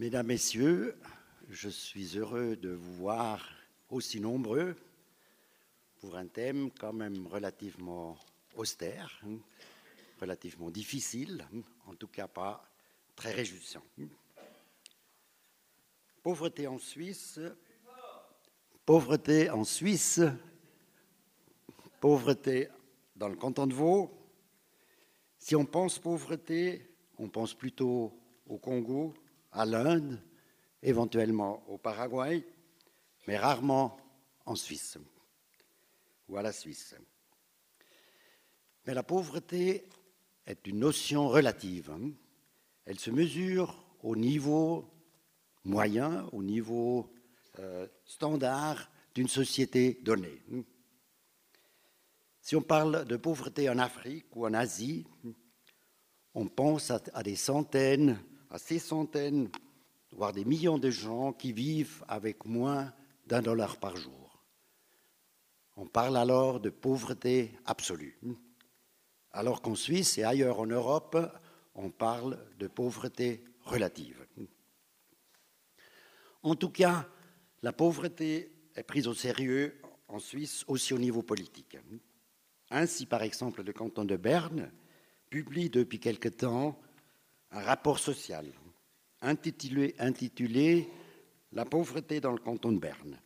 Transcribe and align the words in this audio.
Mesdames, 0.00 0.28
Messieurs, 0.28 0.96
je 1.50 1.68
suis 1.68 2.16
heureux 2.16 2.56
de 2.56 2.70
vous 2.70 2.94
voir 2.94 3.46
aussi 3.90 4.18
nombreux 4.18 4.74
pour 5.98 6.16
un 6.16 6.26
thème 6.26 6.70
quand 6.70 6.94
même 6.94 7.26
relativement 7.26 8.18
austère, 8.56 9.20
hein, 9.26 9.36
relativement 10.18 10.70
difficile, 10.70 11.46
hein, 11.54 11.60
en 11.86 11.94
tout 11.94 12.06
cas 12.08 12.28
pas 12.28 12.66
très 13.14 13.32
réjouissant. 13.32 13.82
Pauvreté 16.22 16.66
en 16.66 16.78
Suisse, 16.78 17.38
pauvreté 18.86 19.50
en 19.50 19.64
Suisse, 19.64 20.22
pauvreté 22.00 22.68
dans 23.16 23.28
le 23.28 23.36
canton 23.36 23.66
de 23.66 23.74
Vaud. 23.74 24.10
Si 25.36 25.54
on 25.54 25.66
pense 25.66 25.98
pauvreté, 25.98 26.88
on 27.18 27.28
pense 27.28 27.52
plutôt 27.52 28.18
au 28.46 28.56
Congo, 28.56 29.12
à 29.52 29.64
l'Inde, 29.64 30.22
éventuellement 30.82 31.62
au 31.68 31.78
Paraguay, 31.78 32.44
mais 33.26 33.36
rarement 33.36 33.96
en 34.46 34.54
Suisse 34.54 34.98
ou 36.28 36.36
à 36.36 36.42
la 36.42 36.52
Suisse. 36.52 36.94
Mais 38.86 38.94
la 38.94 39.02
pauvreté 39.02 39.86
est 40.46 40.66
une 40.66 40.78
notion 40.78 41.28
relative. 41.28 41.90
Hein. 41.90 42.10
Elle 42.86 42.98
se 42.98 43.10
mesure 43.10 43.84
au 44.02 44.16
niveau 44.16 44.90
moyen, 45.64 46.26
au 46.32 46.42
niveau 46.42 47.12
euh, 47.58 47.86
standard 48.04 48.90
d'une 49.14 49.28
société 49.28 50.00
donnée. 50.02 50.42
Si 52.40 52.56
on 52.56 52.62
parle 52.62 53.04
de 53.04 53.16
pauvreté 53.16 53.68
en 53.68 53.78
Afrique 53.78 54.34
ou 54.34 54.46
en 54.46 54.54
Asie, 54.54 55.06
on 56.34 56.46
pense 56.46 56.90
à, 56.90 57.22
des 57.22 57.36
centaines, 57.36 58.18
à 58.50 58.58
ces 58.58 58.78
centaines, 58.78 59.50
voire 60.12 60.32
des 60.32 60.44
millions 60.44 60.78
de 60.78 60.90
gens 60.90 61.32
qui 61.32 61.52
vivent 61.52 62.04
avec 62.08 62.44
moins 62.44 62.92
d'un 63.26 63.42
dollar 63.42 63.78
par 63.78 63.96
jour. 63.96 64.44
On 65.76 65.86
parle 65.86 66.16
alors 66.16 66.60
de 66.60 66.68
pauvreté 66.68 67.52
absolue. 67.64 68.18
Alors 69.32 69.62
qu'en 69.62 69.76
Suisse 69.76 70.18
et 70.18 70.24
ailleurs 70.24 70.58
en 70.58 70.66
Europe, 70.66 71.16
on 71.74 71.90
parle 71.90 72.38
de 72.58 72.66
pauvreté 72.66 73.44
relative. 73.62 74.26
En 76.42 76.56
tout 76.56 76.70
cas, 76.70 77.08
la 77.62 77.72
pauvreté 77.72 78.52
est 78.74 78.82
prise 78.82 79.06
au 79.06 79.14
sérieux 79.14 79.80
en 80.08 80.18
Suisse 80.18 80.64
aussi 80.66 80.92
au 80.92 80.98
niveau 80.98 81.22
politique. 81.22 81.76
Ainsi, 82.70 83.06
par 83.06 83.22
exemple, 83.22 83.62
le 83.62 83.72
canton 83.72 84.04
de 84.04 84.16
Berne 84.16 84.72
publie 85.28 85.70
depuis 85.70 86.00
quelque 86.00 86.28
temps 86.28 86.80
un 87.52 87.60
rapport 87.60 87.98
social 87.98 88.46
intitulé, 89.22 90.88
La 91.52 91.64
pauvreté 91.64 92.20
dans 92.20 92.32
le 92.32 92.38
canton 92.38 92.72
de 92.72 92.78
Berne, 92.78 93.18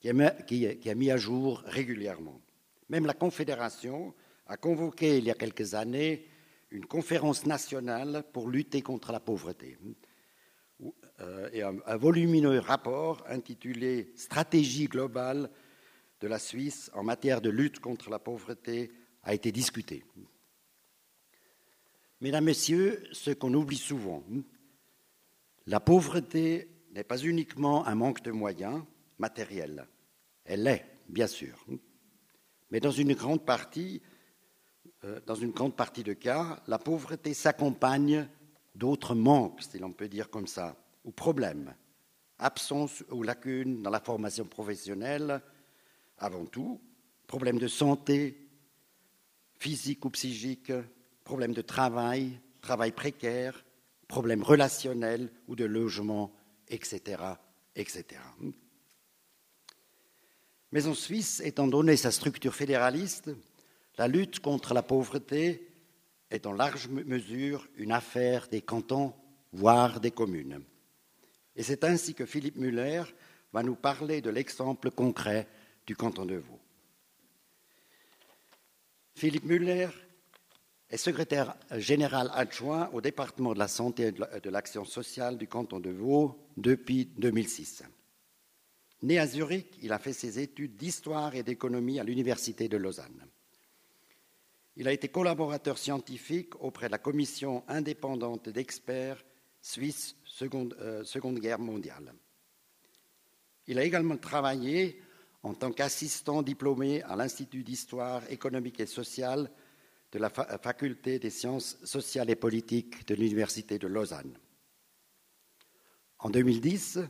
qui 0.00 0.08
est, 0.08 0.94
mis 0.94 1.10
à 1.10 1.16
jour 1.16 1.62
régulièrement. 1.64 2.40
Même 2.88 3.06
la 3.06 3.14
Confédération 3.14 4.14
a 4.46 4.56
convoqué 4.56 5.18
il 5.18 5.24
y 5.24 5.30
a 5.30 5.34
quelques 5.34 5.74
années 5.74 6.26
une 6.70 6.86
conférence 6.86 7.46
nationale 7.46 8.24
pour 8.32 8.48
lutter 8.48 8.82
contre 8.82 9.12
la 9.12 9.20
pauvreté. 9.20 9.78
Euh, 11.20 11.48
et 11.52 11.62
un, 11.62 11.96
volumineux 11.96 12.58
rapport 12.58 13.24
intitulé 13.28 14.12
Stratégie 14.16 14.88
globale 14.88 15.48
de 16.20 16.28
la 16.28 16.38
Suisse 16.38 16.90
en 16.94 17.02
matière 17.02 17.40
de 17.40 17.50
lutte 17.50 17.80
contre 17.80 18.10
la 18.10 18.18
pauvreté 18.18 18.90
a 19.22 19.34
été 19.34 19.52
discuté. 19.52 20.04
Mesdames, 22.20 22.44
Messieurs, 22.44 23.02
ce 23.12 23.30
qu'on 23.30 23.52
oublie 23.52 23.76
souvent, 23.76 24.22
la 25.66 25.80
pauvreté 25.80 26.70
n'est 26.92 27.04
pas 27.04 27.18
uniquement 27.18 27.86
un 27.86 27.94
manque 27.94 28.22
de 28.22 28.30
moyens 28.30 28.82
matériels. 29.18 29.86
Elle 30.44 30.62
l'est, 30.62 30.86
bien 31.08 31.26
sûr. 31.26 31.66
Mais 32.70 32.80
dans 32.80 32.90
une 32.90 33.12
grande 33.12 33.44
partie, 33.44 34.00
euh, 35.04 35.20
dans 35.26 35.34
une 35.34 35.50
grande 35.50 35.76
partie 35.76 36.04
de 36.04 36.14
cas, 36.14 36.62
la 36.66 36.78
pauvreté 36.78 37.34
s'accompagne 37.34 38.26
d'autres 38.74 39.14
manques, 39.14 39.62
si 39.62 39.78
l'on 39.78 39.92
peut 39.92 40.08
dire 40.08 40.30
comme 40.30 40.46
ça, 40.46 40.74
ou 41.04 41.10
problèmes, 41.10 41.74
absence 42.38 43.04
ou 43.10 43.22
lacunes 43.22 43.82
dans 43.82 43.90
la 43.90 44.00
formation 44.00 44.46
professionnelle, 44.46 45.42
avant 46.16 46.46
tout, 46.46 46.80
problèmes 47.26 47.58
de 47.58 47.68
santé, 47.68 48.48
physique 49.58 50.04
ou 50.06 50.10
psychique, 50.10 50.72
problèmes 51.26 51.52
de 51.52 51.60
travail, 51.60 52.40
travail 52.62 52.92
précaire, 52.92 53.64
problèmes 54.06 54.44
relationnels 54.44 55.28
ou 55.48 55.56
de 55.56 55.64
logement, 55.64 56.32
etc., 56.68 57.20
etc. 57.74 58.04
Mais 60.70 60.86
en 60.86 60.94
Suisse, 60.94 61.42
étant 61.44 61.66
donné 61.66 61.96
sa 61.96 62.12
structure 62.12 62.54
fédéraliste, 62.54 63.30
la 63.98 64.06
lutte 64.06 64.38
contre 64.38 64.72
la 64.72 64.82
pauvreté 64.82 65.68
est 66.30 66.46
en 66.46 66.52
large 66.52 66.88
mesure 66.88 67.66
une 67.76 67.92
affaire 67.92 68.46
des 68.48 68.62
cantons, 68.62 69.12
voire 69.52 70.00
des 70.00 70.12
communes. 70.12 70.62
Et 71.56 71.64
c'est 71.64 71.82
ainsi 71.82 72.14
que 72.14 72.26
Philippe 72.26 72.56
Muller 72.56 73.02
va 73.52 73.64
nous 73.64 73.76
parler 73.76 74.20
de 74.20 74.30
l'exemple 74.30 74.92
concret 74.92 75.48
du 75.86 75.96
canton 75.96 76.24
de 76.24 76.36
Vaud. 76.36 76.60
Philippe 79.14 79.44
Muller 79.44 79.88
est 80.88 80.96
secrétaire 80.96 81.56
général 81.72 82.30
adjoint 82.32 82.88
au 82.92 83.00
département 83.00 83.54
de 83.54 83.58
la 83.58 83.68
santé 83.68 84.08
et 84.08 84.40
de 84.40 84.50
l'action 84.50 84.84
sociale 84.84 85.36
du 85.36 85.48
canton 85.48 85.80
de 85.80 85.90
Vaud 85.90 86.38
depuis 86.56 87.06
2006. 87.16 87.82
Né 89.02 89.18
à 89.18 89.26
Zurich, 89.26 89.78
il 89.82 89.92
a 89.92 89.98
fait 89.98 90.12
ses 90.12 90.38
études 90.38 90.76
d'histoire 90.76 91.34
et 91.34 91.42
d'économie 91.42 92.00
à 92.00 92.04
l'Université 92.04 92.68
de 92.68 92.76
Lausanne. 92.76 93.26
Il 94.76 94.88
a 94.88 94.92
été 94.92 95.08
collaborateur 95.08 95.78
scientifique 95.78 96.54
auprès 96.62 96.86
de 96.86 96.92
la 96.92 96.98
commission 96.98 97.64
indépendante 97.66 98.48
d'experts 98.48 99.24
suisses 99.60 100.16
seconde, 100.24 100.76
euh, 100.80 101.02
seconde 101.02 101.38
Guerre 101.40 101.58
mondiale. 101.58 102.12
Il 103.66 103.78
a 103.78 103.84
également 103.84 104.16
travaillé 104.16 105.02
en 105.42 105.54
tant 105.54 105.72
qu'assistant 105.72 106.42
diplômé 106.42 107.02
à 107.02 107.16
l'Institut 107.16 107.62
d'histoire 107.62 108.22
économique 108.30 108.80
et 108.80 108.86
sociale 108.86 109.50
de 110.16 110.22
la 110.22 110.30
faculté 110.30 111.18
des 111.18 111.28
sciences 111.28 111.76
sociales 111.84 112.30
et 112.30 112.36
politiques 112.36 113.06
de 113.06 113.14
l'Université 113.14 113.78
de 113.78 113.86
Lausanne. 113.86 114.38
En 116.20 116.30
2010, 116.30 117.00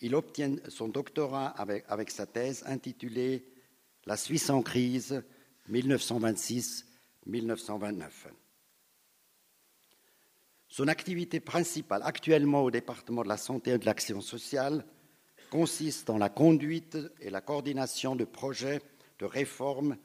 il 0.00 0.14
obtient 0.14 0.54
son 0.68 0.86
doctorat 0.86 1.48
avec, 1.48 2.12
sa 2.12 2.24
thèse 2.26 2.62
intitulée 2.66 3.44
La 4.06 4.16
Suisse 4.16 4.48
en 4.48 4.62
crise 4.62 5.24
1926-1929. 5.72 6.84
Son 10.68 10.86
activité 10.86 11.40
principale 11.40 12.02
actuellement 12.04 12.62
au 12.62 12.70
département 12.70 13.24
de 13.24 13.28
la 13.28 13.38
santé 13.38 13.72
et 13.72 13.78
de 13.78 13.86
l'action 13.86 14.20
sociale 14.20 14.86
consiste 15.50 16.06
dans 16.06 16.18
la 16.18 16.28
conduite 16.28 16.96
et 17.18 17.30
la 17.30 17.40
coordination 17.40 18.14
de 18.14 18.24
projets 18.24 18.80
de 19.18 19.24
réforme 19.24 19.96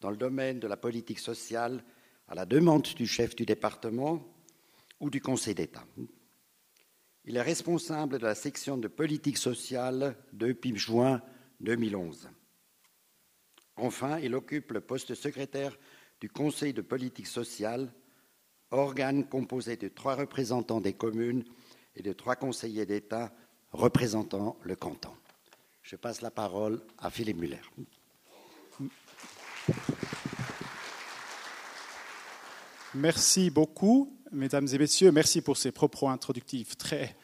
dans 0.00 0.10
le 0.10 0.16
domaine 0.16 0.60
de 0.60 0.68
la 0.68 0.76
politique 0.76 1.18
sociale 1.18 1.82
à 2.28 2.34
la 2.34 2.46
demande 2.46 2.82
du 2.82 3.06
chef 3.06 3.36
du 3.36 3.44
département 3.44 4.24
ou 5.00 5.10
du 5.10 5.20
Conseil 5.20 5.54
d'État. 5.54 5.84
Il 7.24 7.36
est 7.36 7.42
responsable 7.42 8.18
de 8.18 8.26
la 8.26 8.34
section 8.34 8.76
de 8.76 8.88
politique 8.88 9.38
sociale 9.38 10.16
depuis 10.32 10.76
juin 10.76 11.22
2011. 11.60 12.28
Enfin, 13.76 14.18
il 14.18 14.34
occupe 14.34 14.72
le 14.72 14.80
poste 14.80 15.10
de 15.10 15.14
secrétaire 15.14 15.76
du 16.20 16.28
Conseil 16.28 16.72
de 16.72 16.82
politique 16.82 17.26
sociale, 17.26 17.92
organe 18.70 19.26
composé 19.28 19.76
de 19.76 19.88
trois 19.88 20.14
représentants 20.14 20.80
des 20.80 20.92
communes 20.92 21.44
et 21.96 22.02
de 22.02 22.12
trois 22.12 22.36
conseillers 22.36 22.86
d'État 22.86 23.32
représentant 23.72 24.58
le 24.62 24.76
canton. 24.76 25.12
Je 25.82 25.96
passe 25.96 26.22
la 26.22 26.30
parole 26.30 26.80
à 26.98 27.10
Philippe 27.10 27.38
Muller. 27.38 27.60
Merci 32.96 33.50
beaucoup, 33.50 34.16
mesdames 34.30 34.68
et 34.72 34.78
messieurs. 34.78 35.10
Merci 35.10 35.40
pour 35.40 35.56
ces 35.56 35.72
propos 35.72 36.08
introductifs 36.08 36.76
très, 36.76 37.16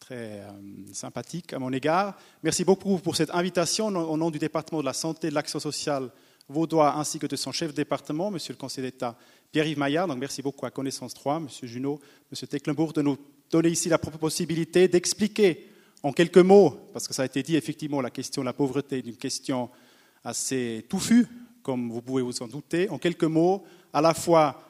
très 0.00 0.40
euh, 0.40 0.50
sympathiques 0.92 1.52
à 1.52 1.60
mon 1.60 1.72
égard. 1.72 2.18
Merci 2.42 2.64
beaucoup 2.64 2.98
pour 2.98 3.14
cette 3.14 3.30
invitation 3.30 3.86
au 3.86 4.16
nom 4.16 4.32
du 4.32 4.40
département 4.40 4.80
de 4.80 4.84
la 4.84 4.92
santé 4.92 5.28
et 5.28 5.30
de 5.30 5.36
l'action 5.36 5.60
sociale 5.60 6.10
vaudois 6.48 6.96
ainsi 6.96 7.20
que 7.20 7.28
de 7.28 7.36
son 7.36 7.52
chef 7.52 7.70
de 7.70 7.76
département, 7.76 8.32
monsieur 8.32 8.52
le 8.52 8.58
conseiller 8.58 8.90
d'État 8.90 9.16
Pierre-Yves 9.52 9.78
Maillard. 9.78 10.08
Donc 10.08 10.18
merci 10.18 10.42
beaucoup 10.42 10.66
à 10.66 10.72
Connaissance 10.72 11.14
3, 11.14 11.38
monsieur 11.38 11.68
Junot, 11.68 12.00
monsieur 12.28 12.48
Tecklenbourg, 12.48 12.92
de 12.92 13.02
nous 13.02 13.16
donner 13.48 13.68
ici 13.68 13.88
la 13.88 13.98
possibilité 13.98 14.88
d'expliquer 14.88 15.68
en 16.02 16.12
quelques 16.12 16.38
mots, 16.38 16.90
parce 16.92 17.06
que 17.06 17.14
ça 17.14 17.22
a 17.22 17.26
été 17.26 17.44
dit 17.44 17.54
effectivement, 17.54 18.00
la 18.00 18.10
question 18.10 18.42
de 18.42 18.46
la 18.46 18.52
pauvreté 18.52 18.98
est 18.98 19.06
une 19.06 19.16
question 19.16 19.70
assez 20.24 20.84
touffue, 20.88 21.28
comme 21.62 21.92
vous 21.92 22.02
pouvez 22.02 22.22
vous 22.22 22.42
en 22.42 22.48
douter, 22.48 22.88
en 22.90 22.98
quelques 22.98 23.22
mots, 23.22 23.62
à 23.92 24.00
la 24.00 24.14
fois 24.14 24.60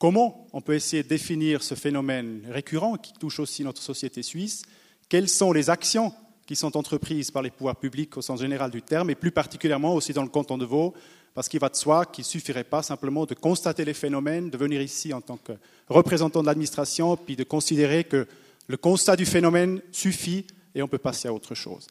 Comment 0.00 0.46
on 0.54 0.62
peut 0.62 0.72
essayer 0.72 1.02
de 1.02 1.08
définir 1.08 1.62
ce 1.62 1.74
phénomène 1.74 2.40
récurrent 2.48 2.96
qui 2.96 3.12
touche 3.12 3.38
aussi 3.38 3.62
notre 3.64 3.82
société 3.82 4.22
suisse? 4.22 4.62
Quelles 5.10 5.28
sont 5.28 5.52
les 5.52 5.68
actions 5.68 6.14
qui 6.46 6.56
sont 6.56 6.74
entreprises 6.74 7.30
par 7.30 7.42
les 7.42 7.50
pouvoirs 7.50 7.76
publics 7.76 8.16
au 8.16 8.22
sens 8.22 8.40
général 8.40 8.70
du 8.70 8.80
terme, 8.80 9.10
et 9.10 9.14
plus 9.14 9.30
particulièrement 9.30 9.94
aussi 9.94 10.14
dans 10.14 10.22
le 10.22 10.30
canton 10.30 10.56
de 10.56 10.64
Vaud, 10.64 10.94
parce 11.34 11.50
qu'il 11.50 11.60
va 11.60 11.68
de 11.68 11.76
soi 11.76 12.06
qu'il 12.06 12.22
ne 12.22 12.28
suffirait 12.28 12.64
pas 12.64 12.82
simplement 12.82 13.26
de 13.26 13.34
constater 13.34 13.84
les 13.84 13.92
phénomènes, 13.92 14.48
de 14.48 14.56
venir 14.56 14.80
ici 14.80 15.12
en 15.12 15.20
tant 15.20 15.36
que 15.36 15.52
représentant 15.86 16.40
de 16.40 16.46
l'administration, 16.46 17.14
puis 17.18 17.36
de 17.36 17.44
considérer 17.44 18.04
que 18.04 18.26
le 18.68 18.76
constat 18.78 19.16
du 19.16 19.26
phénomène 19.26 19.82
suffit 19.92 20.46
et 20.74 20.82
on 20.82 20.88
peut 20.88 20.96
passer 20.96 21.28
à 21.28 21.34
autre 21.34 21.54
chose. 21.54 21.86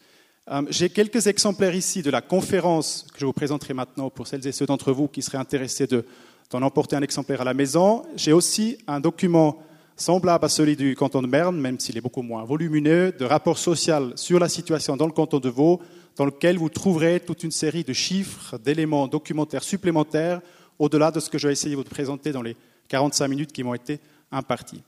Euh, 0.50 0.64
j'ai 0.72 0.90
quelques 0.90 1.28
exemplaires 1.28 1.76
ici 1.76 2.02
de 2.02 2.10
la 2.10 2.22
conférence 2.22 3.06
que 3.14 3.20
je 3.20 3.26
vous 3.28 3.34
présenterai 3.34 3.76
maintenant 3.76 4.10
pour 4.10 4.26
celles 4.26 4.48
et 4.48 4.52
ceux 4.52 4.66
d'entre 4.66 4.92
vous 4.92 5.08
qui 5.08 5.22
seraient 5.22 5.38
intéressés 5.38 5.86
d'en 6.50 6.62
emporter 6.62 6.96
un 6.96 7.02
exemplaire 7.02 7.42
à 7.42 7.44
la 7.44 7.54
maison. 7.54 8.04
J'ai 8.16 8.34
aussi 8.34 8.78
un 8.88 9.00
document 9.00 9.62
semblable 9.96 10.46
à 10.46 10.50
celui 10.50 10.76
du 10.76 10.96
canton 10.96 11.22
de 11.22 11.28
Berne, 11.28 11.58
même 11.58 11.80
s'il 11.80 11.98
est 11.98 12.02
beaucoup 12.02 12.22
moins 12.22 12.44
volumineux, 12.44 13.12
de 13.12 13.26
rapport 13.26 13.58
social 13.58 14.14
sur 14.16 14.40
la 14.40 14.50
situation 14.50 14.98
dans 14.98 15.06
le 15.06 15.12
canton 15.12 15.40
de 15.40 15.50
Vaud, 15.50 15.82
dans 16.16 16.26
lequel 16.26 16.58
vous 16.58 16.70
trouverez 16.70 17.20
toute 17.20 17.44
une 17.44 17.52
série 17.52 17.84
de 17.84 17.94
chiffres, 17.94 18.58
d'éléments 18.58 19.08
documentaires 19.08 19.64
supplémentaires, 19.64 20.42
au-delà 20.80 21.12
de 21.12 21.20
ce 21.20 21.30
que 21.30 21.38
je 21.38 21.48
vais 21.48 21.54
essayer 21.54 21.76
de 21.76 21.82
vous 21.82 21.88
présenter 21.88 22.32
dans 22.32 22.42
les 22.42 22.56
45 22.88 23.28
minutes 23.28 23.52
qui 23.52 23.64
m'ont 23.64 23.74
été 23.74 24.00
imparties. 24.32 24.82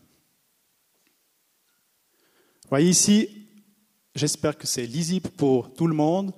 Voyez 2.69 2.89
ici, 2.89 3.27
j'espère 4.15 4.57
que 4.57 4.65
c'est 4.65 4.85
lisible 4.85 5.29
pour 5.29 5.73
tout 5.73 5.87
le 5.87 5.93
monde, 5.93 6.31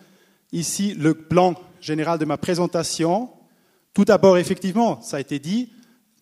ici 0.51 0.95
le 0.95 1.13
plan 1.13 1.53
général 1.79 2.17
de 2.17 2.25
ma 2.25 2.37
présentation. 2.37 3.29
Tout 3.93 4.05
d'abord, 4.05 4.37
effectivement, 4.37 5.01
ça 5.01 5.17
a 5.17 5.19
été 5.19 5.37
dit, 5.37 5.69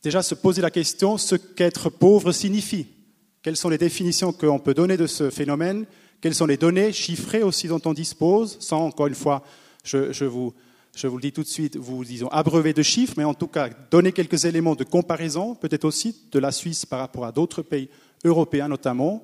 déjà 0.03 0.21
se 0.21 0.35
poser 0.35 0.61
la 0.61 0.71
question 0.71 1.17
ce 1.17 1.35
qu'être 1.35 1.89
pauvre 1.89 2.31
signifie. 2.31 2.87
Quelles 3.41 3.57
sont 3.57 3.69
les 3.69 3.77
définitions 3.77 4.33
qu'on 4.33 4.59
peut 4.59 4.73
donner 4.73 4.97
de 4.97 5.07
ce 5.07 5.29
phénomène? 5.29 5.85
Quelles 6.19 6.35
sont 6.35 6.45
les 6.45 6.57
données 6.57 6.91
chiffrées 6.91 7.43
aussi 7.43 7.67
dont 7.67 7.81
on 7.85 7.93
dispose? 7.93 8.57
Sans, 8.59 8.85
encore 8.85 9.07
une 9.07 9.15
fois, 9.15 9.43
je, 9.83 10.25
vous, 10.25 10.53
vous 11.03 11.15
le 11.15 11.21
dis 11.21 11.31
tout 11.31 11.43
de 11.43 11.47
suite, 11.47 11.77
vous 11.77 12.03
disons 12.03 12.27
abreuver 12.27 12.73
de 12.73 12.83
chiffres, 12.83 13.13
mais 13.17 13.23
en 13.23 13.33
tout 13.33 13.47
cas 13.47 13.69
donner 13.89 14.11
quelques 14.11 14.45
éléments 14.45 14.75
de 14.75 14.83
comparaison, 14.83 15.55
peut-être 15.55 15.85
aussi 15.85 16.15
de 16.31 16.39
la 16.39 16.51
Suisse 16.51 16.85
par 16.85 16.99
rapport 16.99 17.25
à 17.25 17.31
d'autres 17.31 17.61
pays 17.61 17.89
européens 18.23 18.67
notamment. 18.67 19.23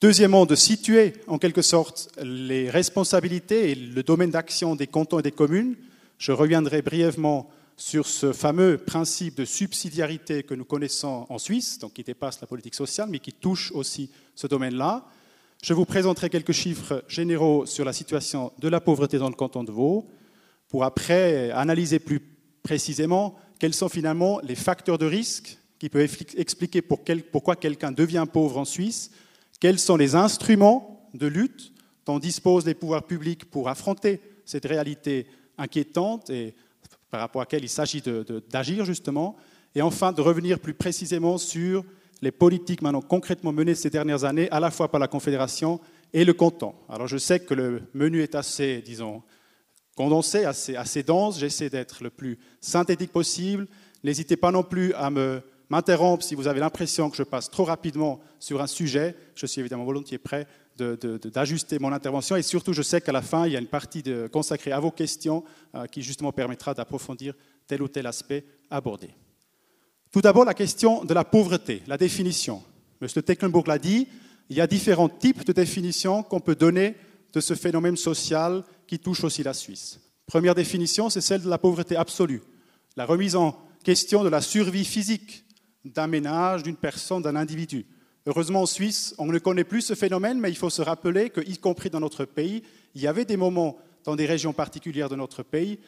Deuxièmement, 0.00 0.46
de 0.46 0.54
situer 0.54 1.14
en 1.26 1.38
quelque 1.38 1.62
sorte 1.62 2.08
les 2.22 2.70
responsabilités 2.70 3.70
et 3.70 3.74
le 3.74 4.02
domaine 4.02 4.30
d'action 4.30 4.76
des 4.76 4.86
cantons 4.86 5.18
et 5.18 5.22
des 5.22 5.32
communes. 5.32 5.74
Je 6.18 6.32
reviendrai 6.32 6.82
brièvement 6.82 7.50
sur 7.80 8.06
ce 8.06 8.34
fameux 8.34 8.76
principe 8.76 9.36
de 9.36 9.46
subsidiarité 9.46 10.42
que 10.42 10.52
nous 10.52 10.66
connaissons 10.66 11.24
en 11.30 11.38
Suisse, 11.38 11.78
donc 11.78 11.94
qui 11.94 12.02
dépasse 12.02 12.38
la 12.42 12.46
politique 12.46 12.74
sociale, 12.74 13.08
mais 13.08 13.20
qui 13.20 13.32
touche 13.32 13.72
aussi 13.72 14.10
ce 14.34 14.46
domaine-là. 14.46 15.06
Je 15.62 15.72
vous 15.72 15.86
présenterai 15.86 16.28
quelques 16.28 16.52
chiffres 16.52 17.02
généraux 17.08 17.64
sur 17.64 17.86
la 17.86 17.94
situation 17.94 18.52
de 18.58 18.68
la 18.68 18.82
pauvreté 18.82 19.16
dans 19.16 19.30
le 19.30 19.34
canton 19.34 19.64
de 19.64 19.72
Vaud, 19.72 20.06
pour 20.68 20.84
après 20.84 21.50
analyser 21.52 22.00
plus 22.00 22.20
précisément 22.62 23.36
quels 23.58 23.74
sont 23.74 23.88
finalement 23.88 24.40
les 24.40 24.56
facteurs 24.56 24.98
de 24.98 25.06
risque 25.06 25.56
qui 25.78 25.88
peuvent 25.88 26.18
expliquer 26.36 26.82
pourquoi 26.82 27.56
quelqu'un 27.56 27.92
devient 27.92 28.26
pauvre 28.30 28.58
en 28.58 28.66
Suisse, 28.66 29.10
quels 29.58 29.78
sont 29.78 29.96
les 29.96 30.14
instruments 30.14 31.08
de 31.14 31.26
lutte 31.26 31.72
dont 32.04 32.18
disposent 32.18 32.66
les 32.66 32.74
pouvoirs 32.74 33.06
publics 33.06 33.46
pour 33.46 33.70
affronter 33.70 34.20
cette 34.44 34.66
réalité 34.66 35.26
inquiétante 35.56 36.28
et 36.28 36.54
par 37.10 37.20
rapport 37.20 37.42
à 37.42 37.44
laquelle 37.44 37.64
il 37.64 37.68
s'agit 37.68 38.02
d'agir 38.50 38.84
justement, 38.84 39.36
et 39.74 39.82
enfin 39.82 40.12
de 40.12 40.20
revenir 40.20 40.58
plus 40.58 40.74
précisément 40.74 41.38
sur 41.38 41.84
les 42.22 42.30
politiques 42.30 42.82
maintenant 42.82 43.02
concrètement 43.02 43.52
menées 43.52 43.74
ces 43.74 43.90
dernières 43.90 44.24
années, 44.24 44.50
à 44.50 44.60
la 44.60 44.70
fois 44.70 44.90
par 44.90 45.00
la 45.00 45.08
Confédération 45.08 45.80
et 46.12 46.24
le 46.24 46.32
canton. 46.32 46.74
Alors 46.88 47.06
je 47.06 47.16
sais 47.16 47.40
que 47.40 47.54
le 47.54 47.82
menu 47.94 48.22
est 48.22 48.34
assez, 48.34 48.82
disons, 48.82 49.22
condensé, 49.96 50.44
assez, 50.44 50.76
assez 50.76 51.02
dense, 51.02 51.38
j'essaie 51.38 51.70
d'être 51.70 52.02
le 52.02 52.10
plus 52.10 52.38
synthétique 52.60 53.12
possible. 53.12 53.66
N'hésitez 54.02 54.36
pas 54.36 54.50
non 54.50 54.62
plus 54.62 54.92
à 54.94 55.10
m'interrompre 55.68 56.24
si 56.24 56.34
vous 56.34 56.48
avez 56.48 56.60
l'impression 56.60 57.10
que 57.10 57.16
je 57.16 57.22
passe 57.22 57.50
trop 57.50 57.64
rapidement 57.64 58.20
sur 58.38 58.60
un 58.60 58.66
sujet. 58.66 59.14
Je 59.34 59.46
suis 59.46 59.60
évidemment 59.60 59.84
volontiers 59.84 60.18
prêt 60.18 60.46
d'ajuster 60.80 61.78
mon 61.78 61.92
intervention. 61.92 62.36
Et 62.36 62.42
surtout, 62.42 62.72
je 62.72 62.82
sais 62.82 63.00
qu'à 63.00 63.12
la 63.12 63.22
fin, 63.22 63.46
il 63.46 63.52
y 63.52 63.56
a 63.56 63.60
une 63.60 63.66
partie 63.66 64.02
consacrée 64.32 64.72
à 64.72 64.80
vos 64.80 64.90
questions 64.90 65.44
euh, 65.74 65.86
qui 65.86 66.02
justement 66.02 66.32
permettra 66.32 66.74
d'approfondir 66.74 67.34
tel 67.66 67.82
ou 67.82 67.88
tel 67.88 68.06
aspect 68.06 68.44
abordé. 68.70 69.10
Tout 70.10 70.20
d'abord, 70.20 70.44
la 70.44 70.54
question 70.54 71.04
de 71.04 71.14
la 71.14 71.24
pauvreté, 71.24 71.82
la 71.86 71.96
définition. 71.96 72.62
M. 73.00 73.08
Tecklenburg 73.08 73.66
l'a 73.66 73.78
dit, 73.78 74.08
il 74.48 74.56
y 74.56 74.60
a 74.60 74.66
différents 74.66 75.08
types 75.08 75.44
de 75.44 75.52
définitions 75.52 76.22
qu'on 76.22 76.40
peut 76.40 76.56
donner 76.56 76.96
de 77.32 77.40
ce 77.40 77.54
phénomène 77.54 77.96
social 77.96 78.64
qui 78.86 78.98
touche 78.98 79.22
aussi 79.22 79.42
la 79.42 79.54
Suisse. 79.54 80.00
Première 80.26 80.54
définition, 80.54 81.10
c'est 81.10 81.20
celle 81.20 81.42
de 81.42 81.48
la 81.48 81.58
pauvreté 81.58 81.96
absolue, 81.96 82.42
la 82.96 83.06
remise 83.06 83.36
en 83.36 83.56
question 83.84 84.24
de 84.24 84.28
la 84.28 84.40
survie 84.40 84.84
physique 84.84 85.44
d'un 85.84 86.06
ménage, 86.06 86.62
d'une 86.62 86.76
personne, 86.76 87.22
d'un 87.22 87.36
individu. 87.36 87.86
Heureusement, 88.26 88.62
en 88.62 88.66
Suisse, 88.66 89.14
on 89.16 89.26
ne 89.26 89.38
connaît 89.38 89.64
plus 89.64 89.80
ce 89.80 89.94
phénomène, 89.94 90.38
mais 90.40 90.50
il 90.50 90.56
faut 90.56 90.68
se 90.68 90.82
rappeler 90.82 91.30
qu'y 91.30 91.56
compris 91.56 91.88
dans 91.88 92.00
notre 92.00 92.26
pays, 92.26 92.62
il 92.94 93.00
y 93.00 93.06
avait 93.06 93.24
des 93.24 93.38
moments 93.38 93.78
dans 94.04 94.14
des 94.14 94.26
régions 94.26 94.52
particulières 94.52 95.08
de 95.08 95.16
notre 95.16 95.42
pays, 95.42 95.78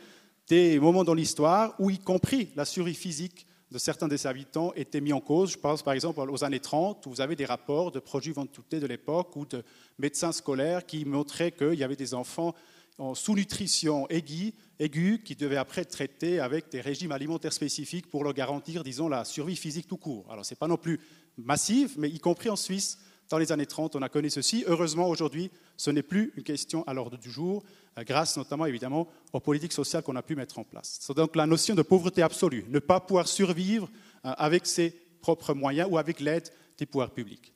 des 0.48 0.80
moments 0.80 1.04
dans 1.04 1.14
l'histoire 1.14 1.74
où, 1.78 1.90
y 1.90 1.98
compris 1.98 2.48
la 2.56 2.64
survie 2.64 2.94
physique 2.94 3.46
de 3.70 3.78
certains 3.78 4.08
des 4.08 4.26
habitants, 4.26 4.72
était 4.76 5.00
mis 5.00 5.12
en 5.12 5.20
cause. 5.20 5.52
Je 5.52 5.58
pense 5.58 5.82
par 5.82 5.94
exemple 5.94 6.20
aux 6.20 6.44
années 6.44 6.60
30, 6.60 7.04
où 7.06 7.10
vous 7.10 7.20
avez 7.20 7.36
des 7.36 7.46
rapports 7.46 7.90
de 7.90 8.00
produits 8.00 8.32
ventotés 8.32 8.80
de 8.80 8.86
l'époque 8.86 9.36
ou 9.36 9.44
de 9.44 9.62
médecins 9.98 10.32
scolaires 10.32 10.86
qui 10.86 11.04
montraient 11.04 11.52
qu'il 11.52 11.74
y 11.74 11.84
avait 11.84 11.96
des 11.96 12.14
enfants 12.14 12.54
en 12.98 13.14
sous-nutrition 13.14 14.06
aiguë, 14.08 14.52
aiguë 14.78 15.22
qui 15.24 15.34
devaient 15.34 15.56
après 15.56 15.82
être 15.82 15.90
traités 15.90 16.40
avec 16.40 16.70
des 16.70 16.80
régimes 16.80 17.12
alimentaires 17.12 17.52
spécifiques 17.52 18.10
pour 18.10 18.24
leur 18.24 18.34
garantir, 18.34 18.84
disons, 18.84 19.08
la 19.08 19.24
survie 19.24 19.56
physique 19.56 19.86
tout 19.86 19.96
court. 19.96 20.26
Alors, 20.30 20.44
ce 20.44 20.52
n'est 20.52 20.58
pas 20.58 20.68
non 20.68 20.76
plus 20.76 21.00
massive, 21.38 21.94
mais 21.98 22.08
y 22.08 22.18
compris 22.18 22.50
en 22.50 22.56
Suisse, 22.56 22.98
dans 23.32 23.38
les 23.38 23.50
années 23.50 23.66
30, 23.66 23.96
on 23.96 24.02
a 24.02 24.08
connu 24.08 24.28
ceci. 24.28 24.62
Heureusement, 24.66 25.08
aujourd'hui, 25.08 25.50
ce 25.78 25.90
n'est 25.90 26.02
plus 26.02 26.32
une 26.36 26.42
question 26.42 26.84
à 26.86 26.92
l'ordre 26.92 27.16
du 27.16 27.30
jour, 27.30 27.62
euh, 27.98 28.04
grâce 28.04 28.36
notamment, 28.36 28.66
évidemment, 28.66 29.08
aux 29.32 29.40
politiques 29.40 29.72
sociales 29.72 30.02
qu'on 30.02 30.16
a 30.16 30.22
pu 30.22 30.36
mettre 30.36 30.58
en 30.58 30.64
place. 30.64 30.98
C'est 31.00 31.16
donc 31.16 31.34
la 31.34 31.46
notion 31.46 31.74
de 31.74 31.82
pauvreté 31.82 32.20
absolue, 32.22 32.66
ne 32.68 32.78
pas 32.78 33.00
pouvoir 33.00 33.26
survivre 33.26 33.88
euh, 34.26 34.32
avec 34.36 34.66
ses 34.66 34.90
propres 35.22 35.54
moyens 35.54 35.88
ou 35.90 35.96
avec 35.96 36.20
l'aide 36.20 36.50
des 36.76 36.84
pouvoirs 36.84 37.12
publics. 37.12 37.54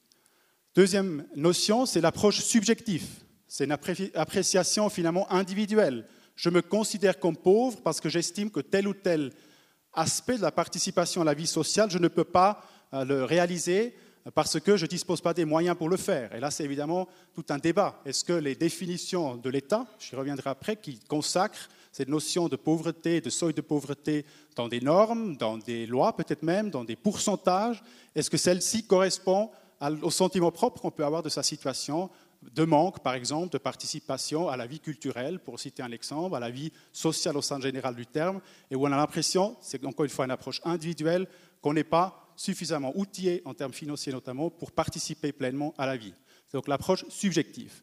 Deuxième 0.75 1.27
notion, 1.37 1.85
c'est 1.85 2.01
l'approche 2.01 2.41
subjective. 2.41 3.07
C'est 3.49 3.65
une 3.65 3.77
appréciation 4.15 4.89
finalement 4.89 5.31
individuelle. 5.31 6.07
Je 6.37 6.51
me 6.51 6.63
considère 6.63 7.19
comme 7.19 7.37
pauvre 7.37 7.81
parce 7.83 8.01
que 8.01 8.09
j'estime 8.09 8.51
que 8.51 8.61
tel 8.61 8.89
ou 8.89 8.95
tel 8.95 9.33
aspect 9.93 10.37
de 10.37 10.43
la 10.43 10.53
participation 10.53 11.23
à 11.23 11.25
la 11.25 11.35
vie 11.35 11.47
sociale, 11.47 11.91
je 11.91 11.99
ne 11.99 12.09
peux 12.09 12.25
pas 12.25 12.63
le 12.93 13.25
réaliser 13.25 13.95
parce 14.35 14.59
que 14.59 14.77
je 14.77 14.85
ne 14.85 14.89
dispose 14.89 15.21
pas 15.21 15.35
des 15.35 15.45
moyens 15.45 15.77
pour 15.77 15.89
le 15.89 15.97
faire. 15.97 16.35
Et 16.35 16.41
là, 16.41 16.51
c'est 16.51 16.65
évidemment 16.65 17.09
tout 17.35 17.45
un 17.51 17.59
débat. 17.59 18.01
Est-ce 18.05 18.25
que 18.25 18.33
les 18.33 18.57
définitions 18.57 19.37
de 19.37 19.51
l'État, 19.51 19.87
j'y 19.99 20.17
reviendrai 20.17 20.51
après, 20.51 20.77
qui 20.77 20.99
consacrent 21.09 21.69
cette 21.93 22.09
notion 22.09 22.49
de 22.49 22.57
pauvreté, 22.57 23.21
de 23.21 23.31
seuil 23.31 23.55
de 23.55 23.61
pauvreté 23.61 24.27
dans 24.55 24.69
des 24.69 24.81
normes, 24.81 25.37
dans 25.37 25.57
des 25.57 25.87
lois 25.87 26.15
peut-être 26.15 26.43
même, 26.43 26.71
dans 26.71 26.85
des 26.85 26.97
pourcentages, 26.97 27.83
est-ce 28.15 28.29
que 28.29 28.37
celle-ci 28.37 28.87
correspond 28.87 29.51
au 30.03 30.11
sentiment 30.11 30.51
propre 30.51 30.81
qu'on 30.81 30.91
peut 30.91 31.05
avoir 31.05 31.23
de 31.23 31.29
sa 31.29 31.43
situation 31.43 32.11
de 32.55 32.65
manque, 32.65 33.01
par 33.01 33.15
exemple, 33.15 33.51
de 33.51 33.59
participation 33.59 34.49
à 34.49 34.57
la 34.57 34.67
vie 34.67 34.81
culturelle, 34.81 35.39
pour 35.39 35.59
citer 35.59 35.83
un 35.83 35.91
exemple, 35.91 36.37
à 36.37 36.41
la 36.41 36.51
vie 36.51 36.71
sociale 36.93 37.37
au 37.37 37.43
sens 37.43 37.63
général 37.63 37.95
du 37.95 38.07
terme, 38.07 38.41
et 38.71 38.77
où 38.77 38.87
on 38.87 38.93
a 38.93 38.97
l'impression, 38.97 39.57
c'est 39.63 39.85
encore 39.87 40.05
une 40.05 40.11
fois 40.11 40.27
une 40.27 40.31
approche 40.31 40.61
individuelle, 40.65 41.27
qu'on 41.63 41.73
n'est 41.73 41.85
pas 41.85 42.26
suffisamment 42.37 42.93
outillé, 42.97 43.43
en 43.45 43.55
termes 43.55 43.73
financiers 43.73 44.13
notamment, 44.13 44.51
pour 44.51 44.73
participer 44.73 45.33
pleinement 45.33 45.75
à 45.79 45.87
la 45.87 45.97
vie. 45.97 46.15
C'est 46.47 46.57
donc 46.57 46.69
l'approche 46.69 47.05
subjective. 47.09 47.83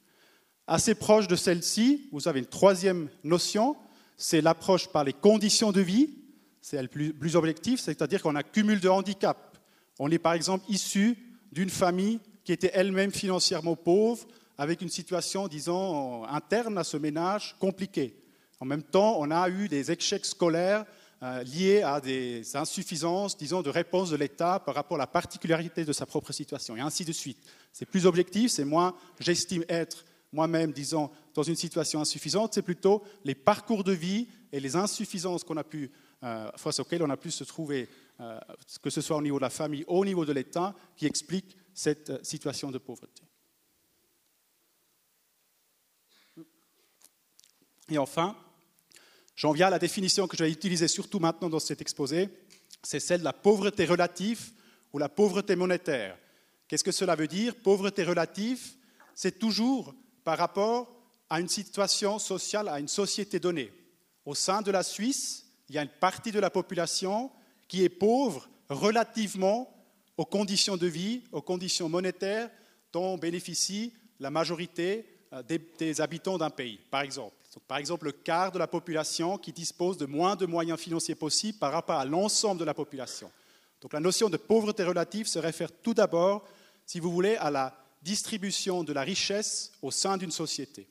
Assez 0.67 0.95
proche 0.95 1.27
de 1.27 1.35
celle-ci, 1.35 2.07
vous 2.11 2.27
avez 2.27 2.39
une 2.39 2.45
troisième 2.45 3.09
notion, 3.23 3.75
c'est 4.15 4.41
l'approche 4.41 4.87
par 4.87 5.03
les 5.03 5.13
conditions 5.13 5.71
de 5.71 5.81
vie, 5.81 6.09
c'est 6.61 6.77
elle 6.77 6.87
plus, 6.87 7.35
objective, 7.35 7.79
c'est-à-dire 7.79 8.21
qu'on 8.21 8.35
a 8.35 8.43
cumul 8.43 8.79
de 8.79 8.87
handicap. 8.87 9.57
On 9.99 10.09
est 10.09 10.19
par 10.19 10.33
exemple 10.33 10.63
issu 10.69 11.17
d'une 11.51 11.69
famille 11.69 12.21
qui 12.45 12.53
était 12.53 12.71
elle-même 12.73 13.11
financièrement 13.11 13.75
pauvre, 13.75 14.25
avec 14.57 14.81
une 14.81 14.89
situation, 14.89 15.47
disons, 15.47 16.25
interne 16.25 16.77
à 16.77 16.83
ce 16.83 16.95
ménage 16.95 17.55
compliquée. 17.59 18.15
En 18.59 18.65
même 18.65 18.83
temps, 18.83 19.17
on 19.19 19.31
a 19.31 19.49
eu 19.49 19.67
des 19.67 19.91
échecs 19.91 20.25
scolaires 20.25 20.85
euh, 21.23 21.41
liées 21.43 21.81
à 21.83 22.01
des 22.01 22.53
insuffisances, 22.57 23.37
disons, 23.37 23.61
de 23.61 23.69
réponse 23.69 24.09
de 24.09 24.17
l'État 24.17 24.59
par 24.59 24.75
rapport 24.75 24.95
à 24.95 24.99
la 24.99 25.07
particularité 25.07 25.85
de 25.85 25.93
sa 25.93 26.05
propre 26.05 26.33
situation, 26.33 26.75
et 26.75 26.81
ainsi 26.81 27.05
de 27.05 27.13
suite. 27.13 27.37
C'est 27.71 27.85
plus 27.85 28.05
objectif, 28.05 28.51
c'est 28.51 28.65
moins 28.65 28.93
j'estime 29.21 29.63
être 29.69 30.03
moi-même, 30.33 30.73
disons, 30.73 31.09
dans 31.33 31.43
une 31.43 31.55
situation 31.55 32.01
insuffisante, 32.01 32.53
c'est 32.53 32.61
plutôt 32.61 33.03
les 33.23 33.35
parcours 33.35 33.85
de 33.85 33.93
vie 33.93 34.27
et 34.51 34.59
les 34.59 34.75
insuffisances 34.75 35.45
qu'on 35.45 35.55
a 35.55 35.63
pu, 35.63 35.93
euh, 36.23 36.51
face 36.57 36.79
auxquelles 36.79 37.03
on 37.03 37.09
a 37.09 37.15
pu 37.15 37.31
se 37.31 37.45
trouver, 37.45 37.87
euh, 38.19 38.37
que 38.81 38.89
ce 38.89 38.99
soit 38.99 39.15
au 39.15 39.21
niveau 39.21 39.37
de 39.37 39.43
la 39.43 39.49
famille 39.49 39.85
ou 39.87 39.99
au 39.99 40.03
niveau 40.03 40.25
de 40.25 40.33
l'État, 40.33 40.75
qui 40.97 41.05
expliquent 41.05 41.55
cette 41.73 42.25
situation 42.25 42.69
de 42.69 42.79
pauvreté. 42.79 43.23
Et 47.87 47.97
enfin, 47.97 48.35
j'en 49.43 49.51
viens 49.51 49.67
à 49.67 49.71
la 49.71 49.79
définition 49.79 50.25
que 50.25 50.37
je 50.37 50.43
vais 50.45 50.51
utiliser 50.51 50.87
surtout 50.87 51.19
maintenant 51.19 51.49
dans 51.49 51.59
cet 51.59 51.81
exposé, 51.81 52.29
c'est 52.81 53.01
celle 53.01 53.19
de 53.19 53.25
la 53.25 53.33
pauvreté 53.33 53.83
relative 53.83 54.51
ou 54.93 54.99
la 54.99 55.09
pauvreté 55.09 55.57
monétaire. 55.57 56.17
Qu'est-ce 56.65 56.83
que 56.85 56.93
cela 56.93 57.13
veut 57.17 57.27
dire? 57.27 57.53
Pauvreté 57.53 58.05
relative, 58.05 58.61
c'est 59.13 59.37
toujours 59.39 59.93
par 60.23 60.37
rapport 60.37 60.95
à 61.29 61.41
une 61.41 61.49
situation 61.49 62.19
sociale, 62.19 62.69
à 62.69 62.79
une 62.79 62.87
société 62.87 63.37
donnée. 63.37 63.73
Au 64.25 64.33
sein 64.33 64.61
de 64.61 64.71
la 64.71 64.81
Suisse, 64.81 65.45
il 65.67 65.75
y 65.75 65.77
a 65.77 65.83
une 65.83 65.89
partie 65.89 66.31
de 66.31 66.39
la 66.39 66.49
population 66.49 67.29
qui 67.67 67.83
est 67.83 67.89
pauvre 67.89 68.47
relativement 68.69 69.75
aux 70.15 70.25
conditions 70.25 70.77
de 70.77 70.87
vie, 70.87 71.21
aux 71.33 71.41
conditions 71.41 71.89
monétaires 71.89 72.49
dont 72.93 73.17
bénéficie 73.17 73.91
la 74.21 74.31
majorité 74.31 75.12
euh, 75.33 75.41
des, 75.79 76.01
habitants 76.01 76.37
d'un 76.37 76.49
pays, 76.49 76.79
par 76.91 77.01
exemple. 77.01 77.35
par 77.67 77.79
exemple, 77.79 78.05
le 78.05 78.11
quart 78.11 78.51
de 78.51 78.59
la 78.59 78.67
population 78.67 79.37
qui 79.37 79.51
dispose 79.51 79.97
de 79.97 80.05
moins 80.05 80.35
de 80.35 80.45
moyens 80.45 80.79
financiers 80.79 81.15
possibles 81.15 81.57
par 81.57 81.71
rapport 81.71 81.97
à 81.97 82.05
l'ensemble 82.05 82.59
de 82.59 82.65
la 82.65 82.73
population. 82.73 83.31
Donc 83.81 83.93
la 83.93 83.99
notion 83.99 84.29
de 84.29 84.37
pauvreté 84.37 84.83
relative 84.83 85.27
se 85.27 85.39
réfère 85.39 85.71
tout 85.71 85.93
d'abord, 85.93 86.45
si 86.85 86.99
vous 86.99 87.11
voulez, 87.11 87.35
à 87.37 87.49
la 87.49 87.75
distribution 88.03 88.83
de 88.83 88.93
la 88.93 89.01
richesse 89.01 89.71
au 89.81 89.89
sein 89.89 90.17
d'une 90.17 90.31
société. 90.31 90.81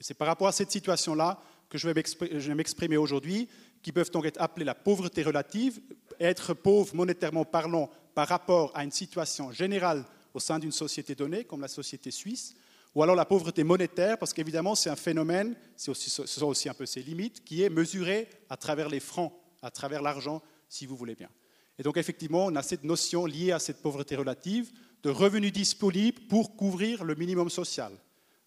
Et 0.00 0.02
c'est 0.02 0.14
par 0.14 0.26
rapport 0.26 0.48
à 0.48 0.52
cette 0.52 0.72
situation-là 0.72 1.40
que 1.68 1.78
je 1.78 1.88
vais 1.88 2.54
m'exprimer 2.54 2.96
aujourd'hui, 2.96 3.48
qui 3.82 3.92
peuvent 3.92 4.10
donc 4.10 4.26
être 4.26 4.40
appelées 4.40 4.64
la 4.64 4.74
pauvreté 4.74 5.22
relative, 5.22 5.80
être 6.18 6.54
pauvre 6.54 6.94
monétairement 6.94 7.44
parlant 7.44 7.88
par 8.14 8.26
rapport 8.26 8.72
à 8.74 8.84
une 8.84 8.90
situation 8.90 9.52
générale 9.52 10.04
au 10.34 10.40
sein 10.40 10.58
d'une 10.58 10.72
société 10.72 11.14
donnée, 11.14 11.44
comme 11.44 11.60
la 11.60 11.68
société 11.68 12.10
suisse, 12.10 12.54
ou 12.94 13.02
alors 13.02 13.16
la 13.16 13.24
pauvreté 13.24 13.64
monétaire, 13.64 14.18
parce 14.18 14.32
qu'évidemment 14.32 14.74
c'est 14.74 14.90
un 14.90 14.96
phénomène, 14.96 15.54
ce 15.76 15.94
sont 15.94 16.46
aussi 16.46 16.68
un 16.68 16.74
peu 16.74 16.86
ses 16.86 17.02
limites, 17.02 17.44
qui 17.44 17.62
est 17.62 17.70
mesuré 17.70 18.28
à 18.48 18.56
travers 18.56 18.88
les 18.88 19.00
francs, 19.00 19.32
à 19.62 19.70
travers 19.70 20.02
l'argent, 20.02 20.42
si 20.68 20.86
vous 20.86 20.96
voulez 20.96 21.14
bien. 21.14 21.30
Et 21.78 21.82
donc 21.82 21.96
effectivement, 21.96 22.46
on 22.46 22.56
a 22.56 22.62
cette 22.62 22.84
notion 22.84 23.26
liée 23.26 23.52
à 23.52 23.58
cette 23.58 23.80
pauvreté 23.80 24.16
relative 24.16 24.70
de 25.02 25.10
revenus 25.10 25.52
disponibles 25.52 26.20
pour 26.28 26.56
couvrir 26.56 27.04
le 27.04 27.14
minimum 27.14 27.50
social. 27.50 27.92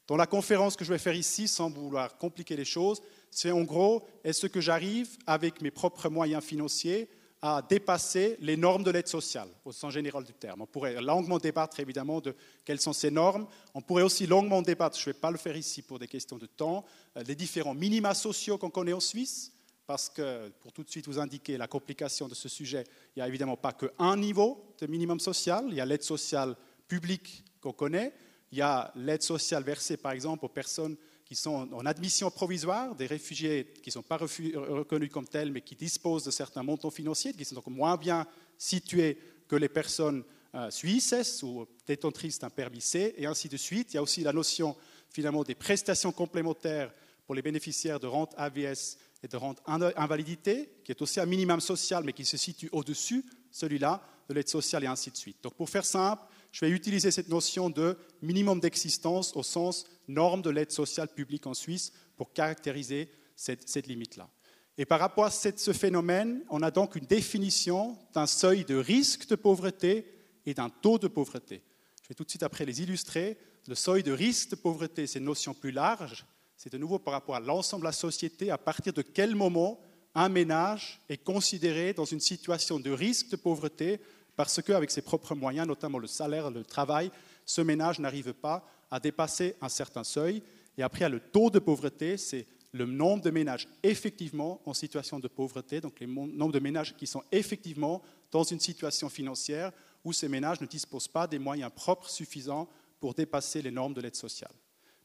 Dans 0.08 0.16
la 0.16 0.28
conférence 0.28 0.76
que 0.76 0.86
je 0.86 0.94
vais 0.94 1.00
faire 1.00 1.16
ici, 1.16 1.48
sans 1.48 1.70
vouloir 1.70 2.18
compliquer 2.18 2.56
les 2.56 2.66
choses, 2.66 3.02
c'est 3.32 3.52
en 3.52 3.64
gros, 3.64 4.06
est-ce 4.24 4.46
que 4.48 4.62
j'arrive, 4.62 5.18
avec 5.26 5.62
mes 5.62 5.72
propres 5.72 6.10
moyens 6.10 6.44
financiers, 6.44 7.10
à 7.42 7.62
dépasser 7.62 8.38
les 8.40 8.58
normes 8.58 8.84
de 8.84 8.92
l'aide 8.92 9.08
sociale, 9.08 9.50
au 9.64 9.72
sens 9.72 9.94
général 9.94 10.24
du 10.24 10.34
terme. 10.34 10.62
On 10.62 10.66
pourrait 10.66 11.00
longuement 11.02 11.38
débattre 11.38 11.80
évidemment 11.80 12.20
de 12.20 12.36
quelles 12.64 12.82
sont 12.82 12.94
ces 12.94 13.12
normes. 13.12 13.48
On 13.74 13.82
pourrait 13.82 14.04
aussi 14.04 14.26
longuement 14.26 14.62
débattre, 14.62 14.98
je 14.98 15.10
ne 15.10 15.14
vais 15.14 15.20
pas 15.20 15.32
le 15.32 15.38
faire 15.38 15.56
ici 15.56 15.82
pour 15.82 16.00
des 16.00 16.08
questions 16.08 16.38
de 16.38 16.48
temps, 16.48 16.86
euh, 17.18 17.24
des 17.24 17.36
différents 17.36 17.76
minima 17.76 18.14
sociaux 18.14 18.58
qu'on 18.58 18.70
connaît 18.70 18.94
en 18.94 19.00
Suisse, 19.00 19.52
parce 19.86 20.10
que, 20.10 20.50
pour 20.62 20.72
tout 20.72 20.84
de 20.84 20.90
suite 20.90 21.08
vous 21.08 21.20
indiquer 21.20 21.58
la 21.58 21.68
complication 21.68 22.28
de 22.28 22.34
ce 22.34 22.50
sujet, 22.50 22.84
il 23.16 23.20
n'y 23.20 23.24
a 23.24 23.28
évidemment 23.28 23.58
pas 23.58 23.74
qu'un 23.74 24.18
niveau 24.18 24.74
de 24.80 24.88
minimum 24.88 25.20
social, 25.20 25.66
il 25.68 25.76
y 25.76 25.82
a 25.82 25.86
l'aide 25.86 26.04
sociale 26.04 26.56
publique 26.88 27.44
qu'on 27.62 27.74
connaît, 27.74 28.14
il 28.52 28.58
y 28.58 28.62
a 28.62 28.92
l'aide 28.96 29.22
sociale 29.22 29.64
versée 29.64 29.98
par 29.98 30.14
exemple 30.14 30.46
aux 30.46 30.50
personnes 30.50 30.96
qui 31.36 31.42
sont 31.42 31.68
en 31.74 31.86
admission 31.86 32.32
provisoire, 32.32 32.96
des 32.96 33.08
réfugiés 33.08 33.68
qui 33.84 33.90
ne 33.90 33.92
sont 33.92 34.02
pas 34.02 34.16
reconnus 34.16 35.12
comme 35.12 35.28
tels, 35.28 35.52
mais 35.52 35.60
qui 35.60 35.76
disposent 35.76 36.24
de 36.24 36.32
certains 36.32 36.64
montants 36.64 36.92
financiers, 36.92 37.34
qui 37.34 37.44
sont 37.44 37.56
donc 37.56 37.68
moins 37.68 37.98
bien 37.98 38.26
situés 38.58 39.18
que 39.50 39.58
les 39.58 39.68
personnes 39.68 40.24
euh, 40.56 40.72
suisses 40.72 41.44
ou 41.44 41.68
détentrices 41.86 42.40
d'un 42.40 42.50
permis 42.50 42.80
C, 42.80 43.14
et 43.18 43.26
ainsi 43.26 43.50
de 43.50 43.58
suite. 43.58 43.92
Il 43.92 43.96
y 43.96 43.98
a 43.98 44.02
aussi 44.02 44.22
la 44.22 44.32
notion 44.32 44.78
finalement 45.10 45.44
des 45.44 45.56
prestations 45.56 46.14
complémentaires 46.14 46.94
pour 47.26 47.36
les 47.36 47.42
bénéficiaires 47.42 48.00
de 48.00 48.08
rente 48.08 48.34
AVS 48.38 48.98
et 49.22 49.28
de 49.28 49.36
rente 49.36 49.62
invalidité, 49.68 50.70
qui 50.86 50.94
est 50.94 51.02
aussi 51.02 51.20
un 51.20 51.26
minimum 51.26 51.60
social, 51.60 52.06
mais 52.06 52.14
qui 52.14 52.24
se 52.24 52.38
situe 52.38 52.70
au-dessus, 52.72 53.26
celui-là, 53.52 54.02
de 54.30 54.34
l'aide 54.34 54.48
sociale 54.48 54.86
et 54.86 54.88
ainsi 54.88 55.12
de 55.12 55.18
suite. 55.18 55.38
Donc 55.44 55.56
pour 55.56 55.70
faire 55.70 55.86
simple, 55.86 56.24
je 56.54 56.64
vais 56.64 56.72
utiliser 56.72 57.12
cette 57.12 57.28
notion 57.28 57.70
de 57.70 57.98
minimum 58.22 58.62
d'existence 58.62 59.36
au 59.36 59.44
sens 59.44 59.86
norme 60.08 60.42
de 60.42 60.50
l'aide 60.50 60.72
sociale 60.72 61.08
publique 61.08 61.48
en 61.48 61.54
Suisse 61.54 61.92
pour 62.18 62.34
caractériser 62.34 63.10
cette, 63.36 63.88
limite-là. 63.88 64.30
Et 64.78 64.86
par 64.86 65.00
rapport 65.00 65.26
à 65.26 65.32
ce 65.32 65.74
phénomène, 65.74 66.44
on 66.50 66.62
a 66.62 66.72
donc 66.72 66.96
une 66.96 67.06
définition 67.06 67.98
d'un 68.14 68.28
seuil 68.28 68.66
de 68.66 68.76
risque 68.76 69.28
de 69.28 69.36
pauvreté 69.36 70.06
et 70.46 70.54
d'un 70.54 70.70
taux 70.70 70.98
de 70.98 71.08
pauvreté. 71.08 71.64
Je 72.02 72.10
vais 72.10 72.16
tout 72.16 72.24
de 72.24 72.30
suite 72.30 72.44
après 72.44 72.66
les 72.66 72.82
illustrer. 72.82 73.38
Le 73.68 73.76
seuil 73.76 74.04
de 74.04 74.12
risque 74.12 74.52
de 74.52 74.56
pauvreté, 74.56 75.08
c'est 75.08 75.20
une 75.20 75.26
notion 75.26 75.54
plus 75.54 75.72
large. 75.72 76.26
C'est 76.58 76.72
de 76.72 76.78
nouveau 76.78 77.00
par 77.00 77.14
rapport 77.14 77.36
à 77.36 77.40
l'ensemble 77.40 77.82
de 77.82 77.88
la 77.88 77.92
société, 77.92 78.52
à 78.52 78.58
partir 78.58 78.94
de 78.94 79.02
quel 79.02 79.36
moment 79.36 79.80
un 80.14 80.30
ménage 80.30 81.02
est 81.10 81.18
considéré 81.18 81.94
dans 81.94 82.06
une 82.06 82.20
situation 82.20 82.80
de 82.80 82.92
risque 82.92 83.30
de 83.30 83.36
pauvreté 83.36 84.00
parce 84.36 84.62
qu'avec 84.62 84.92
ses 84.92 85.02
propres 85.02 85.36
moyens, 85.36 85.68
notamment 85.68 85.98
le 85.98 86.08
salaire, 86.08 86.52
le 86.52 86.64
travail, 86.64 87.12
ce 87.46 87.62
ménage 87.62 88.00
n'arrive 88.00 88.34
pas 88.34 88.68
à 88.96 89.00
dépasser 89.02 89.56
un 89.60 89.68
certain 89.68 90.06
seuil. 90.06 90.42
Et 90.78 90.82
après, 90.82 91.04
a 91.04 91.10
le 91.10 91.20
taux 91.20 91.50
de 91.50 91.60
pauvreté, 91.60 92.16
c'est 92.16 92.48
le 92.72 92.86
nombre 92.86 93.22
de 93.24 93.30
ménages 93.30 93.68
effectivement 93.84 94.62
en 94.66 94.74
situation 94.74 95.20
de 95.20 95.28
pauvreté, 95.28 95.82
donc 95.82 96.00
le 96.00 96.08
nombre 96.08 96.54
de 96.54 96.60
ménages 96.60 96.96
qui 96.96 97.06
sont 97.06 97.22
effectivement 97.30 98.02
dans 98.32 98.44
une 98.44 98.62
situation 98.62 99.10
financière 99.10 99.74
où 100.06 100.14
ces 100.14 100.30
ménages 100.30 100.62
ne 100.62 100.66
disposent 100.66 101.10
pas 101.10 101.28
des 101.28 101.40
moyens 101.40 101.72
propres 101.76 102.10
suffisants 102.10 102.70
pour 103.02 103.14
dépasser 103.14 103.62
les 103.62 103.72
normes 103.72 103.94
de 103.94 104.00
l'aide 104.00 104.16
sociale. 104.16 104.54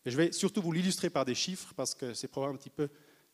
je 0.06 0.16
vais 0.16 0.30
surtout 0.30 0.62
vous 0.62 0.72
l'illustrer 0.72 1.10
par 1.10 1.24
des 1.24 1.34
chiffres 1.34 1.74
parce 1.74 1.96
que 1.96 2.14
c'est 2.14 2.28
probablement 2.28 2.58
un 2.58 2.62
petit 2.62 2.70
peu 2.70 2.88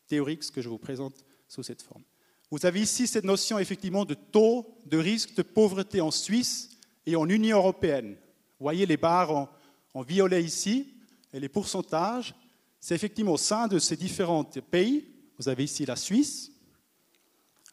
théorique 0.07 0.43
ce 0.43 0.51
que 0.51 0.63
je 0.63 0.69
vous 0.69 0.79
présente 0.79 1.23
sous 1.47 1.61
cette 1.61 1.83
forme. 1.83 2.03
Vous 2.49 2.65
avez 2.65 2.81
ici 2.81 3.05
cette 3.05 3.25
notion 3.25 3.59
effectivement 3.59 4.05
de 4.05 4.15
taux 4.15 4.75
de 4.87 4.97
risque 4.97 5.35
de 5.35 5.43
pauvreté 5.43 6.01
en 6.01 6.11
Suisse 6.11 6.71
et 7.05 7.15
en 7.15 7.29
Union 7.29 7.57
européenne. 7.57 8.13
Vous 8.59 8.63
voyez 8.63 8.87
les 8.87 8.97
barres 8.97 9.31
en, 9.31 9.49
en 9.97 10.03
violet 10.03 10.43
ici 10.43 10.93
et 11.33 11.39
les 11.39 11.49
pourcentages. 11.49 12.35
C'est 12.79 12.93
effectivement 12.93 13.33
au 13.33 13.37
sein 13.37 13.67
de 13.67 13.79
ces 13.79 13.97
différents 13.97 14.43
pays. 14.43 15.09
Vous 15.39 15.49
avez 15.49 15.63
ici 15.63 15.87
la 15.87 15.95
Suisse, 15.95 16.51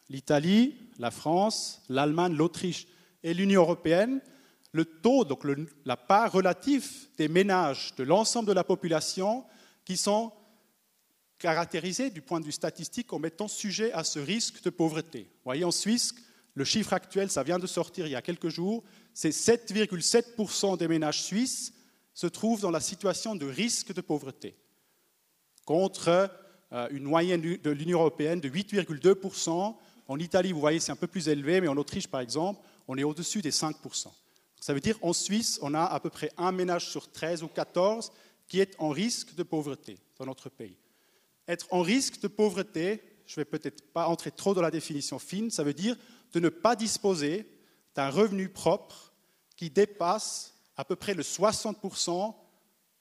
l'Italie, 0.09 0.75
la 0.97 1.11
France, 1.11 1.83
l'Allemagne, 1.87 2.33
l'Autriche 2.33 2.87
et 3.21 3.35
l'Union 3.35 3.61
européenne. 3.61 4.21
Le 4.71 4.85
taux, 4.85 5.23
donc 5.23 5.43
la 5.85 5.97
part 5.97 6.31
relative 6.31 6.89
des 7.15 7.27
ménages 7.27 7.93
de 7.95 8.03
l'ensemble 8.03 8.47
de 8.47 8.53
la 8.53 8.63
population 8.63 9.45
qui 9.85 9.95
sont 9.95 10.31
caractérisé 11.37 12.09
du 12.09 12.23
point 12.23 12.39
de 12.39 12.45
vue 12.45 12.51
statistique 12.51 13.05
comme 13.05 13.27
étant 13.27 13.47
sujet 13.47 13.91
à 13.91 14.03
ce 14.03 14.17
risque 14.17 14.63
de 14.63 14.71
pauvreté. 14.71 15.29
Vous 15.29 15.45
voyez, 15.45 15.63
en 15.63 15.71
Suisse, 15.71 16.15
le 16.55 16.65
chiffre 16.65 16.93
actuel, 16.93 17.29
ça 17.29 17.43
vient 17.43 17.59
de 17.59 17.67
sortir 17.67 18.07
il 18.07 18.13
y 18.13 18.15
a 18.15 18.23
quelques 18.23 18.49
jours, 18.49 18.83
c'est 19.13 19.29
7,7% 19.29 20.79
des 20.79 20.87
ménages 20.87 21.21
suisses 21.21 21.74
se 22.15 22.25
trouvent 22.25 22.61
dans 22.61 22.71
la 22.71 22.79
situation 22.79 23.35
de 23.35 23.45
risque 23.45 23.93
de 23.93 24.01
pauvreté, 24.01 24.55
contre 25.65 26.31
euh, 26.71 26.87
une 26.89 27.03
moyenne 27.03 27.41
de 27.41 27.69
l'Union 27.69 27.99
européenne 27.99 28.39
de 28.39 28.49
8,2%. 28.49 29.75
En 30.07 30.19
Italie, 30.19 30.51
vous 30.51 30.59
voyez, 30.59 30.79
c'est 30.79 30.93
un 30.93 30.95
peu 30.95 31.07
plus 31.07 31.27
élevé, 31.27 31.61
mais 31.61 31.67
en 31.67 31.77
Autriche, 31.77 32.07
par 32.07 32.21
exemple, 32.21 32.61
on 32.87 32.97
est 32.97 33.03
au-dessus 33.03 33.41
des 33.41 33.51
5%. 33.51 34.07
Ça 34.61 34.73
veut 34.73 34.79
dire 34.79 34.99
qu'en 34.99 35.13
Suisse, 35.13 35.59
on 35.61 35.73
a 35.73 35.83
à 35.83 35.99
peu 35.99 36.09
près 36.09 36.31
un 36.37 36.51
ménage 36.51 36.89
sur 36.89 37.11
13 37.11 37.43
ou 37.43 37.47
14 37.47 38.11
qui 38.47 38.61
est 38.61 38.75
en 38.79 38.89
risque 38.89 39.35
de 39.35 39.43
pauvreté 39.43 39.99
dans 40.17 40.25
notre 40.25 40.49
pays. 40.49 40.77
Être 41.47 41.67
en 41.71 41.81
risque 41.81 42.21
de 42.21 42.27
pauvreté, 42.27 43.03
je 43.27 43.33
ne 43.33 43.41
vais 43.41 43.45
peut-être 43.45 43.91
pas 43.91 44.07
entrer 44.07 44.31
trop 44.31 44.53
dans 44.53 44.61
la 44.61 44.71
définition 44.71 45.19
fine, 45.19 45.51
ça 45.51 45.63
veut 45.63 45.73
dire 45.73 45.97
de 46.33 46.39
ne 46.39 46.49
pas 46.49 46.75
disposer 46.75 47.47
d'un 47.93 48.09
revenu 48.09 48.49
propre 48.49 49.13
qui 49.55 49.69
dépasse 49.69 50.54
à 50.77 50.85
peu 50.85 50.95
près 50.95 51.13
le 51.13 51.23
60% 51.23 52.33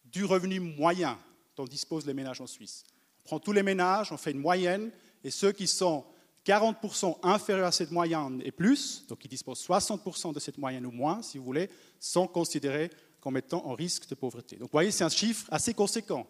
du 0.05 0.25
revenu 0.25 0.61
moyen 0.61 1.19
dont 1.57 1.65
disposent 1.65 2.07
les 2.07 2.15
ménages 2.15 2.41
en 2.41 2.47
Suisse. 2.47 2.85
On 3.21 3.23
prend 3.25 3.41
tous 3.41 3.53
les 3.53 3.63
ménages, 3.63 4.13
on 4.13 4.17
fait 4.17 4.33
une 4.33 4.39
moyenne, 4.39 4.91
et 5.23 5.31
ceux 5.31 5.53
qui 5.53 5.67
sont 5.67 6.05
40% 6.45 7.19
inférieurs 7.23 7.69
à 7.69 7.73
cette 7.73 7.91
moyenne 7.91 8.43
et 8.45 8.53
plus, 8.53 9.07
donc 9.09 9.19
qui 9.19 9.29
disposent 9.29 9.67
60% 9.67 10.35
de 10.35 10.41
cette 10.41 10.59
moyenne 10.59 10.85
ou 10.85 10.91
moins, 10.91 11.23
si 11.23 11.39
vous 11.39 11.45
voulez, 11.45 11.71
sont 11.99 12.27
considérés 12.27 12.91
comme 13.21 13.39
étant 13.39 13.65
en 13.67 13.75
risque 13.75 14.09
de 14.09 14.15
pauvreté. 14.15 14.57
Donc 14.57 14.69
vous 14.69 14.73
voyez, 14.73 14.91
c'est 14.91 15.05
un 15.05 15.09
chiffre 15.09 15.47
assez 15.51 15.73
conséquent. 15.73 16.27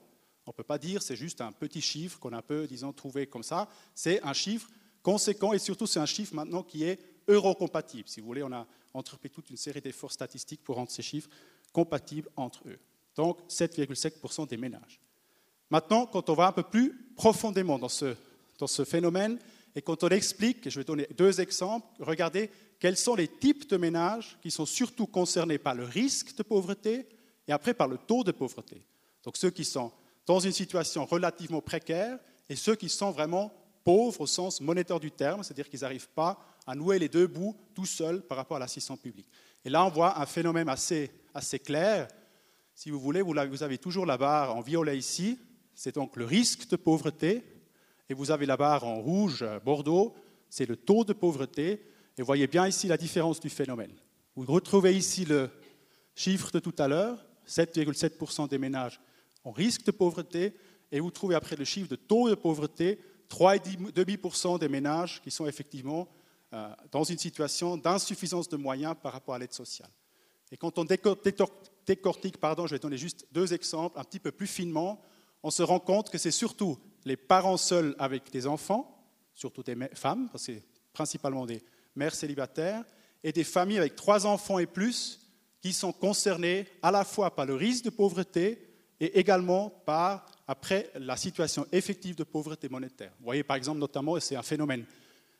On 0.46 0.50
ne 0.50 0.54
peut 0.54 0.62
pas 0.62 0.78
dire 0.78 1.02
c'est 1.02 1.16
juste 1.16 1.40
un 1.40 1.50
petit 1.50 1.80
chiffre 1.80 2.20
qu'on 2.20 2.32
a 2.32 2.38
un 2.38 2.42
peu, 2.42 2.66
disons, 2.68 2.92
trouvé 2.92 3.26
comme 3.26 3.42
ça. 3.42 3.68
C'est 3.94 4.22
un 4.22 4.32
chiffre 4.32 4.68
conséquent 5.02 5.52
et 5.52 5.58
surtout 5.58 5.86
c'est 5.86 5.98
un 5.98 6.06
chiffre 6.06 6.34
maintenant 6.34 6.62
qui 6.62 6.84
est 6.84 7.00
eurocompatible. 7.28 8.08
Si 8.08 8.20
vous 8.20 8.26
voulez, 8.26 8.42
on 8.42 8.52
a 8.52 8.66
entrepris 8.92 9.30
toute 9.30 9.50
une 9.50 9.56
série 9.56 9.80
d'efforts 9.80 10.12
statistiques 10.12 10.62
pour 10.62 10.76
rendre 10.76 10.90
ces 10.90 11.02
chiffres 11.02 11.28
compatibles 11.72 12.28
entre 12.36 12.62
eux. 12.68 12.78
Donc 13.16 13.38
7,7% 13.48 14.48
des 14.48 14.56
ménages. 14.56 15.00
Maintenant, 15.70 16.06
quand 16.06 16.28
on 16.30 16.34
va 16.34 16.46
un 16.46 16.52
peu 16.52 16.62
plus 16.62 16.94
profondément 17.16 17.78
dans 17.78 17.88
ce, 17.88 18.14
dans 18.58 18.66
ce 18.66 18.84
phénomène 18.84 19.38
et 19.74 19.82
quand 19.82 20.04
on 20.04 20.08
explique, 20.08 20.66
et 20.66 20.70
je 20.70 20.80
vais 20.80 20.84
donner 20.84 21.08
deux 21.16 21.40
exemples, 21.40 21.86
regardez 21.98 22.50
quels 22.78 22.96
sont 22.96 23.14
les 23.14 23.28
types 23.28 23.68
de 23.68 23.76
ménages 23.76 24.38
qui 24.42 24.50
sont 24.50 24.66
surtout 24.66 25.06
concernés 25.06 25.58
par 25.58 25.74
le 25.74 25.84
risque 25.84 26.36
de 26.36 26.42
pauvreté 26.42 27.06
et 27.48 27.52
après 27.52 27.74
par 27.74 27.88
le 27.88 27.98
taux 27.98 28.24
de 28.24 28.32
pauvreté. 28.32 28.82
Donc 29.24 29.36
ceux 29.36 29.50
qui 29.50 29.64
sont 29.64 29.90
dans 30.26 30.38
une 30.38 30.52
situation 30.52 31.04
relativement 31.04 31.60
précaire 31.60 32.18
et 32.48 32.56
ceux 32.56 32.76
qui 32.76 32.88
sont 32.88 33.10
vraiment 33.10 33.52
pauvres 33.84 34.22
au 34.22 34.26
sens 34.26 34.60
monétaire 34.60 35.00
du 35.00 35.10
terme, 35.10 35.42
c'est-à-dire 35.42 35.68
qu'ils 35.68 35.80
n'arrivent 35.80 36.08
pas 36.08 36.38
à 36.66 36.74
nouer 36.74 36.98
les 36.98 37.08
deux 37.08 37.26
bouts 37.26 37.56
tout 37.74 37.86
seuls 37.86 38.22
par 38.22 38.36
rapport 38.36 38.56
à 38.56 38.60
l'assistance 38.60 38.98
publique. 38.98 39.28
Et 39.64 39.70
là, 39.70 39.84
on 39.84 39.90
voit 39.90 40.20
un 40.20 40.26
phénomène 40.26 40.68
assez, 40.68 41.10
assez 41.34 41.58
clair. 41.58 42.08
Si 42.74 42.90
vous 42.90 43.00
voulez, 43.00 43.22
vous 43.22 43.62
avez 43.62 43.78
toujours 43.78 44.06
la 44.06 44.18
barre 44.18 44.56
en 44.56 44.60
violet 44.60 44.98
ici, 44.98 45.38
c'est 45.74 45.94
donc 45.94 46.16
le 46.16 46.24
risque 46.24 46.68
de 46.68 46.76
pauvreté, 46.76 47.44
et 48.08 48.14
vous 48.14 48.30
avez 48.30 48.46
la 48.46 48.56
barre 48.56 48.84
en 48.84 49.00
rouge, 49.00 49.42
euh, 49.42 49.58
bordeaux, 49.60 50.14
c'est 50.50 50.68
le 50.68 50.76
taux 50.76 51.04
de 51.04 51.12
pauvreté, 51.12 51.72
et 52.16 52.22
vous 52.22 52.26
voyez 52.26 52.46
bien 52.46 52.66
ici 52.66 52.86
la 52.86 52.96
différence 52.96 53.40
du 53.40 53.48
phénomène. 53.48 53.92
Vous 54.36 54.44
retrouvez 54.52 54.94
ici 54.94 55.24
le 55.24 55.50
chiffre 56.14 56.50
de 56.50 56.58
tout 56.58 56.74
à 56.78 56.88
l'heure, 56.88 57.24
7,7% 57.48 58.48
des 58.48 58.58
ménages 58.58 59.00
ont 59.44 59.52
risque 59.52 59.84
de 59.84 59.90
pauvreté, 59.90 60.54
et 60.92 61.00
vous 61.00 61.10
trouvez 61.10 61.34
après 61.34 61.56
le 61.56 61.64
chiffre 61.64 61.88
de 61.88 61.96
taux 61.96 62.28
de 62.28 62.34
pauvreté, 62.34 62.98
3,5% 63.30 64.58
des 64.58 64.68
ménages 64.68 65.20
qui 65.22 65.30
sont 65.30 65.46
effectivement 65.46 66.08
dans 66.90 67.04
une 67.04 67.18
situation 67.18 67.76
d'insuffisance 67.76 68.48
de 68.48 68.56
moyens 68.56 68.94
par 69.02 69.12
rapport 69.12 69.34
à 69.34 69.38
l'aide 69.38 69.52
sociale. 69.52 69.90
Et 70.52 70.56
quand 70.56 70.78
on 70.78 70.84
décortique, 70.84 72.38
pardon, 72.38 72.66
je 72.66 72.74
vais 72.74 72.78
donner 72.78 72.96
juste 72.96 73.26
deux 73.32 73.52
exemples 73.52 73.98
un 73.98 74.04
petit 74.04 74.20
peu 74.20 74.30
plus 74.30 74.46
finement, 74.46 75.02
on 75.42 75.50
se 75.50 75.62
rend 75.62 75.80
compte 75.80 76.10
que 76.10 76.18
c'est 76.18 76.30
surtout 76.30 76.78
les 77.04 77.16
parents 77.16 77.56
seuls 77.56 77.94
avec 77.98 78.30
des 78.30 78.46
enfants, 78.46 79.04
surtout 79.34 79.62
des 79.62 79.76
femmes, 79.94 80.28
parce 80.30 80.46
que 80.46 80.54
c'est 80.54 80.62
principalement 80.92 81.44
des 81.44 81.62
mères 81.96 82.14
célibataires, 82.14 82.84
et 83.22 83.32
des 83.32 83.44
familles 83.44 83.78
avec 83.78 83.96
trois 83.96 84.26
enfants 84.26 84.58
et 84.58 84.66
plus 84.66 85.20
qui 85.60 85.72
sont 85.72 85.92
concernées 85.92 86.66
à 86.82 86.90
la 86.90 87.04
fois 87.04 87.34
par 87.34 87.46
le 87.46 87.54
risque 87.54 87.84
de 87.86 87.90
pauvreté 87.90 88.68
et 89.00 89.18
également 89.18 89.70
par, 89.70 90.26
après, 90.46 90.90
la 90.94 91.16
situation 91.16 91.66
effective 91.72 92.14
de 92.14 92.24
pauvreté 92.24 92.68
monétaire. 92.68 93.12
Vous 93.18 93.24
voyez 93.24 93.42
par 93.42 93.56
exemple 93.56 93.78
notamment, 93.78 94.16
et 94.16 94.20
c'est 94.20 94.36
un 94.36 94.42
phénomène 94.42 94.84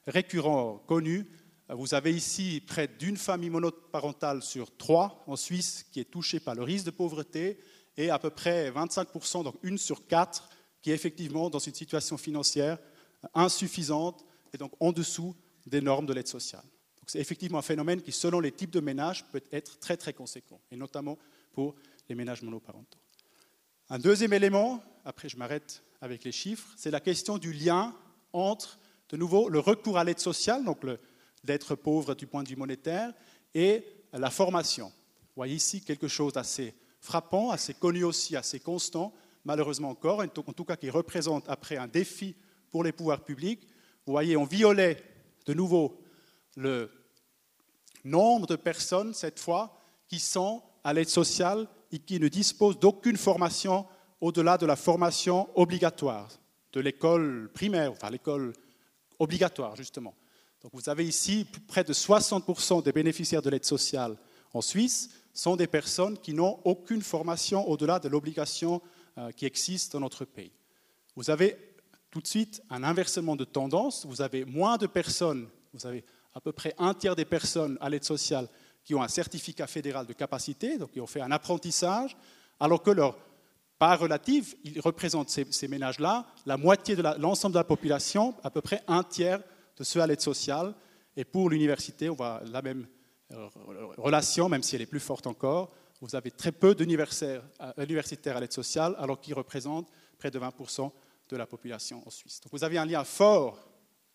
récurrent, 0.06 0.82
connu, 0.86 1.26
vous 1.68 1.94
avez 1.94 2.12
ici 2.12 2.62
près 2.66 2.88
d'une 2.88 3.16
famille 3.16 3.50
monoparentale 3.50 4.42
sur 4.42 4.76
trois 4.76 5.24
en 5.26 5.36
Suisse 5.36 5.86
qui 5.90 6.00
est 6.00 6.10
touchée 6.10 6.40
par 6.40 6.54
le 6.54 6.62
risque 6.62 6.86
de 6.86 6.90
pauvreté 6.90 7.58
et 7.96 8.10
à 8.10 8.18
peu 8.18 8.30
près 8.30 8.70
25%, 8.70 9.44
donc 9.44 9.56
une 9.62 9.78
sur 9.78 10.06
quatre, 10.06 10.48
qui 10.82 10.90
est 10.90 10.94
effectivement 10.94 11.48
dans 11.48 11.58
une 11.58 11.74
situation 11.74 12.18
financière 12.18 12.78
insuffisante 13.32 14.24
et 14.52 14.58
donc 14.58 14.72
en 14.80 14.92
dessous 14.92 15.34
des 15.66 15.80
normes 15.80 16.06
de 16.06 16.12
l'aide 16.12 16.28
sociale. 16.28 16.64
c'est 17.06 17.20
effectivement 17.20 17.58
un 17.58 17.62
phénomène 17.62 18.02
qui, 18.02 18.12
selon 18.12 18.40
les 18.40 18.52
types 18.52 18.70
de 18.70 18.80
ménages, 18.80 19.24
peut 19.30 19.42
être 19.50 19.78
très 19.78 19.96
très 19.96 20.12
conséquent, 20.12 20.60
et 20.70 20.76
notamment 20.76 21.18
pour 21.52 21.74
les 22.08 22.14
ménages 22.14 22.42
monoparentaux. 22.42 22.98
Un 23.88 23.98
deuxième 23.98 24.34
élément, 24.34 24.82
après 25.04 25.28
je 25.30 25.38
m'arrête 25.38 25.82
avec 26.00 26.24
les 26.24 26.32
chiffres, 26.32 26.68
c'est 26.76 26.90
la 26.90 27.00
question 27.00 27.38
du 27.38 27.52
lien 27.52 27.94
entre, 28.34 28.78
de 29.14 29.16
nouveau, 29.16 29.48
le 29.48 29.60
recours 29.60 29.96
à 29.96 30.02
l'aide 30.02 30.18
sociale, 30.18 30.64
donc 30.64 30.80
d'être 31.44 31.76
pauvre 31.76 32.16
du 32.16 32.26
point 32.26 32.42
de 32.42 32.48
vue 32.48 32.56
monétaire, 32.56 33.12
et 33.54 33.86
la 34.12 34.28
formation. 34.28 34.86
Vous 34.86 35.36
voyez 35.36 35.54
ici 35.54 35.82
quelque 35.82 36.08
chose 36.08 36.32
d'assez 36.32 36.74
frappant, 37.00 37.52
assez 37.52 37.74
connu 37.74 38.02
aussi, 38.02 38.34
assez 38.34 38.58
constant, 38.58 39.14
malheureusement 39.44 39.90
encore, 39.90 40.18
en 40.20 40.26
tout 40.26 40.64
cas 40.64 40.74
qui 40.74 40.90
représente 40.90 41.48
après 41.48 41.76
un 41.76 41.86
défi 41.86 42.34
pour 42.72 42.82
les 42.82 42.90
pouvoirs 42.90 43.22
publics. 43.22 43.68
Vous 44.04 44.12
voyez, 44.12 44.36
on 44.36 44.46
violait 44.46 45.00
de 45.46 45.54
nouveau 45.54 45.96
le 46.56 46.90
nombre 48.02 48.48
de 48.48 48.56
personnes, 48.56 49.14
cette 49.14 49.38
fois, 49.38 49.78
qui 50.08 50.18
sont 50.18 50.60
à 50.82 50.92
l'aide 50.92 51.08
sociale 51.08 51.68
et 51.92 52.00
qui 52.00 52.18
ne 52.18 52.26
disposent 52.26 52.80
d'aucune 52.80 53.16
formation 53.16 53.86
au-delà 54.20 54.58
de 54.58 54.66
la 54.66 54.74
formation 54.74 55.48
obligatoire 55.54 56.30
de 56.72 56.80
l'école 56.80 57.48
primaire, 57.54 57.92
enfin 57.92 58.10
l'école 58.10 58.52
obligatoire, 59.18 59.76
justement. 59.76 60.14
Donc 60.62 60.72
vous 60.74 60.88
avez 60.88 61.06
ici 61.06 61.46
près 61.68 61.84
de 61.84 61.92
60% 61.92 62.82
des 62.82 62.92
bénéficiaires 62.92 63.42
de 63.42 63.50
l'aide 63.50 63.64
sociale 63.64 64.16
en 64.54 64.62
Suisse 64.62 65.10
sont 65.32 65.56
des 65.56 65.66
personnes 65.66 66.16
qui 66.18 66.32
n'ont 66.32 66.60
aucune 66.64 67.02
formation 67.02 67.68
au-delà 67.68 67.98
de 67.98 68.08
l'obligation 68.08 68.80
euh, 69.18 69.30
qui 69.32 69.46
existe 69.46 69.92
dans 69.92 70.00
notre 70.00 70.24
pays. 70.24 70.52
Vous 71.16 71.28
avez 71.28 71.58
tout 72.10 72.20
de 72.20 72.26
suite 72.26 72.62
un 72.70 72.84
inversement 72.84 73.34
de 73.34 73.44
tendance. 73.44 74.06
Vous 74.06 74.22
avez 74.22 74.44
moins 74.44 74.76
de 74.76 74.86
personnes, 74.86 75.48
vous 75.72 75.86
avez 75.86 76.04
à 76.32 76.40
peu 76.40 76.52
près 76.52 76.74
un 76.78 76.94
tiers 76.94 77.16
des 77.16 77.24
personnes 77.24 77.76
à 77.80 77.90
l'aide 77.90 78.04
sociale 78.04 78.48
qui 78.84 78.94
ont 78.94 79.02
un 79.02 79.08
certificat 79.08 79.66
fédéral 79.66 80.06
de 80.06 80.12
capacité, 80.12 80.78
donc 80.78 80.92
qui 80.92 81.00
ont 81.00 81.06
fait 81.06 81.20
un 81.20 81.32
apprentissage, 81.32 82.16
alors 82.60 82.82
que 82.82 82.90
leur 82.90 83.18
part 83.78 83.98
relative, 83.98 84.54
ils 84.64 84.80
représentent 84.80 85.30
ces, 85.30 85.46
ces 85.50 85.68
ménages-là, 85.68 86.26
la 86.46 86.56
moitié 86.56 86.96
de 86.96 87.02
l'ensemble 87.18 87.54
de 87.54 87.58
la 87.58 87.64
population, 87.64 88.34
à 88.42 88.50
peu 88.50 88.60
près 88.60 88.82
un 88.88 89.02
tiers 89.02 89.40
de 89.76 89.84
ceux 89.84 90.00
à 90.00 90.06
l'aide 90.06 90.20
sociale. 90.20 90.74
Et 91.16 91.24
pour 91.24 91.50
l'université, 91.50 92.08
on 92.10 92.14
voit 92.14 92.40
la 92.50 92.62
même 92.62 92.86
euh, 93.32 93.48
relation, 93.96 94.48
même 94.48 94.62
si 94.62 94.76
elle 94.76 94.82
est 94.82 94.86
plus 94.86 95.00
forte 95.00 95.26
encore. 95.26 95.72
Vous 96.00 96.14
avez 96.14 96.30
très 96.30 96.52
peu 96.52 96.74
d'universitaires 96.74 97.42
à 97.66 98.40
l'aide 98.40 98.52
sociale, 98.52 98.94
alors 98.98 99.20
qu'ils 99.20 99.34
représentent 99.34 99.90
près 100.18 100.30
de 100.30 100.38
20% 100.38 100.90
de 101.30 101.36
la 101.36 101.46
population 101.46 102.02
en 102.06 102.10
Suisse. 102.10 102.40
Donc 102.40 102.52
vous 102.52 102.64
avez 102.64 102.78
un 102.78 102.84
lien 102.84 103.04
fort 103.04 103.58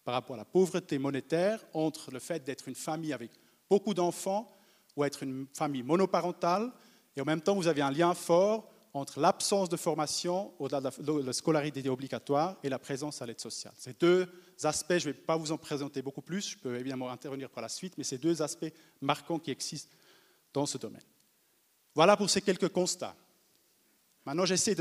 par 0.04 0.13
rapport 0.13 0.36
à 0.36 0.38
la 0.38 0.45
pauvreté 0.45 1.00
monétaire 1.00 1.60
entre 1.74 2.12
le 2.12 2.19
fait 2.19 2.43
d'être 2.43 2.67
une 2.67 2.76
famille 2.76 3.13
avec 3.13 3.32
beaucoup 3.69 3.93
d'enfants 3.93 4.56
ou 4.95 5.04
être 5.04 5.24
une 5.24 5.48
famille 5.54 5.84
monoparentale, 5.84 6.72
et 7.15 7.22
en 7.22 7.26
même 7.26 7.41
temps 7.41 7.56
vous 7.56 7.67
avez 7.67 7.82
un 7.82 7.91
lien 7.91 8.13
fort 8.13 8.69
entre 8.93 9.19
l'absence 9.19 9.69
de 9.69 9.78
formation 9.78 10.54
au-delà 10.60 10.82
de 10.82 11.21
la 11.21 11.34
scolarité 11.34 11.88
obligatoire 11.89 12.58
et 12.63 12.69
la 12.69 12.80
présence 12.80 13.21
à 13.21 13.25
l'aide 13.25 13.39
sociale. 13.39 13.73
Ces 13.78 13.93
deux 13.93 14.28
aspects, 14.63 14.97
je 14.97 15.08
ne 15.08 15.13
vais 15.13 15.19
pas 15.19 15.38
vous 15.38 15.52
en 15.52 15.58
présenter 15.58 16.02
beaucoup 16.02 16.21
plus, 16.21 16.49
je 16.49 16.58
peux 16.58 16.75
évidemment 16.75 17.10
intervenir 17.10 17.49
par 17.49 17.62
la 17.62 17.69
suite, 17.69 17.93
mais 17.97 18.04
ces 18.04 18.17
deux 18.17 18.41
aspects 18.41 18.71
marquants 19.02 19.39
qui 19.39 19.52
existent 19.52 19.95
dans 20.54 20.65
ce 20.65 20.78
domaine. 20.78 21.04
Voilà 21.95 22.17
pour 22.17 22.30
ces 22.30 22.41
quelques 22.41 22.69
constats. 22.69 23.15
Maintenant, 24.25 24.45
j'essaie 24.45 24.75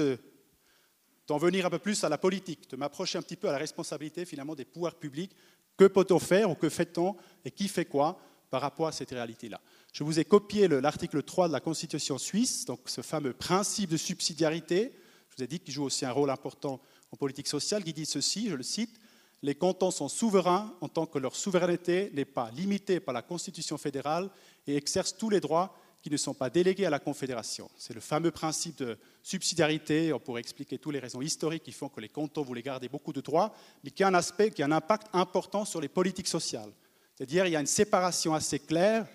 d'en 1.27 1.39
venir 1.39 1.67
un 1.67 1.71
peu 1.71 1.79
plus 1.79 2.03
à 2.05 2.09
la 2.09 2.19
politique, 2.19 2.71
de 2.71 2.77
m'approcher 2.77 3.19
un 3.19 3.23
petit 3.23 3.37
peu 3.37 3.49
à 3.49 3.53
la 3.53 3.59
responsabilité 3.59 4.25
finalement 4.25 4.55
des 4.55 4.65
pouvoirs 4.65 4.95
publics. 4.95 5.35
Que 5.77 5.85
peut-on 5.85 6.19
faire 6.19 6.51
ou 6.51 6.55
que 6.55 6.69
fait-on 6.69 7.17
et 7.45 7.51
qui 7.51 7.69
fait 7.69 7.85
quoi 7.85 8.19
par 8.51 8.61
rapport 8.61 8.89
à 8.89 8.93
cette 8.93 9.11
réalité-là? 9.11 9.61
Je 9.99 10.05
vous 10.05 10.21
ai 10.21 10.25
copié 10.25 10.69
l'article 10.69 11.25
3 11.25 11.49
de 11.49 11.53
la 11.53 11.59
Constitution 11.59 12.19
suisse, 12.19 12.65
donc 12.65 12.79
ce 12.85 13.01
fameux 13.01 13.33
principe 13.33 13.91
de 13.91 13.97
subsidiarité. 13.97 14.93
Je 15.29 15.37
vous 15.37 15.43
ai 15.43 15.49
dit 15.49 15.59
qu'il 15.59 15.75
joue 15.75 15.83
aussi 15.83 16.07
un 16.07 16.13
rôle 16.13 16.31
important 16.31 16.81
en 17.11 17.17
politique 17.17 17.49
sociale, 17.49 17.83
qui 17.83 17.93
dit 17.93 18.07
ceci, 18.07 18.49
je 18.49 18.55
le 18.55 18.63
cite, 18.63 18.97
les 19.43 19.57
cantons 19.57 19.91
sont 19.91 20.09
souverains 20.09 20.73
en 20.83 20.89
tant 20.89 21.07
que 21.07 21.19
leur 21.19 21.35
souveraineté 21.35 22.13
n'est 22.15 22.25
pas 22.25 22.53
limitée 22.53 23.01
par 23.01 23.13
la 23.13 23.23
Constitution 23.23 23.77
fédérale 23.77 24.31
et 24.69 24.77
exercent 24.77 25.17
tous 25.17 25.31
les 25.31 25.41
droits 25.41 25.75
qui 26.01 26.11
ne 26.11 26.17
sont 26.17 26.33
pas 26.33 26.49
délégués 26.49 26.87
à 26.87 26.91
la 26.91 27.01
Confédération. 27.01 27.69
C'est 27.77 27.93
le 27.93 28.01
fameux 28.01 28.31
principe 28.31 28.79
de 28.79 28.97
subsidiarité. 29.25 30.13
On 30.13 30.21
pourrait 30.21 30.43
expliquer 30.43 30.79
toutes 30.79 30.93
les 30.93 31.01
raisons 31.01 31.23
historiques 31.23 31.65
qui 31.65 31.73
font 31.73 31.89
que 31.89 32.01
les 32.01 32.09
cantons 32.09 32.43
voulaient 32.43 32.63
garder 32.63 32.89
beaucoup 32.89 33.13
de 33.13 33.21
droits, 33.21 33.53
mais 33.83 33.91
qui 33.91 34.05
a 34.05 34.07
un 34.07 34.15
aspect, 34.15 34.53
qui 34.53 34.63
a 34.63 34.67
un 34.67 34.71
impact 34.71 35.09
important 35.13 35.65
sur 35.65 35.81
les 35.81 35.89
politiques 35.89 36.29
sociales. 36.29 36.71
C'est-à-dire 37.17 37.47
il 37.47 37.53
y 37.53 37.57
a 37.57 37.61
une 37.61 37.67
séparation 37.67 38.33
assez 38.33 38.61
claire 38.61 39.09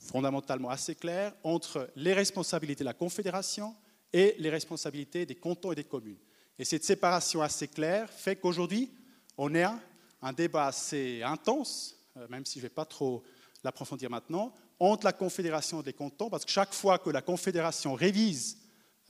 fondamentalement 0.00 0.70
assez 0.70 0.94
clair 0.94 1.32
entre 1.44 1.90
les 1.94 2.12
responsabilités 2.12 2.82
de 2.82 2.88
la 2.88 2.94
Confédération 2.94 3.74
et 4.12 4.34
les 4.38 4.50
responsabilités 4.50 5.26
des 5.26 5.36
cantons 5.36 5.72
et 5.72 5.76
des 5.76 5.84
communes. 5.84 6.18
Et 6.58 6.64
cette 6.64 6.84
séparation 6.84 7.42
assez 7.42 7.68
claire 7.68 8.10
fait 8.10 8.36
qu'aujourd'hui, 8.36 8.90
on 9.38 9.54
a 9.54 9.78
un 10.22 10.32
débat 10.32 10.66
assez 10.66 11.22
intense, 11.22 11.96
euh, 12.16 12.26
même 12.28 12.44
si 12.44 12.58
je 12.58 12.64
ne 12.64 12.68
vais 12.68 12.74
pas 12.74 12.84
trop 12.84 13.22
l'approfondir 13.62 14.10
maintenant, 14.10 14.52
entre 14.78 15.04
la 15.04 15.12
Confédération 15.12 15.80
et 15.80 15.84
les 15.84 15.92
cantons, 15.92 16.30
parce 16.30 16.44
que 16.44 16.50
chaque 16.50 16.74
fois 16.74 16.98
que 16.98 17.10
la 17.10 17.22
Confédération 17.22 17.94
révise 17.94 18.58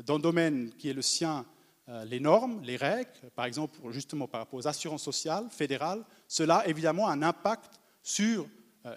dans 0.04 0.16
le 0.16 0.22
domaine 0.22 0.70
qui 0.78 0.90
est 0.90 0.94
le 0.94 1.02
sien 1.02 1.46
euh, 1.88 2.04
les 2.04 2.20
normes, 2.20 2.60
les 2.62 2.76
règles, 2.76 3.10
par 3.34 3.44
exemple 3.46 3.78
justement 3.90 4.28
par 4.28 4.42
rapport 4.42 4.58
aux 4.58 4.68
assurances 4.68 5.02
sociales 5.02 5.48
fédérales, 5.50 6.04
cela 6.28 6.66
évidemment 6.66 7.08
a 7.08 7.12
un 7.12 7.22
impact 7.22 7.80
sur 8.02 8.46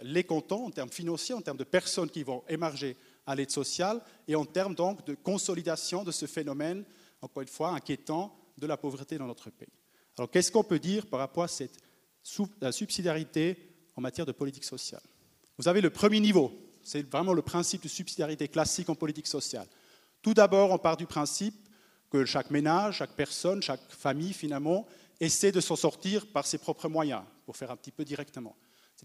les 0.02 0.24
cantons 0.24 0.66
en 0.68 0.72
termes 0.72 0.90
financiers, 0.90 1.36
en 1.36 1.42
termes 1.42 1.58
de 1.58 1.64
personnes 1.64 2.10
qui 2.10 2.24
vont 2.24 2.44
émerger 2.48 2.96
à 3.26 3.36
l'aide 3.36 3.52
sociale 3.52 4.02
et 4.28 4.36
en 4.36 4.46
termes 4.46 4.76
donc 4.76 5.06
de 5.06 5.16
consolidation 5.16 6.04
de 6.04 6.12
ce 6.12 6.26
phénomène, 6.26 6.84
encore 7.22 7.42
une 7.42 7.48
fois, 7.48 7.70
inquiétant 7.70 8.36
de 8.58 8.68
la 8.68 8.78
pauvreté 8.78 9.18
dans 9.18 9.28
notre 9.28 9.50
pays. 9.50 9.68
Alors 10.18 10.30
qu'est-ce 10.30 10.52
qu'on 10.52 10.64
peut 10.64 10.80
dire 10.80 11.08
par 11.08 11.20
rapport 11.20 11.44
à 11.44 11.48
cette 11.48 11.78
subsidiarité 12.24 13.58
en 13.96 14.02
matière 14.02 14.26
de 14.26 14.32
politique 14.32 14.64
sociale? 14.64 15.02
Vous 15.58 15.68
avez 15.68 15.82
le 15.82 15.90
premier 15.90 16.20
niveau, 16.20 16.52
c'est 16.84 17.10
vraiment 17.10 17.34
le 17.34 17.42
principe 17.42 17.84
de 17.84 17.88
subsidiarité 17.88 18.48
classique 18.48 18.90
en 18.90 18.96
politique 18.96 19.28
sociale. 19.28 19.68
Tout 20.22 20.34
d'abord, 20.34 20.72
on 20.72 20.78
part 20.78 20.98
du 20.98 21.06
principe 21.06 21.56
que 22.10 22.26
chaque 22.26 22.52
ménage, 22.52 22.98
chaque 22.98 23.16
personne, 23.16 23.62
chaque 23.62 23.92
famille, 23.92 24.34
finalement, 24.34 24.86
essaie 25.20 25.52
de 25.52 25.62
s'en 25.62 25.76
sortir 25.76 26.28
par 26.28 26.46
ses 26.46 26.58
propres 26.58 26.88
moyens, 26.88 27.24
pour 27.46 27.58
faire 27.58 27.72
un 27.72 27.76
petit 27.76 27.92
peu 27.92 28.06
directement. 28.06 28.56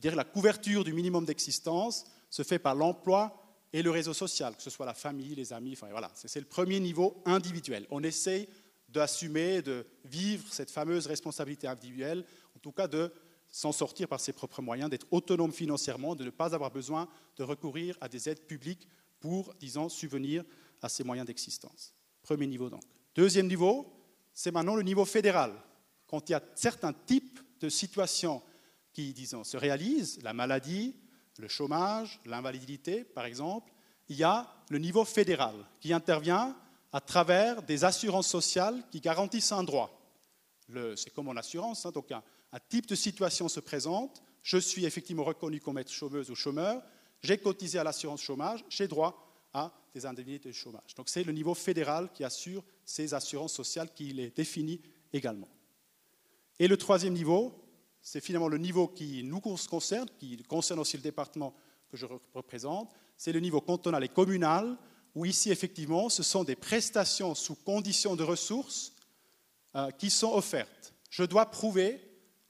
La 0.03 0.25
couverture 0.25 0.85
du 0.85 0.93
minimum 0.93 1.25
d'existence 1.25 2.05
se 2.31 2.43
fait 2.43 2.59
par 2.59 2.75
l'emploi 2.75 3.43
et 3.73 3.83
le 3.83 3.91
réseau 3.91 4.15
social, 4.15 4.57
que 4.57 4.63
ce 4.63 4.71
soit 4.71 4.87
la 4.87 4.95
famille, 4.95 5.35
les 5.35 5.53
amis, 5.53 5.73
enfin 5.73 5.89
voilà, 5.91 6.11
c'est 6.15 6.41
le 6.41 6.47
premier 6.47 6.81
niveau 6.81 7.23
individuel. 7.27 7.87
On 7.91 8.03
essaye 8.03 8.49
d'assumer, 8.89 9.61
de 9.61 9.87
vivre 10.05 10.45
cette 10.51 10.71
fameuse 10.71 11.07
responsabilité 11.07 11.67
individuelle, 11.67 12.25
en 12.57 12.59
tout 12.61 12.73
cas 12.73 12.89
de 12.89 13.13
s'en 13.51 13.73
sortir 13.73 14.09
par 14.09 14.21
ses 14.21 14.33
propres 14.33 14.63
moyens, 14.63 14.91
d'être 14.91 15.07
autonome 15.11 15.53
financièrement, 15.53 16.15
de 16.15 16.25
ne 16.25 16.31
pas 16.31 16.55
avoir 16.55 16.71
besoin 16.71 17.09
de 17.37 17.43
recourir 17.43 17.97
à 18.01 18.09
des 18.09 18.29
aides 18.29 18.47
publiques 18.47 18.89
pour, 19.21 19.55
disons, 19.55 19.89
subvenir 19.89 20.45
à 20.81 20.89
ses 20.89 21.05
moyens 21.05 21.27
d'existence. 21.27 21.93
Premier 22.23 22.47
niveau 22.47 22.71
donc. 22.71 22.83
Deuxième 23.15 23.49
niveau, 23.49 23.93
c'est 24.33 24.53
maintenant 24.53 24.77
le 24.77 24.83
niveau 24.83 25.05
fédéral. 25.05 25.53
Quand 26.07 26.29
il 26.29 26.33
y 26.33 26.35
a 26.35 26.43
certains 26.55 26.93
types 26.93 27.41
de 27.61 27.69
situations 27.69 28.43
qui, 28.93 29.13
disons, 29.13 29.45
se 29.45 29.57
réalisent, 29.57 30.21
la 30.23 30.33
maladie, 30.33 30.97
le 31.39 31.49
chômage, 31.49 32.21
l'invalidité, 32.25 33.05
par 33.05 33.25
exemple, 33.25 33.73
il 34.09 34.17
y 34.17 34.25
a 34.25 34.49
le 34.71 34.79
niveau 34.79 35.05
fédéral 35.05 35.55
qui 35.81 35.93
intervient 35.93 36.57
à 36.93 37.01
travers 37.01 37.63
des 37.63 37.85
assurances 37.85 38.29
sociales 38.29 38.83
qui 38.91 39.01
garantissent 39.01 39.53
un 39.53 39.63
droit. 39.63 39.95
C'est 40.97 41.13
comme 41.13 41.29
en 41.29 41.37
assurance, 41.37 41.87
hein, 41.87 41.91
donc 41.91 42.11
un, 42.13 42.23
un 42.53 42.59
type 42.69 42.87
de 42.87 42.95
situation 42.95 43.49
se 43.49 43.61
présente, 43.61 44.23
je 44.43 44.59
suis 44.59 44.85
effectivement 44.85 45.25
reconnu 45.25 45.61
comme 45.61 45.79
être 45.79 45.93
chômeuse 45.93 46.31
ou 46.31 46.35
chômeur, 46.35 46.83
j'ai 47.21 47.39
cotisé 47.39 47.79
à 47.79 47.85
l'assurance 47.85 48.23
chômage, 48.23 48.65
j'ai 48.69 48.89
droit 48.89 49.29
à 49.53 49.73
des 49.95 50.07
indemnités 50.07 50.49
de 50.51 50.55
chômage. 50.55 50.95
Donc 50.97 51.09
c'est 51.09 51.25
le 51.25 51.33
niveau 51.33 51.55
fédéral 51.55 52.11
qui 52.13 52.25
assure 52.25 52.65
ces 52.85 53.15
assurances 53.15 53.55
sociales 53.55 53.93
qui 53.93 54.13
les 54.13 54.31
définit 54.31 54.81
également. 55.13 55.49
Et 56.59 56.69
le 56.69 56.77
troisième 56.77 57.15
niveau, 57.15 57.55
c'est 58.01 58.21
finalement 58.21 58.49
le 58.49 58.59
niveau 58.59 58.89
qui 58.89 59.23
nous 59.25 59.41
concerne, 59.41 60.09
qui 60.19 60.37
concerne 60.45 60.81
aussi 60.81 60.97
le 60.97 61.03
département 61.03 61.55
que 61.91 61.97
je 61.97 62.07
représente, 62.35 62.91
c'est 63.17 63.33
le 63.33 63.41
niveau 63.41 63.61
cantonal 63.61 64.05
et 64.05 64.09
communal, 64.09 64.77
où 65.15 65.25
ici, 65.25 65.51
effectivement, 65.51 66.09
ce 66.09 66.23
sont 66.23 66.45
des 66.45 66.55
prestations 66.55 67.35
sous 67.35 67.57
conditions 67.57 68.15
de 68.15 68.23
ressources 68.23 68.93
euh, 69.75 69.91
qui 69.91 70.11
sont 70.11 70.33
offertes. 70.33 70.93
Je 71.11 71.25
dois 71.25 71.51
prouver, 71.51 72.01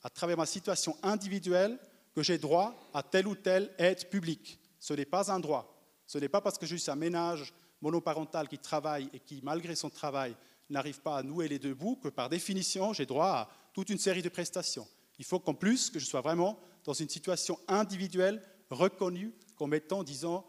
à 0.02 0.10
travers 0.10 0.36
ma 0.36 0.46
situation 0.46 0.96
individuelle, 1.02 1.78
que 2.14 2.22
j'ai 2.22 2.38
droit 2.38 2.74
à 2.92 3.02
telle 3.02 3.26
ou 3.26 3.34
telle 3.34 3.72
aide 3.78 4.08
publique. 4.10 4.58
Ce 4.78 4.92
n'est 4.92 5.04
pas 5.04 5.32
un 5.32 5.40
droit. 5.40 5.74
Ce 6.06 6.18
n'est 6.18 6.28
pas 6.28 6.40
parce 6.40 6.58
que 6.58 6.66
suis 6.66 6.90
un 6.90 6.96
ménage 6.96 7.54
monoparental 7.80 8.48
qui 8.48 8.58
travaille 8.58 9.08
et 9.12 9.20
qui, 9.20 9.40
malgré 9.42 9.74
son 9.74 9.90
travail, 9.90 10.34
n'arrive 10.68 11.00
pas 11.00 11.18
à 11.18 11.22
nouer 11.22 11.48
les 11.48 11.58
deux 11.58 11.74
bouts 11.74 11.96
que, 11.96 12.08
par 12.08 12.28
définition, 12.28 12.92
j'ai 12.92 13.06
droit 13.06 13.28
à 13.28 13.48
toute 13.72 13.90
une 13.90 13.98
série 13.98 14.22
de 14.22 14.28
prestations. 14.28 14.86
Il 15.18 15.24
faut 15.24 15.40
qu'en 15.40 15.54
plus, 15.54 15.90
que 15.90 15.98
je 15.98 16.06
sois 16.06 16.20
vraiment 16.20 16.58
dans 16.84 16.92
une 16.92 17.08
situation 17.08 17.58
individuelle 17.68 18.42
reconnue 18.70 19.32
comme 19.56 19.74
étant, 19.74 20.04
disons, 20.04 20.44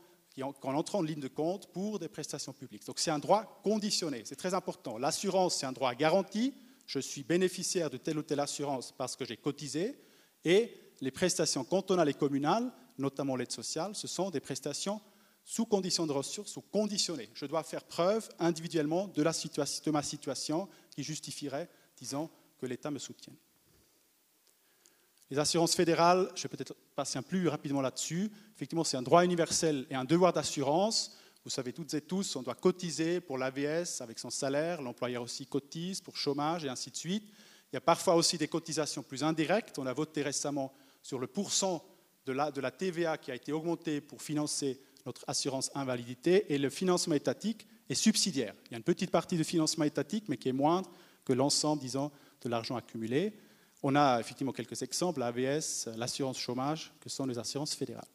qu'en 0.61 0.75
entrant 0.75 0.99
en 0.99 1.01
ligne 1.01 1.19
de 1.19 1.27
compte 1.27 1.71
pour 1.73 1.99
des 1.99 2.07
prestations 2.07 2.53
publiques. 2.53 2.85
Donc 2.85 2.99
c'est 2.99 3.11
un 3.11 3.19
droit 3.19 3.59
conditionné, 3.63 4.21
c'est 4.25 4.35
très 4.35 4.53
important. 4.53 4.97
L'assurance, 4.97 5.55
c'est 5.55 5.65
un 5.65 5.71
droit 5.71 5.93
garanti. 5.95 6.53
Je 6.85 6.99
suis 6.99 7.23
bénéficiaire 7.23 7.89
de 7.89 7.97
telle 7.97 8.17
ou 8.17 8.23
telle 8.23 8.39
assurance 8.39 8.91
parce 8.91 9.15
que 9.15 9.25
j'ai 9.25 9.37
cotisé. 9.37 9.99
Et 10.45 10.73
les 11.01 11.11
prestations 11.11 11.63
cantonales 11.63 12.09
et 12.09 12.13
communales, 12.13 12.71
notamment 12.97 13.35
l'aide 13.35 13.51
sociale, 13.51 13.95
ce 13.95 14.07
sont 14.07 14.29
des 14.29 14.39
prestations 14.39 15.01
sous 15.43 15.65
conditions 15.65 16.05
de 16.05 16.11
ressources 16.11 16.55
ou 16.57 16.61
conditionnées. 16.61 17.29
Je 17.33 17.45
dois 17.45 17.63
faire 17.63 17.83
preuve 17.83 18.29
individuellement 18.39 19.07
de, 19.07 19.23
de 19.23 19.91
ma 19.91 20.03
situation 20.03 20.69
qui 20.91 21.03
justifierait, 21.03 21.69
disons, 21.97 22.29
que 22.59 22.65
l'État 22.65 22.91
me 22.91 22.99
soutienne. 22.99 23.35
Les 25.31 25.37
assurances 25.37 25.75
fédérales, 25.75 26.31
je 26.35 26.43
vais 26.43 26.49
peut-être 26.49 26.75
passer 26.95 27.19
un 27.19 27.21
plus 27.21 27.47
rapidement 27.47 27.81
là-dessus. 27.81 28.31
Effectivement, 28.55 28.83
c'est 28.83 28.97
un 28.97 29.03
droit 29.03 29.23
universel 29.23 29.85
et 29.89 29.95
un 29.95 30.05
devoir 30.05 30.33
d'assurance. 30.33 31.15
Vous 31.43 31.51
savez 31.51 31.71
toutes 31.71 31.93
et 31.93 32.01
tous, 32.01 32.35
on 32.35 32.41
doit 32.41 32.55
cotiser 32.55 33.21
pour 33.21 33.37
l'AVS 33.37 34.01
avec 34.01 34.19
son 34.19 34.29
salaire, 34.29 34.81
l'employeur 34.81 35.21
aussi 35.23 35.45
cotise 35.45 36.01
pour 36.01 36.17
chômage 36.17 36.65
et 36.65 36.69
ainsi 36.69 36.89
de 36.91 36.97
suite. 36.97 37.23
Il 37.71 37.75
y 37.75 37.77
a 37.77 37.81
parfois 37.81 38.15
aussi 38.15 38.37
des 38.37 38.47
cotisations 38.47 39.03
plus 39.03 39.23
indirectes. 39.23 39.77
On 39.77 39.85
a 39.85 39.93
voté 39.93 40.23
récemment 40.23 40.73
sur 41.03 41.19
le 41.19 41.27
pourcent 41.27 41.85
de 42.25 42.33
la, 42.33 42.51
de 42.51 42.59
la 42.59 42.71
TVA 42.71 43.17
qui 43.17 43.31
a 43.31 43.35
été 43.35 43.51
augmenté 43.51 44.01
pour 44.01 44.21
financer 44.21 44.81
notre 45.05 45.23
assurance 45.27 45.71
invalidité 45.75 46.51
et 46.53 46.57
le 46.57 46.69
financement 46.69 47.15
étatique 47.15 47.67
est 47.87 47.95
subsidiaire. 47.95 48.53
Il 48.65 48.71
y 48.71 48.75
a 48.75 48.77
une 48.77 48.83
petite 48.83 49.11
partie 49.11 49.37
de 49.37 49.43
financement 49.43 49.85
étatique, 49.85 50.25
mais 50.27 50.37
qui 50.37 50.49
est 50.49 50.53
moindre 50.53 50.89
que 51.23 51.33
l'ensemble, 51.33 51.81
disons, 51.81 52.11
de 52.41 52.49
l'argent 52.49 52.75
accumulé. 52.75 53.33
On 53.81 53.95
a 53.95 54.19
effectivement 54.19 54.51
quelques 54.51 54.81
exemples, 54.81 55.19
l'AVS, 55.19 55.87
l'assurance 55.95 56.37
chômage, 56.37 56.91
que 56.99 57.09
sont 57.09 57.25
les 57.25 57.37
assurances 57.37 57.73
fédérales. 57.73 58.07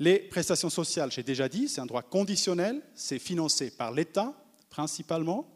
Les 0.00 0.18
prestations 0.18 0.70
sociales, 0.70 1.10
j'ai 1.10 1.22
déjà 1.22 1.48
dit, 1.48 1.68
c'est 1.68 1.80
un 1.80 1.86
droit 1.86 2.02
conditionnel, 2.02 2.82
c'est 2.94 3.18
financé 3.18 3.70
par 3.70 3.92
l'État 3.92 4.34
principalement. 4.70 5.48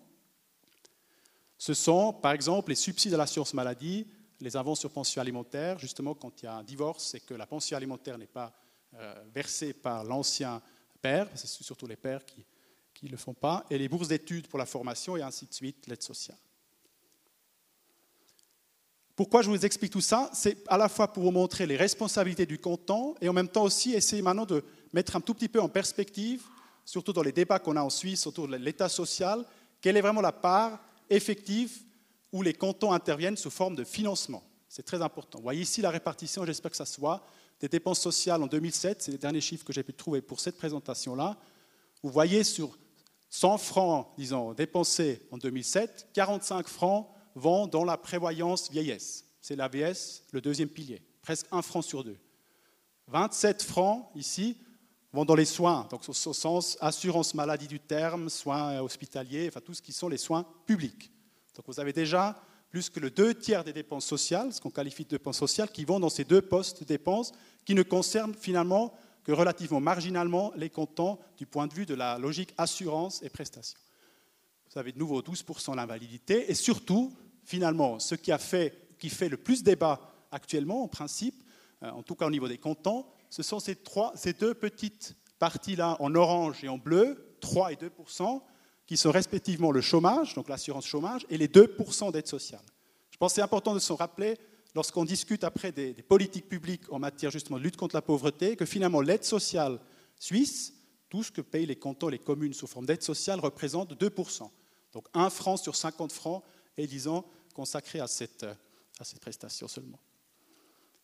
Ce 1.59 1.75
sont, 1.75 2.13
par 2.13 2.33
exemple, 2.33 2.71
les 2.71 2.77
subsides 2.77 3.15
à 3.15 3.17
l'assurance 3.17 3.55
maladie, 3.55 4.07
les 4.41 4.57
avances 4.57 4.81
sur 4.81 4.91
pension 4.91 5.21
alimentaire, 5.21 5.79
justement 5.79 6.15
quand 6.15 6.43
il 6.43 6.47
y 6.47 6.49
a 6.49 6.55
un 6.55 6.65
divorce 6.65 7.15
et 7.15 7.21
que 7.21 7.35
la 7.35 7.47
pension 7.47 7.77
alimentaire 7.77 8.19
n'est 8.19 8.27
pas 8.27 8.53
euh, 8.95 9.15
versée 9.33 9.73
par 9.73 10.03
l'ancien 10.03 10.61
père, 11.01 11.29
c'est 11.35 11.47
surtout 11.47 11.87
les 11.87 11.97
pères 11.97 12.25
qui 12.25 12.45
ne 13.05 13.11
le 13.11 13.17
font 13.17 13.35
pas, 13.35 13.65
et 13.71 13.79
les 13.79 13.89
bourses 13.89 14.09
d'études 14.09 14.49
pour 14.49 14.59
la 14.59 14.67
formation 14.67 15.17
et 15.17 15.23
ainsi 15.23 15.47
de 15.47 15.55
suite, 15.55 15.87
l'aide 15.87 16.03
sociale. 16.03 16.39
Pourquoi 19.14 19.42
je 19.42 19.51
vous 19.51 19.64
explique 19.66 19.92
tout 19.92 20.01
ça? 20.01 20.31
C'est 20.33 20.57
à 20.68 20.79
la 20.79 20.88
fois 20.88 21.12
pour 21.12 21.22
vous 21.22 21.31
montrer 21.31 21.66
les 21.66 21.77
responsabilités 21.77 22.46
du 22.46 22.59
canton 22.59 23.14
et 23.20 23.29
en 23.29 23.33
même 23.33 23.48
temps 23.48 23.64
aussi 23.64 23.92
essayer 23.92 24.22
maintenant 24.22 24.46
de 24.46 24.64
mettre 24.92 25.16
un 25.16 25.20
tout 25.20 25.35
petit 25.35 25.48
peu 25.48 25.61
en 25.61 25.68
perspective, 25.68 26.42
surtout 26.85 27.12
dans 27.12 27.22
les 27.22 27.33
débats 27.33 27.59
qu'on 27.59 27.77
a 27.77 27.83
en 27.83 27.90
Suisse 27.90 28.27
autour 28.27 28.48
de 28.48 28.57
l'État 28.57 28.88
social, 28.88 29.44
quelle 29.81 29.96
est 29.96 30.01
vraiment 30.01 30.22
la 30.22 30.33
part 30.33 30.79
effective 31.11 31.83
où 32.33 32.42
les 32.42 32.55
cantons 32.55 32.92
interviennent 32.92 33.37
sous 33.37 33.51
forme 33.51 33.77
de 33.77 33.85
financement. 33.85 34.42
C'est 34.68 34.85
très 34.85 35.03
important. 35.03 35.38
Vous 35.38 35.44
voyez 35.44 35.62
ici 35.62 35.83
la 35.83 35.90
répartition, 35.90 36.46
j'espère 36.46 36.70
que 36.70 36.77
ça 36.79 36.87
soit, 36.87 37.27
des 37.61 37.68
dépenses 37.68 38.01
sociales 38.01 38.42
en 38.42 38.46
2007, 38.46 39.03
c'est 39.03 39.12
les 39.12 39.18
derniers 39.18 39.42
chiffres 39.42 39.64
que 39.64 39.72
j'ai 39.72 39.83
pu 39.83 39.92
trouver 39.92 40.22
pour 40.22 40.40
cette 40.40 40.57
présentation-là. 40.57 41.37
Vous 42.03 42.11
voyez 42.11 42.42
sur 42.42 42.79
100 43.29 43.59
francs, 43.59 44.09
disons, 44.16 44.55
dépensés 44.55 45.20
en 45.31 45.37
2007, 45.37 46.09
45 46.14 46.66
francs 46.66 47.07
vont 47.35 47.66
dans 47.66 47.85
la 47.85 47.97
prévoyance 47.97 48.71
vieillesse. 48.71 49.25
C'est 49.40 49.57
l'AVS, 49.57 50.25
le 50.33 50.40
deuxième 50.40 50.68
pilier, 50.68 51.03
presque 51.23 51.47
un 51.51 51.62
franc 51.62 51.83
sur 51.83 52.05
deux. 52.05 52.18
27 53.09 53.62
francs 53.62 54.09
ici 54.14 54.57
vont 55.12 55.25
dans 55.25 55.35
les 55.35 55.45
soins, 55.45 55.87
donc 55.90 56.09
au 56.09 56.12
sens 56.12 56.79
assurance 56.81 57.35
maladie 57.35 57.66
du 57.66 57.81
terme, 57.81 58.29
soins 58.31 58.81
hospitaliers, 58.81 59.49
enfin 59.49 59.61
tout 59.61 59.75
ce 59.75 59.83
qui 59.83 59.92
sont 59.92 60.09
les 60.09 60.16
soins 60.16 60.47
publics. 60.66 61.11
Donc 61.55 61.66
vous 61.66 61.81
avez 61.81 61.92
déjà 61.92 62.40
plus 62.71 62.88
que 62.88 63.01
le 63.01 63.11
deux 63.11 63.35
tiers 63.35 63.64
des 63.64 63.75
dépenses 63.75 64.07
sociales, 64.07 64.53
ce 64.55 64.61
qu'on 64.61 64.71
qualifie 64.71 65.05
de 65.05 65.11
dépenses 65.11 65.38
sociales, 65.38 65.71
qui 65.71 65.85
vont 65.85 66.01
dans 66.01 66.09
ces 66.09 66.25
deux 66.25 66.40
postes 66.40 66.81
de 66.81 66.87
dépenses 66.87 67.33
qui 67.66 67.75
ne 67.75 67.83
concernent 67.83 68.35
finalement 68.35 68.95
que 69.25 69.33
relativement 69.33 69.81
marginalement 69.81 70.53
les 70.57 70.71
comptants 70.71 71.21
du 71.37 71.47
point 71.47 71.66
de 71.66 71.75
vue 71.75 71.87
de 71.87 71.95
la 71.95 72.18
logique 72.18 72.55
assurance 72.57 73.23
et 73.23 73.29
prestation. 73.29 73.79
Vous 74.73 74.79
avez 74.79 74.92
de 74.92 74.99
nouveau 74.99 75.21
12% 75.21 75.77
l'invalidité 75.77 76.51
et 76.51 76.55
surtout, 76.55 77.12
finalement, 77.45 77.99
ce 77.99 78.15
qui, 78.15 78.31
fait, 78.39 79.29
le 79.29 79.37
plus 79.37 79.63
débat 79.63 80.01
actuellement, 80.31 80.85
en 80.85 80.89
principe, 80.89 81.43
euh, 81.83 81.91
en 81.91 82.03
tout 82.03 82.15
cas 82.15 82.27
au 82.27 82.31
niveau 82.31 82.49
des 82.49 82.59
comptants, 82.59 83.09
ce 83.31 83.43
sont 83.43 83.61
ces, 83.61 83.77
deux 84.35 84.55
petites 84.55 85.17
parties-là 85.39 85.97
en 86.01 86.15
orange 86.15 86.63
et 86.63 86.69
en 86.69 86.79
bleu, 86.79 87.37
3 87.41 87.73
et 87.73 87.77
2 87.77 87.91
qui 88.87 88.97
sont 88.97 89.11
respectivement 89.11 89.73
le 89.73 89.81
chômage, 89.81 90.35
donc 90.35 90.49
l'assurance 90.49 90.87
chômage, 90.87 91.25
et 91.31 91.39
les 91.39 91.49
2% 91.49 92.13
d'aide 92.13 92.27
sociale. 92.27 92.63
Je 93.11 93.17
pense 93.17 93.33
que 93.33 93.37
c'est 93.37 93.43
important 93.43 93.75
de 93.75 93.79
se 93.79 93.93
rappeler, 93.93 94.37
lorsqu'on 94.75 95.05
discute 95.05 95.45
après 95.45 95.73
des, 95.73 95.95
des, 95.95 96.03
politiques 96.03 96.49
publiques 96.49 96.93
en 96.93 96.99
matière 96.99 97.31
justement 97.31 97.59
de 97.59 97.63
lutte 97.63 97.77
contre 97.77 97.95
la 97.95 98.03
pauvreté, 98.03 98.57
que 98.57 98.67
finalement 98.67 99.01
l'aide 99.01 99.25
sociale 99.25 99.79
suisse, 100.17 100.75
tout 101.09 101.23
ce 101.23 101.31
que 101.31 101.41
payent 101.41 101.67
les 101.67 101.77
cantons, 101.77 102.09
les 102.09 102.19
communes 102.19 102.55
sous 102.55 102.67
forme 102.67 102.87
d'aide 102.87 103.03
sociale, 103.03 103.41
représente 103.41 103.93
2 103.93 104.15
donc 104.93 105.07
1 105.15 105.31
franc 105.31 105.57
sur 105.57 105.77
50 105.77 106.13
francs 106.13 106.43
est, 106.77 106.87
disons, 106.87 107.25
consacré 107.55 108.01
à 108.01 108.07
cette, 108.07 108.45
à 108.99 109.05
cette 109.05 109.21
prestation 109.21 109.69
seulement. 109.69 110.01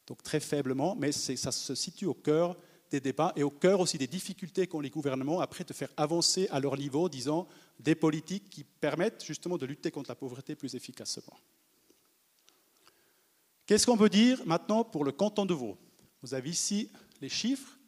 Donc 0.07 0.23
très 0.23 0.41
faiblement, 0.41 0.97
mais 0.97 1.13
ça 1.13 1.53
se 1.53 1.75
situe 1.75 2.07
au 2.07 2.15
cœur 2.15 2.57
des 2.91 3.01
débats 3.01 3.33
et 3.37 3.43
au 3.43 3.51
cœur 3.51 3.81
aussi 3.81 3.99
des 3.99 4.07
difficultés 4.07 4.67
qu'ont 4.67 4.81
les 4.81 4.91
gouvernements 4.91 5.41
après 5.41 5.65
de 5.65 5.73
faire 5.73 5.91
avancer 5.97 6.49
à 6.51 6.61
leur 6.61 6.77
niveau, 6.77 7.09
disons, 7.09 7.47
des 7.79 7.95
politiques 7.95 8.49
qui 8.49 8.65
permettent 8.65 9.25
justement 9.25 9.59
de 9.59 9.67
lutter 9.67 9.91
contre 9.91 10.11
la 10.11 10.15
pauvreté 10.15 10.55
plus 10.55 10.75
efficacement. 10.75 11.37
Qu'est-ce 13.67 13.85
qu'on 13.85 13.99
peut 13.99 14.09
dire 14.09 14.41
maintenant 14.47 14.83
pour 14.83 15.05
le 15.05 15.13
canton 15.13 15.45
de 15.45 15.53
Vaud? 15.53 15.77
Vous 16.23 16.33
avez 16.33 16.49
ici 16.49 16.91
les 17.21 17.29
chiffres. 17.29 17.79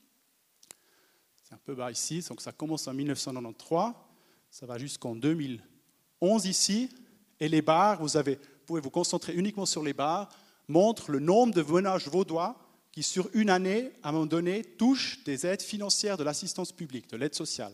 C'est 1.43 1.55
un 1.55 1.61
peu 1.65 1.75
bas 1.75 1.91
ici, 1.91 2.21
donc 2.29 2.43
ça 2.43 2.53
commence 2.53 2.87
en 2.87 2.93
1993, 2.93 3.95
ça 4.51 4.67
va 4.67 4.79
jusqu'en 4.79 5.17
2011 5.17 6.47
ici, 6.47 6.91
et 7.41 7.49
les 7.49 7.63
barres, 7.63 8.01
vous, 8.01 8.17
avez, 8.17 8.39
pouvez 8.67 8.81
vous 8.81 8.91
concentrer 8.91 9.35
uniquement 9.35 9.67
sur 9.67 9.83
les 9.83 9.95
barres, 9.95 10.29
montrent 10.69 11.11
le 11.11 11.19
nombre 11.19 11.55
de 11.55 11.63
ménages 11.63 12.09
vaudois 12.09 12.57
qui, 12.93 13.03
sur 13.03 13.29
une 13.35 13.51
année, 13.51 13.91
à 14.03 14.11
un 14.11 14.13
moment 14.13 14.27
donné, 14.27 14.63
touchent 14.63 15.25
des 15.25 15.47
aides 15.47 15.63
financières 15.63 16.17
de 16.17 16.25
l'assistance 16.25 16.73
publique, 16.73 17.09
de 17.11 17.17
l'aide 17.17 17.35
sociale. 17.35 17.73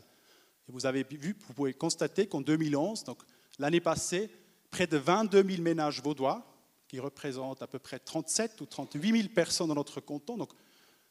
Et 0.69 0.73
vous 0.73 0.87
avez 0.87 1.05
vu, 1.05 1.37
vous 1.47 1.55
pouvez 1.55 1.75
constater 1.75 2.27
qu'en 2.27 2.41
2011, 2.41 3.05
donc 3.05 3.23
l'année 3.59 3.81
passée, 3.81 4.31
près 4.71 4.87
de 4.87 4.97
22 4.97 5.43
000 5.43 5.63
ménages 5.63 6.03
vaudois, 6.03 6.47
qui 6.89 7.01
représentent 7.01 7.63
à 7.63 7.67
peu 7.67 7.79
près 7.79 7.99
37 7.99 8.61
ou 8.61 8.67
38 8.67 9.13
000 9.23 9.29
personnes 9.35 9.69
dans 9.69 9.75
notre 9.75 10.01
canton, 10.01 10.37
donc 10.37 10.51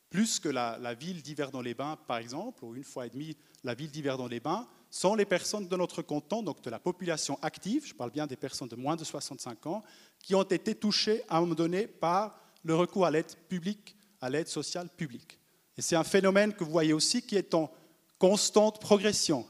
plus 0.10 0.40
que 0.40 0.48
la, 0.48 0.94
ville 0.94 1.22
d'Yverdon-les-Bains, 1.22 1.98
par 2.08 2.18
exemple, 2.18 2.64
ou 2.64 2.76
une 2.76 2.84
fois 2.84 3.06
et 3.06 3.10
demie 3.10 3.36
la 3.64 3.74
ville 3.74 3.92
d'Yverdon-les-Bains, 3.92 4.68
sont 4.96 5.14
les 5.14 5.26
personnes 5.26 5.68
de 5.68 5.76
notre 5.76 6.02
canton, 6.02 6.42
donc 6.42 6.62
de 6.62 6.70
la 6.70 6.80
population 6.80 7.38
active, 7.42 7.86
je 7.86 7.94
parle 7.94 8.12
bien 8.12 8.28
des 8.28 8.38
personnes 8.38 8.70
de 8.70 8.78
moins 8.78 8.96
de 8.96 9.04
65 9.04 9.66
ans, 9.68 9.84
qui 10.20 10.34
ont 10.36 10.44
été 10.44 10.74
touchées 10.74 11.22
à 11.28 11.36
un 11.36 11.42
moment 11.42 11.54
donné 11.54 11.86
par 11.86 12.40
le 12.64 12.76
recours 12.76 13.06
à 13.06 13.12
l'aide 13.12 13.36
publique, 13.50 13.98
à 14.22 14.30
l'aide 14.30 14.48
sociale 14.48 14.88
publique. 14.88 15.38
Et 15.78 15.82
c'est 15.82 15.98
un 15.98 16.06
phénomène 16.06 16.54
que 16.54 16.64
vous 16.64 16.72
voyez 16.72 16.94
aussi 16.94 17.22
qui 17.22 17.36
est 17.36 17.54
en 17.54 17.70
constante 18.18 18.80
progression. 18.80 19.46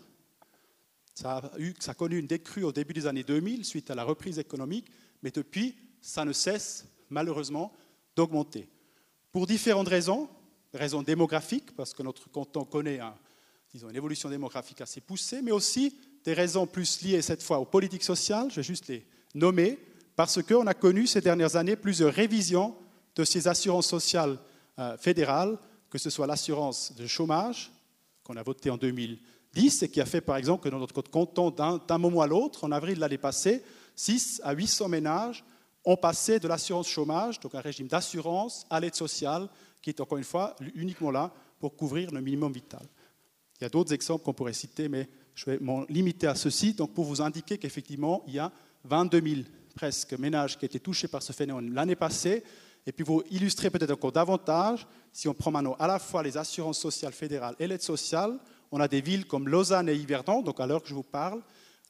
Ça 1.13 1.37
a, 1.37 1.51
ça 1.79 1.91
a 1.91 1.93
connu 1.93 2.17
une 2.17 2.25
décrue 2.25 2.63
au 2.63 2.71
début 2.71 2.93
des 2.93 3.05
années 3.05 3.23
2000 3.23 3.65
suite 3.65 3.91
à 3.91 3.95
la 3.95 4.03
reprise 4.03 4.39
économique, 4.39 4.87
mais 5.21 5.29
depuis, 5.29 5.75
ça 6.01 6.25
ne 6.25 6.33
cesse 6.33 6.87
malheureusement 7.11 7.71
d'augmenter. 8.15 8.67
Pour 9.31 9.45
différentes 9.45 9.89
raisons, 9.89 10.27
raisons 10.73 11.03
démographiques, 11.03 11.75
parce 11.75 11.93
que 11.93 12.01
notre 12.01 12.31
canton 12.31 12.65
connaît 12.65 12.99
disons, 13.75 13.89
une 13.89 13.95
évolution 13.97 14.29
démographique 14.29 14.79
assez 14.79 15.01
poussée, 15.01 15.41
mais 15.41 15.51
aussi 15.51 15.97
des 16.23 16.33
raisons 16.33 16.65
plus 16.65 17.01
liées 17.01 17.21
cette 17.21 17.43
fois 17.43 17.59
aux 17.59 17.65
politiques 17.65 18.05
sociales, 18.05 18.47
je 18.49 18.55
vais 18.55 18.63
juste 18.63 18.87
les 18.87 19.05
nommer, 19.33 19.77
parce 20.15 20.41
qu'on 20.41 20.65
a 20.65 20.73
connu 20.73 21.07
ces 21.07 21.19
dernières 21.19 21.57
années 21.57 21.75
plusieurs 21.75 22.13
révisions 22.13 22.73
de 23.17 23.25
ces 23.25 23.49
assurances 23.49 23.87
sociales 23.87 24.37
euh, 24.79 24.95
fédérales, 24.97 25.57
que 25.89 25.97
ce 25.97 26.09
soit 26.09 26.25
l'assurance 26.25 26.93
de 26.95 27.05
chômage, 27.05 27.69
qu'on 28.23 28.37
a 28.37 28.43
voté 28.43 28.69
en 28.69 28.77
2010, 28.77 29.83
et 29.83 29.89
qui 29.89 29.99
a 29.99 30.05
fait 30.05 30.21
par 30.21 30.37
exemple 30.37 30.63
que 30.63 30.69
dans 30.69 30.79
notre 30.79 31.01
canton, 31.01 31.49
d'un 31.51 31.97
moment 31.97 32.21
à 32.21 32.27
l'autre, 32.27 32.63
en 32.63 32.71
avril 32.71 32.95
de 32.95 33.01
l'année 33.01 33.17
passée, 33.17 33.61
6 33.97 34.39
à 34.45 34.53
800 34.53 34.87
ménages 34.87 35.43
ont 35.83 35.97
passé 35.97 36.39
de 36.39 36.47
l'assurance 36.47 36.87
chômage, 36.87 37.41
donc 37.41 37.53
un 37.55 37.61
régime 37.61 37.87
d'assurance, 37.87 38.65
à 38.69 38.79
l'aide 38.79 38.95
sociale, 38.95 39.49
qui 39.81 39.89
est 39.89 39.99
encore 39.99 40.17
une 40.17 40.23
fois 40.23 40.55
uniquement 40.75 41.11
là 41.11 41.33
pour 41.59 41.75
couvrir 41.75 42.11
le 42.11 42.21
minimum 42.21 42.53
vital. 42.53 42.87
Il 43.59 43.63
y 43.63 43.65
a 43.65 43.69
d'autres 43.69 43.93
exemples 43.93 44.23
qu'on 44.23 44.33
pourrait 44.33 44.53
citer, 44.53 44.89
mais 44.89 45.07
je 45.33 45.45
vais 45.45 45.59
m'en 45.59 45.83
limiter 45.89 46.27
à 46.27 46.35
ceci, 46.35 46.73
donc 46.73 46.93
pour 46.93 47.05
vous 47.05 47.21
indiquer 47.21 47.57
qu'effectivement, 47.57 48.23
il 48.27 48.33
y 48.33 48.39
a 48.39 48.51
22 48.83 49.21
000 49.21 49.41
presque 49.75 50.13
ménages 50.13 50.57
qui 50.57 50.65
étaient 50.65 50.79
touchés 50.79 51.07
par 51.07 51.21
ce 51.21 51.33
phénomène 51.33 51.73
l'année 51.73 51.95
passée, 51.95 52.43
et 52.85 52.91
puis 52.91 53.03
vous 53.03 53.23
illustrez 53.31 53.69
peut-être 53.69 53.91
encore 53.91 54.11
davantage, 54.11 54.85
si 55.11 55.27
on 55.27 55.33
prend 55.33 55.51
maintenant 55.51 55.75
à 55.79 55.87
la 55.87 55.99
fois 55.99 56.23
les 56.23 56.37
assurances 56.37 56.79
sociales 56.79 57.13
fédérales 57.13 57.55
et 57.59 57.67
l'aide 57.67 57.81
sociale, 57.81 58.37
on 58.71 58.79
a 58.79 58.87
des 58.87 59.01
villes 59.01 59.25
comme 59.25 59.47
Lausanne 59.47 59.89
et 59.89 59.95
Yverdon, 59.95 60.41
donc 60.41 60.59
à 60.59 60.67
l'heure 60.67 60.83
que 60.83 60.89
je 60.89 60.93
vous 60.93 61.03
parle, 61.03 61.41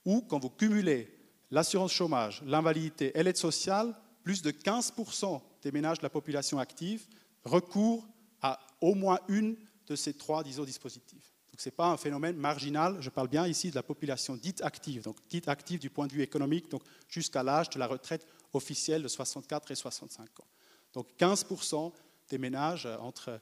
où 0.06 0.22
quand 0.22 0.40
vous 0.40 0.50
cumulez 0.50 1.12
l'assurance 1.52 1.92
chômage, 1.92 2.42
l'invalidité 2.46 3.12
et 3.18 3.24
l'aide 3.24 3.38
sociale, 3.38 3.94
plus 4.24 4.42
de 4.42 4.52
15% 4.52 5.42
des 5.62 5.72
ménages 5.72 6.00
de 6.00 6.04
la 6.04 6.10
population 6.10 6.60
active 6.60 7.06
recourent 7.44 8.08
à 8.42 8.60
au 8.82 8.96
moins 8.96 9.20
une 9.28 9.56
de 9.88 9.96
ces 9.96 10.14
trois, 10.14 10.44
dispositifs. 10.44 11.35
Donc 11.56 11.62
ce 11.62 11.70
n'est 11.70 11.76
pas 11.76 11.88
un 11.88 11.96
phénomène 11.96 12.36
marginal, 12.36 12.98
je 13.00 13.10
parle 13.10 13.30
bien 13.30 13.48
ici 13.48 13.70
de 13.70 13.76
la 13.76 13.82
population 13.82 14.36
dite 14.36 14.62
active, 14.62 15.04
donc 15.04 15.16
dite 15.30 15.48
active 15.48 15.80
du 15.80 15.90
point 15.90 16.06
de 16.06 16.12
vue 16.12 16.22
économique, 16.22 16.70
donc 16.70 16.82
jusqu'à 17.08 17.44
l'âge 17.44 17.70
de 17.70 17.80
la 17.80 17.88
retraite 17.88 18.28
officielle 18.52 19.02
de 19.02 19.08
64 19.08 19.72
et 19.72 19.76
65 19.76 20.24
ans. 20.42 20.48
Donc 20.92 21.08
15% 21.18 21.94
des 22.28 22.38
ménages 22.38 22.90
entre, 23.00 23.40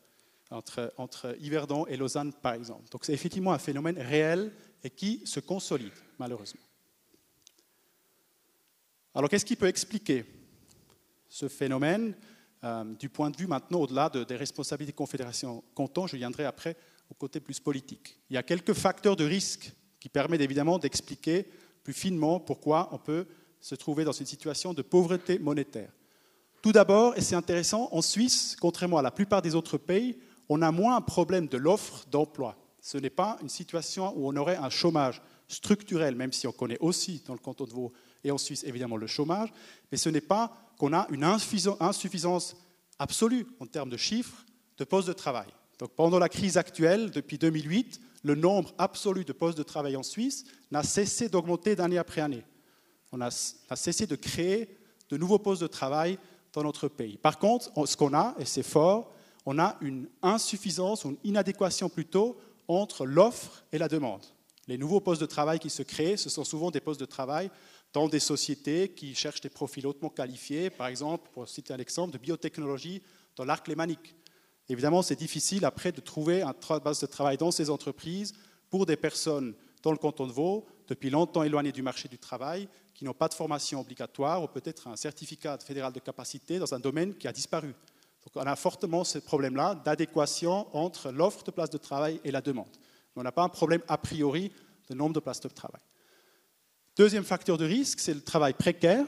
entre, 0.51 0.93
entre 0.97 1.35
Yverdon 1.39 1.87
et 1.87 1.97
Lausanne, 1.97 2.33
par 2.33 2.53
exemple. 2.53 2.87
Donc 2.91 3.03
c'est 3.03 3.13
effectivement 3.13 3.51
un 3.51 3.57
phénomène 3.57 3.97
réel 3.97 4.53
et 4.83 4.91
qui 4.91 5.25
se 5.25 5.39
consolide, 5.39 5.97
malheureusement. 6.19 6.61
Alors 9.15 9.27
qu'est-ce 9.27 9.43
qui 9.43 9.55
peut 9.55 9.65
expliquer 9.65 10.23
ce 11.29 11.47
phénomène 11.47 12.13
euh, 12.63 12.83
du 12.93 13.09
point 13.09 13.31
de 13.31 13.37
vue 13.37 13.47
maintenant 13.47 13.79
au-delà 13.79 14.07
des 14.09 14.35
responsabilités 14.35 14.91
des 14.91 14.95
confédérations 14.95 15.63
cantons 15.73 16.05
Je 16.05 16.15
viendrai 16.15 16.45
après 16.45 16.77
au 17.09 17.13
côté 17.13 17.39
plus 17.39 17.59
politique. 17.59 18.19
Il 18.29 18.33
y 18.33 18.37
a 18.37 18.43
quelques 18.43 18.73
facteurs 18.73 19.15
de 19.15 19.25
risque 19.25 19.71
qui 19.99 20.09
permettent 20.09 20.41
évidemment 20.41 20.79
d'expliquer 20.79 21.47
plus 21.83 21.93
finement 21.93 22.39
pourquoi 22.39 22.89
on 22.91 22.97
peut 22.97 23.27
se 23.59 23.75
trouver 23.75 24.03
dans 24.03 24.11
une 24.11 24.25
situation 24.25 24.73
de 24.73 24.81
pauvreté 24.81 25.39
monétaire. 25.39 25.91
Tout 26.61 26.71
d'abord, 26.71 27.17
et 27.17 27.21
c'est 27.21 27.35
intéressant, 27.35 27.89
en 27.91 28.01
Suisse, 28.01 28.55
contrairement 28.59 28.97
à 28.97 29.01
la 29.01 29.11
plupart 29.11 29.41
des 29.41 29.55
autres 29.55 29.77
pays, 29.77 30.17
on 30.49 30.61
a 30.61 30.71
moins 30.71 30.95
un 30.95 31.01
problème 31.01 31.47
de 31.47 31.57
l'offre 31.57 32.05
d'emploi. 32.09 32.57
Ce 32.81 32.97
n'est 32.97 33.09
pas 33.09 33.37
une 33.41 33.49
situation 33.49 34.13
où 34.17 34.29
on 34.29 34.35
aurait 34.35 34.57
un 34.57 34.69
chômage 34.69 35.21
structurel, 35.47 36.15
même 36.15 36.33
si 36.33 36.47
on 36.47 36.51
connaît 36.51 36.79
aussi 36.79 37.21
dans 37.25 37.33
le 37.33 37.39
canton 37.39 37.65
de 37.65 37.71
Vaud 37.71 37.93
et 38.23 38.31
en 38.31 38.37
Suisse 38.37 38.63
évidemment 38.63 38.97
le 38.97 39.07
chômage, 39.07 39.49
mais 39.91 39.97
ce 39.97 40.09
n'est 40.09 40.21
pas 40.21 40.53
qu'on 40.77 40.93
a 40.93 41.07
une 41.11 41.23
insuffisance 41.23 42.55
absolue 42.99 43.45
en 43.59 43.65
termes 43.65 43.89
de 43.89 43.97
chiffres 43.97 44.45
de 44.77 44.83
postes 44.83 45.07
de 45.07 45.13
travail. 45.13 45.47
Donc 45.79 45.91
pendant 45.91 46.19
la 46.19 46.29
crise 46.29 46.57
actuelle, 46.57 47.11
depuis 47.11 47.37
2008, 47.37 47.99
le 48.23 48.35
nombre 48.35 48.73
absolu 48.77 49.25
de 49.25 49.33
postes 49.33 49.57
de 49.57 49.63
travail 49.63 49.95
en 49.95 50.03
Suisse 50.03 50.45
n'a 50.71 50.83
cessé 50.83 51.29
d'augmenter 51.29 51.75
d'année 51.75 51.97
après 51.97 52.21
année. 52.21 52.43
On 53.11 53.21
a, 53.21 53.29
cessé 53.29 54.07
de 54.07 54.15
créer 54.15 54.77
de 55.09 55.17
nouveaux 55.17 55.39
postes 55.39 55.61
de 55.61 55.67
travail 55.67 56.17
dans 56.53 56.63
notre 56.63 56.87
pays. 56.87 57.17
Par 57.17 57.37
contre, 57.37 57.69
ce 57.85 57.97
qu'on 57.97 58.13
a, 58.13 58.33
et 58.39 58.45
c'est 58.45 58.63
fort, 58.63 59.11
on 59.45 59.59
a 59.59 59.77
une 59.81 60.07
insuffisance, 60.21 61.03
une 61.03 61.17
inadéquation 61.23 61.89
plutôt, 61.89 62.37
entre 62.67 63.05
l'offre 63.05 63.65
et 63.71 63.77
la 63.77 63.87
demande. 63.87 64.23
Les 64.67 64.77
nouveaux 64.77 65.01
postes 65.01 65.21
de 65.21 65.27
travail 65.27 65.59
qui 65.59 65.69
se 65.69 65.83
créent, 65.83 66.15
ce 66.15 66.29
sont 66.29 66.45
souvent 66.45 66.71
des 66.71 66.79
postes 66.79 66.99
de 66.99 67.05
travail 67.05 67.51
dans 67.91 68.07
des 68.07 68.19
sociétés 68.19 68.89
qui 68.89 69.13
cherchent 69.13 69.41
des 69.41 69.49
profils 69.49 69.85
hautement 69.85 70.09
qualifiés, 70.09 70.69
par 70.69 70.87
exemple, 70.87 71.29
pour 71.33 71.47
citer 71.47 71.73
un 71.73 71.77
exemple, 71.77 72.13
de 72.13 72.17
biotechnologie 72.17 73.03
dans 73.35 73.45
l'arc 73.45 73.67
lémanique. 73.67 74.15
Évidemment, 74.69 75.01
c'est 75.01 75.15
difficile 75.15 75.65
après 75.65 75.91
de 75.91 76.01
trouver 76.01 76.41
un 76.41 76.53
base 76.83 76.99
de 77.01 77.05
travail 77.05 77.37
dans 77.37 77.51
ces 77.51 77.69
entreprises 77.69 78.33
pour 78.69 78.85
des 78.85 78.95
personnes 78.95 79.53
dans 79.81 79.91
le 79.91 79.97
canton 79.97 80.25
de 80.25 80.31
Vaud, 80.31 80.65
depuis 80.87 81.09
longtemps 81.09 81.43
éloignées 81.43 81.71
du 81.71 81.81
marché 81.81 82.07
du 82.07 82.17
travail, 82.17 82.67
qui 82.93 83.03
n'ont 83.03 83.13
pas 83.13 83.27
de 83.27 83.33
formation 83.33 83.81
obligatoire 83.81 84.41
ou 84.43 84.47
peut-être 84.47 84.87
un 84.87 84.95
certificat 84.95 85.57
fédéral 85.57 85.91
de 85.91 85.99
capacité 85.99 86.59
dans 86.59 86.73
un 86.73 86.79
domaine 86.79 87.13
qui 87.13 87.27
a 87.27 87.33
disparu. 87.33 87.67
Donc 88.23 88.35
on 88.35 88.47
a 88.47 88.55
fortement 88.55 89.03
ce 89.03 89.19
problème-là 89.19 89.75
d'adéquation 89.75 90.67
entre 90.75 91.11
l'offre 91.11 91.43
de 91.43 91.51
places 91.51 91.69
de 91.69 91.77
travail 91.77 92.21
et 92.23 92.31
la 92.31 92.41
demande. 92.41 92.69
Mais 93.15 93.19
on 93.19 93.23
n'a 93.23 93.31
pas 93.31 93.43
un 93.43 93.49
problème 93.49 93.81
a 93.87 93.97
priori 93.97 94.51
de 94.89 94.95
nombre 94.95 95.13
de 95.13 95.19
places 95.19 95.41
de 95.41 95.49
travail. 95.49 95.81
Deuxième 96.95 97.23
facteur 97.23 97.57
de 97.57 97.65
risque, 97.65 97.99
c'est 97.99 98.13
le 98.13 98.21
travail 98.21 98.53
précaire. 98.53 99.05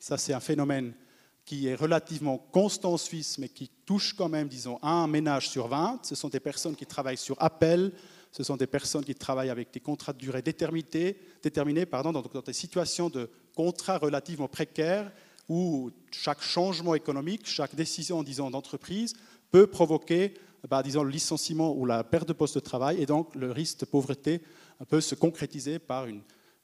Ça, 0.00 0.16
c'est 0.16 0.32
un 0.32 0.40
phénomène 0.40 0.94
qui 1.44 1.68
est 1.68 1.74
relativement 1.74 2.38
constant 2.38 2.94
en 2.94 2.96
Suisse, 2.96 3.38
mais 3.38 3.48
qui 3.48 3.70
touche 3.84 4.14
quand 4.14 4.28
même, 4.28 4.48
disons, 4.48 4.78
un 4.82 5.06
ménage 5.06 5.48
sur 5.48 5.68
20. 5.68 6.00
Ce 6.02 6.14
sont 6.14 6.28
des 6.28 6.40
personnes 6.40 6.74
qui 6.74 6.86
travaillent 6.86 7.18
sur 7.18 7.36
appel, 7.42 7.92
ce 8.32 8.42
sont 8.42 8.56
des 8.56 8.66
personnes 8.66 9.04
qui 9.04 9.14
travaillent 9.14 9.50
avec 9.50 9.72
des 9.72 9.80
contrats 9.80 10.12
de 10.12 10.18
durée 10.18 10.42
déterminée, 10.42 11.16
déterminés 11.42 11.86
pardon, 11.86 12.12
dans, 12.12 12.22
des 12.22 12.52
situations 12.52 13.08
de 13.08 13.30
contrats 13.54 13.98
relativement 13.98 14.48
précaires 14.48 15.12
où 15.48 15.90
chaque 16.10 16.42
changement 16.42 16.94
économique, 16.94 17.46
chaque 17.46 17.76
décision 17.76 18.22
disons, 18.22 18.50
d'entreprise 18.50 19.14
peut 19.52 19.68
provoquer 19.68 20.34
bah, 20.68 20.82
disons, 20.82 21.04
le 21.04 21.10
licenciement 21.10 21.76
ou 21.76 21.84
la 21.84 22.02
perte 22.02 22.26
de 22.26 22.32
poste 22.32 22.56
de 22.56 22.60
travail 22.60 23.00
et 23.00 23.06
donc 23.06 23.32
le 23.36 23.52
risque 23.52 23.80
de 23.80 23.84
pauvreté 23.84 24.40
peut 24.88 25.00
se 25.00 25.14
concrétiser 25.14 25.78
par 25.78 26.06
un 26.06 26.20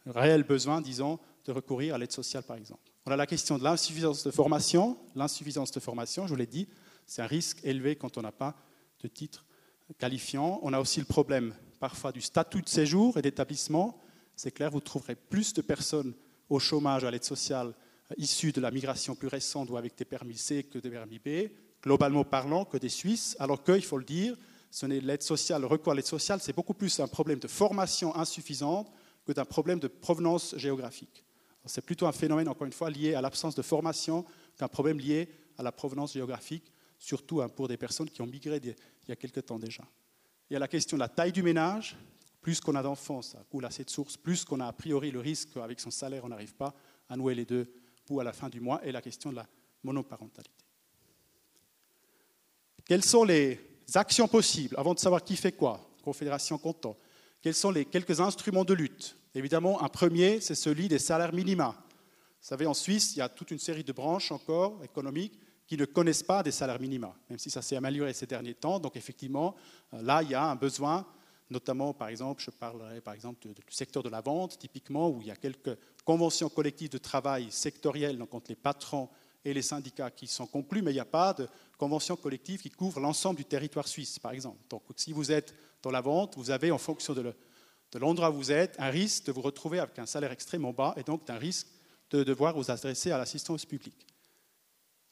réel 0.07 0.43
besoin, 0.43 0.81
disons, 0.81 1.21
de 1.45 1.53
recourir 1.53 1.95
à 1.95 1.99
l'aide 1.99 2.11
sociale 2.11 2.43
par 2.43 2.57
exemple. 2.57 2.90
On 3.07 3.13
a 3.13 3.17
la 3.17 3.27
question 3.27 3.57
de 3.57 3.65
l'insuffisance 3.65 4.25
de 4.25 4.31
formation. 4.31 4.99
L'insuffisance 5.15 5.71
de 5.71 5.81
formation, 5.81 6.27
je 6.27 6.31
vous 6.31 6.37
l'ai 6.37 6.47
dit, 6.47 6.69
c'est 7.07 7.23
un 7.23 7.27
risque 7.27 7.59
élevé 7.65 7.97
quand 7.97 8.19
on 8.19 8.23
n'a 8.23 8.33
pas 8.33 8.55
de 9.03 9.09
titre 9.09 9.47
qualifiant. 9.99 10.61
On 10.63 10.73
a 10.73 10.81
aussi 10.81 11.01
le 11.01 11.07
problème 11.07 11.55
parfois 11.79 12.13
du 12.13 12.21
statut 12.21 12.61
de 12.61 12.69
séjour 12.69 13.17
et 13.17 13.23
d'établissement. 13.23 13.99
C'est 14.37 14.51
clair, 14.51 14.71
vous 14.71 14.81
trouverez 14.81 15.17
plus 15.17 15.55
de 15.55 15.63
personnes 15.63 16.15
au 16.51 16.59
chômage, 16.59 17.05
à 17.05 17.11
l'aide 17.11 17.25
sociale, 17.25 17.75
euh, 18.11 18.15
issues 18.19 18.53
de 18.53 18.61
la 18.61 18.71
migration 18.71 19.15
plus 19.15 19.29
récente 19.29 19.71
ou 19.71 19.77
avec 19.77 19.97
des 19.97 20.05
permis 20.05 20.37
C 20.37 20.65
que 20.65 20.79
des 20.79 20.91
permis 20.91 21.19
B, 21.19 21.51
globalement 21.83 22.25
parlant, 22.25 22.65
que 22.65 22.77
des 22.77 22.89
Suisses, 22.89 23.37
alors 23.39 23.63
qu'il 23.63 23.85
faut 23.85 23.99
le 23.99 24.05
dire, 24.05 24.37
ce 24.71 24.87
n'est 24.87 25.01
l'aide 25.01 25.23
sociale, 25.23 25.63
le 25.63 25.67
recours 25.67 25.93
à 25.93 25.95
l'aide 25.95 26.07
sociale, 26.07 26.41
c'est 26.41 26.55
beaucoup 26.55 26.75
plus 26.75 27.01
un 27.01 27.09
problème 27.09 27.39
de 27.39 27.49
formation 27.49 28.15
insuffisante 28.15 28.91
que 29.27 29.33
d'un 29.33 29.45
problème 29.45 29.81
de 29.81 29.89
provenance 29.89 30.55
géographique. 30.57 31.25
C'est 31.67 31.85
plutôt 31.85 32.07
un 32.07 32.13
phénomène, 32.13 32.49
encore 32.49 32.67
une 32.67 32.73
fois, 32.73 32.91
lié 32.91 33.15
à 33.15 33.21
l'absence 33.21 33.55
de 33.55 33.63
formation 33.63 34.25
qu'un 34.57 34.69
problème 34.69 34.99
lié 34.99 35.29
à 35.59 35.63
la 35.63 35.73
provenance 35.73 36.15
géographique, 36.15 36.73
surtout 36.99 37.43
hein, 37.43 37.49
pour 37.49 37.69
des 37.69 37.77
personnes 37.77 38.09
qui 38.09 38.23
ont 38.23 38.27
migré 38.27 38.61
il 38.63 38.75
y 39.09 39.13
a 39.13 39.17
quelque 39.17 39.41
temps 39.41 39.59
déjà. 39.59 39.85
Il 40.49 40.55
y 40.55 40.57
a 40.57 40.59
la 40.59 40.69
question 40.69 40.97
de 40.97 41.01
la 41.01 41.09
taille 41.09 41.33
du 41.33 41.43
ménage. 41.43 41.97
Plus 42.41 42.59
qu'on 42.61 42.75
a 42.75 42.83
d'enfants, 42.83 43.21
ça 43.21 43.45
coule 43.51 43.67
à 43.67 43.71
cette 43.71 43.91
source, 43.91 44.17
plus 44.17 44.47
qu'on 44.47 44.61
a 44.61 44.67
a 44.67 44.73
priori 44.73 45.11
le 45.11 45.21
risque 45.21 45.51
qu'avec 45.53 45.79
son 45.79 45.91
salaire, 45.91 46.25
on 46.25 46.29
n'arrive 46.29 46.55
pas 46.55 46.75
à 47.09 47.17
nouer 47.17 47.35
les 47.35 47.45
deux 47.45 47.71
bouts 48.07 48.21
à 48.21 48.25
la 48.25 48.33
fin 48.33 48.49
du 48.49 48.61
mois, 48.61 48.81
et 48.83 48.93
la 48.93 49.03
question 49.03 49.31
de 49.31 49.37
la 49.37 49.47
monoparentalité. 49.83 50.65
Quelles 52.87 53.05
sont 53.05 53.25
les 53.25 53.61
actions 53.95 54.27
possibles 54.27 54.75
avant 54.79 54.95
de 54.95 54.99
savoir 54.99 55.23
qui 55.23 55.37
fait 55.37 55.53
quoi 55.53 55.91
Confédération 56.03 56.57
Content. 56.57 56.97
Quels 57.43 57.55
sont 57.55 57.71
les 57.71 57.85
quelques 57.85 58.21
instruments 58.21 58.65
de 58.65 58.75
lutte 58.75 59.17
Évidemment, 59.35 59.83
un 59.83 59.89
premier, 59.89 60.41
c'est 60.41 60.55
celui 60.55 60.89
des 60.89 60.99
salaires 60.99 61.33
minima. 61.33 61.77
Vous 62.41 62.49
savez, 62.49 62.67
en 62.67 62.75
Suisse, 62.75 63.15
il 63.15 63.19
y 63.19 63.23
a 63.23 63.29
toute 63.29 63.51
une 63.51 63.59
série 63.59 63.85
de 63.85 63.93
branches 63.93 64.33
encore 64.33 64.83
économiques 64.83 65.39
qui 65.67 65.77
ne 65.77 65.85
connaissent 65.85 66.25
pas 66.25 66.43
des 66.43 66.51
salaires 66.51 66.81
minima, 66.81 67.15
même 67.29 67.39
si 67.39 67.49
ça 67.49 67.63
s'est 67.63 67.77
amélioré 67.77 68.13
ces 68.13 68.27
derniers 68.27 68.55
temps. 68.55 68.81
Donc 68.81 68.97
effectivement, 68.97 69.55
euh, 69.95 70.03
là, 70.03 70.23
il 70.23 70.31
y 70.31 70.35
a 70.35 70.43
un 70.43 70.57
besoin, 70.57 71.07
notamment, 71.49 71.95
par 71.95 72.09
exemple, 72.09 72.43
je 72.43 72.51
parlerai 72.51 73.01
par 73.01 73.15
exemple 73.15 73.47
du 73.47 73.55
secteur 73.69 74.03
de 74.03 74.09
la 74.09 74.21
vente, 74.21 74.59
typiquement, 74.59 75.09
où 75.11 75.21
il 75.21 75.29
y 75.29 75.31
a 75.31 75.37
quelques 75.37 75.79
conventions 76.05 76.49
collectives 76.49 76.91
de 76.91 76.99
travail 76.99 77.53
sectorielles 77.53 78.19
donc 78.19 78.35
entre 78.35 78.51
les 78.51 78.57
patrons 78.57 79.09
et 79.45 79.55
les 79.55 79.63
syndicats 79.63 80.11
qui 80.11 80.27
sont 80.27 80.47
conclus, 80.47 80.83
mais 80.83 80.91
il 80.91 80.95
n'y 80.95 81.01
a 81.01 81.05
pas 81.05 81.35
de 81.35 81.47
convention 81.79 82.17
collective 82.17 82.61
qui 82.61 82.71
couvre 82.71 82.99
l'ensemble 82.99 83.37
du 83.37 83.45
territoire 83.45 83.87
suisse, 83.87 84.19
par 84.19 84.33
exemple. 84.33 84.59
Donc 84.69 84.83
si 84.97 85.13
vous 85.13 85.31
êtes 85.31 85.55
dans 85.83 85.91
la 85.91 86.01
vente, 86.01 86.37
vous 86.37 86.51
avez, 86.51 86.71
en 86.73 86.79
fonction 86.79 87.15
de 87.15 87.33
l'endroit 87.99 88.31
où 88.31 88.35
vous 88.35 88.53
êtes, 88.53 88.77
un 88.79 88.91
risque 88.91 89.27
de 89.27 89.33
vous 89.33 89.41
retrouver 89.41 89.81
avec 89.81 89.99
un 89.99 90.07
salaire 90.07 90.33
extrêmement 90.33 90.73
bas 90.73 90.95
et 90.97 91.03
donc 91.03 91.29
un 91.29 91.39
risque 91.39 91.67
de 92.11 92.23
devoir 92.25 92.55
vous 92.55 92.71
adresser 92.71 93.11
à 93.11 93.19
l'assistance 93.19 93.67
publique. 93.67 94.07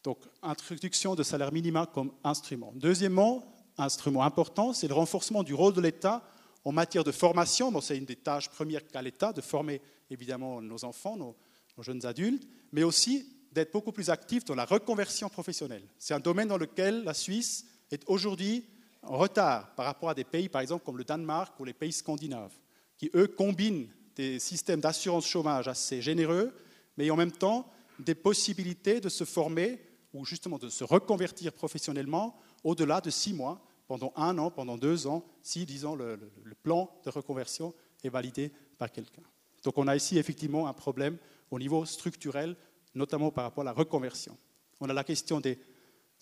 Donc, 0.04 0.18
introduction 0.42 1.14
de 1.14 1.22
salaire 1.22 1.52
minima 1.52 1.86
comme 1.86 2.12
instrument. 2.24 2.72
Deuxièmement, 2.76 3.44
instrument 3.76 4.22
important, 4.22 4.72
c'est 4.72 4.88
le 4.88 4.94
renforcement 4.94 5.42
du 5.42 5.54
rôle 5.54 5.74
de 5.74 5.80
l'État 5.80 6.22
en 6.64 6.72
matière 6.72 7.04
de 7.04 7.12
formation. 7.12 7.78
C'est 7.80 7.96
une 7.96 8.04
des 8.04 8.16
tâches 8.16 8.48
premières 8.48 8.86
qu'a 8.86 9.02
l'État, 9.02 9.32
de 9.32 9.40
former 9.40 9.80
évidemment 10.10 10.60
nos 10.60 10.84
enfants, 10.84 11.16
nos, 11.16 11.36
jeunes 11.80 12.04
adultes, 12.06 12.48
mais 12.72 12.82
aussi 12.82 13.24
d'être 13.52 13.72
beaucoup 13.72 13.92
plus 13.92 14.10
actif 14.10 14.44
dans 14.44 14.56
la 14.56 14.64
reconversion 14.64 15.28
professionnelle. 15.28 15.84
C'est 15.98 16.12
un 16.12 16.18
domaine 16.20 16.48
dans 16.48 16.56
lequel 16.58 17.04
la 17.04 17.14
Suisse 17.14 17.66
est 17.92 18.02
aujourd'hui 18.08 18.64
en 19.02 19.16
retard 19.16 19.74
par 19.76 19.86
rapport 19.86 20.10
à 20.10 20.14
des 20.14 20.24
pays, 20.24 20.48
par 20.48 20.60
exemple, 20.60 20.84
comme 20.84 20.98
le 20.98 21.04
Danemark 21.04 21.58
ou 21.60 21.64
les 21.64 21.72
pays 21.72 21.92
scandinaves, 21.92 22.52
qui, 22.98 23.10
eux, 23.14 23.28
combinent 23.28 23.88
des 24.16 24.38
systèmes 24.38 24.80
d'assurance 24.80 25.26
chômage 25.26 25.68
assez 25.68 26.02
généreux, 26.02 26.52
mais 26.96 27.08
en 27.10 27.16
même 27.16 27.32
temps 27.32 27.70
des 27.98 28.14
possibilités 28.14 29.00
de 29.00 29.08
se 29.08 29.24
former 29.24 29.80
ou 30.12 30.24
justement 30.24 30.58
de 30.58 30.68
se 30.68 30.84
reconvertir 30.84 31.52
professionnellement 31.52 32.36
au-delà 32.64 33.00
de 33.00 33.10
six 33.10 33.32
mois, 33.32 33.64
pendant 33.86 34.12
un 34.16 34.36
an, 34.38 34.50
pendant 34.50 34.76
deux 34.76 35.06
ans, 35.06 35.24
si, 35.42 35.64
disons, 35.64 35.94
le, 35.96 36.18
plan 36.62 36.90
de 37.04 37.10
reconversion 37.10 37.74
est 38.04 38.10
validé 38.10 38.52
par 38.76 38.92
quelqu'un. 38.92 39.22
Donc 39.64 39.78
on 39.78 39.88
a 39.88 39.96
ici 39.96 40.18
effectivement 40.18 40.68
un 40.68 40.74
problème 40.74 41.16
au 41.50 41.58
niveau 41.58 41.84
structurel, 41.86 42.54
notamment 42.94 43.30
par 43.30 43.44
rapport 43.44 43.62
à 43.62 43.64
la 43.64 43.72
reconversion. 43.72 44.36
On 44.80 44.90
a 44.90 44.92
la 44.92 45.04
question 45.04 45.40
des 45.40 45.58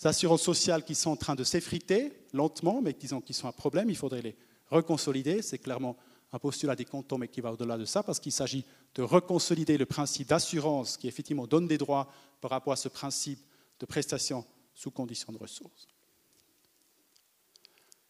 assurances 0.05 0.43
sociales 0.43 0.85
qui 0.85 0.95
sont 0.95 1.11
en 1.11 1.17
train 1.17 1.35
de 1.35 1.43
s'effriter 1.43 2.13
lentement, 2.33 2.81
mais 2.81 2.93
disons 2.93 3.21
qui 3.21 3.35
sont 3.35 3.49
un 3.49 3.53
problème, 3.53 3.91
il 3.91 3.97
faudrait 3.97 4.23
les 4.23 4.37
reconsolider. 4.71 5.43
C'est 5.43 5.59
clairement 5.59 5.97
un 6.33 6.39
postulat 6.39 6.77
des 6.77 6.85
cantons, 6.85 7.19
mais 7.19 7.29
qui 7.29 7.41
va 7.41 7.53
au-delà 7.53 7.79
de 7.79 7.85
ça, 7.85 8.03
parce 8.03 8.21
qu'il 8.21 8.33
s'agit 8.33 8.65
de 8.95 9.03
reconsolider 9.03 9.79
le 9.79 9.87
principe 9.87 10.29
d'assurance 10.29 10.97
qui 10.97 11.09
effectivement 11.09 11.47
donne 11.47 11.69
des 11.69 11.79
droits 11.79 12.11
par 12.41 12.51
rapport 12.51 12.73
à 12.73 12.77
ce 12.77 12.89
principe 12.89 13.41
de 13.79 13.87
prestation 13.87 14.45
sous 14.75 14.91
condition 14.91 15.33
de 15.33 15.39
ressources. 15.39 15.87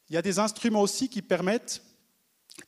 Il 0.09 0.15
y 0.15 0.17
a 0.17 0.23
des 0.23 0.39
instruments 0.39 0.83
aussi 0.83 1.09
qui 1.09 1.23
permettent 1.23 1.83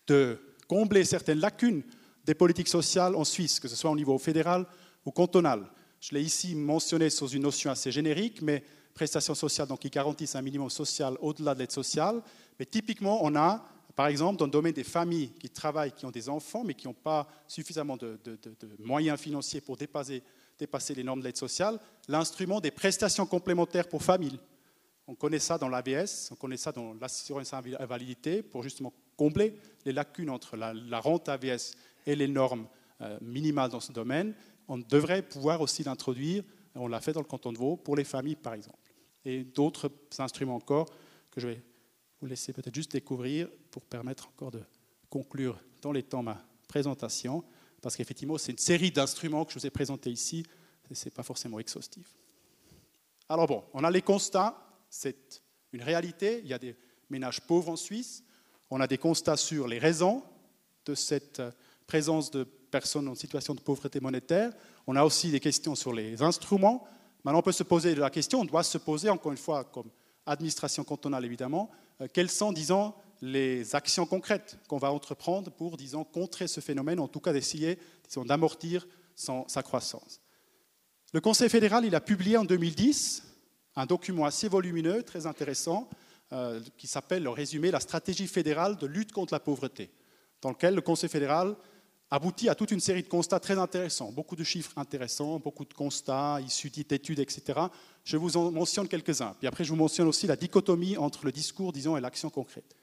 de 0.06 0.38
combler 0.66 1.04
certaines 1.04 1.38
lacunes 1.38 1.82
des 2.24 2.34
politiques 2.34 2.68
sociales 2.68 3.14
en 3.14 3.24
Suisse, 3.24 3.60
que 3.60 3.68
ce 3.68 3.76
soit 3.76 3.90
au 3.90 3.96
niveau 3.96 4.18
fédéral 4.18 4.66
ou 5.04 5.10
cantonal. 5.10 5.70
Je 6.00 6.14
l'ai 6.14 6.22
ici 6.22 6.54
mentionné 6.54 7.10
sous 7.10 7.28
une 7.28 7.42
notion 7.42 7.70
assez 7.70 7.90
générique, 7.90 8.42
mais 8.42 8.62
prestations 8.92 9.34
sociales 9.34 9.68
donc, 9.68 9.80
qui 9.80 9.90
garantissent 9.90 10.34
un 10.34 10.42
minimum 10.42 10.68
social 10.68 11.16
au-delà 11.20 11.54
de 11.54 11.60
l'aide 11.60 11.72
sociale. 11.72 12.22
Mais 12.58 12.66
typiquement, 12.66 13.24
on 13.24 13.34
a 13.36 13.64
par 13.98 14.06
exemple, 14.06 14.38
dans 14.38 14.44
le 14.44 14.52
domaine 14.52 14.74
des 14.74 14.84
familles 14.84 15.30
qui 15.40 15.50
travaillent, 15.50 15.90
qui 15.90 16.06
ont 16.06 16.12
des 16.12 16.28
enfants, 16.28 16.62
mais 16.62 16.74
qui 16.74 16.86
n'ont 16.86 16.94
pas 16.94 17.26
suffisamment 17.48 17.96
de, 17.96 18.16
moyens 18.78 19.18
financiers 19.18 19.60
pour 19.60 19.76
dépasser, 19.76 20.22
les 20.94 21.02
normes 21.02 21.18
de 21.18 21.24
l'aide 21.24 21.36
sociale, 21.36 21.80
l'instrument 22.06 22.60
des 22.60 22.70
prestations 22.70 23.26
complémentaires 23.26 23.88
pour 23.88 24.04
famille. 24.04 24.38
On 25.08 25.16
connaît 25.16 25.40
ça 25.40 25.58
dans 25.58 25.68
l'AVS, 25.68 26.28
on 26.30 26.36
connaît 26.36 26.56
ça 26.56 26.70
dans 26.70 26.94
l'assurance 26.94 27.52
invalidité, 27.52 28.40
pour 28.40 28.62
justement 28.62 28.92
combler 29.16 29.58
les 29.84 29.92
lacunes 29.92 30.30
entre 30.30 30.56
la, 30.56 31.00
rente 31.00 31.28
AVS 31.28 31.74
et 32.06 32.14
les 32.14 32.28
normes 32.28 32.68
euh, 33.00 33.18
minimales 33.20 33.72
dans 33.72 33.80
ce 33.80 33.90
domaine. 33.90 34.32
On 34.68 34.78
devrait 34.78 35.22
pouvoir 35.22 35.60
aussi 35.60 35.82
l'introduire, 35.82 36.44
on 36.76 36.86
l'a 36.86 37.00
fait 37.00 37.14
dans 37.14 37.20
le 37.22 37.26
canton 37.26 37.52
de 37.52 37.58
Vaud, 37.58 37.76
pour 37.76 37.96
les 37.96 38.04
familles 38.04 38.36
par 38.36 38.54
exemple. 38.54 38.94
Et 39.24 39.42
d'autres 39.42 39.90
instruments 40.20 40.54
encore 40.54 40.88
que 41.32 41.40
je 41.40 41.48
vais 41.48 41.62
vous 42.20 42.26
laisser 42.26 42.52
peut-être 42.52 42.74
juste 42.74 42.92
découvrir 42.92 43.48
pour 43.78 43.86
permettre 43.86 44.26
encore 44.26 44.50
de 44.50 44.60
conclure 45.08 45.56
dans 45.82 45.92
les 45.92 46.02
temps 46.02 46.24
ma 46.24 46.44
présentation, 46.66 47.44
parce 47.80 47.94
qu'effectivement, 47.94 48.36
c'est 48.36 48.50
une 48.50 48.58
série 48.58 48.90
d'instruments 48.90 49.44
que 49.44 49.52
je 49.52 49.60
vous 49.60 49.66
ai 49.66 49.70
présentés 49.70 50.10
ici, 50.10 50.44
et 50.90 50.96
ce 50.96 51.04
n'est 51.04 51.12
pas 51.12 51.22
forcément 51.22 51.60
exhaustif. 51.60 52.12
Alors 53.28 53.46
bon, 53.46 53.62
on 53.72 53.84
a 53.84 53.90
les 53.92 54.02
constats, 54.02 54.60
c'est 54.90 55.44
une 55.72 55.82
réalité, 55.82 56.40
il 56.42 56.48
y 56.48 56.54
a 56.54 56.58
des 56.58 56.74
ménages 57.08 57.40
pauvres 57.42 57.68
en 57.68 57.76
Suisse, 57.76 58.24
on 58.68 58.80
a 58.80 58.88
des 58.88 58.98
constats 58.98 59.36
sur 59.36 59.68
les 59.68 59.78
raisons 59.78 60.24
de 60.84 60.96
cette 60.96 61.40
présence 61.86 62.32
de 62.32 62.42
personnes 62.42 63.06
en 63.06 63.14
situation 63.14 63.54
de 63.54 63.60
pauvreté 63.60 64.00
monétaire, 64.00 64.52
on 64.88 64.96
a 64.96 65.04
aussi 65.04 65.30
des 65.30 65.38
questions 65.38 65.76
sur 65.76 65.92
les 65.92 66.20
instruments. 66.20 66.84
Maintenant, 67.22 67.38
on 67.38 67.42
peut 67.42 67.52
se 67.52 67.62
poser 67.62 67.94
la 67.94 68.10
question, 68.10 68.40
on 68.40 68.44
doit 68.44 68.64
se 68.64 68.78
poser, 68.78 69.08
encore 69.08 69.30
une 69.30 69.38
fois, 69.38 69.62
comme 69.62 69.88
administration 70.26 70.82
cantonale 70.82 71.24
évidemment, 71.24 71.70
euh, 72.00 72.08
quelles 72.12 72.30
sont, 72.30 72.52
disons, 72.52 72.92
les 73.20 73.74
actions 73.74 74.06
concrètes 74.06 74.58
qu'on 74.68 74.78
va 74.78 74.92
entreprendre 74.92 75.50
pour, 75.50 75.76
disons, 75.76 76.04
contrer 76.04 76.46
ce 76.48 76.60
phénomène, 76.60 77.00
en 77.00 77.08
tout 77.08 77.20
cas 77.20 77.32
d'essayer, 77.32 77.78
disons, 78.06 78.24
d'amortir 78.24 78.86
sa 79.14 79.62
croissance. 79.62 80.20
Le 81.12 81.20
Conseil 81.20 81.48
fédéral, 81.48 81.84
il 81.84 81.94
a 81.94 82.00
publié 82.00 82.36
en 82.36 82.44
2010 82.44 83.24
un 83.76 83.86
document 83.86 84.24
assez 84.24 84.48
volumineux, 84.48 85.02
très 85.02 85.26
intéressant, 85.26 85.88
euh, 86.32 86.60
qui 86.76 86.86
s'appelle 86.86 87.22
le 87.22 87.30
résumé 87.30 87.70
La 87.70 87.80
stratégie 87.80 88.26
fédérale 88.26 88.76
de 88.76 88.86
lutte 88.86 89.12
contre 89.12 89.32
la 89.32 89.40
pauvreté, 89.40 89.90
dans 90.42 90.50
lequel 90.50 90.74
le 90.74 90.82
Conseil 90.82 91.08
fédéral 91.08 91.56
aboutit 92.10 92.48
à 92.48 92.54
toute 92.54 92.70
une 92.70 92.80
série 92.80 93.02
de 93.02 93.08
constats 93.08 93.40
très 93.40 93.58
intéressants, 93.58 94.12
beaucoup 94.12 94.36
de 94.36 94.44
chiffres 94.44 94.72
intéressants, 94.76 95.38
beaucoup 95.38 95.64
de 95.64 95.74
constats 95.74 96.40
issus 96.40 96.70
d'études, 96.70 97.18
etc. 97.18 97.60
Je 98.04 98.16
vous 98.16 98.36
en 98.36 98.50
mentionne 98.50 98.88
quelques-uns. 98.88 99.34
Puis 99.38 99.46
après, 99.46 99.64
je 99.64 99.70
vous 99.70 99.76
mentionne 99.76 100.08
aussi 100.08 100.26
la 100.26 100.36
dichotomie 100.36 100.96
entre 100.96 101.24
le 101.24 101.32
discours, 101.32 101.72
disons, 101.72 101.96
et 101.96 102.00
l'action 102.00 102.30
concrète. 102.30 102.76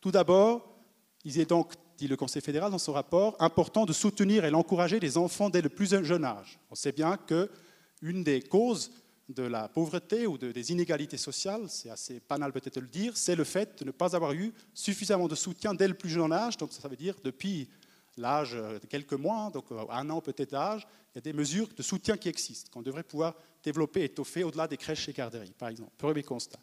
Tout 0.00 0.10
d'abord, 0.10 0.78
il 1.24 1.38
est 1.38 1.48
donc, 1.48 1.72
dit 1.96 2.08
le 2.08 2.16
Conseil 2.16 2.42
fédéral 2.42 2.70
dans 2.70 2.78
son 2.78 2.92
rapport, 2.92 3.36
important 3.40 3.84
de 3.84 3.92
soutenir 3.92 4.44
et 4.44 4.50
d'encourager 4.50 5.00
les 5.00 5.16
enfants 5.16 5.50
dès 5.50 5.62
le 5.62 5.68
plus 5.68 5.88
jeune 6.04 6.24
âge. 6.24 6.58
On 6.70 6.74
sait 6.74 6.92
bien 6.92 7.16
qu'une 7.16 8.22
des 8.22 8.40
causes 8.40 8.90
de 9.28 9.42
la 9.42 9.68
pauvreté 9.68 10.26
ou 10.26 10.38
des 10.38 10.72
inégalités 10.72 11.18
sociales, 11.18 11.68
c'est 11.68 11.90
assez 11.90 12.22
banal 12.26 12.52
peut-être 12.52 12.76
de 12.76 12.80
le 12.80 12.86
dire, 12.86 13.16
c'est 13.16 13.34
le 13.34 13.44
fait 13.44 13.78
de 13.80 13.84
ne 13.84 13.90
pas 13.90 14.16
avoir 14.16 14.32
eu 14.32 14.54
suffisamment 14.72 15.28
de 15.28 15.34
soutien 15.34 15.74
dès 15.74 15.88
le 15.88 15.94
plus 15.94 16.08
jeune 16.08 16.32
âge, 16.32 16.56
donc 16.56 16.72
ça 16.72 16.88
veut 16.88 16.96
dire 16.96 17.14
depuis 17.22 17.68
l'âge 18.16 18.52
de 18.54 18.86
quelques 18.88 19.12
mois, 19.12 19.42
hein, 19.42 19.50
donc 19.50 19.66
euh, 19.70 19.84
un 19.90 20.08
an 20.10 20.20
peut-être 20.20 20.52
d'âge, 20.52 20.86
il 21.14 21.16
y 21.16 21.18
a 21.18 21.20
des 21.20 21.32
mesures 21.32 21.68
de 21.76 21.82
soutien 21.82 22.16
qui 22.16 22.28
existent, 22.28 22.70
qu'on 22.72 22.82
devrait 22.82 23.02
pouvoir 23.02 23.34
développer, 23.62 24.04
étoffer 24.04 24.44
au-delà 24.44 24.66
des 24.66 24.76
crèches 24.76 25.08
et 25.08 25.12
garderies, 25.12 25.52
par 25.58 25.68
exemple. 25.68 25.92
Premier 25.98 26.22
constat. 26.22 26.58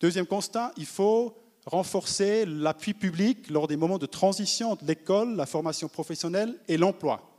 Deuxième 0.00 0.26
constat, 0.26 0.72
il 0.76 0.86
faut 0.86 1.36
renforcer 1.66 2.44
l'appui 2.46 2.94
public 2.94 3.50
lors 3.50 3.66
des 3.66 3.76
moments 3.76 3.98
de 3.98 4.06
transition 4.06 4.72
entre 4.72 4.84
l'école, 4.84 5.36
la 5.36 5.46
formation 5.46 5.88
professionnelle 5.88 6.58
et 6.68 6.76
l'emploi. 6.76 7.30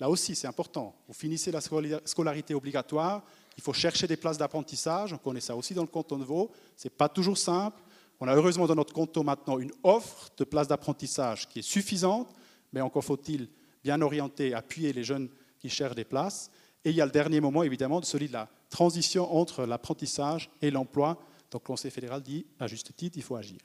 Là 0.00 0.10
aussi, 0.10 0.34
c'est 0.34 0.46
important. 0.46 0.94
Vous 1.08 1.14
finissez 1.14 1.50
la 1.50 1.60
scolarité 1.60 2.54
obligatoire, 2.54 3.22
il 3.56 3.62
faut 3.62 3.72
chercher 3.72 4.06
des 4.06 4.16
places 4.16 4.38
d'apprentissage, 4.38 5.12
on 5.12 5.18
connaît 5.18 5.40
ça 5.40 5.56
aussi 5.56 5.72
dans 5.72 5.82
le 5.82 5.88
canton 5.88 6.18
de 6.18 6.24
Vaud, 6.24 6.50
ce 6.76 6.86
n'est 6.86 6.94
pas 6.94 7.08
toujours 7.08 7.38
simple. 7.38 7.82
On 8.20 8.28
a 8.28 8.34
heureusement 8.34 8.66
dans 8.66 8.74
notre 8.74 8.94
canton 8.94 9.24
maintenant 9.24 9.58
une 9.58 9.72
offre 9.82 10.30
de 10.36 10.44
places 10.44 10.68
d'apprentissage 10.68 11.48
qui 11.48 11.60
est 11.60 11.62
suffisante, 11.62 12.28
mais 12.72 12.80
encore 12.80 13.04
faut-il 13.04 13.48
bien 13.82 14.00
orienter, 14.02 14.54
appuyer 14.54 14.92
les 14.92 15.04
jeunes 15.04 15.28
qui 15.58 15.68
cherchent 15.68 15.94
des 15.94 16.04
places. 16.04 16.50
Et 16.84 16.90
il 16.90 16.96
y 16.96 17.00
a 17.00 17.06
le 17.06 17.12
dernier 17.12 17.40
moment, 17.40 17.62
évidemment, 17.62 18.00
de 18.00 18.04
celui 18.04 18.28
de 18.28 18.32
la 18.32 18.48
transition 18.70 19.34
entre 19.34 19.64
l'apprentissage 19.64 20.50
et 20.62 20.70
l'emploi. 20.70 21.18
Donc 21.50 21.62
le 21.62 21.66
Conseil 21.66 21.90
fédéral 21.90 22.22
dit, 22.22 22.46
à 22.58 22.66
juste 22.66 22.94
titre, 22.96 23.16
il 23.16 23.22
faut 23.22 23.36
agir. 23.36 23.60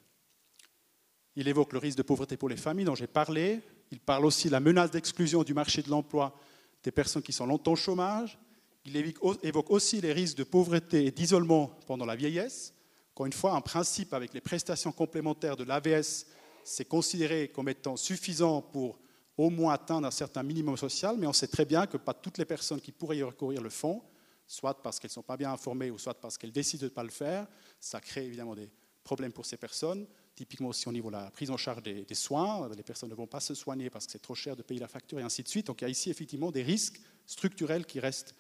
Il 1.36 1.48
évoque 1.48 1.74
le 1.74 1.80
risque 1.80 1.98
de 1.98 2.04
pauvreté 2.04 2.38
pour 2.38 2.50
les 2.50 2.58
familles 2.58 2.86
dont 2.86 2.96
j'ai 2.96 3.08
parlé. 3.08 3.62
Il 3.92 4.00
parle 4.00 4.26
aussi 4.26 4.48
de 4.48 4.52
la 4.52 4.60
menace 4.60 4.92
d'exclusion 4.92 5.44
du 5.44 5.54
marché 5.54 5.82
de 5.82 5.90
l'emploi 5.90 6.38
des 6.84 6.92
personnes 6.92 7.22
qui 7.22 7.34
sont 7.34 7.46
longtemps 7.46 7.74
au 7.74 7.76
chômage. 7.78 8.38
Il 8.86 8.98
évoque 8.98 9.70
aussi 9.70 10.02
les 10.02 10.12
risques 10.12 10.38
de 10.38 10.44
pauvreté 10.44 11.06
et 11.06 11.12
d'isolement 11.12 11.68
pendant 11.88 12.06
la 12.06 12.16
vieillesse. 12.16 12.74
Encore 13.14 13.28
une 13.28 13.34
fois, 13.34 13.54
un 13.54 13.62
principe 13.62 14.14
avec 14.14 14.34
les 14.34 14.42
prestations 14.42 14.92
complémentaires 14.92 15.56
de 15.56 15.64
l'AVS 15.64 16.26
c'est 16.64 16.86
considéré 16.86 17.50
comme 17.50 17.70
étant 17.70 17.96
suffisant 17.96 18.62
pour 18.62 19.00
au 19.38 19.50
moins 19.50 19.74
atteindre 19.74 20.08
un 20.08 20.12
certain 20.12 20.44
minimum 20.44 20.78
social, 20.78 21.16
mais 21.18 21.28
on 21.28 21.34
sait 21.34 21.48
très 21.48 21.66
bien 21.66 21.88
que 21.88 21.98
pas 21.98 22.14
toutes 22.14 22.38
les 22.38 22.46
personnes 22.46 22.82
qui 22.82 22.92
pourraient 22.92 23.18
y 23.18 23.24
recourir 23.24 23.62
le 23.62 23.70
font, 23.70 24.04
soit 24.46 24.82
parce 24.82 25.00
qu'elles 25.00 25.10
ne 25.10 25.14
sont 25.14 25.24
pas 25.24 25.38
bien 25.38 25.52
informées 25.52 25.90
ou 25.90 25.98
soit 25.98 26.14
parce 26.14 26.38
qu'elles 26.38 26.52
décident 26.52 26.82
de 26.82 26.90
ne 26.90 26.94
pas 26.94 27.04
le 27.04 27.10
faire. 27.10 27.48
Ça 27.82 28.00
crée 28.00 28.26
évidemment 28.26 28.56
des 28.56 28.70
problèmes 29.04 29.34
pour 29.34 29.46
ces 29.46 29.58
personnes. 29.58 30.08
Typiquement 30.36 30.70
aussi 30.70 30.88
au 30.88 30.92
niveau 30.92 31.10
de 31.10 31.16
la 31.16 31.32
prise 31.32 31.52
en 31.52 31.58
charge 31.58 31.84
des, 31.84 32.06
soins, 32.14 32.70
les 32.70 32.84
personnes 32.84 33.10
ne 33.10 33.16
vont 33.16 33.28
pas 33.28 33.42
se 33.42 33.54
soigner 33.54 33.90
parce 33.90 34.06
que 34.06 34.14
c'est 34.14 34.22
trop 34.22 34.36
cher 34.36 34.56
de 34.56 34.62
payer 34.62 34.80
la 34.80 34.88
facture 34.88 35.20
et 35.20 35.24
ainsi 35.24 35.44
de 35.44 35.50
suite. 35.50 35.68
Donc 35.68 35.82
il 35.82 35.86
y 35.86 35.88
a 35.88 35.90
ici 35.90 36.10
effectivement 36.10 36.52
des 36.52 36.64
risques 36.64 37.02
structurels 37.26 37.86
qui 37.86 38.00
restent 38.00 38.36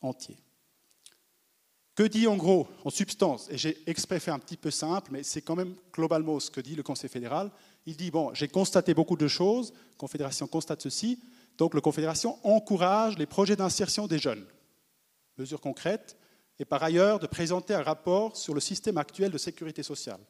entiers. 0.00 0.38
Que 1.94 2.04
dit 2.04 2.26
en 2.26 2.36
gros, 2.36 2.68
en 2.84 2.90
substance, 2.90 3.48
et 3.50 3.58
j'ai 3.58 3.76
exprès 3.88 4.20
fait 4.20 4.30
un 4.30 4.38
petit 4.38 4.56
peu 4.56 4.70
simple, 4.70 5.10
mais 5.12 5.22
c'est 5.22 5.42
quand 5.42 5.56
même 5.56 5.74
globalement 5.92 6.38
ce 6.38 6.50
que 6.50 6.60
dit 6.60 6.76
le 6.76 6.82
Conseil 6.82 7.10
fédéral. 7.10 7.50
Il 7.86 7.96
dit, 7.96 8.12
bon, 8.12 8.32
j'ai 8.34 8.46
constaté 8.46 8.94
beaucoup 8.94 9.16
de 9.16 9.26
choses, 9.26 9.74
Confédération 9.96 10.46
constate 10.46 10.80
ceci, 10.80 11.18
donc 11.56 11.74
la 11.74 11.80
Confédération 11.80 12.38
encourage 12.44 13.18
les 13.18 13.26
projets 13.26 13.56
d'insertion 13.56 14.06
des 14.06 14.20
jeunes. 14.20 14.46
Mesures 15.38 15.60
concrètes, 15.60 16.16
et 16.58 16.64
par 16.64 16.82
ailleurs 16.82 17.18
de 17.18 17.26
présenter 17.26 17.74
un 17.74 17.82
rapport 17.82 18.36
sur 18.36 18.54
le 18.54 18.60
système 18.60 18.98
actuel 18.98 19.30
de 19.30 19.38
sécurité 19.38 19.82
sociale. 19.82 20.20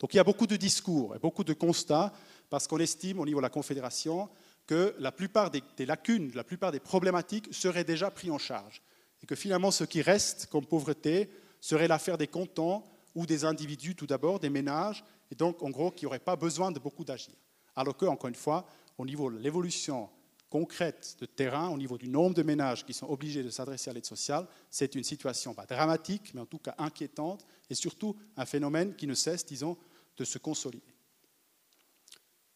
Donc 0.00 0.14
il 0.14 0.16
y 0.16 0.20
a 0.20 0.24
beaucoup 0.24 0.46
de 0.46 0.56
discours 0.56 1.14
et 1.14 1.18
beaucoup 1.18 1.44
de 1.44 1.52
constats, 1.52 2.12
parce 2.50 2.66
qu'on 2.66 2.78
estime 2.78 3.20
au 3.20 3.26
niveau 3.26 3.38
de 3.38 3.44
la 3.44 3.50
Confédération 3.50 4.28
que 4.66 4.94
la 4.98 5.12
plupart 5.12 5.50
des, 5.50 5.62
lacunes, 5.86 6.32
la 6.34 6.44
plupart 6.44 6.72
des 6.72 6.80
problématiques 6.80 7.52
seraient 7.52 7.84
déjà 7.84 8.10
prises 8.10 8.30
en 8.30 8.38
charge 8.38 8.82
et 9.22 9.26
que 9.26 9.34
finalement 9.34 9.70
ce 9.70 9.84
qui 9.84 10.02
reste 10.02 10.46
comme 10.46 10.66
pauvreté 10.66 11.30
serait 11.60 11.88
l'affaire 11.88 12.18
des 12.18 12.26
cantons 12.26 12.82
ou 13.14 13.26
des 13.26 13.44
individus 13.44 13.94
tout 13.94 14.06
d'abord, 14.06 14.40
des 14.40 14.50
ménages, 14.50 15.04
et 15.30 15.34
donc 15.34 15.62
en 15.62 15.70
gros 15.70 15.90
qui 15.90 16.04
n'auraient 16.04 16.18
pas 16.18 16.36
besoin 16.36 16.70
de 16.70 16.78
beaucoup 16.78 17.04
d'agir. 17.04 17.34
Alors 17.76 17.96
que, 17.96 18.06
encore 18.06 18.28
une 18.28 18.34
fois, 18.34 18.66
au 18.98 19.06
niveau 19.06 19.30
de 19.30 19.38
l'évolution 19.38 20.08
concrète 20.54 21.16
de 21.18 21.26
terrain, 21.26 21.70
au 21.70 21.76
niveau 21.76 21.98
du 21.98 22.08
nombre 22.08 22.36
de 22.36 22.44
ménages 22.44 22.86
qui 22.86 22.94
sont 22.94 23.10
obligés 23.10 23.42
de 23.42 23.50
s'adresser 23.50 23.90
à 23.90 23.92
l'aide 23.92 24.06
sociale, 24.06 24.46
c'est 24.70 24.94
une 24.94 25.02
situation 25.02 25.52
pas 25.52 25.66
dramatique, 25.66 26.30
mais 26.32 26.42
en 26.42 26.46
tout 26.46 26.60
cas 26.60 26.76
inquiétante, 26.78 27.44
et 27.68 27.74
surtout 27.74 28.14
un 28.36 28.46
phénomène 28.46 28.94
qui 28.94 29.08
ne 29.08 29.14
cesse, 29.14 29.44
disons, 29.44 29.76
de 30.16 30.22
se 30.22 30.38
consolider. 30.38 30.94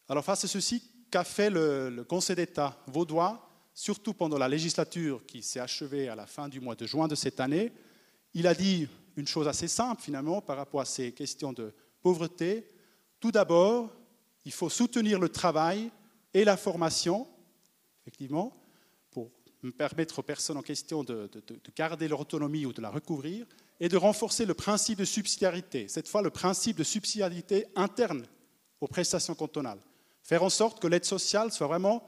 Alors 0.07 0.23
face 0.23 0.45
à 0.45 0.47
ceci, 0.47 0.81
qu'a 1.11 1.25
fait 1.25 1.49
le, 1.49 1.89
le 1.89 2.05
Conseil 2.05 2.37
d'État 2.37 2.81
vaudois 2.87 3.45
surtout 3.73 4.13
pendant 4.13 4.37
la 4.37 4.47
législature 4.47 5.25
qui 5.25 5.43
s'est 5.43 5.59
achevée 5.59 6.07
à 6.07 6.15
la 6.15 6.25
fin 6.25 6.47
du 6.47 6.61
mois 6.61 6.75
de 6.75 6.87
juin 6.87 7.09
de 7.09 7.15
cette 7.15 7.41
année, 7.41 7.73
il 8.33 8.47
a 8.47 8.53
dit 8.53 8.87
une 9.17 9.27
chose 9.27 9.49
assez 9.49 9.67
simple 9.67 10.01
finalement 10.01 10.39
par 10.39 10.55
rapport 10.55 10.79
à 10.79 10.85
ces 10.85 11.11
questions 11.11 11.51
de 11.51 11.73
pauvreté. 12.01 12.71
Tout 13.19 13.33
d'abord, 13.33 13.93
il 14.45 14.53
faut 14.53 14.69
soutenir 14.69 15.19
le 15.19 15.27
travail 15.27 15.91
et 16.33 16.45
la 16.45 16.55
formation, 16.55 17.27
effectivement, 18.09 18.51
pour 19.11 19.29
permettre 19.77 20.19
aux 20.19 20.23
personnes 20.23 20.57
en 20.57 20.63
question 20.63 21.03
de, 21.03 21.29
garder 21.75 22.07
leur 22.07 22.19
autonomie 22.19 22.65
ou 22.65 22.73
de 22.73 22.81
la 22.81 22.89
recouvrir, 22.89 23.45
et 23.79 23.87
de 23.87 23.97
renforcer 23.97 24.45
le 24.45 24.55
principe 24.55 24.99
de 24.99 25.05
subsidiarité, 25.05 25.87
cette 25.87 26.07
fois 26.07 26.21
le 26.21 26.31
principe 26.31 26.77
de 26.77 26.83
subsidiarité 26.83 27.67
interne 27.75 28.25
aux 28.81 28.87
prestations 28.87 29.35
cantonales. 29.35 29.79
Faire 30.23 30.43
en 30.43 30.49
sorte 30.49 30.81
que 30.81 30.87
l'aide 30.87 31.05
sociale 31.05 31.51
soit 31.51 31.67
vraiment 31.67 32.03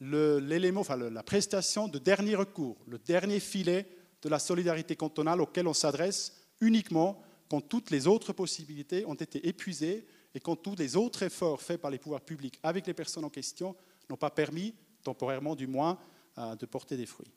l'élément, 0.00 0.80
enfin, 0.80 0.96
la 0.96 1.22
prestation 1.22 1.88
de 1.88 1.98
dernier 1.98 2.36
recours, 2.36 2.78
le 2.86 2.98
dernier 2.98 3.40
filet 3.40 3.86
de 4.22 4.28
la 4.28 4.38
solidarité 4.38 4.96
cantonale 4.96 5.40
auquel 5.40 5.66
on 5.66 5.74
s'adresse 5.74 6.32
uniquement 6.60 7.20
quand 7.50 7.60
toutes 7.60 7.90
les 7.90 8.06
autres 8.06 8.32
possibilités 8.32 9.04
ont 9.04 9.14
été 9.14 9.46
épuisées 9.48 10.06
et 10.34 10.40
quand 10.40 10.56
tous 10.56 10.76
les 10.76 10.96
autres 10.96 11.24
efforts 11.24 11.60
faits 11.60 11.80
par 11.80 11.90
les 11.90 11.98
pouvoirs 11.98 12.20
publics 12.20 12.58
avec 12.62 12.86
les 12.86 12.94
personnes 12.94 13.24
en 13.24 13.30
question 13.30 13.74
n'ont 14.08 14.16
pas 14.16 14.30
permis, 14.30 14.74
temporairement 15.02 15.54
du 15.54 15.66
moins, 15.66 15.98
euh, 16.38 16.54
de 16.56 16.66
porter 16.66 16.96
des 16.96 17.06
fruits. 17.06 17.30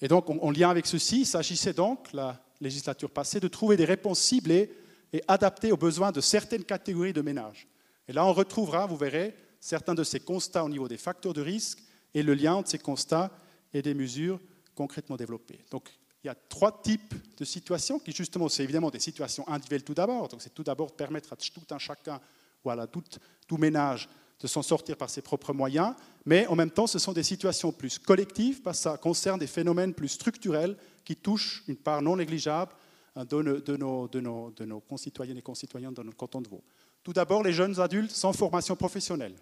Et 0.00 0.08
donc, 0.08 0.28
en 0.28 0.50
lien 0.50 0.68
avec 0.68 0.86
ceci, 0.86 1.20
il 1.20 1.26
s'agissait 1.26 1.72
donc, 1.72 2.12
la 2.12 2.40
législature 2.60 3.10
passée, 3.10 3.40
de 3.40 3.48
trouver 3.48 3.76
des 3.76 3.84
réponses 3.84 4.20
ciblées 4.20 4.70
et 5.12 5.22
adaptées 5.26 5.72
aux 5.72 5.76
besoins 5.76 6.12
de 6.12 6.20
certaines 6.20 6.64
catégories 6.64 7.12
de 7.12 7.22
ménages. 7.22 7.66
Et 8.08 8.12
là, 8.12 8.24
on 8.26 8.32
retrouvera, 8.32 8.86
vous 8.86 8.96
verrez, 8.96 9.34
certains 9.60 9.94
de 9.94 10.04
ces 10.04 10.20
constats 10.20 10.64
au 10.64 10.68
niveau 10.68 10.88
des 10.88 10.98
facteurs 10.98 11.32
de 11.32 11.40
risque 11.40 11.82
et 12.14 12.22
le 12.22 12.34
lien 12.34 12.54
entre 12.54 12.70
ces 12.70 12.78
constats 12.78 13.30
et 13.72 13.82
des 13.82 13.94
mesures 13.94 14.40
concrètement 14.74 15.16
développées. 15.16 15.64
Donc, 15.70 15.90
il 16.22 16.28
y 16.28 16.30
a 16.30 16.34
trois 16.34 16.82
types 16.82 17.14
de 17.36 17.44
situations 17.44 17.98
qui, 17.98 18.12
justement, 18.12 18.48
c'est 18.48 18.64
évidemment 18.64 18.90
des 18.90 19.00
situations 19.00 19.48
individuelles 19.48 19.84
tout 19.84 19.94
d'abord. 19.94 20.28
Donc, 20.28 20.42
c'est 20.42 20.54
tout 20.54 20.64
d'abord 20.64 20.94
permettre 20.94 21.32
à 21.32 21.36
tout 21.36 21.60
un 21.70 21.78
chacun, 21.78 22.20
voilà, 22.64 22.86
tout, 22.86 23.02
tout 23.46 23.56
ménage, 23.56 24.08
de 24.40 24.46
s'en 24.46 24.62
sortir 24.62 24.96
par 24.96 25.08
ses 25.08 25.22
propres 25.22 25.52
moyens, 25.52 25.94
mais 26.24 26.46
en 26.46 26.56
même 26.56 26.70
temps, 26.70 26.86
ce 26.86 26.98
sont 26.98 27.12
des 27.12 27.22
situations 27.22 27.72
plus 27.72 27.98
collectives, 27.98 28.62
parce 28.62 28.78
que 28.78 28.82
ça 28.82 28.98
concerne 28.98 29.38
des 29.38 29.46
phénomènes 29.46 29.94
plus 29.94 30.08
structurels 30.08 30.76
qui 31.04 31.16
touchent 31.16 31.64
une 31.68 31.76
part 31.76 32.02
non 32.02 32.16
négligeable 32.16 32.72
nos, 33.16 34.08
de 34.08 34.64
nos 34.64 34.80
concitoyennes 34.80 35.38
et 35.38 35.42
concitoyens 35.42 35.92
dans 35.92 36.04
notre 36.04 36.16
canton 36.16 36.40
de 36.40 36.48
Vaud. 36.48 36.62
Tout 37.02 37.12
d'abord, 37.12 37.42
les 37.42 37.52
jeunes 37.52 37.80
adultes 37.80 38.10
sans 38.10 38.32
formation 38.32 38.76
professionnelle. 38.76 39.36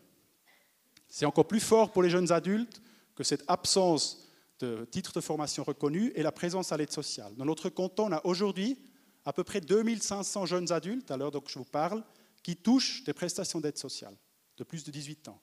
C'est 1.09 1.25
encore 1.25 1.47
plus 1.47 1.61
fort 1.61 1.91
pour 1.91 2.03
les 2.03 2.11
jeunes 2.11 2.31
adultes 2.31 2.81
que 3.15 3.25
cette 3.25 3.45
absence 3.49 4.29
de 4.61 4.85
titre 4.91 5.13
de 5.13 5.21
formation 5.21 5.65
reconnu 5.65 6.13
et 6.15 6.23
la 6.23 6.33
présence 6.33 6.73
à 6.73 6.77
l'aide 6.77 6.93
sociale. 6.93 7.35
Dans 7.37 7.45
notre 7.45 7.69
canton, 7.69 8.07
on 8.09 8.13
a 8.13 8.25
aujourd'hui 8.25 8.79
à 9.25 9.33
peu 9.33 9.43
près 9.43 9.61
2500 9.61 10.47
jeunes 10.47 10.71
adultes, 10.71 11.11
à 11.11 11.17
l'heure 11.17 11.31
dont 11.31 11.43
je 11.47 11.59
vous 11.59 11.65
parle, 11.65 12.05
qui 12.43 12.57
touchent 12.57 13.03
des 13.05 13.13
prestations 13.13 13.61
d'aide 13.61 13.79
sociale 13.79 14.15
de 14.57 14.65
plus 14.65 14.85
de 14.85 14.91
18 14.91 15.29
ans. 15.29 15.41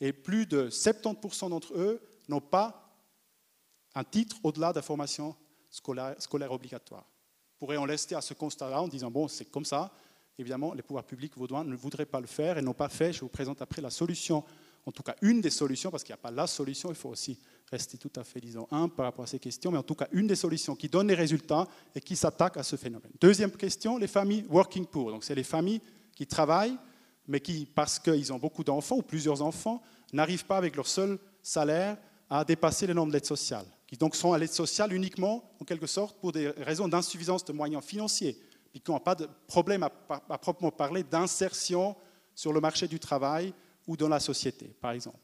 Et 0.00 0.12
plus 0.12 0.46
de 0.46 0.68
70% 0.68 1.50
d'entre 1.50 1.74
eux 1.74 2.00
n'ont 2.28 2.40
pas 2.40 2.94
un 3.94 4.04
titre 4.04 4.36
au-delà 4.42 4.72
de 4.72 4.76
la 4.78 4.82
formation 4.82 5.34
scolaire, 5.70 6.52
obligatoire. 6.52 7.06
On 7.56 7.58
pourrait 7.58 7.76
en 7.76 7.84
rester 7.84 8.14
à 8.14 8.20
ce 8.20 8.34
constat-là 8.34 8.80
en 8.80 8.88
disant, 8.88 9.10
bon, 9.10 9.26
c'est 9.28 9.46
comme 9.46 9.64
ça, 9.64 9.92
Évidemment, 10.38 10.72
les 10.72 10.82
pouvoirs 10.82 11.04
publics 11.04 11.36
vaudois 11.36 11.64
ne 11.64 11.74
voudraient 11.74 12.06
pas 12.06 12.20
le 12.20 12.28
faire 12.28 12.58
et 12.58 12.62
n'ont 12.62 12.72
pas 12.72 12.88
fait. 12.88 13.12
Je 13.12 13.20
vous 13.20 13.28
présente 13.28 13.60
après 13.60 13.82
la 13.82 13.90
solution, 13.90 14.44
en 14.86 14.92
tout 14.92 15.02
cas 15.02 15.16
une 15.20 15.40
des 15.40 15.50
solutions, 15.50 15.90
parce 15.90 16.04
qu'il 16.04 16.12
n'y 16.12 16.20
a 16.20 16.22
pas 16.22 16.30
la 16.30 16.46
solution, 16.46 16.90
il 16.90 16.94
faut 16.94 17.08
aussi 17.08 17.36
rester 17.72 17.98
tout 17.98 18.12
à 18.14 18.22
fait, 18.22 18.40
disons, 18.40 18.68
un 18.70 18.88
par 18.88 19.06
rapport 19.06 19.24
à 19.24 19.26
ces 19.26 19.40
questions, 19.40 19.72
mais 19.72 19.78
en 19.78 19.82
tout 19.82 19.96
cas 19.96 20.06
une 20.12 20.28
des 20.28 20.36
solutions 20.36 20.76
qui 20.76 20.88
donne 20.88 21.08
les 21.08 21.16
résultats 21.16 21.66
et 21.92 22.00
qui 22.00 22.14
s'attaque 22.14 22.56
à 22.56 22.62
ce 22.62 22.76
phénomène. 22.76 23.10
Deuxième 23.20 23.50
question, 23.50 23.98
les 23.98 24.06
familles 24.06 24.46
working 24.48 24.86
poor. 24.86 25.10
Donc, 25.10 25.24
c'est 25.24 25.34
les 25.34 25.42
familles 25.42 25.80
qui 26.14 26.26
travaillent, 26.26 26.78
mais 27.28 27.40
qui, 27.40 27.66
parce 27.66 27.98
qu'ils 27.98 28.32
ont 28.32 28.38
beaucoup 28.38 28.64
d'enfants 28.64 28.96
ou 28.96 29.02
plusieurs 29.02 29.42
enfants, 29.42 29.82
n'arrivent 30.12 30.46
pas 30.46 30.56
avec 30.56 30.74
leur 30.74 30.88
seul 30.88 31.18
salaire 31.42 31.98
à 32.30 32.44
dépasser 32.44 32.86
les 32.86 32.94
normes 32.94 33.10
d'aide 33.10 33.26
sociale, 33.26 33.66
qui 33.86 33.96
donc 33.96 34.16
sont 34.16 34.32
à 34.32 34.38
l'aide 34.38 34.50
sociale 34.50 34.92
uniquement, 34.92 35.52
en 35.60 35.64
quelque 35.64 35.86
sorte, 35.86 36.18
pour 36.18 36.32
des 36.32 36.48
raisons 36.48 36.88
d'insuffisance 36.88 37.44
de 37.44 37.52
moyens 37.52 37.84
financiers 37.84 38.36
et 38.74 38.80
qui 38.80 38.90
n'ont 38.90 38.98
pas 38.98 39.14
de 39.14 39.28
problème 39.46 39.82
à, 39.82 40.38
proprement 40.38 40.70
parler 40.70 41.02
d'insertion 41.02 41.96
sur 42.34 42.52
le 42.52 42.60
marché 42.60 42.88
du 42.88 42.98
travail 42.98 43.52
ou 43.86 43.96
dans 43.96 44.08
la 44.08 44.20
société, 44.20 44.66
par 44.80 44.92
exemple. 44.92 45.18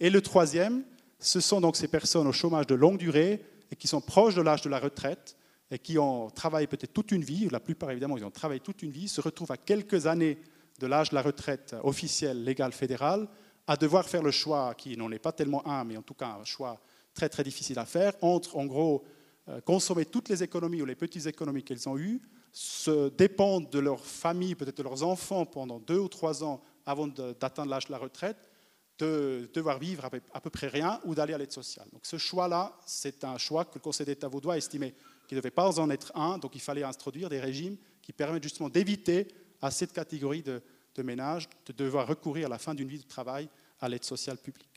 Et 0.00 0.10
le 0.10 0.20
troisième, 0.20 0.84
ce 1.18 1.40
sont 1.40 1.60
donc 1.60 1.76
ces 1.76 1.88
personnes 1.88 2.26
au 2.26 2.32
chômage 2.32 2.66
de 2.66 2.74
longue 2.74 2.98
durée 2.98 3.44
et 3.70 3.76
qui 3.76 3.88
sont 3.88 4.00
proches 4.00 4.34
de 4.34 4.42
l'âge 4.42 4.62
de 4.62 4.68
la 4.68 4.78
retraite 4.78 5.36
et 5.70 5.78
qui 5.78 5.98
ont 5.98 6.28
travaillé 6.28 6.66
peut-être 6.66 6.92
toute 6.92 7.12
une 7.12 7.24
vie, 7.24 7.48
la 7.50 7.60
plupart 7.60 7.90
évidemment, 7.90 8.18
ils 8.18 8.24
ont 8.24 8.30
travaillé 8.30 8.60
toute 8.60 8.82
une 8.82 8.90
vie, 8.90 9.08
se 9.08 9.22
retrouvent 9.22 9.52
à 9.52 9.56
quelques 9.56 10.06
années 10.06 10.38
de 10.78 10.86
l'âge 10.86 11.10
de 11.10 11.14
la 11.14 11.22
retraite 11.22 11.74
officielle, 11.82 12.44
légale, 12.44 12.72
fédérale, 12.72 13.28
à 13.66 13.76
devoir 13.76 14.08
faire 14.08 14.22
le 14.22 14.30
choix, 14.30 14.74
qui 14.74 14.96
n'en 14.96 15.10
est 15.12 15.18
pas 15.18 15.32
tellement 15.32 15.66
un, 15.66 15.84
mais 15.84 15.96
en 15.96 16.02
tout 16.02 16.14
cas 16.14 16.38
un 16.40 16.44
choix 16.44 16.80
très 17.14 17.28
très 17.28 17.44
difficile 17.44 17.78
à 17.78 17.84
faire, 17.84 18.14
entre 18.20 18.56
en 18.56 18.66
gros 18.66 19.04
euh, 19.48 19.60
consommer 19.60 20.04
toutes 20.04 20.28
les 20.28 20.42
économies 20.42 20.82
ou 20.82 20.86
les 20.86 20.94
petites 20.94 21.26
économies 21.26 21.62
qu'elles 21.62 21.88
ont 21.88 21.98
eues, 21.98 22.20
se 22.52 23.08
dépendent 23.10 23.70
de 23.70 23.78
leur 23.78 24.04
famille, 24.04 24.54
peut-être 24.54 24.76
de 24.76 24.82
leurs 24.82 25.02
enfants 25.02 25.46
pendant 25.46 25.78
deux 25.78 25.98
ou 25.98 26.08
trois 26.08 26.44
ans 26.44 26.62
avant 26.84 27.06
d'atteindre 27.06 27.70
l'âge 27.70 27.86
de 27.86 27.92
la 27.92 27.98
retraite, 27.98 28.50
de 28.98 29.50
devoir 29.54 29.78
vivre 29.78 30.08
à 30.32 30.40
peu 30.40 30.50
près 30.50 30.68
rien 30.68 31.00
ou 31.04 31.14
d'aller 31.14 31.32
à 31.32 31.38
l'aide 31.38 31.52
sociale. 31.52 31.88
Donc 31.92 32.02
ce 32.04 32.18
choix-là, 32.18 32.78
c'est 32.86 33.24
un 33.24 33.38
choix 33.38 33.64
que 33.64 33.74
le 33.74 33.80
Conseil 33.80 34.06
d'État 34.06 34.28
vaudois 34.28 34.54
a 34.54 34.58
estimé 34.58 34.94
qu'il 35.26 35.36
ne 35.36 35.40
devait 35.40 35.50
pas 35.50 35.80
en 35.80 35.90
être 35.90 36.12
un, 36.14 36.38
donc 36.38 36.54
il 36.54 36.60
fallait 36.60 36.82
introduire 36.82 37.28
des 37.28 37.40
régimes 37.40 37.76
qui 38.02 38.12
permettent 38.12 38.42
justement 38.42 38.68
d'éviter 38.68 39.28
à 39.62 39.70
cette 39.70 39.92
catégorie 39.92 40.42
de, 40.42 40.60
ménages 41.02 41.48
de 41.66 41.72
devoir 41.72 42.06
recourir 42.06 42.46
à 42.46 42.50
la 42.50 42.58
fin 42.58 42.74
d'une 42.74 42.88
vie 42.88 42.98
de 42.98 43.08
travail 43.08 43.48
à 43.80 43.88
l'aide 43.88 44.04
sociale 44.04 44.36
publique. 44.36 44.68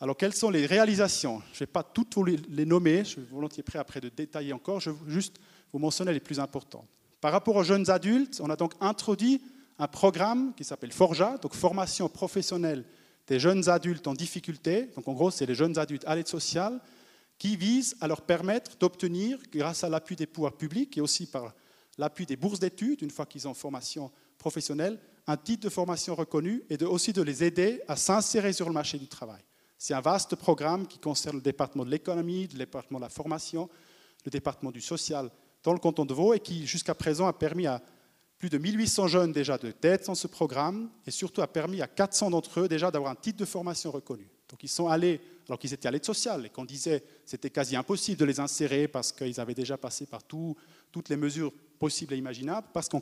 Alors, 0.00 0.16
quelles 0.16 0.34
sont 0.34 0.50
les 0.50 0.66
réalisations? 0.66 1.42
Je 1.52 1.56
ne 1.56 1.58
vais 1.60 1.66
pas 1.66 1.82
toutes 1.82 2.16
les 2.48 2.64
nommer, 2.64 2.98
je 2.98 3.10
suis 3.10 3.22
volontiers 3.22 3.64
prêt 3.64 3.80
après 3.80 4.00
de 4.00 4.08
détailler 4.08 4.52
encore, 4.52 4.78
je 4.78 4.90
vais 4.90 5.10
juste 5.10 5.40
vous 5.72 5.80
mentionner 5.80 6.12
les 6.12 6.20
plus 6.20 6.38
importantes. 6.38 6.88
Par 7.20 7.32
rapport 7.32 7.56
aux 7.56 7.64
jeunes 7.64 7.90
adultes, 7.90 8.40
on 8.40 8.48
a 8.48 8.54
donc 8.54 8.74
introduit 8.80 9.42
un 9.78 9.88
programme 9.88 10.54
qui 10.54 10.62
s'appelle 10.62 10.92
Forja, 10.92 11.36
donc 11.38 11.54
formation 11.54 12.08
professionnelle 12.08 12.84
des 13.26 13.40
jeunes 13.40 13.68
adultes 13.68 14.06
en 14.06 14.14
difficulté. 14.14 14.90
Donc, 14.94 15.08
en 15.08 15.12
gros, 15.12 15.30
c'est 15.30 15.46
les 15.46 15.54
jeunes 15.54 15.78
adultes 15.78 16.04
à 16.06 16.14
l'aide 16.14 16.28
sociale 16.28 16.80
qui 17.38 17.56
vise 17.56 17.96
à 18.00 18.08
leur 18.08 18.22
permettre 18.22 18.76
d'obtenir, 18.78 19.38
grâce 19.52 19.84
à 19.84 19.88
l'appui 19.88 20.16
des 20.16 20.26
pouvoirs 20.26 20.56
publics 20.56 20.96
et 20.96 21.00
aussi 21.00 21.26
par 21.26 21.54
l'appui 21.98 22.24
des 22.26 22.36
bourses 22.36 22.60
d'études, 22.60 23.02
une 23.02 23.10
fois 23.10 23.26
qu'ils 23.26 23.46
ont 23.46 23.54
formation 23.54 24.10
professionnelle, 24.38 24.98
un 25.26 25.36
titre 25.36 25.64
de 25.64 25.68
formation 25.68 26.14
reconnu 26.14 26.62
et 26.70 26.82
aussi 26.84 27.12
de 27.12 27.22
les 27.22 27.44
aider 27.44 27.82
à 27.88 27.96
s'insérer 27.96 28.52
sur 28.52 28.66
le 28.68 28.72
marché 28.72 28.98
du 28.98 29.08
travail. 29.08 29.42
C'est 29.76 29.94
un 29.94 30.00
vaste 30.00 30.36
programme 30.36 30.86
qui 30.86 30.98
concerne 30.98 31.36
le 31.36 31.42
département 31.42 31.84
de 31.84 31.90
l'économie, 31.90 32.48
le 32.52 32.58
département 32.58 32.98
de 32.98 33.04
la 33.04 33.10
formation, 33.10 33.68
le 34.24 34.30
département 34.30 34.70
du 34.70 34.80
social 34.80 35.30
dans 35.62 35.72
le 35.72 35.78
canton 35.78 36.04
de 36.04 36.14
Vaud 36.14 36.34
et 36.34 36.40
qui, 36.40 36.66
jusqu'à 36.66 36.94
présent, 36.94 37.26
a 37.26 37.32
permis 37.32 37.66
à 37.66 37.82
plus 38.38 38.48
de 38.48 38.58
1800 38.58 39.08
jeunes 39.08 39.32
déjà 39.32 39.58
de 39.58 39.72
d'être 39.82 40.06
dans 40.06 40.14
ce 40.14 40.28
programme 40.28 40.90
et 41.06 41.10
surtout 41.10 41.42
a 41.42 41.48
permis 41.48 41.82
à 41.82 41.88
400 41.88 42.30
d'entre 42.30 42.60
eux 42.60 42.68
déjà 42.68 42.90
d'avoir 42.90 43.10
un 43.10 43.16
titre 43.16 43.38
de 43.38 43.44
formation 43.44 43.90
reconnu. 43.90 44.28
Donc 44.48 44.62
ils 44.62 44.68
sont 44.68 44.88
allés, 44.88 45.20
alors 45.48 45.58
qu'ils 45.58 45.74
étaient 45.74 45.88
à 45.88 45.90
l'aide 45.90 46.04
sociale, 46.04 46.46
et 46.46 46.48
qu'on 46.48 46.64
disait 46.64 47.02
c'était 47.24 47.50
quasi 47.50 47.76
impossible 47.76 48.18
de 48.18 48.24
les 48.24 48.40
insérer 48.40 48.88
parce 48.88 49.12
qu'ils 49.12 49.40
avaient 49.40 49.54
déjà 49.54 49.76
passé 49.76 50.06
par 50.06 50.22
toutes 50.22 51.08
les 51.08 51.16
mesures 51.16 51.52
possibles 51.78 52.14
et 52.14 52.16
imaginables, 52.16 52.66
parce 52.72 52.88
qu'on 52.88 52.98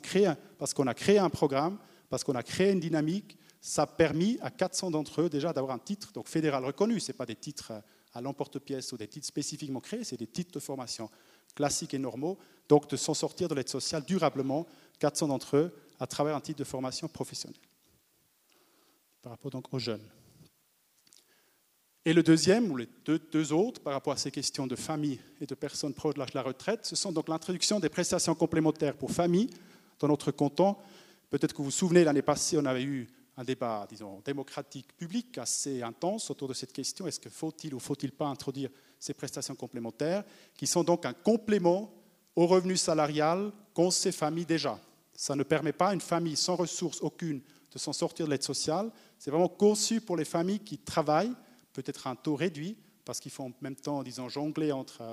a 0.87 0.93
créé 0.93 1.17
un 1.17 1.29
programme, 1.29 1.77
parce 2.09 2.23
qu'on 2.23 2.35
a 2.35 2.43
créé 2.43 2.71
une 2.71 2.79
dynamique, 2.79 3.37
ça 3.59 3.83
a 3.83 3.87
permis 3.87 4.37
à 4.41 4.49
400 4.49 4.91
d'entre 4.91 5.21
eux 5.21 5.29
déjà 5.29 5.51
d'avoir 5.51 5.75
un 5.75 5.79
titre 5.79 6.11
donc 6.13 6.27
fédéral 6.27 6.63
reconnu. 6.63 6.99
Ce 6.99 7.11
pas 7.11 7.25
des 7.25 7.35
titres 7.35 7.73
à 8.13 8.21
l'emporte-pièce 8.21 8.91
ou 8.93 8.97
des 8.97 9.07
titres 9.07 9.27
spécifiquement 9.27 9.79
créés, 9.79 10.03
c'est 10.03 10.17
des 10.17 10.27
titres 10.27 10.51
de 10.51 10.59
formation 10.59 11.09
classiques 11.55 11.93
et 11.93 11.99
normaux, 11.99 12.37
donc 12.69 12.89
de 12.89 12.95
s'en 12.95 13.13
sortir 13.13 13.47
de 13.47 13.55
l'aide 13.55 13.69
sociale 13.69 14.03
durablement, 14.05 14.67
400 14.99 15.27
d'entre 15.27 15.57
eux, 15.57 15.73
à 15.99 16.07
travers 16.07 16.35
un 16.35 16.41
titre 16.41 16.59
de 16.59 16.63
formation 16.63 17.07
professionnelle. 17.07 17.59
Par 19.21 19.31
rapport 19.31 19.51
donc 19.51 19.73
aux 19.73 19.79
jeunes. 19.79 20.07
Et 22.07 22.13
le 22.13 22.23
deuxième, 22.23 22.71
ou 22.71 22.77
les 22.77 22.87
deux, 23.03 23.51
autres, 23.51 23.81
par 23.81 23.91
rapport 23.91 24.13
à 24.13 24.15
ces 24.17 24.31
questions 24.31 24.65
de 24.65 24.77
famille 24.77 25.19
et 25.41 25.45
de 25.45 25.55
personnes 25.55 25.93
proches 25.93 26.13
de 26.13 26.23
la 26.33 26.41
retraite, 26.41 26.85
ce 26.85 26.95
sont 26.95 27.11
donc 27.11 27.27
l'introduction 27.27 27.81
des 27.81 27.89
prestations 27.89 28.33
complémentaires 28.33 28.95
pour 28.95 29.11
famille 29.11 29.49
dans 29.99 30.07
notre 30.07 30.31
canton. 30.31 30.77
Peut-être 31.29 31.51
que 31.51 31.57
vous 31.57 31.65
vous 31.65 31.71
souvenez, 31.71 32.05
l'année 32.05 32.21
passée, 32.21 32.57
on 32.57 32.63
avait 32.63 32.83
eu 32.83 33.09
un 33.35 33.43
débat, 33.43 33.85
disons, 33.89 34.21
démocratique 34.23 34.95
public 34.95 35.37
assez 35.37 35.81
intense 35.81 36.31
autour 36.31 36.47
de 36.47 36.53
cette 36.53 36.71
question. 36.71 37.07
Est-ce 37.07 37.19
que 37.19 37.29
faut-il 37.29 37.75
ou 37.75 37.79
faut-il 37.79 38.13
pas 38.13 38.27
introduire 38.27 38.69
ces 38.97 39.13
prestations 39.13 39.55
complémentaires, 39.55 40.23
qui 40.55 40.65
sont 40.65 40.85
donc 40.85 41.05
un 41.05 41.11
complément 41.11 41.93
au 42.37 42.47
revenu 42.47 42.77
salarial 42.77 43.51
qu'ont 43.73 43.91
ces 43.91 44.13
familles 44.13 44.45
déjà? 44.45 44.79
Ça 45.13 45.35
ne 45.35 45.43
permet 45.43 45.73
pas 45.73 45.89
à 45.89 45.93
une 45.93 45.99
famille 45.99 46.37
sans 46.37 46.55
ressources 46.55 47.01
aucune 47.01 47.41
de 47.69 47.77
s'en 47.77 47.91
sortir 47.91 48.27
de 48.27 48.31
l'aide 48.31 48.43
sociale. 48.43 48.91
C'est 49.19 49.29
vraiment 49.29 49.49
conçu 49.49 49.99
pour 49.99 50.15
les 50.15 50.23
familles 50.23 50.61
qui 50.61 50.77
travaillent 50.77 51.35
peut-être 51.77 52.07
un 52.07 52.15
taux 52.15 52.35
réduit, 52.35 52.75
parce 53.05 53.19
qu'il 53.19 53.31
faut 53.31 53.43
en 53.43 53.51
même 53.61 53.75
temps, 53.75 54.01
disons, 54.01 54.27
jongler 54.29 54.71
entre 54.71 55.03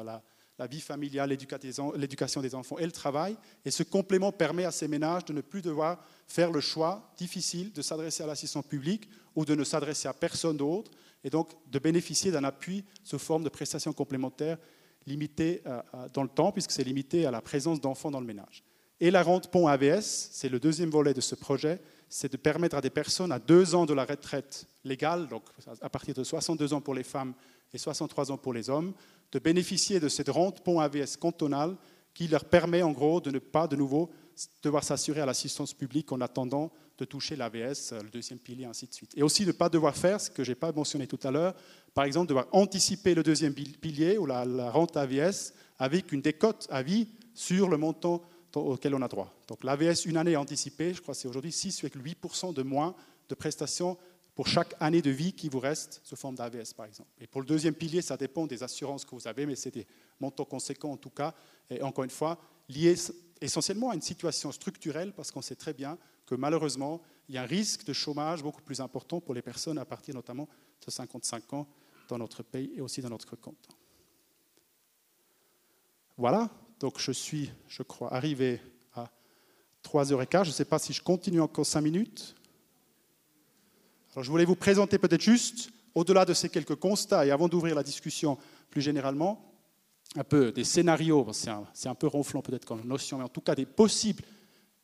la, 0.58 0.66
vie 0.66 0.80
familiale, 0.80 1.28
l'éducation 1.28 2.40
des 2.40 2.54
enfants 2.54 2.78
et 2.78 2.86
le 2.86 2.92
travail. 2.92 3.36
Et 3.66 3.70
ce 3.70 3.82
complément 3.82 4.32
permet 4.32 4.64
à 4.64 4.70
ces 4.70 4.88
ménages 4.88 5.26
de 5.26 5.34
ne 5.34 5.42
plus 5.42 5.60
devoir 5.60 6.02
faire 6.26 6.50
le 6.50 6.60
choix 6.60 7.12
difficile 7.18 7.70
de 7.72 7.82
s'adresser 7.82 8.22
à 8.22 8.26
l'assistance 8.26 8.64
publique 8.64 9.10
ou 9.36 9.44
de 9.44 9.54
ne 9.54 9.62
s'adresser 9.62 10.08
à 10.08 10.14
personne 10.14 10.56
d'autre, 10.56 10.90
et 11.22 11.28
donc 11.28 11.50
de 11.70 11.78
bénéficier 11.78 12.30
d'un 12.30 12.44
appui 12.44 12.82
sous 13.02 13.18
forme 13.18 13.44
de 13.44 13.50
prestations 13.50 13.92
complémentaires 13.92 14.58
limitées 15.06 15.60
euh, 15.66 15.82
dans 16.14 16.22
le 16.22 16.30
temps, 16.30 16.50
puisque 16.50 16.70
c'est 16.70 16.84
limité 16.84 17.26
à 17.26 17.30
la 17.30 17.42
présence 17.42 17.78
d'enfants 17.78 18.10
dans 18.10 18.20
le 18.20 18.26
ménage. 18.26 18.64
Et 19.00 19.10
la 19.10 19.22
rente 19.22 19.50
pont 19.50 19.66
AVS, 19.66 20.30
c'est 20.32 20.48
le 20.48 20.58
deuxième 20.58 20.88
volet 20.88 21.12
de 21.12 21.20
ce 21.20 21.34
projet, 21.34 21.78
c'est 22.16 22.30
de 22.30 22.36
permettre 22.36 22.76
à 22.76 22.80
des 22.80 22.90
personnes 22.90 23.32
à 23.32 23.40
deux 23.40 23.74
ans 23.74 23.86
de 23.86 23.92
la 23.92 24.04
retraite 24.04 24.68
légale, 24.84 25.26
donc 25.26 25.42
à 25.80 25.88
partir 25.88 26.14
de 26.14 26.22
62 26.22 26.72
ans 26.72 26.80
pour 26.80 26.94
les 26.94 27.02
femmes 27.02 27.34
et 27.72 27.78
63 27.78 28.30
ans 28.30 28.36
pour 28.36 28.52
les 28.52 28.70
hommes, 28.70 28.92
de 29.32 29.40
bénéficier 29.40 29.98
de 29.98 30.08
cette 30.08 30.28
rente 30.28 30.60
pont 30.60 30.78
AVS 30.78 31.16
cantonale 31.18 31.74
qui 32.14 32.28
leur 32.28 32.44
permet 32.44 32.82
en 32.82 32.92
gros 32.92 33.20
de 33.20 33.32
ne 33.32 33.40
pas 33.40 33.66
de 33.66 33.74
nouveau 33.74 34.12
devoir 34.62 34.84
s'assurer 34.84 35.22
à 35.22 35.26
l'assistance 35.26 35.74
publique 35.74 36.12
en 36.12 36.20
attendant 36.20 36.70
de 36.98 37.04
toucher 37.04 37.34
l'AVS, 37.34 37.94
le 38.00 38.10
deuxième 38.10 38.38
pilier, 38.38 38.66
ainsi 38.66 38.86
de 38.86 38.94
suite. 38.94 39.10
Et 39.16 39.24
aussi 39.24 39.42
de 39.42 39.48
ne 39.48 39.56
pas 39.56 39.68
devoir 39.68 39.96
faire 39.96 40.20
ce 40.20 40.30
que 40.30 40.44
je 40.44 40.52
n'ai 40.52 40.54
pas 40.54 40.70
mentionné 40.70 41.08
tout 41.08 41.18
à 41.24 41.32
l'heure, 41.32 41.56
par 41.94 42.04
exemple 42.04 42.28
devoir 42.28 42.46
anticiper 42.52 43.16
le 43.16 43.24
deuxième 43.24 43.54
pilier 43.54 44.18
ou 44.18 44.26
la, 44.26 44.44
la 44.44 44.70
rente 44.70 44.96
AVS 44.96 45.52
avec 45.80 46.12
une 46.12 46.22
décote 46.22 46.68
à 46.70 46.84
vie 46.84 47.08
sur 47.34 47.68
le 47.68 47.76
montant 47.76 48.22
auquel 48.60 48.94
on 48.94 49.02
a 49.02 49.08
droit. 49.08 49.32
Donc 49.48 49.64
l'AVS, 49.64 50.04
une 50.06 50.16
année 50.16 50.36
anticipée, 50.36 50.94
je 50.94 51.00
crois 51.00 51.14
que 51.14 51.20
c'est 51.20 51.28
aujourd'hui 51.28 51.50
6,8% 51.50 52.54
de 52.54 52.62
moins 52.62 52.94
de 53.28 53.34
prestations 53.34 53.96
pour 54.34 54.48
chaque 54.48 54.74
année 54.80 55.02
de 55.02 55.10
vie 55.10 55.32
qui 55.32 55.48
vous 55.48 55.60
reste 55.60 56.00
sous 56.02 56.16
forme 56.16 56.34
d'AVS, 56.34 56.74
par 56.76 56.86
exemple. 56.86 57.10
Et 57.20 57.26
pour 57.26 57.40
le 57.40 57.46
deuxième 57.46 57.74
pilier, 57.74 58.02
ça 58.02 58.16
dépend 58.16 58.46
des 58.46 58.62
assurances 58.62 59.04
que 59.04 59.14
vous 59.14 59.28
avez, 59.28 59.46
mais 59.46 59.54
c'est 59.54 59.72
des 59.72 59.86
montants 60.20 60.44
conséquents 60.44 60.92
en 60.92 60.96
tout 60.96 61.10
cas, 61.10 61.34
et 61.70 61.82
encore 61.82 62.04
une 62.04 62.10
fois, 62.10 62.38
liés 62.68 62.96
essentiellement 63.40 63.90
à 63.90 63.94
une 63.94 64.02
situation 64.02 64.50
structurelle, 64.50 65.12
parce 65.12 65.30
qu'on 65.30 65.42
sait 65.42 65.54
très 65.54 65.72
bien 65.72 65.98
que 66.26 66.34
malheureusement, 66.34 67.00
il 67.28 67.34
y 67.34 67.38
a 67.38 67.42
un 67.42 67.46
risque 67.46 67.84
de 67.84 67.92
chômage 67.92 68.42
beaucoup 68.42 68.62
plus 68.62 68.80
important 68.80 69.20
pour 69.20 69.34
les 69.34 69.42
personnes 69.42 69.78
à 69.78 69.84
partir 69.84 70.14
notamment 70.14 70.48
de 70.84 70.90
55 70.90 71.52
ans 71.52 71.66
dans 72.08 72.18
notre 72.18 72.42
pays 72.42 72.72
et 72.74 72.80
aussi 72.80 73.00
dans 73.00 73.10
notre 73.10 73.36
compte. 73.36 73.68
Voilà, 76.16 76.50
donc 76.80 76.98
je 76.98 77.12
suis, 77.12 77.50
je 77.68 77.82
crois, 77.82 78.12
arrivé 78.12 78.60
à 78.94 79.10
3h15. 79.84 80.44
Je 80.44 80.48
ne 80.50 80.54
sais 80.54 80.64
pas 80.64 80.78
si 80.78 80.92
je 80.92 81.02
continue 81.02 81.40
encore 81.40 81.66
5 81.66 81.80
minutes. 81.80 82.34
Alors 84.14 84.24
je 84.24 84.30
voulais 84.30 84.44
vous 84.44 84.56
présenter 84.56 84.98
peut-être 84.98 85.22
juste, 85.22 85.70
au-delà 85.94 86.24
de 86.24 86.34
ces 86.34 86.48
quelques 86.48 86.76
constats, 86.76 87.26
et 87.26 87.30
avant 87.30 87.48
d'ouvrir 87.48 87.74
la 87.74 87.82
discussion 87.82 88.38
plus 88.70 88.82
généralement, 88.82 89.52
un 90.16 90.24
peu 90.24 90.52
des 90.52 90.64
scénarios, 90.64 91.26
c'est 91.32 91.50
un, 91.88 91.94
peu 91.94 92.06
ronflant 92.06 92.42
peut-être 92.42 92.64
comme 92.64 92.86
notion, 92.86 93.18
mais 93.18 93.24
en 93.24 93.28
tout 93.28 93.40
cas 93.40 93.54
des 93.54 93.66
possibles 93.66 94.22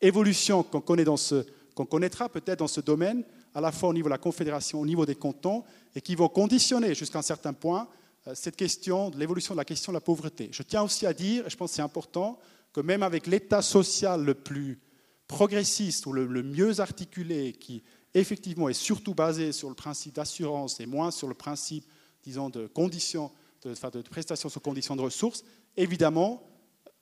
évolutions 0.01 0.63
qu'on 0.63 0.81
connaît 0.81 1.05
dans 1.05 1.17
ce, 1.17 1.47
qu'on 1.75 1.87
connaîtra 1.87 2.29
peut-être 2.29 2.59
dans 2.59 2.67
ce 2.67 2.81
domaine, 2.81 3.25
à 3.55 3.61
la 3.61 3.71
fois 3.71 3.91
au 3.91 3.93
niveau 3.93 4.09
de 4.09 4.15
la 4.15 4.19
Confédération, 4.19 4.81
au 4.81 4.87
niveau 4.87 5.07
des 5.07 5.15
cantons, 5.15 5.65
et 5.95 6.01
qui 6.01 6.15
vont 6.15 6.29
conditionner 6.29 6.95
jusqu'à 6.95 7.19
un 7.19 7.23
certain 7.23 7.53
point 7.53 7.89
cette 8.35 8.57
question 8.57 9.11
de 9.11 9.19
l'évolution 9.19 9.55
de 9.55 9.59
la 9.59 9.65
question 9.65 9.93
de 9.93 9.97
la 9.97 10.01
pauvreté. 10.01 10.49
Je 10.53 10.63
tiens 10.63 10.83
aussi 10.83 11.07
à 11.07 11.13
dire, 11.13 11.47
et 11.47 11.51
je 11.51 11.57
pense 11.57 11.71
que 11.71 11.77
c'est 11.77 11.83
important, 11.83 12.39
que 12.73 12.81
même 12.81 13.03
avec 13.03 13.27
l'État 13.27 13.63
social 13.63 14.25
le 14.25 14.35
plus 14.35 14.81
progressiste 15.27 16.07
ou 16.07 16.13
le, 16.13 16.43
mieux 16.43 16.81
articulé, 16.81 17.53
qui 17.53 17.83
effectivement 18.15 18.69
est 18.69 18.75
surtout 18.75 19.15
basé 19.15 19.53
sur 19.53 19.69
le 19.69 19.75
principe 19.75 20.15
d'assurance 20.15 20.81
et 20.81 20.87
moins 20.87 21.11
sur 21.11 21.29
le 21.29 21.35
principe, 21.35 21.85
disons, 22.23 22.51
de 22.51 22.67
conditions, 22.67 23.31
de, 23.63 23.75
de 23.75 24.09
prestations 24.09 24.49
sous 24.49 24.61
conditions 24.61 24.97
de 24.97 25.03
ressources, 25.03 25.45
évidemment, 25.77 26.43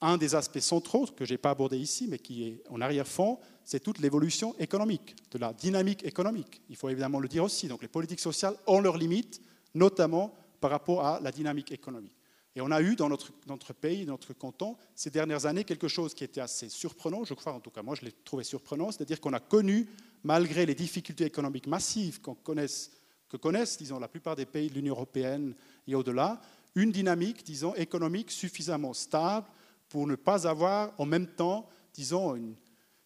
un 0.01 0.17
des 0.17 0.35
aspects 0.35 0.61
centraux 0.61 1.07
que 1.07 1.25
je 1.25 1.33
n'ai 1.33 1.39
pas 1.39 1.51
abordé 1.51 1.79
ici, 1.79 2.07
mais 2.09 2.19
qui 2.19 2.45
est 2.45 2.63
en 2.71 2.81
arrière-fond, 2.81 3.39
c'est 3.65 3.81
toute 3.81 3.99
l'évolution 3.99 4.55
économique, 4.59 5.17
de 5.31 5.39
la 5.39 5.53
dynamique 5.53 6.05
économique. 6.05 6.63
Il 6.69 6.77
faut 6.77 6.89
évidemment 6.89 7.21
le 7.21 7.29
dire 7.29 7.45
aussi. 7.45 7.69
Donc 7.69 7.83
les 7.83 7.89
politiques 7.89 8.21
sociales 8.21 8.57
ont 8.67 8.81
leurs 8.81 8.97
limites, 8.97 9.41
notamment 9.75 10.35
par 10.61 10.71
rapport 10.71 11.05
à 11.05 11.21
la 11.21 11.31
dynamique 11.31 11.73
économique. 11.73 12.15
Et 12.57 12.61
on 12.61 12.71
a 12.71 12.83
eu 12.83 12.97
dans 12.97 13.09
notre, 13.09 13.33
notre, 13.47 13.73
pays, 13.73 14.05
notre 14.05 14.33
canton, 14.33 14.77
ces 14.95 15.11
dernières 15.11 15.47
années, 15.47 15.65
quelque 15.65 15.87
chose 15.87 16.13
qui 16.13 16.25
était 16.25 16.41
assez 16.41 16.69
surprenant, 16.69 17.25
je 17.25 17.35
crois, 17.35 17.53
en 17.53 17.61
tout 17.61 17.71
cas 17.71 17.83
moi 17.83 17.95
je 17.95 18.05
l'ai 18.05 18.13
trouvé 18.13 18.43
surprenant, 18.43 18.91
c'est-à-dire 18.91 19.21
qu'on 19.21 19.33
a 19.33 19.41
connu, 19.41 19.89
malgré 20.25 20.67
les 20.67 20.75
difficultés 20.75 21.25
économiques 21.25 21.67
massives 21.67 22.21
que 22.21 23.37
connaissent, 23.37 23.79
disons, 23.79 24.01
la 24.01 24.09
plupart 24.09 24.35
des 24.35 24.47
pays 24.47 24.69
de 24.69 24.75
l'Union 24.75 24.95
européenne 24.95 25.55
et 25.87 25.95
au-delà, 25.95 26.41
une 26.75 26.91
dynamique, 26.91 27.45
disons, 27.45 27.75
économique 27.75 28.31
suffisamment 28.31 28.93
stable 28.93 29.47
pour 29.89 30.07
ne 30.07 30.17
pas 30.17 30.47
avoir 30.47 30.93
en 30.99 31.07
même 31.07 31.27
temps, 31.27 31.69
disons, 31.95 32.35
une, 32.35 32.55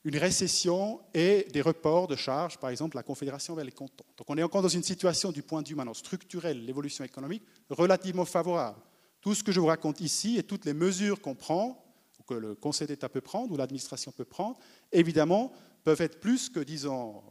une 0.05 0.16
récession 0.16 1.00
et 1.14 1.46
des 1.53 1.61
reports 1.61 2.09
de 2.09 2.16
charges, 2.16 2.59
par 2.59 2.70
exemple 2.70 2.96
la 2.96 3.03
Confédération 3.03 3.55
vers 3.55 3.64
les 3.64 3.72
cantons. 3.72 4.05
Donc 4.16 4.28
on 4.28 4.36
est 4.36 4.42
encore 4.42 4.62
dans 4.62 4.68
une 4.68 4.82
situation 4.82 5.30
du 5.30 5.42
point 5.42 5.62
de 5.62 5.68
vue 5.68 5.74
maintenant 5.74 5.94
structurel, 5.94 6.64
l'évolution 6.64 7.05
économique, 7.05 7.44
relativement 7.70 8.24
favorable. 8.24 8.80
Tout 9.20 9.34
ce 9.34 9.44
que 9.44 9.53
je 9.53 9.61
vous 9.61 9.66
raconte 9.66 10.00
ici 10.00 10.38
et 10.38 10.42
toutes 10.42 10.64
les 10.64 10.74
mesures 10.74 11.20
qu'on 11.20 11.36
prend, 11.36 11.84
ou 12.18 12.22
que 12.24 12.34
le 12.34 12.55
Conseil 12.57 12.88
d'État 12.88 13.09
peut 13.09 13.20
prendre, 13.20 13.53
ou 13.53 13.57
l'administration 13.57 14.11
peut 14.11 14.24
prendre, 14.24 14.59
évidemment, 14.90 15.53
peuvent 15.84 16.00
être 16.00 16.18
plus 16.18 16.48
que, 16.48 16.61
disons, 16.61 17.22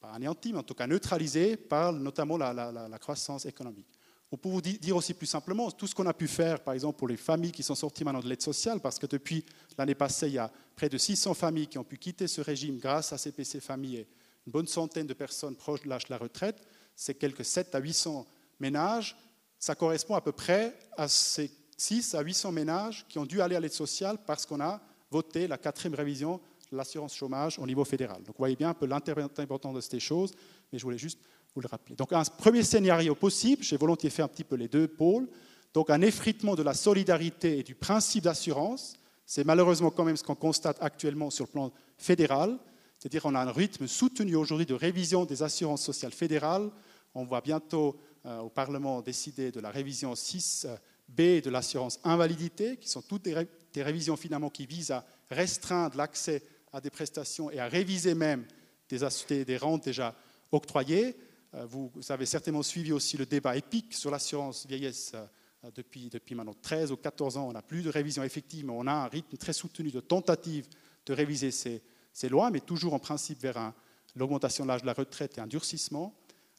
pas 0.00 0.12
anéanties, 0.12 0.52
mais 0.52 0.60
en 0.60 0.62
tout 0.62 0.74
cas 0.74 0.86
neutralisées 0.86 1.58
par 1.58 1.92
notamment 1.92 2.38
la, 2.38 2.52
la 2.52 2.98
croissance 2.98 3.44
économique. 3.44 3.95
Ou 4.32 4.36
pour 4.36 4.52
vous 4.52 4.60
dire 4.60 4.96
aussi 4.96 5.14
plus 5.14 5.26
simplement, 5.26 5.70
tout 5.70 5.86
ce 5.86 5.94
qu'on 5.94 6.06
a 6.06 6.14
pu 6.14 6.26
faire, 6.26 6.60
par 6.60 6.74
exemple, 6.74 6.98
pour 6.98 7.06
les 7.06 7.16
familles 7.16 7.52
qui 7.52 7.62
sont 7.62 7.76
sorties 7.76 8.02
maintenant 8.02 8.20
de 8.20 8.28
l'aide 8.28 8.42
sociale, 8.42 8.80
parce 8.80 8.98
que 8.98 9.06
depuis 9.06 9.44
l'année 9.78 9.94
passée, 9.94 10.26
il 10.26 10.34
y 10.34 10.38
a 10.38 10.50
près 10.74 10.88
de 10.88 10.98
600 10.98 11.34
familles 11.34 11.68
qui 11.68 11.78
ont 11.78 11.84
pu 11.84 11.96
quitter 11.96 12.26
ce 12.26 12.40
régime 12.40 12.78
grâce 12.78 13.12
à 13.12 13.18
CPC 13.18 13.60
Famille 13.60 13.98
et 13.98 14.08
une 14.46 14.52
bonne 14.52 14.66
centaine 14.66 15.06
de 15.06 15.14
personnes 15.14 15.56
proches 15.56 15.82
de 15.82 15.88
l'âge 15.88 16.04
de 16.04 16.10
la 16.10 16.18
retraite, 16.18 16.60
c'est 16.94 17.14
quelques 17.14 17.44
7 17.44 17.74
à 17.74 17.78
800 17.78 18.26
ménages. 18.60 19.16
Ça 19.58 19.74
correspond 19.74 20.14
à 20.14 20.20
peu 20.20 20.32
près 20.32 20.76
à 20.96 21.08
ces 21.08 21.50
6 21.76 22.14
à 22.14 22.20
800 22.20 22.52
ménages 22.52 23.06
qui 23.08 23.18
ont 23.18 23.26
dû 23.26 23.40
aller 23.40 23.56
à 23.56 23.60
l'aide 23.60 23.72
sociale 23.72 24.18
parce 24.24 24.46
qu'on 24.46 24.60
a 24.60 24.80
voté 25.10 25.46
la 25.46 25.58
quatrième 25.58 25.94
révision 25.94 26.40
de 26.70 26.76
l'assurance 26.76 27.14
chômage 27.14 27.58
au 27.58 27.66
niveau 27.66 27.84
fédéral. 27.84 28.18
Donc 28.18 28.28
vous 28.28 28.38
voyez 28.38 28.56
bien 28.56 28.70
un 28.70 28.74
peu 28.74 28.86
l'importance 28.86 29.74
de 29.74 29.80
ces 29.80 30.00
choses, 30.00 30.32
mais 30.72 30.78
je 30.78 30.84
voulais 30.84 30.98
juste 30.98 31.20
le 31.60 31.68
rappeler. 31.68 31.96
Donc 31.96 32.12
un 32.12 32.22
premier 32.24 32.62
scénario 32.62 33.14
possible, 33.14 33.62
j'ai 33.62 33.76
volontiers 33.76 34.10
fait 34.10 34.22
un 34.22 34.28
petit 34.28 34.44
peu 34.44 34.56
les 34.56 34.68
deux 34.68 34.88
pôles, 34.88 35.28
donc 35.74 35.90
un 35.90 36.00
effritement 36.00 36.54
de 36.54 36.62
la 36.62 36.74
solidarité 36.74 37.58
et 37.58 37.62
du 37.62 37.74
principe 37.74 38.24
d'assurance, 38.24 38.94
c'est 39.26 39.44
malheureusement 39.44 39.90
quand 39.90 40.04
même 40.04 40.16
ce 40.16 40.22
qu'on 40.22 40.34
constate 40.34 40.78
actuellement 40.80 41.30
sur 41.30 41.46
le 41.46 41.50
plan 41.50 41.72
fédéral, 41.98 42.56
c'est-à-dire 42.98 43.22
qu'on 43.22 43.34
a 43.34 43.40
un 43.40 43.52
rythme 43.52 43.86
soutenu 43.86 44.36
aujourd'hui 44.36 44.66
de 44.66 44.74
révision 44.74 45.24
des 45.24 45.42
assurances 45.42 45.82
sociales 45.82 46.12
fédérales. 46.12 46.70
On 47.14 47.24
va 47.24 47.40
bientôt 47.40 47.96
euh, 48.24 48.40
au 48.40 48.48
Parlement 48.48 49.02
décider 49.02 49.50
de 49.50 49.60
la 49.60 49.70
révision 49.70 50.14
6B 50.14 51.42
de 51.42 51.50
l'assurance 51.50 52.00
invalidité, 52.04 52.76
qui 52.76 52.88
sont 52.88 53.02
toutes 53.02 53.22
des, 53.22 53.82
révisions 53.82 54.16
finalement 54.16 54.50
qui 54.50 54.66
visent 54.66 54.92
à 54.92 55.04
restreindre 55.30 55.96
l'accès 55.96 56.42
à 56.72 56.80
des 56.80 56.90
prestations 56.90 57.50
et 57.50 57.58
à 57.58 57.68
réviser 57.68 58.14
même 58.14 58.44
des 58.88 59.56
rentes 59.56 59.84
déjà 59.84 60.14
octroyées. 60.52 61.16
Euh, 61.56 61.66
vous, 61.66 61.90
avez 62.10 62.26
certainement 62.26 62.62
suivi 62.62 62.92
aussi 62.92 63.16
le 63.16 63.26
débat 63.26 63.56
épique 63.56 63.94
sur 63.94 64.10
l'assurance 64.10 64.66
vieillesse 64.66 65.12
euh, 65.14 65.70
depuis, 65.74 66.34
maintenant 66.34 66.54
13 66.60 66.92
ou 66.92 66.96
14 66.96 67.36
ans. 67.38 67.48
On 67.48 67.52
n'a 67.52 67.62
plus 67.62 67.82
de 67.82 67.90
révision 67.90 68.22
effective, 68.22 68.66
mais 68.66 68.72
on 68.74 68.86
a 68.86 68.92
un 68.92 69.08
rythme 69.08 69.36
très 69.36 69.52
soutenu 69.52 69.90
de 69.90 70.00
tentative 70.00 70.66
de 71.06 71.12
réviser 71.12 71.50
ces 71.50 72.28
lois, 72.28 72.50
mais 72.50 72.60
toujours 72.60 72.94
en 72.94 72.98
principe 72.98 73.40
vers 73.40 73.72
l'augmentation 74.16 74.64
de 74.64 74.68
l'âge 74.68 74.82
de 74.82 74.86
la 74.86 74.92
retraite 74.92 75.38
et 75.38 75.40
un 75.40 75.46
durcissement. 75.46 76.14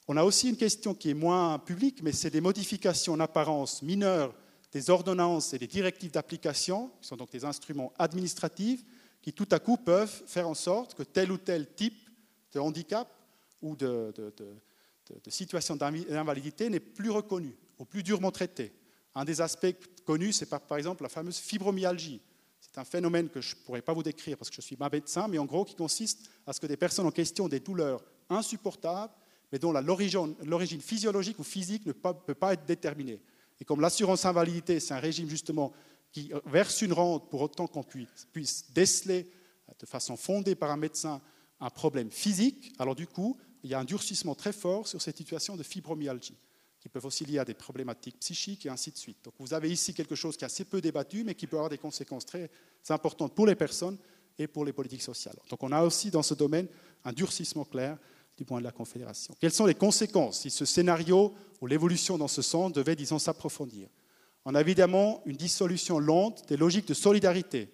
On 0.08 0.16
a 0.16 0.24
aussi 0.24 0.50
une 0.50 0.56
question 0.56 0.96
qui 0.96 1.10
est 1.10 1.14
moins 1.14 1.60
publique, 1.60 2.02
mais 2.02 2.14
c'est 2.14 2.30
des 2.30 2.40
modifications 2.40 3.14
en 3.14 3.20
apparence 3.20 3.82
mineures 3.82 4.34
des 4.72 4.90
ordonnances 4.90 5.54
et 5.54 5.58
des 5.58 5.68
directives 5.68 6.12
d'application, 6.12 6.92
qui 7.02 7.08
sont 7.08 7.18
donc 7.18 7.32
des 7.32 7.44
instruments 7.44 7.92
administratifs, 8.00 8.86
qui 9.22 9.34
tout 9.34 9.48
à 9.52 9.60
coup 9.60 9.76
peuvent 9.76 10.24
faire 10.26 10.48
en 10.48 10.54
sorte 10.54 10.94
que 10.94 11.04
tel 11.04 11.32
ou 11.32 11.38
tel 11.38 11.74
type 11.74 12.10
de 12.54 12.60
handicap 12.60 13.10
ou 13.62 13.76
de, 13.76 14.14
situation 15.30 15.76
d'invalidité 15.76 16.70
n'est 16.70 16.80
plus 16.80 17.10
reconnu 17.10 17.56
ou 17.80 17.86
plus 17.86 18.04
durement 18.04 18.32
traité. 18.32 18.74
Un 19.16 19.26
des 19.26 19.42
aspects 19.42 19.76
connus, 20.06 20.34
c'est 20.34 20.46
par, 20.46 20.78
exemple 20.78 21.04
la 21.04 21.10
fameuse 21.10 21.38
fibromyalgie. 21.38 22.22
C'est 22.60 22.78
un 22.78 22.86
phénomène 22.86 23.30
que 23.30 23.42
je 23.42 23.56
ne 23.56 23.62
pourrais 23.62 23.82
pas 23.82 23.94
vous 23.94 24.04
décrire 24.04 24.38
parce 24.38 24.50
que 24.50 24.56
je 24.56 24.62
suis 24.62 24.76
pas 24.76 24.90
médecin, 24.90 25.28
mais 25.28 25.38
en 25.38 25.46
gros 25.46 25.66
qui 25.66 25.76
consiste 25.76 26.30
à 26.46 26.54
ce 26.54 26.60
que 26.60 26.68
des 26.68 26.78
personnes 26.78 27.06
en 27.06 27.12
question 27.12 27.46
ont 27.46 27.50
des 27.50 27.60
douleurs 27.60 28.04
insupportables, 28.30 29.14
mais 29.52 29.60
dont 29.60 29.72
l'origine 29.72 30.82
physiologique 30.82 31.40
ou 31.40 31.44
physique 31.44 31.86
ne 31.86 31.94
peut 31.94 32.36
pas 32.36 32.54
être 32.54 32.66
déterminée. 32.66 33.22
Et 33.60 33.66
comme 33.66 33.82
l'assurance 33.82 34.26
invalidité, 34.26 34.80
c'est 34.80 34.94
un 34.94 35.00
régime 35.00 35.30
justement 35.30 35.74
qui 36.12 36.32
verse 36.46 36.82
une 36.82 36.94
rente 36.94 37.30
pour 37.30 37.42
autant 37.42 37.68
qu'on 37.68 37.84
puisse, 37.84 38.72
déceler 38.72 39.30
de 39.80 39.86
façon 39.86 40.16
fondée 40.16 40.56
par 40.56 40.72
un 40.72 40.78
médecin 40.78 41.22
un 41.60 41.70
problème 41.70 42.12
physique, 42.12 42.74
alors 42.78 42.96
du 42.96 43.08
coup, 43.08 43.38
il 43.68 43.72
y 43.72 43.74
a 43.74 43.80
un 43.80 43.86
durcissement 43.86 44.34
très 44.34 44.54
fort 44.54 44.88
sur 44.88 45.02
cette 45.02 45.18
situation 45.18 45.58
de 45.58 45.64
fibromyalgie, 45.64 46.38
qui 46.80 46.88
peuvent 46.88 47.06
aussi 47.06 47.26
lier 47.26 47.40
à 47.40 47.46
des 47.46 47.54
problématiques 47.54 48.18
psychiques 48.20 48.66
et 48.66 48.70
ainsi 48.70 48.92
de 48.92 48.98
suite. 48.98 49.18
Donc 49.26 49.34
vous 49.40 49.54
avez 49.54 49.70
ici 49.70 49.94
quelque 49.94 50.16
chose 50.16 50.38
qui 50.38 50.46
est 50.46 50.48
assez 50.48 50.64
peu 50.64 50.80
débattu, 50.80 51.26
mais 51.26 51.36
qui 51.36 51.48
peut 51.48 51.58
avoir 51.58 51.70
des 51.70 51.78
conséquences 51.78 52.26
très 52.26 52.50
importantes 52.88 53.36
pour 53.36 53.46
les 53.46 53.56
personnes 53.56 53.98
et 54.40 54.48
pour 54.48 54.64
les 54.64 54.72
politiques 54.72 55.02
sociales. 55.02 55.36
Donc 55.50 55.62
on 55.64 55.74
a 55.74 55.84
aussi 55.84 56.10
dans 56.12 56.24
ce 56.24 56.34
domaine 56.34 56.68
un 57.04 57.12
durcissement 57.12 57.66
clair 57.66 57.98
du 58.38 58.46
point 58.46 58.60
de 58.60 58.64
la 58.64 58.72
Confédération. 58.72 59.36
Quelles 59.38 59.52
sont 59.52 59.66
les 59.66 59.76
conséquences 59.76 60.42
si 60.42 60.50
ce 60.50 60.64
scénario 60.64 61.36
ou 61.60 61.68
l'évolution 61.68 62.18
dans 62.18 62.30
ce 62.30 62.42
sens 62.42 62.72
devait, 62.72 62.96
disons, 62.96 63.20
s'approfondir? 63.20 63.90
On 64.46 64.56
a 64.56 64.62
évidemment 64.62 65.22
une 65.26 65.36
dissolution 65.36 66.00
lente 66.00 66.48
des 66.48 66.56
logiques 66.56 66.88
de 66.88 66.94
solidarité, 66.94 67.70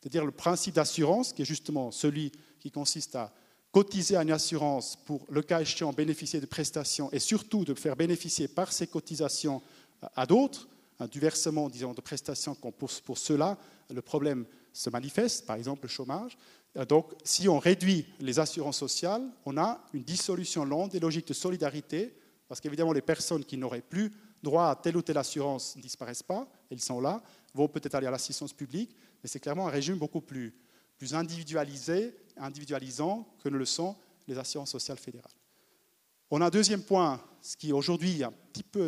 c'est-à-dire 0.00 0.24
le 0.24 0.32
principe 0.32 0.74
d'assurance, 0.74 1.32
qui 1.32 1.42
est 1.42 1.44
justement 1.44 1.92
celui 1.92 2.32
qui 2.58 2.72
consiste 2.72 3.14
à 3.14 3.32
cotiser 3.72 4.16
à 4.16 4.22
une 4.22 4.30
assurance 4.30 4.96
pour, 4.96 5.26
le 5.30 5.42
cas 5.42 5.60
échéant, 5.60 5.92
bénéficier 5.92 6.40
de 6.40 6.46
prestations 6.46 7.10
et 7.12 7.18
surtout 7.18 7.64
de 7.64 7.74
faire 7.74 7.96
bénéficier 7.96 8.48
par 8.48 8.72
ces 8.72 8.86
cotisations 8.86 9.62
à 10.14 10.26
d'autres, 10.26 10.68
hein, 10.98 11.06
du 11.06 11.20
versement, 11.20 11.68
disons, 11.68 11.92
de 11.92 12.00
prestations 12.00 12.54
pour, 12.54 12.90
pour 13.04 13.18
ceux-là, 13.18 13.58
le 13.90 14.02
problème 14.02 14.46
se 14.72 14.90
manifeste, 14.90 15.46
par 15.46 15.56
exemple 15.56 15.82
le 15.82 15.88
chômage. 15.88 16.38
Euh, 16.76 16.84
donc, 16.84 17.12
si 17.24 17.48
on 17.48 17.58
réduit 17.58 18.06
les 18.20 18.38
assurances 18.38 18.78
sociales, 18.78 19.22
on 19.44 19.56
a 19.56 19.80
une 19.92 20.02
dissolution 20.02 20.64
lente 20.64 20.92
des 20.92 21.00
logiques 21.00 21.28
de 21.28 21.34
solidarité, 21.34 22.14
parce 22.48 22.60
qu'évidemment, 22.60 22.92
les 22.92 23.02
personnes 23.02 23.44
qui 23.44 23.56
n'auraient 23.56 23.82
plus 23.82 24.12
droit 24.42 24.68
à 24.68 24.76
telle 24.76 24.96
ou 24.96 25.02
telle 25.02 25.18
assurance 25.18 25.76
ne 25.76 25.82
disparaissent 25.82 26.22
pas, 26.22 26.48
elles 26.70 26.80
sont 26.80 27.00
là, 27.00 27.22
vont 27.54 27.68
peut-être 27.68 27.94
aller 27.94 28.06
à 28.06 28.10
l'assistance 28.10 28.52
publique, 28.52 28.94
mais 29.22 29.28
c'est 29.28 29.40
clairement 29.40 29.68
un 29.68 29.70
régime 29.70 29.96
beaucoup 29.96 30.20
plus, 30.20 30.54
plus 30.96 31.14
individualisé, 31.14 32.14
individualisant 32.40 33.26
que 33.42 33.48
ne 33.48 33.56
le 33.56 33.64
sont 33.64 33.96
les 34.26 34.38
assurances 34.38 34.70
sociales 34.70 34.98
fédérales. 34.98 35.32
On 36.30 36.40
a 36.42 36.46
un 36.46 36.50
deuxième 36.50 36.82
point, 36.82 37.20
ce 37.40 37.56
qui 37.56 37.72
aujourd'hui 37.72 38.22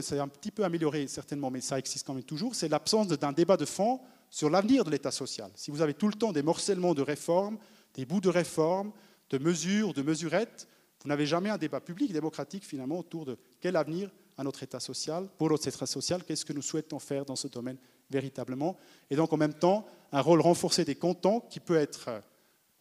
c'est 0.02 0.18
un 0.18 0.28
petit 0.28 0.50
peu 0.50 0.64
amélioré 0.64 1.06
certainement, 1.06 1.50
mais 1.50 1.60
ça 1.60 1.78
existe 1.78 2.06
quand 2.06 2.14
même 2.14 2.22
toujours, 2.22 2.54
c'est 2.54 2.68
l'absence 2.68 3.08
d'un 3.08 3.32
débat 3.32 3.56
de 3.56 3.64
fond 3.64 4.00
sur 4.28 4.50
l'avenir 4.50 4.84
de 4.84 4.90
l'État 4.90 5.10
social. 5.10 5.50
Si 5.54 5.70
vous 5.70 5.80
avez 5.80 5.94
tout 5.94 6.06
le 6.06 6.14
temps 6.14 6.32
des 6.32 6.42
morcellements 6.42 6.94
de 6.94 7.02
réformes, 7.02 7.58
des 7.94 8.04
bouts 8.04 8.20
de 8.20 8.28
réformes, 8.28 8.92
de 9.30 9.38
mesures, 9.38 9.94
de 9.94 10.02
mesurettes, 10.02 10.68
vous 11.02 11.08
n'avez 11.08 11.24
jamais 11.24 11.48
un 11.48 11.56
débat 11.56 11.80
public 11.80 12.12
démocratique 12.12 12.64
finalement 12.64 12.98
autour 12.98 13.24
de 13.24 13.38
quel 13.60 13.76
avenir 13.76 14.10
à 14.36 14.44
notre 14.44 14.62
État 14.62 14.80
social, 14.80 15.28
pour 15.38 15.50
notre 15.50 15.66
État 15.66 15.86
social, 15.86 16.24
qu'est-ce 16.24 16.44
que 16.44 16.52
nous 16.52 16.62
souhaitons 16.62 16.98
faire 16.98 17.24
dans 17.24 17.36
ce 17.36 17.48
domaine 17.48 17.78
véritablement. 18.10 18.76
Et 19.10 19.16
donc 19.16 19.32
en 19.32 19.36
même 19.36 19.54
temps, 19.54 19.86
un 20.12 20.20
rôle 20.20 20.40
renforcé 20.40 20.84
des 20.84 20.94
cantons 20.94 21.40
qui 21.40 21.60
peut 21.60 21.76
être 21.76 22.22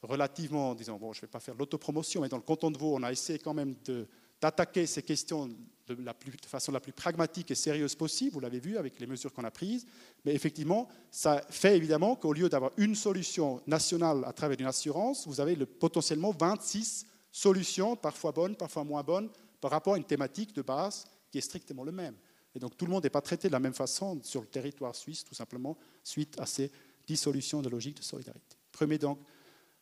relativement, 0.01 0.75
disons, 0.75 0.97
bon, 0.97 1.13
je 1.13 1.19
ne 1.19 1.21
vais 1.21 1.27
pas 1.27 1.39
faire 1.39 1.55
l'autopromotion, 1.55 2.21
mais 2.21 2.29
dans 2.29 2.37
le 2.37 2.43
canton 2.43 2.71
de 2.71 2.77
Vaud, 2.77 2.95
on 2.95 3.03
a 3.03 3.11
essayé 3.11 3.39
quand 3.39 3.53
même 3.53 3.75
d'attaquer 4.41 4.85
ces 4.85 5.03
questions 5.03 5.49
de, 5.87 6.03
la 6.03 6.15
façon 6.47 6.71
la 6.71 6.79
plus 6.79 6.93
pragmatique 6.93 7.51
et 7.51 7.55
sérieuse 7.55 7.95
possible, 7.95 8.33
vous 8.33 8.39
l'avez 8.39 8.59
vu 8.59 8.77
avec 8.77 8.99
les 8.99 9.07
mesures 9.07 9.33
qu'on 9.33 9.43
a 9.43 9.51
prises, 9.51 9.85
mais 10.23 10.33
effectivement, 10.33 10.87
ça 11.11 11.41
fait 11.49 11.75
évidemment 11.75 12.15
qu'au 12.15 12.33
lieu 12.33 12.47
d'avoir 12.47 12.71
une 12.77 12.95
solution 12.95 13.61
nationale 13.67 14.23
à 14.25 14.33
travers 14.33 14.59
une 14.59 14.67
assurance, 14.67 15.27
vous 15.27 15.41
avez 15.41 15.55
le, 15.55 15.65
potentiellement 15.65 16.31
26 16.31 17.05
solutions, 17.31 17.95
parfois 17.95 18.31
bonnes, 18.31 18.55
parfois 18.55 18.83
moins 18.83 19.03
bonnes, 19.03 19.29
par 19.59 19.71
rapport 19.71 19.95
à 19.95 19.97
une 19.97 20.05
thématique 20.05 20.53
de 20.53 20.61
base 20.61 21.05
qui 21.31 21.37
est 21.37 21.41
strictement 21.41 21.83
le 21.83 21.91
même. 21.91 22.15
Et 22.55 22.59
donc 22.59 22.77
tout 22.77 22.85
le 22.85 22.91
monde 22.91 23.03
n'est 23.03 23.09
pas 23.09 23.21
traité 23.21 23.47
de 23.47 23.53
la 23.53 23.59
même 23.59 23.73
façon 23.73 24.19
sur 24.23 24.41
le 24.41 24.47
territoire 24.47 24.95
suisse, 24.95 25.23
tout 25.23 25.35
simplement, 25.35 25.77
suite 26.03 26.39
à 26.39 26.45
ces 26.45 26.71
dissolutions 27.05 27.61
de 27.61 27.69
logique 27.69 27.97
de 27.97 28.03
solidarité. 28.03 28.57
Premier 28.71 28.97
donc, 28.97 29.19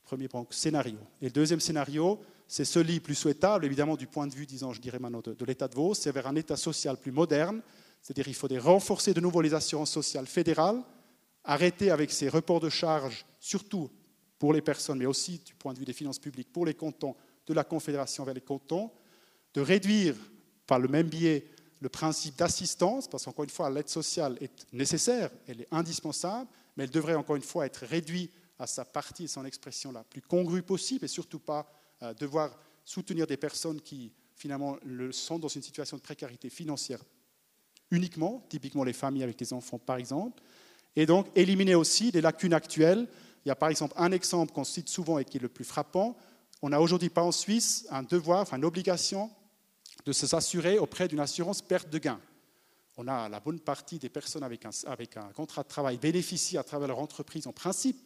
premier 0.08 0.30
scénario. 0.52 0.98
Et 1.22 1.26
le 1.26 1.32
deuxième 1.32 1.60
scénario, 1.60 2.22
c'est 2.48 2.64
celui 2.64 3.02
plus 3.02 3.14
souhaitable, 3.14 3.66
évidemment, 3.66 3.98
du 3.98 4.08
point 4.08 4.26
de 4.26 4.34
vue, 4.34 4.46
disons, 4.46 4.72
je 4.72 4.80
dirais 4.80 5.00
maintenant, 5.00 5.22
de, 5.22 5.46
l'État 5.46 5.68
de 5.68 5.76
Vaud, 5.76 5.94
c'est 5.94 6.14
vers 6.14 6.28
un 6.28 6.36
État 6.36 6.56
social 6.56 6.96
plus 6.96 7.12
moderne, 7.12 7.62
c'est-à-dire 8.02 8.24
qu'il 8.24 8.34
faudrait 8.34 8.58
renforcer 8.58 9.14
de 9.14 9.20
nouveau 9.20 9.42
les 9.42 9.54
assurances 9.54 9.92
sociales 9.92 10.26
fédérales, 10.26 10.82
arrêter 11.44 11.92
avec 11.92 12.12
ces 12.12 12.30
reports 12.30 12.62
de 12.62 12.70
charges, 12.70 13.26
surtout 13.42 13.90
pour 14.40 14.54
les 14.54 14.62
personnes, 14.62 15.00
mais 15.00 15.06
aussi 15.06 15.42
du 15.46 15.54
point 15.56 15.74
de 15.74 15.80
vue 15.80 15.86
des 15.86 15.92
finances 15.92 16.20
publiques, 16.20 16.54
pour 16.54 16.66
les 16.66 16.74
cantons, 16.74 17.16
de 17.46 17.54
la 17.54 17.66
Confédération 17.66 18.24
vers 18.24 18.34
les 18.34 18.42
cantons, 18.42 18.90
de 19.54 19.60
réduire 19.60 20.16
par 20.68 20.80
le 20.80 20.88
même 20.88 21.08
biais 21.08 21.50
le 21.82 21.90
principe 21.90 22.38
d'assistance, 22.38 23.10
parce 23.10 23.26
qu'encore 23.26 23.44
une 23.44 23.50
fois, 23.50 23.70
l'aide 23.70 23.90
sociale 23.90 24.38
est 24.40 24.68
nécessaire, 24.72 25.32
elle 25.50 25.62
est 25.62 25.68
indispensable, 25.70 26.50
mais 26.78 26.86
elle 26.86 26.92
devrait 26.92 27.16
encore 27.16 27.36
une 27.36 27.42
fois 27.42 27.66
être 27.66 27.86
réduite 27.86 28.32
à 28.60 28.68
sa 28.68 28.86
partie 28.86 29.26
et 29.26 29.28
son 29.28 29.46
expression 29.46 29.92
la 29.92 30.04
plus 30.04 30.22
congrue 30.22 30.64
possible, 30.64 31.06
et 31.06 31.08
surtout 31.08 31.40
pas 31.40 31.72
euh, 32.02 32.14
devoir 32.14 32.58
soutenir 32.86 33.28
des 33.28 33.38
personnes 33.38 33.82
qui 33.82 34.12
finalement 34.36 34.78
le 34.84 35.12
sont 35.12 35.40
dans 35.40 35.48
une 35.48 35.62
situation 35.62 35.98
de 35.98 36.02
précarité 36.02 36.50
financière 36.50 37.00
uniquement, 37.92 38.46
typiquement 38.50 38.84
les 38.84 38.94
familles 38.94 39.24
avec 39.24 39.38
des 39.38 39.54
enfants 39.54 39.80
par 39.80 39.98
exemple, 39.98 40.42
et 40.96 41.06
donc 41.06 41.28
éliminer 41.36 41.76
aussi 41.76 42.12
des 42.12 42.22
lacunes 42.22 42.54
actuelles. 42.54 43.08
Il 43.46 43.50
y 43.50 43.52
a 43.52 43.56
par 43.56 43.70
exemple 43.70 43.94
un 43.98 44.12
exemple 44.12 44.52
qu'on 44.52 44.64
cite 44.64 44.90
souvent 44.90 45.20
et 45.20 45.26
qui 45.26 45.38
est 45.38 45.42
le 45.42 45.50
plus 45.50 45.64
frappant. 45.64 46.18
On 46.62 46.70
n'a 46.70 46.82
aujourd'hui 46.82 47.10
pas 47.10 47.22
en 47.22 47.32
Suisse 47.32 47.86
un 47.92 48.04
devoir, 48.04 48.42
enfin 48.42 48.58
une 48.58 48.66
obligation 48.66 49.30
de 50.06 50.12
s'assurer 50.12 50.80
auprès 50.80 51.08
d'une 51.08 51.20
assurance 51.20 51.62
perte 51.62 51.90
de 51.90 51.98
gain. 51.98 52.20
On 52.98 53.08
a 53.08 53.30
la 53.30 53.40
bonne 53.40 53.60
partie 53.60 54.00
des 54.00 54.10
personnes 54.10 54.44
avec 54.44 54.66
un, 54.66 54.72
avec 54.88 55.18
un 55.18 55.32
contrat 55.34 55.64
de 55.64 55.68
travail 55.68 55.98
bénéficient 55.98 56.58
à 56.58 56.64
travers 56.64 56.88
leur 56.88 57.00
entreprise 57.00 57.46
en 57.46 57.54
principe 57.54 57.98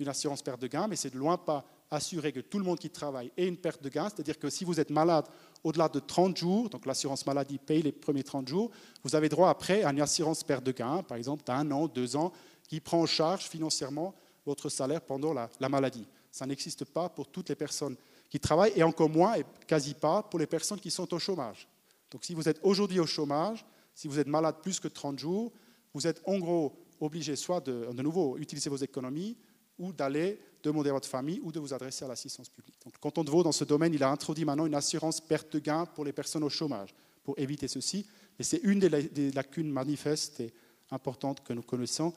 d'une 0.00 0.08
assurance 0.08 0.40
perte 0.40 0.62
de 0.62 0.66
gain, 0.66 0.88
mais 0.88 0.96
c'est 0.96 1.10
de 1.10 1.18
loin 1.18 1.36
pas 1.36 1.62
assurer 1.90 2.32
que 2.32 2.40
tout 2.40 2.58
le 2.58 2.64
monde 2.64 2.78
qui 2.78 2.88
travaille 2.88 3.30
ait 3.36 3.46
une 3.46 3.58
perte 3.58 3.82
de 3.82 3.90
gain, 3.90 4.08
c'est-à-dire 4.08 4.38
que 4.38 4.48
si 4.48 4.64
vous 4.64 4.80
êtes 4.80 4.88
malade 4.88 5.26
au-delà 5.62 5.90
de 5.90 6.00
30 6.00 6.38
jours, 6.38 6.70
donc 6.70 6.86
l'assurance 6.86 7.26
maladie 7.26 7.58
paye 7.58 7.82
les 7.82 7.92
premiers 7.92 8.22
30 8.22 8.48
jours, 8.48 8.70
vous 9.04 9.14
avez 9.14 9.28
droit 9.28 9.50
après 9.50 9.82
à 9.82 9.90
une 9.90 10.00
assurance 10.00 10.42
perte 10.42 10.64
de 10.64 10.72
gain, 10.72 11.02
par 11.02 11.18
exemple 11.18 11.44
d'un 11.44 11.70
an, 11.70 11.86
deux 11.86 12.16
ans, 12.16 12.32
qui 12.66 12.80
prend 12.80 13.02
en 13.02 13.06
charge 13.06 13.42
financièrement 13.42 14.14
votre 14.46 14.70
salaire 14.70 15.02
pendant 15.02 15.34
la, 15.34 15.50
la 15.60 15.68
maladie. 15.68 16.06
Ça 16.30 16.46
n'existe 16.46 16.86
pas 16.86 17.10
pour 17.10 17.28
toutes 17.28 17.50
les 17.50 17.54
personnes 17.54 17.96
qui 18.30 18.40
travaillent 18.40 18.72
et 18.76 18.82
encore 18.82 19.10
moins 19.10 19.34
et 19.34 19.44
quasi 19.66 19.92
pas 19.92 20.22
pour 20.22 20.38
les 20.38 20.46
personnes 20.46 20.80
qui 20.80 20.90
sont 20.90 21.12
au 21.12 21.18
chômage. 21.18 21.68
Donc 22.10 22.24
si 22.24 22.32
vous 22.32 22.48
êtes 22.48 22.60
aujourd'hui 22.62 23.00
au 23.00 23.06
chômage, 23.06 23.66
si 23.94 24.08
vous 24.08 24.18
êtes 24.18 24.28
malade 24.28 24.56
plus 24.62 24.80
que 24.80 24.88
30 24.88 25.18
jours, 25.18 25.52
vous 25.92 26.06
êtes 26.06 26.22
en 26.24 26.38
gros 26.38 26.72
obligé 27.00 27.36
soit 27.36 27.60
de, 27.60 27.88
de 27.92 28.02
nouveau 28.02 28.38
utiliser 28.38 28.70
vos 28.70 28.76
économies 28.76 29.36
ou 29.80 29.92
d'aller 29.92 30.38
demander 30.62 30.90
à 30.90 30.92
votre 30.92 31.08
famille 31.08 31.40
ou 31.42 31.50
de 31.50 31.58
vous 31.58 31.72
adresser 31.72 32.04
à 32.04 32.08
l'assistance 32.08 32.50
publique. 32.50 32.76
Donc, 32.84 32.92
le 32.92 32.98
canton 32.98 33.24
de 33.24 33.42
dans 33.42 33.50
ce 33.50 33.64
domaine, 33.64 33.94
il 33.94 34.02
a 34.02 34.10
introduit 34.10 34.44
maintenant 34.44 34.66
une 34.66 34.74
assurance 34.74 35.20
perte 35.20 35.52
de 35.54 35.58
gain 35.58 35.86
pour 35.86 36.04
les 36.04 36.12
personnes 36.12 36.44
au 36.44 36.50
chômage, 36.50 36.94
pour 37.24 37.38
éviter 37.38 37.66
ceci. 37.66 38.06
Et 38.38 38.44
c'est 38.44 38.60
une 38.62 38.78
des 38.78 39.32
lacunes 39.32 39.70
manifestes 39.70 40.40
et 40.40 40.52
importantes 40.90 41.42
que 41.42 41.54
nous 41.54 41.62
connaissons 41.62 42.12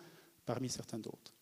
parmi 0.45 0.70
certaines 0.70 1.01
d'autres. 1.01 1.34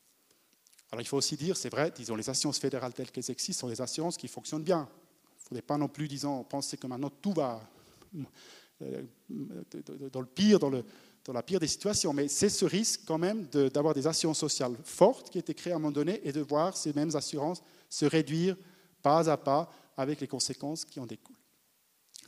Alors, 0.91 1.01
il 1.01 1.07
faut 1.07 1.17
aussi 1.17 1.36
dire, 1.36 1.57
c'est 1.57 1.69
vrai, 1.69 1.91
disons, 1.95 2.15
les 2.15 2.30
assurances 2.30 2.59
fédérales 2.59 2.93
telles 2.93 3.11
qu'elles 3.11 3.32
existent 3.32 3.61
sont 3.61 3.69
des 3.69 3.82
assurances 3.82 4.17
qui 4.17 4.28
fonctionnent 4.28 4.63
bien. 4.63 4.88
Il 4.91 5.43
ne 5.43 5.47
faudrait 5.47 5.61
pas 5.63 5.78
non 5.78 5.88
plus, 5.88 6.07
disons, 6.07 6.43
penser 6.43 6.78
que 6.78 6.86
maintenant 6.86 7.09
tout 7.09 7.34
va 7.34 7.67
euh, 8.84 9.03
dans 10.11 10.22
le 10.22 10.28
pire, 10.28 10.59
dans 10.59 10.69
le, 10.69 10.84
dans 11.26 11.34
la 11.34 11.43
pire 11.43 11.59
des 11.59 11.67
situations. 11.67 12.13
Mais 12.13 12.28
c'est 12.28 12.49
ce 12.49 12.65
risque 12.65 13.01
quand 13.05 13.17
même 13.17 13.47
d'avoir 13.47 13.93
des 13.93 14.07
assurances 14.07 14.39
sociales 14.39 14.76
fortes 14.84 15.30
qui 15.30 15.39
étaient 15.39 15.53
créées 15.53 15.74
à 15.74 15.76
un 15.76 15.80
moment 15.80 15.91
donné 15.91 16.22
et 16.24 16.32
de 16.32 16.41
voir 16.41 16.76
ces 16.76 16.93
mêmes 16.93 17.15
assurances 17.15 17.61
se 17.89 18.05
réduire 18.05 18.55
pas 19.01 19.30
à 19.30 19.38
pas 19.38 19.69
avec 19.97 20.22
les 20.22 20.28
conséquences 20.28 20.86
qui 20.86 20.99
en 20.99 21.05
découlent. 21.05 21.36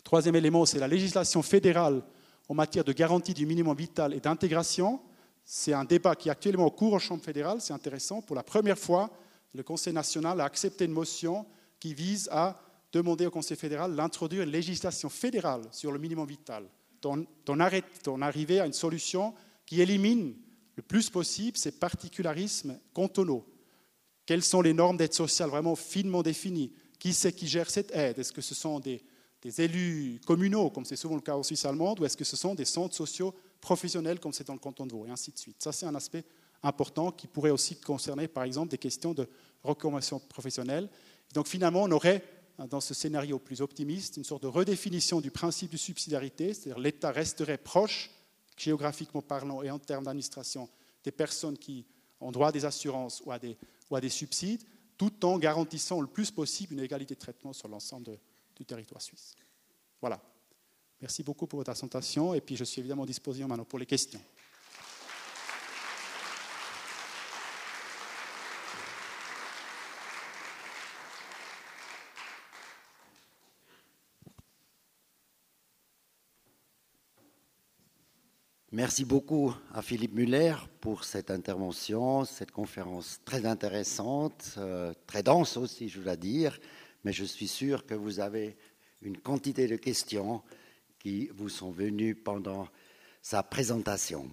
Troisième 0.04 0.36
élément, 0.36 0.66
c'est 0.66 0.80
la 0.80 0.88
législation 0.88 1.42
fédérale 1.42 2.04
en 2.50 2.54
matière 2.54 2.84
de 2.84 2.92
garantie 2.92 3.34
du 3.34 3.46
minimum 3.46 3.76
vital 3.76 4.14
et 4.14 4.20
d'intégration. 4.20 5.00
C'est 5.46 5.74
un 5.74 5.86
débat 5.86 6.16
qui 6.16 6.30
est 6.30 6.32
actuellement 6.32 6.66
en 6.66 6.70
cours 6.70 6.94
en 6.94 7.00
Chambre 7.00 7.24
fédérale, 7.24 7.62
c'est 7.62 7.74
intéressant. 7.74 8.22
Pour 8.22 8.36
la 8.36 8.44
première 8.44 8.78
fois, 8.78 9.10
le 9.54 9.64
Conseil 9.64 9.94
national 9.94 10.42
a 10.42 10.46
accepté 10.46 10.86
une 10.86 10.92
motion 10.92 11.46
qui 11.80 11.94
vise 11.94 12.28
à 12.32 12.60
demander 12.92 13.26
au 13.26 13.32
Conseil 13.32 13.58
fédéral 13.58 13.96
d'introduire 13.96 14.44
une 14.44 14.52
législation 14.52 15.10
fédérale 15.10 15.64
sur 15.72 15.92
le 15.92 16.00
minimum 16.00 16.28
vital, 16.28 16.66
d'en 17.04 18.22
arriver 18.22 18.60
à 18.60 18.66
une 18.66 18.74
solution 18.74 19.34
qui 19.66 19.82
élimine 19.82 20.36
le 20.76 20.84
plus 20.84 21.10
possible 21.10 21.58
ces 21.58 21.72
particularismes 21.72 22.80
cantonaux. 22.94 23.46
Quelles 24.26 24.44
sont 24.44 24.62
les 24.62 24.74
normes 24.74 24.98
d'aide 24.98 25.14
sociale 25.14 25.50
vraiment 25.50 25.76
finement 25.76 26.24
définies? 26.24 26.72
Qui 27.00 27.14
c'est 27.14 27.34
qui 27.34 27.48
gère 27.48 27.70
cette 27.70 27.92
aide? 27.92 28.20
Est-ce 28.20 28.32
que 28.32 28.42
ce 28.42 28.56
sont 28.56 28.80
des, 28.80 29.02
élus 29.58 30.22
communaux, 30.26 30.70
comme 30.70 30.86
c'est 30.86 30.96
souvent 30.96 31.16
le 31.16 31.22
cas 31.22 31.36
en 31.36 31.44
Suisse 31.44 31.66
allemande, 31.66 32.00
ou 32.00 32.06
est-ce 32.06 32.16
que 32.16 32.24
ce 32.24 32.38
sont 32.38 32.56
des 32.56 32.64
centres 32.64 32.96
sociaux 32.96 33.36
professionnels, 33.60 34.20
comme 34.20 34.32
c'est 34.32 34.48
dans 34.48 34.54
le 34.54 34.60
canton 34.60 34.86
de 34.86 34.94
Vaud, 34.94 35.06
et 35.06 35.10
ainsi 35.10 35.32
de 35.32 35.38
suite? 35.38 35.58
Ça, 35.62 35.74
c'est 35.74 35.86
un 35.86 35.96
aspect 35.96 36.24
important 36.64 37.12
qui 37.12 37.28
pourrait 37.28 37.50
aussi 37.50 37.76
concerner, 37.76 38.30
par 38.30 38.46
exemple, 38.46 38.70
des 38.70 38.78
questions 38.78 39.14
de 39.14 39.28
reconversion 39.62 40.20
professionnelle. 40.20 40.90
Donc, 41.34 41.48
finalement, 41.48 41.84
on 41.84 41.92
aurait, 41.92 42.24
dans 42.58 42.82
ce 42.82 42.94
scénario 42.94 43.40
plus 43.40 43.62
optimiste, 43.62 44.18
une 44.18 44.24
sorte 44.24 44.44
de 44.44 44.48
redéfinition 44.48 45.22
du 45.22 45.32
principe 45.32 45.72
de 45.72 45.78
subsidiarité, 45.78 46.54
c'est-à-dire 46.54 46.80
l'État 46.80 47.12
resterait 47.12 47.58
proche, 47.58 48.12
géographiquement 48.58 49.22
parlant 49.22 49.64
et 49.64 49.72
en 49.72 49.80
termes 49.80 50.06
d'administration, 50.06 50.70
des 51.04 51.12
personnes 51.12 51.58
qui 51.58 51.86
ont 52.20 52.32
droit 52.32 52.50
à 52.50 52.52
des 52.52 52.66
assurances 52.66 53.22
ou 53.26 53.32
à 53.32 53.40
des, 53.40 54.10
subsides, 54.10 54.64
tout 54.98 55.26
en 55.26 55.38
garantissant 55.38 56.00
le 56.00 56.08
plus 56.08 56.32
possible 56.32 56.74
une 56.74 56.80
égalité 56.80 57.16
de 57.16 57.20
traitement 57.20 57.54
sur 57.54 57.68
l'ensemble 57.68 58.18
du 58.56 58.66
territoire 58.66 59.02
suisse. 59.02 59.36
Voilà. 60.00 60.22
Merci 61.02 61.24
beaucoup 61.24 61.48
pour 61.48 61.58
votre 61.58 61.72
attention 61.72 62.34
et 62.34 62.40
puis 62.40 62.56
je 62.56 62.64
suis 62.64 62.80
évidemment 62.80 63.06
disposé 63.06 63.44
maintenant 63.46 63.66
pour 63.66 63.80
les 63.80 63.86
questions. 63.86 64.22
Merci 78.76 79.06
beaucoup 79.06 79.54
à 79.72 79.84
Philippe 79.84 80.16
Muller 80.16 80.56
pour 80.82 81.04
cette 81.04 81.30
intervention, 81.30 82.26
cette 82.26 82.50
conférence 82.50 83.20
très 83.24 83.46
intéressante, 83.46 84.56
euh, 84.58 84.96
très 85.06 85.22
dense 85.22 85.58
aussi, 85.58 85.90
je 85.90 86.02
dois 86.02 86.16
dire 86.16 86.58
mais 87.04 87.14
je 87.14 87.24
suis 87.24 87.48
sûr 87.48 87.86
que 87.86 87.94
vous 87.94 88.20
avez 88.20 88.58
une 89.04 89.20
quantité 89.20 89.68
de 89.68 89.76
questions 89.76 90.42
qui 90.98 91.30
vous 91.36 91.50
sont 91.50 91.70
venues 91.70 92.16
pendant 92.16 92.68
sa 93.22 93.44
présentation. 93.44 94.28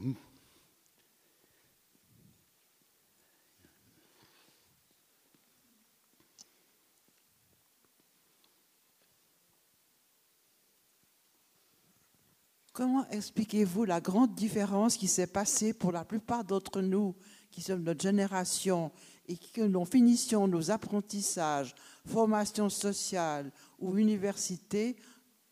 Comment 12.72 13.08
expliquez-vous 13.10 13.84
la 13.84 14.00
grande 14.00 14.34
différence 14.36 14.96
qui 14.96 15.08
s'est 15.08 15.26
passée 15.26 15.72
pour 15.72 15.90
la 15.90 16.04
plupart 16.04 16.44
d'entre 16.44 16.80
nous, 16.80 17.16
qui 17.50 17.62
sommes 17.62 17.82
notre 17.82 18.00
génération 18.00 18.92
et 19.26 19.36
qui, 19.36 19.60
nous 19.60 19.84
finissions 19.84 20.46
nos 20.46 20.70
apprentissages 20.70 21.74
formation 22.06 22.68
sociale 22.68 23.50
ou 23.80 23.96
université, 23.98 24.96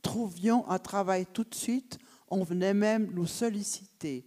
trouvions 0.00 0.68
un 0.68 0.78
travail 0.78 1.26
tout 1.32 1.44
de 1.44 1.54
suite, 1.54 1.98
on 2.28 2.44
venait 2.44 2.74
même 2.74 3.10
nous 3.12 3.26
solliciter. 3.26 4.24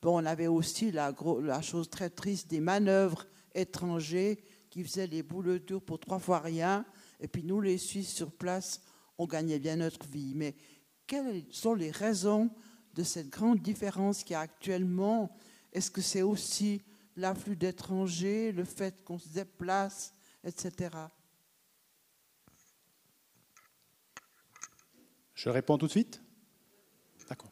Bon, 0.00 0.22
on 0.22 0.24
avait 0.24 0.46
aussi 0.46 0.92
la, 0.92 1.12
chose 1.60 1.90
très 1.90 2.08
triste 2.08 2.48
des 2.48 2.60
manœuvres 2.60 3.26
étrangers 3.52 4.44
qui 4.70 4.84
faisaient 4.84 5.08
les 5.08 5.24
boules 5.24 5.58
durs 5.58 5.82
pour 5.82 5.98
trois 5.98 6.20
fois 6.20 6.38
rien, 6.38 6.84
et 7.20 7.26
puis 7.26 7.42
nous, 7.42 7.60
les 7.60 7.78
Suisses 7.78 8.14
sur 8.14 8.30
place, 8.30 8.80
on 9.18 9.26
gagnait 9.26 9.58
bien 9.58 9.76
notre 9.76 10.06
vie. 10.06 10.34
Mais 10.36 10.54
quelles 11.08 11.42
sont 11.50 11.74
les 11.74 11.90
raisons 11.90 12.50
de 12.94 13.02
cette 13.02 13.30
grande 13.30 13.60
différence 13.60 14.22
qu'il 14.22 14.34
y 14.34 14.36
a 14.36 14.40
actuellement? 14.40 15.34
Est-ce 15.72 15.90
que 15.90 16.02
c'est 16.02 16.22
aussi 16.22 16.82
l'afflux 17.16 17.56
d'étrangers, 17.56 18.52
le 18.52 18.64
fait 18.64 19.02
qu'on 19.02 19.18
se 19.18 19.28
déplace, 19.28 20.14
etc. 20.44 20.90
Je 25.34 25.48
réponds 25.48 25.78
tout 25.78 25.86
de 25.86 25.90
suite? 25.90 26.22
D'accord. 27.28 27.50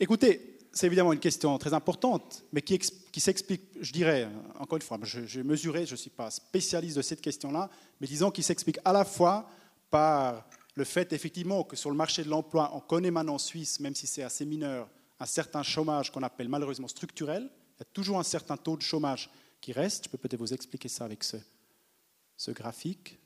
Écoutez, 0.00 0.58
c'est 0.72 0.86
évidemment 0.86 1.12
une 1.12 1.20
question 1.20 1.58
très 1.58 1.74
importante, 1.74 2.44
mais 2.52 2.62
qui, 2.62 2.78
s'explique, 3.20 3.62
je 3.80 3.92
dirais, 3.92 4.28
encore 4.58 4.76
une 4.76 4.82
fois, 4.82 4.98
j'ai 5.02 5.42
mesuré, 5.42 5.86
je 5.86 5.92
ne 5.92 5.96
suis 5.96 6.10
pas 6.10 6.30
spécialiste 6.30 6.96
de 6.96 7.02
cette 7.02 7.20
question-là, 7.20 7.68
mais 8.00 8.06
disons 8.06 8.30
qu'il 8.30 8.44
s'explique 8.44 8.78
à 8.84 8.92
la 8.92 9.04
fois 9.04 9.48
par 9.90 10.48
le 10.78 10.84
fait 10.84 11.12
effectivement 11.12 11.64
que 11.64 11.74
sur 11.74 11.90
le 11.90 11.96
marché 11.96 12.22
de 12.22 12.28
l'emploi, 12.28 12.70
on 12.72 12.78
connaît 12.78 13.10
maintenant 13.10 13.34
en 13.34 13.38
Suisse, 13.38 13.80
même 13.80 13.96
si 13.96 14.06
c'est 14.06 14.22
assez 14.22 14.46
mineur, 14.46 14.88
un 15.18 15.26
certain 15.26 15.64
chômage 15.64 16.12
qu'on 16.12 16.22
appelle 16.22 16.48
malheureusement 16.48 16.86
structurel. 16.86 17.50
Il 17.74 17.80
y 17.80 17.82
a 17.82 17.92
toujours 17.92 18.20
un 18.20 18.22
certain 18.22 18.56
taux 18.56 18.76
de 18.76 18.82
chômage 18.82 19.28
qui 19.60 19.72
reste. 19.72 20.04
Je 20.04 20.08
peux 20.08 20.18
peut-être 20.18 20.38
vous 20.38 20.54
expliquer 20.54 20.88
ça 20.88 21.04
avec 21.04 21.24
ce, 21.24 22.50
graphique. 22.52 23.18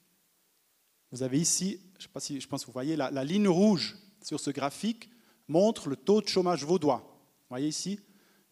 Vous 1.11 1.23
avez 1.23 1.39
ici, 1.39 1.79
je, 1.99 2.05
sais 2.05 2.09
pas 2.09 2.21
si, 2.21 2.39
pense 2.49 2.65
vous 2.65 2.73
voyez, 2.73 2.97
la, 2.97 3.23
ligne 3.23 3.49
rouge 3.49 3.99
sur 4.23 4.41
ce 4.41 4.51
graphique 4.51 5.11
montre 5.47 5.91
le 5.91 5.97
taux 5.97 6.23
de 6.23 6.29
chômage 6.29 6.65
vaudois. 6.65 7.03
Vous 7.05 7.49
voyez 7.51 7.69
ici, 7.69 8.01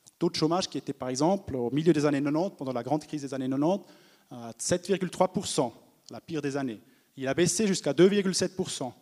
le 0.04 0.10
taux 0.18 0.28
de 0.28 0.36
chômage 0.36 0.68
qui 0.68 0.76
était 0.76 0.92
par 0.92 1.08
exemple 1.08 1.56
au 1.56 1.70
milieu 1.70 1.94
des 1.94 2.04
années 2.04 2.22
90, 2.22 2.56
pendant 2.58 2.74
la 2.74 2.82
grande 2.82 3.06
crise 3.06 3.22
des 3.22 3.32
années 3.32 3.48
90, 3.48 3.82
à 4.30 4.50
7,3%, 4.52 5.72
la 6.10 6.20
pire 6.20 6.42
des 6.42 6.58
années. 6.58 6.82
Il 7.16 7.28
a 7.28 7.34
baissé 7.34 7.66
jusqu'à 7.66 7.92
2,7% 7.92 8.92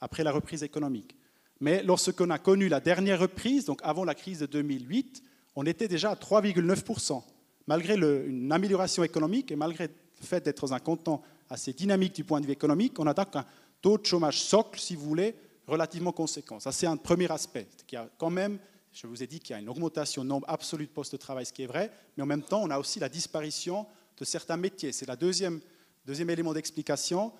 après 0.00 0.24
la 0.24 0.32
reprise 0.32 0.62
économique. 0.62 1.16
Mais 1.60 1.82
lorsqu'on 1.82 2.30
a 2.30 2.38
connu 2.38 2.68
la 2.68 2.80
dernière 2.80 3.20
reprise, 3.20 3.66
donc 3.66 3.80
avant 3.84 4.04
la 4.04 4.14
crise 4.14 4.40
de 4.40 4.46
2008, 4.46 5.22
on 5.54 5.64
était 5.64 5.88
déjà 5.88 6.10
à 6.10 6.14
3,9%. 6.14 7.22
Malgré 7.68 7.94
une 7.94 8.50
amélioration 8.50 9.04
économique 9.04 9.52
et 9.52 9.56
malgré 9.56 9.86
le 9.86 10.26
fait 10.26 10.44
d'être 10.44 10.66
dans 10.66 10.74
un 10.74 10.80
canton 10.80 11.20
assez 11.48 11.72
dynamique 11.72 12.14
du 12.14 12.24
point 12.24 12.40
de 12.40 12.46
vue 12.46 12.52
économique, 12.52 12.98
on 12.98 13.06
a 13.06 13.14
un 13.18 13.44
taux 13.80 13.98
de 13.98 14.04
chômage 14.04 14.40
socle, 14.40 14.80
si 14.80 14.96
vous 14.96 15.04
voulez, 15.04 15.36
relativement 15.66 16.12
conséquent. 16.12 16.58
Ça, 16.58 16.72
c'est 16.72 16.86
un 16.86 16.96
premier 16.96 17.30
aspect. 17.30 17.68
Qui 17.86 17.96
a 17.96 18.08
quand 18.18 18.30
même, 18.30 18.58
je 18.92 19.06
vous 19.06 19.22
ai 19.22 19.26
dit 19.26 19.38
qu'il 19.38 19.54
y 19.54 19.56
a 19.56 19.60
une 19.60 19.68
augmentation 19.68 20.24
nombre 20.24 20.48
absolu 20.48 20.86
de 20.86 20.90
postes 20.90 21.12
de 21.12 21.16
travail, 21.18 21.46
ce 21.46 21.52
qui 21.52 21.62
est 21.62 21.66
vrai, 21.66 21.90
mais 22.16 22.22
en 22.22 22.26
même 22.26 22.42
temps, 22.42 22.62
on 22.62 22.70
a 22.70 22.78
aussi 22.78 22.98
la 22.98 23.08
disparition 23.08 23.86
de 24.18 24.24
certains 24.24 24.56
métiers. 24.56 24.92
C'est 24.92 25.08
le 25.08 25.16
deuxième, 25.16 25.60
deuxième 26.04 26.30
élément 26.30 26.52
d'explication. 26.52 27.32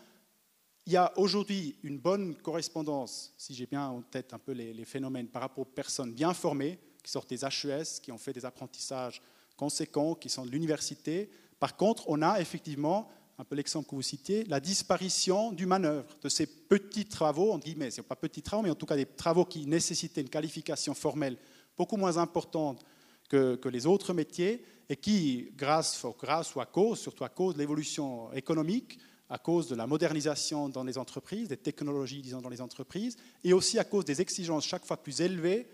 Il 0.86 0.92
y 0.92 0.96
a 0.96 1.12
aujourd'hui 1.16 1.76
une 1.82 1.98
bonne 1.98 2.34
correspondance, 2.34 3.32
si 3.36 3.54
j'ai 3.54 3.66
bien 3.66 3.86
en 3.86 4.02
tête 4.02 4.34
un 4.34 4.38
peu 4.38 4.52
les, 4.52 4.84
phénomènes, 4.84 5.28
par 5.28 5.42
rapport 5.42 5.62
aux 5.62 5.70
personnes 5.70 6.12
bien 6.12 6.34
formées, 6.34 6.78
qui 7.02 7.10
sortent 7.10 7.30
des 7.30 7.44
HES, 7.44 8.00
qui 8.02 8.12
ont 8.12 8.18
fait 8.18 8.32
des 8.32 8.44
apprentissages 8.44 9.22
conséquents, 9.56 10.14
qui 10.14 10.28
sont 10.28 10.44
de 10.44 10.50
l'université. 10.50 11.30
Par 11.58 11.76
contre, 11.76 12.04
on 12.08 12.22
a 12.22 12.40
effectivement 12.40 13.08
un 13.38 13.44
peu 13.44 13.56
l'exemple 13.56 13.88
que 13.88 13.94
vous 13.94 14.02
citiez, 14.02 14.44
la 14.44 14.60
disparition 14.60 15.52
du 15.52 15.66
manœuvre, 15.66 16.16
de 16.20 16.28
ces 16.28 16.46
petits 16.46 17.06
travaux, 17.06 17.56
dit 17.58 17.74
mais 17.76 17.90
ce 17.90 18.00
pas 18.00 18.16
petits 18.16 18.42
travaux, 18.42 18.62
mais 18.62 18.70
en 18.70 18.74
tout 18.74 18.86
cas 18.86 18.96
des 18.96 19.06
travaux 19.06 19.44
qui 19.44 19.66
nécessitaient 19.66 20.20
une 20.20 20.28
qualification 20.28 20.94
formelle 20.94 21.36
beaucoup 21.76 21.96
moins 21.96 22.18
importante 22.18 22.84
que, 23.28 23.58
les 23.68 23.86
autres 23.86 24.12
métiers 24.12 24.64
et 24.92 24.96
qui, 24.96 25.50
grâce, 25.56 26.04
ou 26.04 26.60
à 26.60 26.66
cause, 26.66 27.00
surtout 27.00 27.24
à 27.24 27.30
cause 27.30 27.54
de 27.54 27.60
l'évolution 27.60 28.30
économique, 28.34 28.98
à 29.30 29.38
cause 29.38 29.66
de 29.66 29.74
la 29.74 29.86
modernisation 29.86 30.68
dans 30.68 30.84
les 30.84 30.98
entreprises, 30.98 31.48
des 31.48 31.56
technologies, 31.56 32.20
disons, 32.20 32.42
dans 32.42 32.50
les 32.50 32.60
entreprises, 32.60 33.16
et 33.42 33.54
aussi 33.54 33.78
à 33.78 33.84
cause 33.84 34.04
des 34.04 34.20
exigences 34.20 34.66
chaque 34.66 34.84
fois 34.84 35.02
plus 35.02 35.22
élevées 35.22 35.66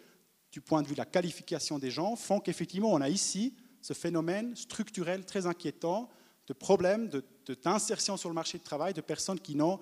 du 0.53 0.61
point 0.61 0.83
de 0.83 0.87
vue 0.87 0.95
de 0.95 1.01
la 1.01 1.05
qualification 1.05 1.81
des 1.81 1.91
gens, 1.91 2.15
font 2.15 2.39
qu'effectivement, 2.39 2.93
on 2.93 3.01
a 3.01 3.09
ici 3.09 3.57
ce 3.83 3.93
phénomène 3.93 4.55
structurel 4.55 5.25
très 5.25 5.47
inquiétant 5.47 6.09
de 6.47 6.53
problèmes 6.53 7.11
d'insertion 7.65 8.17
sur 8.17 8.29
le 8.29 8.37
marché 8.37 8.59
du 8.59 8.65
travail 8.65 8.95
de 8.95 9.01
personnes 9.01 9.41
qui 9.41 9.57
n'ont 9.57 9.81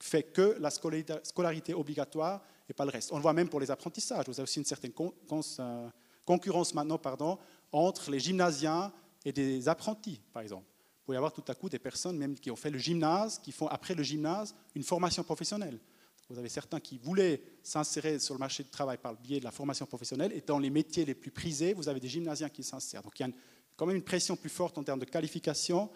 fait 0.00 0.24
que 0.24 0.56
la 0.58 0.70
scolarité 0.70 1.72
obligatoire 1.72 2.42
et 2.68 2.72
pas 2.72 2.84
le 2.84 2.90
reste. 2.90 3.12
On 3.12 3.16
le 3.16 3.22
voit 3.22 3.32
même 3.32 3.48
pour 3.48 3.60
les 3.60 3.70
apprentissages. 3.70 4.24
Vous 4.26 4.40
avez 4.40 4.42
aussi 4.42 4.58
une 4.58 4.64
certaine 4.64 4.92
euh, 4.98 5.88
concurrence 6.24 6.74
maintenant 6.74 6.98
pardon, 6.98 7.38
entre 7.72 8.10
les 8.10 8.20
gymnasiens 8.20 8.92
et 9.24 9.32
des 9.32 9.68
apprentis, 9.68 10.20
par 10.32 10.42
exemple. 10.42 10.64
Vous 10.64 11.06
pouvez 11.06 11.16
avoir 11.16 11.32
tout 11.32 11.44
à 11.48 11.54
coup 11.54 11.68
des 11.68 11.78
personnes 11.78 12.16
même 12.16 12.38
qui 12.38 12.50
ont 12.50 12.56
fait 12.56 12.70
le 12.70 12.78
gymnase, 12.78 13.38
qui 13.38 13.50
font 13.50 13.66
après 13.66 13.94
le 13.94 14.02
gymnase 14.02 14.54
une 14.74 14.84
formation 14.84 15.24
professionnelle. 15.24 15.80
Vous 16.28 16.38
avez 16.38 16.48
certains 16.48 16.80
qui 16.80 16.98
voulaient 16.98 17.42
s'insérer 17.62 18.18
sur 18.18 18.34
le 18.34 18.38
marché 18.38 18.62
du 18.62 18.70
travail 18.70 18.98
par 18.98 19.12
le 19.12 19.18
biais 19.18 19.40
de 19.40 19.44
la 19.44 19.50
formation 19.50 19.84
professionnelle, 19.84 20.32
et 20.32 20.40
dans 20.40 20.58
les 20.58 20.70
métiers 20.70 21.04
les 21.04 21.14
plus 21.14 21.30
prisés, 21.30 21.74
vous 21.74 21.88
avez 21.88 22.00
des 22.00 22.08
gymnasiens 22.08 22.48
qui 22.48 22.62
s'insèrent. 22.62 23.02
Donc 23.02 23.18
il 23.18 23.26
y 23.26 23.26
a 23.28 23.32
quand 23.76 23.86
même 23.86 23.96
une 23.96 24.02
pression 24.02 24.36
plus 24.36 24.48
forte 24.50 24.78
en 24.78 24.84
termes 24.84 25.00
de 25.00 25.04
qualification, 25.04 25.90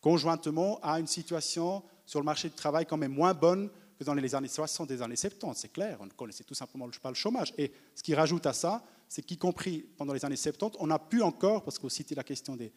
conjointement 0.00 0.78
à 0.82 1.00
une 1.00 1.06
situation 1.06 1.82
sur 2.04 2.20
le 2.20 2.24
marché 2.24 2.48
du 2.48 2.54
travail 2.54 2.86
quand 2.86 2.96
même 2.96 3.12
moins 3.12 3.34
bonne 3.34 3.68
que 3.98 4.04
dans 4.04 4.14
les 4.14 4.34
années 4.34 4.48
60 4.48 4.90
et 4.90 5.02
années 5.02 5.16
70, 5.16 5.58
c'est 5.58 5.72
clair, 5.72 5.98
on 6.00 6.06
ne 6.06 6.10
connaissait 6.10 6.44
tout 6.44 6.54
simplement 6.54 6.88
pas 7.02 7.08
le 7.08 7.14
chômage. 7.14 7.52
Et 7.58 7.72
ce 7.94 8.02
qui 8.02 8.14
rajoute 8.14 8.46
à 8.46 8.52
ça, 8.52 8.84
c'est 9.08 9.22
qu'y 9.22 9.36
compris 9.36 9.86
pendant 9.96 10.12
les 10.12 10.24
années 10.24 10.36
70, 10.36 10.78
on 10.80 10.90
a 10.90 10.98
pu 10.98 11.22
encore, 11.22 11.62
parce 11.64 11.78
que 11.78 11.88
citez 11.88 12.14
la 12.14 12.24
question 12.24 12.56
des, 12.56 12.72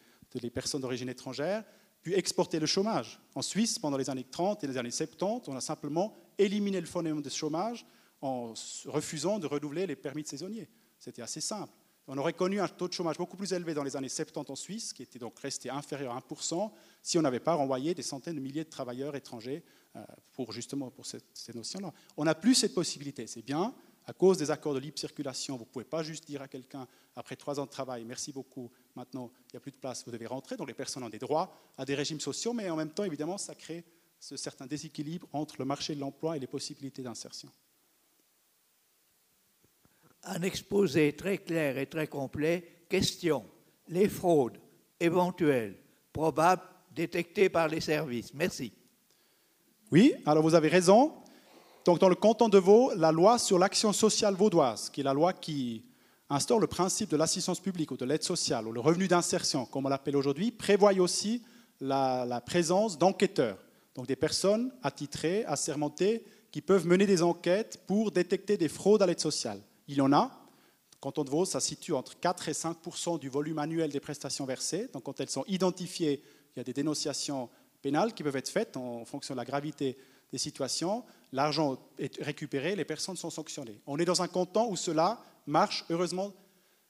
personnes 0.50 0.80
d'origine 0.80 1.08
étrangère, 1.08 1.64
pu 2.02 2.14
exporter 2.14 2.58
le 2.58 2.66
chômage. 2.66 3.20
En 3.34 3.42
Suisse, 3.42 3.78
pendant 3.78 3.96
les 3.96 4.08
années 4.08 4.26
30 4.30 4.64
et 4.64 4.66
les 4.66 4.78
années 4.78 4.90
70, 4.90 5.48
on 5.48 5.56
a 5.56 5.60
simplement 5.60 6.16
éliminé 6.38 6.80
le 6.80 6.86
phénomène 6.86 7.22
de 7.22 7.30
chômage 7.30 7.84
en 8.22 8.54
refusant 8.86 9.38
de 9.38 9.46
renouveler 9.46 9.86
les 9.86 9.96
permis 9.96 10.22
de 10.22 10.28
saisonniers. 10.28 10.68
C'était 10.98 11.22
assez 11.22 11.40
simple. 11.40 11.72
On 12.06 12.18
aurait 12.18 12.32
connu 12.32 12.60
un 12.60 12.66
taux 12.68 12.88
de 12.88 12.92
chômage 12.92 13.18
beaucoup 13.18 13.36
plus 13.36 13.52
élevé 13.52 13.72
dans 13.72 13.84
les 13.84 13.96
années 13.96 14.08
70 14.08 14.50
en 14.50 14.56
Suisse, 14.56 14.92
qui 14.92 15.02
était 15.02 15.18
donc 15.18 15.38
resté 15.38 15.70
inférieur 15.70 16.14
à 16.14 16.20
1%, 16.20 16.70
si 17.02 17.18
on 17.18 17.22
n'avait 17.22 17.40
pas 17.40 17.54
renvoyé 17.54 17.94
des 17.94 18.02
centaines 18.02 18.34
de 18.34 18.40
milliers 18.40 18.64
de 18.64 18.70
travailleurs 18.70 19.14
étrangers 19.14 19.62
euh, 19.94 20.04
pour 20.32 20.52
justement 20.52 20.90
pour 20.90 21.06
cette, 21.06 21.26
ces 21.34 21.54
notions-là. 21.54 21.92
On 22.16 22.24
n'a 22.24 22.34
plus 22.34 22.54
cette 22.54 22.74
possibilité. 22.74 23.26
C'est 23.26 23.42
bien, 23.42 23.74
à 24.10 24.12
cause 24.12 24.38
des 24.38 24.50
accords 24.50 24.74
de 24.74 24.80
libre 24.80 24.98
circulation, 24.98 25.56
vous 25.56 25.64
ne 25.64 25.68
pouvez 25.68 25.84
pas 25.84 26.02
juste 26.02 26.26
dire 26.26 26.42
à 26.42 26.48
quelqu'un, 26.48 26.88
après 27.14 27.36
trois 27.36 27.60
ans 27.60 27.64
de 27.64 27.70
travail, 27.70 28.04
merci 28.04 28.32
beaucoup, 28.32 28.68
maintenant 28.96 29.30
il 29.44 29.52
n'y 29.52 29.56
a 29.58 29.60
plus 29.60 29.70
de 29.70 29.76
place, 29.76 30.04
vous 30.04 30.10
devez 30.10 30.26
rentrer. 30.26 30.56
Donc 30.56 30.66
les 30.66 30.74
personnes 30.74 31.04
ont 31.04 31.08
des 31.08 31.20
droits 31.20 31.54
à 31.78 31.84
des 31.84 31.94
régimes 31.94 32.18
sociaux, 32.18 32.52
mais 32.52 32.68
en 32.68 32.74
même 32.74 32.90
temps, 32.90 33.04
évidemment, 33.04 33.38
ça 33.38 33.54
crée 33.54 33.84
ce 34.18 34.36
certain 34.36 34.66
déséquilibre 34.66 35.28
entre 35.32 35.54
le 35.60 35.64
marché 35.64 35.94
de 35.94 36.00
l'emploi 36.00 36.36
et 36.36 36.40
les 36.40 36.48
possibilités 36.48 37.02
d'insertion 37.02 37.50
un 40.24 40.42
exposé 40.42 41.14
très 41.14 41.38
clair 41.38 41.78
et 41.78 41.86
très 41.86 42.06
complet. 42.06 42.84
Question 42.90 43.46
les 43.88 44.08
fraudes 44.08 44.58
éventuelles, 45.00 45.76
probables, 46.12 46.62
détectées 46.92 47.48
par 47.48 47.68
les 47.68 47.80
services. 47.80 48.34
Merci. 48.34 48.72
Oui, 49.90 50.12
alors 50.26 50.42
vous 50.42 50.54
avez 50.54 50.68
raison. 50.68 51.14
Donc 51.84 51.98
dans 51.98 52.08
le 52.08 52.14
canton 52.14 52.48
de 52.48 52.58
Vaud, 52.58 52.92
la 52.94 53.10
loi 53.10 53.38
sur 53.38 53.58
l'action 53.58 53.92
sociale 53.92 54.34
vaudoise, 54.34 54.90
qui 54.90 55.00
est 55.00 55.04
la 55.04 55.14
loi 55.14 55.32
qui 55.32 55.84
instaure 56.28 56.60
le 56.60 56.66
principe 56.66 57.10
de 57.10 57.16
l'assistance 57.16 57.58
publique 57.58 57.90
ou 57.90 57.96
de 57.96 58.04
l'aide 58.04 58.22
sociale 58.22 58.68
ou 58.68 58.72
le 58.72 58.80
revenu 58.80 59.08
d'insertion, 59.08 59.64
comme 59.64 59.86
on 59.86 59.88
l'appelle 59.88 60.16
aujourd'hui, 60.16 60.50
prévoit 60.50 60.92
aussi 60.94 61.42
la, 61.80 62.42
présence 62.44 62.98
d'enquêteurs, 62.98 63.58
donc 63.94 64.06
des 64.06 64.16
personnes 64.16 64.72
attitrées, 64.82 65.44
assermentées, 65.46 66.22
qui 66.52 66.60
peuvent 66.60 66.86
mener 66.86 67.06
des 67.06 67.22
enquêtes 67.22 67.82
pour 67.86 68.10
détecter 68.10 68.56
des 68.56 68.68
fraudes 68.68 69.02
à 69.02 69.06
l'aide 69.06 69.20
sociale. 69.20 69.60
Il 69.88 69.96
y 69.96 70.00
en 70.00 70.12
a. 70.12 70.30
Quand 71.00 71.18
on 71.18 71.24
Vaud, 71.24 71.46
ça 71.46 71.60
situe 71.60 71.94
entre 71.94 72.18
4 72.18 72.48
et 72.50 72.52
5% 72.52 73.18
du 73.18 73.30
volume 73.30 73.58
annuel 73.58 73.90
des 73.90 74.00
prestations 74.00 74.44
versées. 74.44 74.90
Donc, 74.92 75.04
quand 75.04 75.18
elles 75.20 75.30
sont 75.30 75.44
identifiées, 75.48 76.22
il 76.54 76.58
y 76.58 76.60
a 76.60 76.64
des 76.64 76.74
dénonciations 76.74 77.48
pénales 77.80 78.12
qui 78.12 78.22
peuvent 78.22 78.36
être 78.36 78.50
faites 78.50 78.76
en 78.76 79.04
fonction 79.06 79.34
de 79.34 79.38
la 79.38 79.44
gravité 79.46 79.96
des 80.32 80.38
situations. 80.38 81.04
L'argent 81.32 81.78
est 81.98 82.20
récupéré, 82.22 82.76
les 82.76 82.84
personnes 82.84 83.16
sont 83.16 83.30
sanctionnées. 83.30 83.80
On 83.86 83.98
est 83.98 84.04
dans 84.04 84.22
un 84.22 84.28
canton 84.28 84.70
où 84.70 84.76
cela 84.76 85.22
marche, 85.46 85.84
heureusement. 85.90 86.32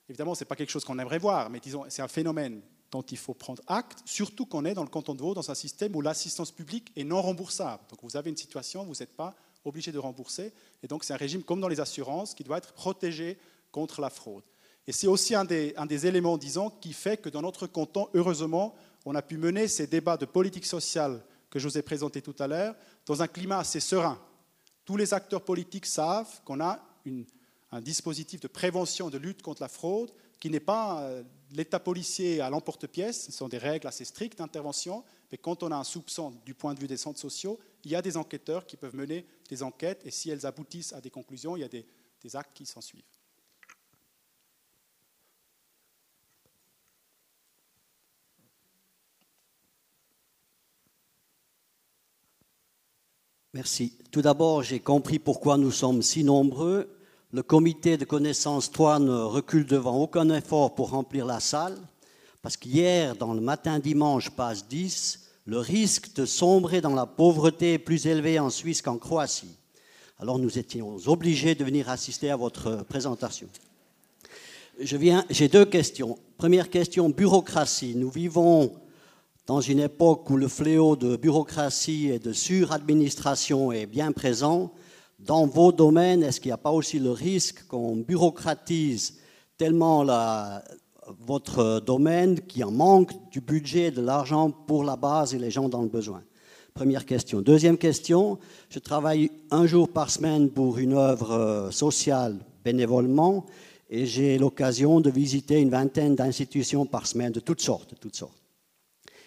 Évidemment, 0.09 0.35
ce 0.35 0.43
n'est 0.43 0.47
pas 0.47 0.55
quelque 0.55 0.71
chose 0.71 0.83
qu'on 0.83 0.99
aimerait 0.99 1.19
voir, 1.19 1.49
mais 1.49 1.59
disons, 1.59 1.85
c'est 1.89 2.01
un 2.01 2.07
phénomène 2.07 2.61
dont 2.91 3.01
il 3.01 3.17
faut 3.17 3.33
prendre 3.33 3.63
acte, 3.67 3.99
surtout 4.05 4.45
qu'on 4.45 4.65
est 4.65 4.73
dans 4.73 4.83
le 4.83 4.89
canton 4.89 5.15
de 5.15 5.21
Vaud, 5.21 5.33
dans 5.33 5.49
un 5.49 5.55
système 5.55 5.95
où 5.95 6.01
l'assistance 6.01 6.51
publique 6.51 6.91
est 6.95 7.05
non 7.05 7.21
remboursable. 7.21 7.83
Donc 7.89 7.99
vous 8.03 8.17
avez 8.17 8.29
une 8.29 8.37
situation 8.37 8.83
vous 8.83 8.95
n'êtes 8.99 9.15
pas 9.15 9.33
obligé 9.63 9.91
de 9.91 9.99
rembourser. 9.99 10.53
Et 10.83 10.87
donc, 10.87 11.03
c'est 11.03 11.13
un 11.13 11.17
régime 11.17 11.43
comme 11.43 11.61
dans 11.61 11.67
les 11.67 11.79
assurances 11.79 12.33
qui 12.33 12.43
doit 12.43 12.57
être 12.57 12.73
protégé 12.73 13.37
contre 13.71 14.01
la 14.01 14.09
fraude. 14.09 14.43
Et 14.87 14.91
c'est 14.91 15.07
aussi 15.07 15.35
un 15.35 15.45
des, 15.45 15.73
un 15.77 15.85
des, 15.85 16.07
éléments, 16.07 16.37
disons, 16.37 16.69
qui 16.69 16.93
fait 16.93 17.17
que 17.17 17.29
dans 17.29 17.41
notre 17.41 17.67
canton, 17.67 18.09
heureusement, 18.13 18.75
on 19.05 19.15
a 19.15 19.21
pu 19.21 19.37
mener 19.37 19.67
ces 19.67 19.87
débats 19.87 20.17
de 20.17 20.25
politique 20.25 20.65
sociale 20.65 21.23
que 21.49 21.59
je 21.59 21.67
vous 21.67 21.77
ai 21.77 21.81
présentés 21.81 22.21
tout 22.21 22.35
à 22.39 22.47
l'heure 22.47 22.75
dans 23.05 23.21
un 23.21 23.27
climat 23.27 23.59
assez 23.59 23.79
serein. 23.79 24.19
Tous 24.85 24.97
les 24.97 25.13
acteurs 25.13 25.43
politiques 25.43 25.85
savent 25.85 26.41
qu'on 26.43 26.59
a 26.59 26.79
un 27.71 27.81
dispositif 27.81 28.41
de 28.41 28.47
prévention, 28.47 29.09
de 29.09 29.17
lutte 29.17 29.41
contre 29.41 29.61
la 29.61 29.69
fraude, 29.69 30.11
qui 30.39 30.49
n'est 30.49 30.59
pas 30.59 31.03
euh, 31.03 31.23
l'État 31.51 31.79
policier 31.79 32.41
à 32.41 32.49
l'emporte-pièce, 32.49 33.25
ce 33.25 33.31
sont 33.31 33.47
des 33.47 33.59
règles 33.59 33.87
assez 33.87 34.05
strictes 34.05 34.39
d'intervention, 34.39 35.03
mais 35.31 35.37
quand 35.37 35.63
on 35.63 35.71
a 35.71 35.75
un 35.75 35.83
soupçon 35.83 36.33
du 36.45 36.53
point 36.53 36.73
de 36.73 36.79
vue 36.79 36.87
des 36.87 36.97
centres 36.97 37.19
sociaux, 37.19 37.59
il 37.83 37.91
y 37.91 37.95
a 37.95 38.01
des 38.01 38.17
enquêteurs 38.17 38.65
qui 38.65 38.75
peuvent 38.75 38.95
mener 38.95 39.25
des 39.49 39.63
enquêtes 39.63 40.01
et 40.03 40.11
si 40.11 40.29
elles 40.29 40.45
aboutissent 40.45 40.93
à 40.93 41.01
des 41.01 41.11
conclusions, 41.11 41.55
il 41.55 41.61
y 41.61 41.63
a 41.63 41.69
des, 41.69 41.85
actes 42.33 42.55
qui 42.55 42.65
s'en 42.65 42.81
suivent. 42.81 43.03
Merci. 53.53 53.97
Tout 54.11 54.21
d'abord, 54.21 54.63
j'ai 54.63 54.79
compris 54.79 55.19
pourquoi 55.19 55.57
nous 55.57 55.71
sommes 55.71 56.01
si 56.01 56.23
nombreux. 56.23 56.89
Le 57.33 57.43
comité 57.43 57.97
de 57.97 58.05
connaissances 58.05 58.71
toi 58.71 58.97
ne 58.97 59.11
recule 59.11 59.65
devant 59.65 59.97
aucun 59.97 60.29
effort 60.29 60.73
pour 60.73 60.91
remplir 60.91 61.25
la 61.25 61.41
salle, 61.41 61.77
parce 62.41 62.55
qu'hier, 62.55 63.17
dans 63.17 63.33
le 63.33 63.41
matin 63.41 63.79
dimanche, 63.79 64.29
passe 64.29 64.69
10, 64.69 65.19
le 65.47 65.57
risque 65.57 66.13
de 66.13 66.25
sombrer 66.25 66.79
dans 66.79 66.95
la 66.95 67.05
pauvreté 67.05 67.73
est 67.73 67.77
plus 67.77 68.07
élevé 68.07 68.39
en 68.39 68.49
Suisse 68.49 68.81
qu'en 68.81 68.97
Croatie. 68.97 69.57
Alors 70.17 70.39
nous 70.39 70.57
étions 70.57 70.95
obligés 71.07 71.53
de 71.53 71.65
venir 71.65 71.89
assister 71.89 72.29
à 72.29 72.37
votre 72.37 72.85
présentation. 72.85 73.49
j'ai 74.79 75.49
deux 75.49 75.65
questions. 75.65 76.17
Première 76.37 76.69
question, 76.69 77.09
bureaucratie. 77.09 77.95
Nous 77.97 78.11
vivons 78.11 78.80
dans 79.51 79.59
une 79.59 79.79
époque 79.79 80.29
où 80.29 80.37
le 80.37 80.47
fléau 80.47 80.95
de 80.95 81.17
bureaucratie 81.17 82.07
et 82.07 82.19
de 82.19 82.31
suradministration 82.31 83.73
est 83.73 83.85
bien 83.85 84.13
présent. 84.13 84.71
Dans 85.19 85.45
vos 85.45 85.73
domaines, 85.73 86.23
est-ce 86.23 86.39
qu'il 86.39 86.47
n'y 86.47 86.53
a 86.53 86.57
pas 86.57 86.71
aussi 86.71 86.99
le 86.99 87.11
risque 87.11 87.67
qu'on 87.67 87.97
bureaucratise 87.97 89.17
tellement 89.57 90.05
votre 91.27 91.81
domaine 91.81 92.39
qui 92.39 92.63
en 92.63 92.71
manque 92.71 93.11
du 93.29 93.41
budget, 93.41 93.91
de 93.91 94.01
l'argent 94.01 94.51
pour 94.51 94.85
la 94.85 94.95
base 94.95 95.35
et 95.35 95.37
les 95.37 95.51
gens 95.51 95.67
dans 95.67 95.81
le 95.81 95.89
besoin? 95.89 96.23
Première 96.73 97.05
question. 97.05 97.41
Deuxième 97.41 97.77
question, 97.77 98.39
je 98.69 98.79
travaille 98.79 99.31
un 99.51 99.67
jour 99.67 99.89
par 99.89 100.11
semaine 100.11 100.49
pour 100.49 100.77
une 100.77 100.93
œuvre 100.93 101.31
euh, 101.31 101.71
sociale 101.71 102.37
bénévolement 102.63 103.45
et 103.89 104.05
j'ai 104.05 104.37
l'occasion 104.37 105.01
de 105.01 105.09
visiter 105.09 105.59
une 105.59 105.71
vingtaine 105.71 106.15
d'institutions 106.15 106.85
par 106.85 107.05
semaine 107.05 107.33
de 107.33 107.41
toutes 107.41 107.59
sortes, 107.59 107.89
de 107.89 107.97
toutes 107.97 108.15
sortes. 108.15 108.40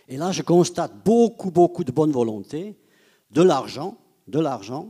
Et 0.08 0.16
là, 0.16 0.32
je 0.32 0.42
constate 0.42 0.92
beaucoup, 1.04 1.50
beaucoup 1.50 1.84
de 1.84 1.92
bonne 1.92 2.12
volonté, 2.12 2.76
de 3.30 3.42
l'argent, 3.42 3.96
de 4.28 4.38
l'argent, 4.38 4.88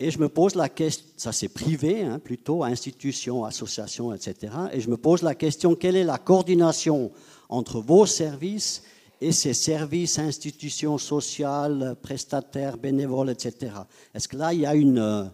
et 0.00 0.10
je 0.12 0.18
me 0.20 0.28
pose 0.28 0.54
la 0.54 0.68
question, 0.68 1.06
ça 1.16 1.32
c'est 1.32 1.48
privé 1.48 2.02
hein, 2.02 2.20
plutôt, 2.20 2.62
institutions, 2.62 3.44
associations, 3.44 4.14
etc. 4.14 4.52
Et 4.72 4.80
je 4.80 4.88
me 4.90 4.96
pose 4.96 5.22
la 5.22 5.34
question, 5.34 5.74
quelle 5.74 5.96
est 5.96 6.04
la 6.04 6.18
coordination 6.18 7.10
entre 7.48 7.80
vos 7.80 8.06
services 8.06 8.84
et 9.20 9.32
ces 9.32 9.54
services, 9.54 10.20
institutions 10.20 10.98
sociales, 10.98 11.96
prestataires, 12.00 12.78
bénévoles, 12.78 13.30
etc. 13.30 13.72
Est-ce 14.14 14.28
que 14.28 14.36
là, 14.36 14.54
il 14.54 14.60
y 14.60 14.66
a 14.66 14.76
une, 14.76 14.98
euh, 14.98 15.24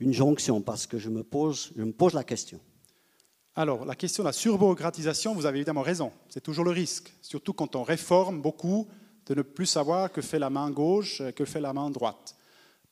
une 0.00 0.14
jonction? 0.14 0.62
Parce 0.62 0.86
que 0.86 0.98
je 0.98 1.10
me, 1.10 1.22
pose, 1.22 1.72
je 1.76 1.82
me 1.82 1.92
pose 1.92 2.14
la 2.14 2.24
question. 2.24 2.60
Alors, 3.56 3.84
la 3.84 3.94
question 3.94 4.24
de 4.24 4.28
la 4.28 4.32
surbureaucratisation, 4.32 5.32
vous 5.32 5.46
avez 5.46 5.58
évidemment 5.58 5.82
raison. 5.82 6.10
C'est 6.28 6.42
toujours 6.42 6.64
le 6.64 6.72
risque, 6.72 7.14
surtout 7.22 7.52
quand 7.52 7.76
on 7.76 7.84
réforme 7.84 8.42
beaucoup, 8.42 8.88
de 9.26 9.34
ne 9.34 9.42
plus 9.42 9.66
savoir 9.66 10.10
que 10.10 10.20
fait 10.20 10.40
la 10.40 10.50
main 10.50 10.70
gauche, 10.70 11.22
que 11.36 11.44
fait 11.44 11.60
la 11.60 11.72
main 11.72 11.88
droite. 11.90 12.36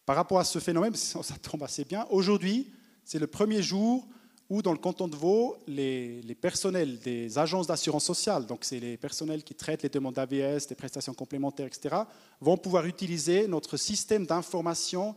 Par 0.06 0.16
rapport 0.16 0.38
à 0.38 0.44
ce 0.44 0.60
phénomène, 0.60 0.94
ça 0.96 1.34
tombe 1.42 1.64
assez 1.64 1.84
bien, 1.84 2.06
aujourd'hui, 2.10 2.72
c'est 3.04 3.18
le 3.18 3.26
premier 3.26 3.60
jour 3.60 4.06
où 4.48 4.62
dans 4.62 4.72
le 4.72 4.78
canton 4.78 5.08
de 5.08 5.16
Vaud, 5.16 5.56
les, 5.66 6.36
personnels 6.40 6.98
des 7.00 7.38
agences 7.38 7.66
d'assurance 7.66 8.04
sociale, 8.04 8.46
donc 8.46 8.64
c'est 8.64 8.78
les 8.78 8.96
personnels 8.96 9.42
qui 9.42 9.54
traitent 9.54 9.82
les 9.82 9.88
demandes 9.88 10.14
d'AVS, 10.14 10.66
des 10.68 10.74
prestations 10.74 11.14
complémentaires, 11.14 11.66
etc., 11.66 11.96
vont 12.40 12.56
pouvoir 12.56 12.86
utiliser 12.86 13.48
notre 13.48 13.76
système 13.76 14.26
d'information 14.26 15.16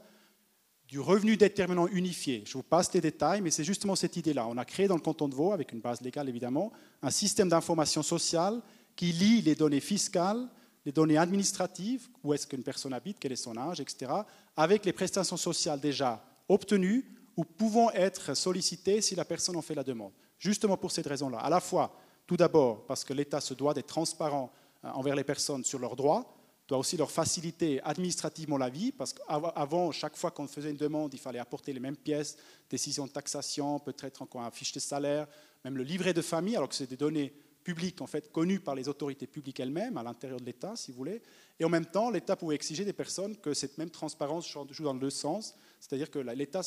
du 0.96 1.02
revenu 1.02 1.36
déterminant 1.36 1.88
unifié. 1.88 2.42
Je 2.46 2.54
vous 2.54 2.64
passe 2.64 2.94
les 2.94 3.02
détails, 3.02 3.42
mais 3.42 3.52
c'est 3.52 3.66
justement 3.66 3.98
cette 3.98 4.16
idée-là. 4.16 4.48
On 4.48 4.58
a 4.58 4.64
créé 4.64 4.88
dans 4.88 4.96
le 4.96 5.02
canton 5.02 5.28
de 5.28 5.36
Vaud, 5.36 5.52
avec 5.52 5.74
une 5.74 5.82
base 5.82 6.00
légale 6.00 6.30
évidemment, 6.30 6.72
un 7.02 7.10
système 7.10 7.50
d'information 7.50 8.02
sociale 8.02 8.62
qui 8.96 9.12
lie 9.12 9.42
les 9.42 9.56
données 9.56 9.82
fiscales, 9.82 10.48
les 10.86 10.94
données 10.94 11.18
administratives, 11.18 12.08
où 12.24 12.34
est-ce 12.34 12.48
qu'une 12.48 12.64
personne 12.64 12.94
habite, 12.94 13.18
quel 13.20 13.34
est 13.34 13.36
son 13.36 13.58
âge, 13.58 13.82
etc., 13.82 14.10
avec 14.56 14.86
les 14.86 14.94
prestations 14.94 15.36
sociales 15.36 15.82
déjà 15.82 16.24
obtenues 16.48 17.04
ou 17.36 17.44
pouvant 17.44 17.92
être 17.92 18.34
sollicitées 18.34 19.02
si 19.02 19.16
la 19.16 19.26
personne 19.26 19.58
en 19.58 19.62
fait 19.62 19.76
la 19.76 19.84
demande. 19.84 20.14
Justement 20.40 20.78
pour 20.78 20.94
cette 20.94 21.08
raison-là. 21.08 21.40
À 21.40 21.50
la 21.50 21.60
fois, 21.60 21.94
tout 22.26 22.38
d'abord, 22.38 22.86
parce 22.86 23.04
que 23.04 23.12
l'État 23.12 23.42
se 23.42 23.54
doit 23.54 23.74
d'être 23.74 23.88
transparent 23.88 24.50
euh, 24.86 24.92
envers 24.92 25.18
les 25.18 25.26
personnes 25.26 25.66
sur 25.66 25.78
leurs 25.78 25.98
droits, 25.98 26.35
doit 26.68 26.78
aussi 26.78 26.98
leur 26.98 27.12
faciliter 27.12 27.82
administrativement 27.84 28.58
la 28.58 28.70
vie, 28.70 28.92
parce 28.92 29.14
qu'avant, 29.14 29.92
chaque 29.92 30.18
fois 30.18 30.32
qu'on 30.32 30.48
faisait 30.48 30.72
une 30.72 30.78
demande, 30.78 31.14
il 31.14 31.20
fallait 31.20 31.40
apporter 31.40 31.74
les 31.74 31.80
mêmes 31.80 31.98
pièces, 31.98 32.38
décision 32.70 33.06
de 33.06 33.12
taxation, 33.12 33.80
peut-être 33.80 34.22
encore 34.22 34.42
un 34.42 34.52
fiche 34.52 34.72
de 34.72 34.80
salaire, 34.80 35.28
même 35.64 35.78
le 35.78 35.84
livret 35.84 36.14
de 36.14 36.22
famille, 36.22 36.56
alors 36.56 36.70
que 36.70 36.76
c'est 36.76 36.90
des 36.90 36.98
données 36.98 37.34
public, 37.64 38.00
en 38.02 38.08
fait, 38.08 38.32
connu 38.32 38.60
par 38.60 38.76
les 38.76 38.88
autorités 38.88 39.28
publiques 39.28 39.60
elles-mêmes, 39.60 39.98
à 39.98 40.04
l'intérieur 40.04 40.40
de 40.40 40.46
l'État, 40.46 40.76
si 40.76 40.92
vous 40.92 40.98
voulez. 40.98 41.22
Et 41.60 41.66
en 41.66 41.70
même 41.70 41.86
temps, 41.86 42.12
l'État 42.12 42.36
pouvait 42.36 42.56
exiger 42.56 42.86
des 42.86 42.94
personnes 42.94 43.36
que 43.38 43.54
cette 43.54 43.78
même 43.78 43.90
transparence 43.90 44.48
joue 44.48 44.84
dans 44.84 44.94
le 44.94 45.10
sens, 45.10 45.56
c'est-à-dire 45.80 46.10
que 46.12 46.20
l'État 46.20 46.62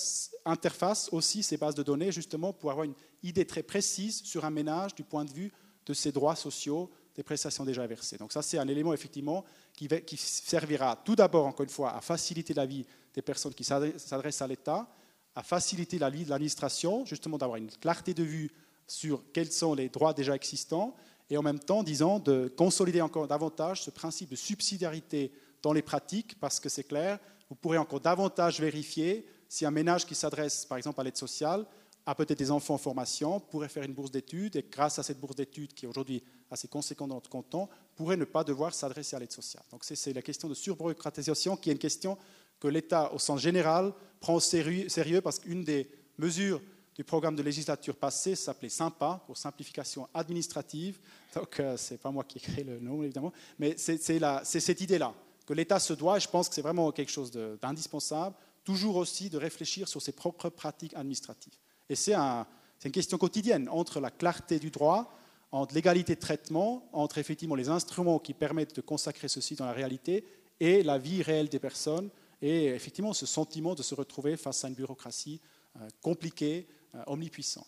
interface 0.45 1.09
aussi 1.13 1.43
ces 1.43 1.57
bases 1.57 1.77
de 1.77 1.83
données, 1.85 2.13
justement, 2.13 2.53
pour 2.53 2.71
avoir 2.71 2.85
une 2.85 2.95
idée 3.23 3.47
très 3.47 3.63
précise 3.63 4.23
sur 4.25 4.45
un 4.45 4.51
ménage 4.51 4.95
du 4.95 5.05
point 5.05 5.25
de 5.25 5.33
vue 5.33 5.53
de 5.87 5.95
ses 5.95 6.13
droits 6.13 6.37
sociaux, 6.37 6.91
des 7.15 7.23
prestations 7.23 7.65
déjà 7.65 7.87
versées. 7.87 8.19
Donc 8.19 8.33
ça, 8.33 8.43
c'est 8.43 8.59
un 8.59 8.69
élément, 8.69 8.93
effectivement, 8.93 9.45
qui, 9.87 10.16
servira 10.16 10.97
tout 11.05 11.14
d'abord, 11.14 11.47
encore 11.47 11.64
une 11.64 11.70
fois, 11.70 11.95
à 11.95 12.01
faciliter 12.01 12.55
la 12.55 12.66
vie 12.66 12.85
des 13.14 13.22
personnes 13.22 13.55
qui 13.55 13.64
s'adressent 13.64 14.43
à 14.43 14.47
l'État, 14.47 14.89
à 15.35 15.43
faciliter 15.43 15.99
la 15.99 16.11
vie 16.11 16.24
de 16.24 16.31
l'administration, 16.31 17.05
justement 17.05 17.39
d'avoir 17.39 17.59
une 17.59 17.70
clarté 17.70 18.14
de 18.14 18.24
vue 18.24 18.51
sur 18.87 19.22
quels 19.33 19.53
sont 19.53 19.74
les 19.74 19.89
droits 19.89 20.14
déjà 20.14 20.35
existants, 20.35 20.97
et 21.31 21.37
en 21.37 21.43
même 21.43 21.61
temps, 21.61 21.83
disons, 21.83 22.18
de 22.18 22.49
consolider 22.57 23.03
encore 23.03 23.29
davantage 23.29 23.83
ce 23.83 23.91
principe 23.91 24.31
de 24.31 24.37
subsidiarité 24.37 25.31
dans 25.62 25.72
les 25.72 25.83
pratiques, 25.83 26.41
parce 26.41 26.59
que 26.59 26.68
c'est 26.68 26.85
clair, 26.85 27.18
vous 27.49 27.55
pourrez 27.55 27.79
encore 27.79 28.01
davantage 28.01 28.61
vérifier 28.61 29.26
si 29.49 29.64
un 29.64 29.70
ménage 29.70 30.07
qui 30.07 30.14
s'adresse, 30.14 30.64
par 30.64 30.79
exemple, 30.79 31.01
à 31.01 31.05
l'aide 31.05 31.16
sociale, 31.16 31.66
a 32.09 32.15
peut-être 32.15 32.39
des 32.39 32.51
enfants 32.51 32.75
en 32.75 32.79
formation, 32.79 33.39
pourrait 33.39 33.69
faire 33.69 33.83
une 33.83 33.93
bourse 33.93 34.11
d'études, 34.11 34.57
et 34.57 34.65
grâce 34.71 34.99
à 34.99 35.03
cette 35.03 35.21
bourse 35.21 35.37
d'études, 35.37 35.75
qui 35.75 35.85
est 35.85 35.89
aujourd'hui 35.89 36.23
assez 36.51 36.67
conséquente 36.67 37.11
dans 37.11 37.17
notre 37.17 37.29
canton, 37.29 37.69
pourrait 37.97 38.17
ne 38.17 38.25
pas 38.25 38.45
devoir 38.45 38.73
s'adresser 38.73 39.15
à 39.15 39.19
l'aide 39.19 39.31
sociale. 39.31 39.63
Donc 39.71 39.85
c'est 39.85 40.15
la 40.15 40.23
question 40.23 40.49
de 40.49 40.55
surbureaucratisation 40.55 41.59
qui 41.59 41.69
est 41.69 41.73
une 41.75 41.79
question 41.79 42.17
que 42.61 42.67
l'État, 42.67 43.13
au 43.13 43.19
sens 43.19 43.43
général, 43.43 43.93
prend 44.21 44.37
au 44.37 44.41
sérieux 44.41 45.21
parce 45.21 45.39
qu'une 45.39 45.65
des 45.65 45.87
mesures 46.17 46.63
du 46.95 47.05
programme 47.05 47.37
de 47.37 47.43
législature 47.43 47.95
passée 47.95 48.35
s'appelait 48.37 48.71
SYMPA, 48.71 49.23
pour 49.27 49.37
simplification 49.37 50.09
administrative. 50.15 50.99
Donc, 51.35 51.61
euh, 51.61 51.77
ce 51.77 51.93
n'est 51.93 51.99
pas 51.99 52.11
moi 52.11 52.25
qui 52.25 52.39
ai 52.39 52.41
créé 52.41 52.65
le 52.65 52.81
nom, 52.81 53.03
évidemment, 53.03 53.35
mais 53.59 53.75
c'est 53.77 53.99
cette 53.99 54.81
idée-là, 54.81 55.13
que 55.45 55.53
l'État 55.53 55.79
se 55.79 55.93
doit, 55.93 56.17
et 56.17 56.21
je 56.21 56.29
pense 56.29 56.49
que 56.49 56.55
c'est 56.55 56.63
vraiment 56.63 56.91
quelque 56.91 57.13
chose 57.13 57.31
d'indispensable, 57.61 58.35
toujours 58.65 58.97
aussi 58.97 59.29
de 59.29 59.37
réfléchir 59.37 59.87
sur 59.87 60.01
ses 60.01 60.13
propres 60.13 60.49
pratiques 60.49 60.95
administratives. 60.95 61.53
Et 61.89 61.97
c'est 61.97 62.14
une 62.14 62.93
question 62.93 63.18
quotidienne 63.18 63.68
entre 63.70 64.01
la 64.01 64.11
clarté 64.11 64.59
du 64.59 64.70
droit, 64.70 65.14
entre 65.53 65.74
l'égalité 65.74 66.14
de 66.14 66.20
traitement, 66.20 66.89
entre 66.93 67.18
effectivement 67.18 67.55
les 67.55 67.68
instruments 67.68 68.18
qui 68.18 68.34
permettent 68.34 68.76
de 68.76 68.80
consacrer 68.80 69.28
ceci 69.28 69.55
dans 69.55 69.64
la 69.64 69.72
réalité 69.72 70.24
et 70.61 70.82
la 70.82 70.99
vie 70.99 71.22
réelle 71.22 71.49
des 71.49 71.59
personnes, 71.59 72.11
et 72.43 72.66
effectivement 72.66 73.12
ce 73.12 73.26
sentiment 73.26 73.74
de 73.74 73.82
se 73.82 73.95
retrouver 73.95 74.36
face 74.36 74.64
à 74.64 74.68
une 74.68 74.74
bureaucratie 74.74 75.41
euh, 75.76 75.89
compliquée, 76.03 76.66
euh, 76.95 77.03
omnipuissante. 77.07 77.66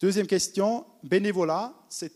Deuxième 0.00 0.26
question, 0.26 0.86
bénévolat, 1.02 1.74
c'est 1.90 2.14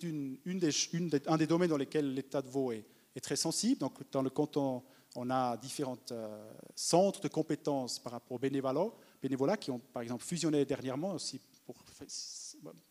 un 1.26 1.36
des 1.36 1.46
domaines 1.46 1.68
dans 1.68 1.76
lesquels 1.76 2.14
l'État 2.14 2.40
de 2.40 2.48
Vaud 2.48 2.72
est, 2.72 2.84
très 3.20 3.36
sensible. 3.36 3.78
Donc, 3.78 3.98
dans 4.10 4.22
le 4.22 4.30
canton, 4.30 4.82
on 5.14 5.30
a 5.30 5.56
différents 5.58 5.98
euh, 6.10 6.50
centres 6.74 7.20
de 7.20 7.28
compétences 7.28 7.98
par 7.98 8.12
rapport 8.12 8.36
au 8.36 8.38
bénévolat, 8.38 8.86
bénévolat 9.24 9.56
qui 9.56 9.70
ont 9.70 9.80
par 9.92 10.02
exemple 10.02 10.22
fusionné 10.22 10.66
dernièrement 10.66 11.14
aussi 11.14 11.40
pour 11.64 11.76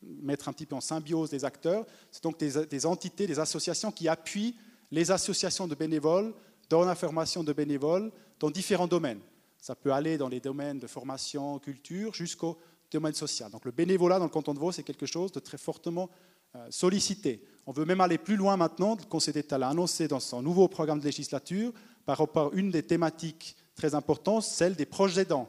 mettre 0.01 0.49
un 0.49 0.53
petit 0.53 0.65
peu 0.65 0.75
en 0.75 0.81
symbiose 0.81 1.31
les 1.31 1.45
acteurs. 1.45 1.85
C'est 2.11 2.23
donc 2.23 2.39
des, 2.39 2.65
des, 2.65 2.85
entités, 2.85 3.27
des 3.27 3.39
associations 3.39 3.91
qui 3.91 4.07
appuient 4.07 4.55
les 4.91 5.11
associations 5.11 5.67
de 5.67 5.75
bénévoles 5.75 6.33
dans 6.69 6.83
la 6.83 6.95
formation 6.95 7.43
de 7.43 7.53
bénévoles 7.53 8.11
dans 8.39 8.49
différents 8.49 8.87
domaines. 8.87 9.19
Ça 9.59 9.75
peut 9.75 9.93
aller 9.93 10.17
dans 10.17 10.27
les 10.27 10.39
domaines 10.39 10.79
de 10.79 10.87
formation, 10.87 11.59
culture, 11.59 12.13
jusqu'au 12.15 12.57
domaine 12.91 13.13
social. 13.13 13.51
Donc 13.51 13.65
le 13.65 13.71
bénévolat 13.71 14.17
dans 14.17 14.25
le 14.25 14.31
canton 14.31 14.53
de 14.53 14.59
Vaud, 14.59 14.71
c'est 14.71 14.83
quelque 14.83 15.05
chose 15.05 15.31
de 15.31 15.39
très 15.39 15.59
fortement 15.59 16.09
euh, 16.55 16.67
sollicité. 16.71 17.43
On 17.67 17.71
veut 17.71 17.85
même 17.85 18.01
aller 18.01 18.17
plus 18.17 18.35
loin 18.35 18.57
maintenant. 18.57 18.95
Le 18.99 19.05
Conseil 19.05 19.33
d'État 19.33 19.57
l'a 19.59 19.69
annoncé 19.69 20.07
dans 20.07 20.19
son 20.19 20.41
nouveau 20.41 20.67
programme 20.67 20.99
de 20.99 21.05
législature 21.05 21.71
par 22.05 22.17
rapport 22.17 22.51
à 22.51 22.55
une 22.55 22.71
des 22.71 22.83
thématiques 22.83 23.55
très 23.75 23.93
importantes, 23.95 24.43
celle 24.43 24.75
des 24.75 24.85
proches 24.85 25.17
aidants. 25.17 25.47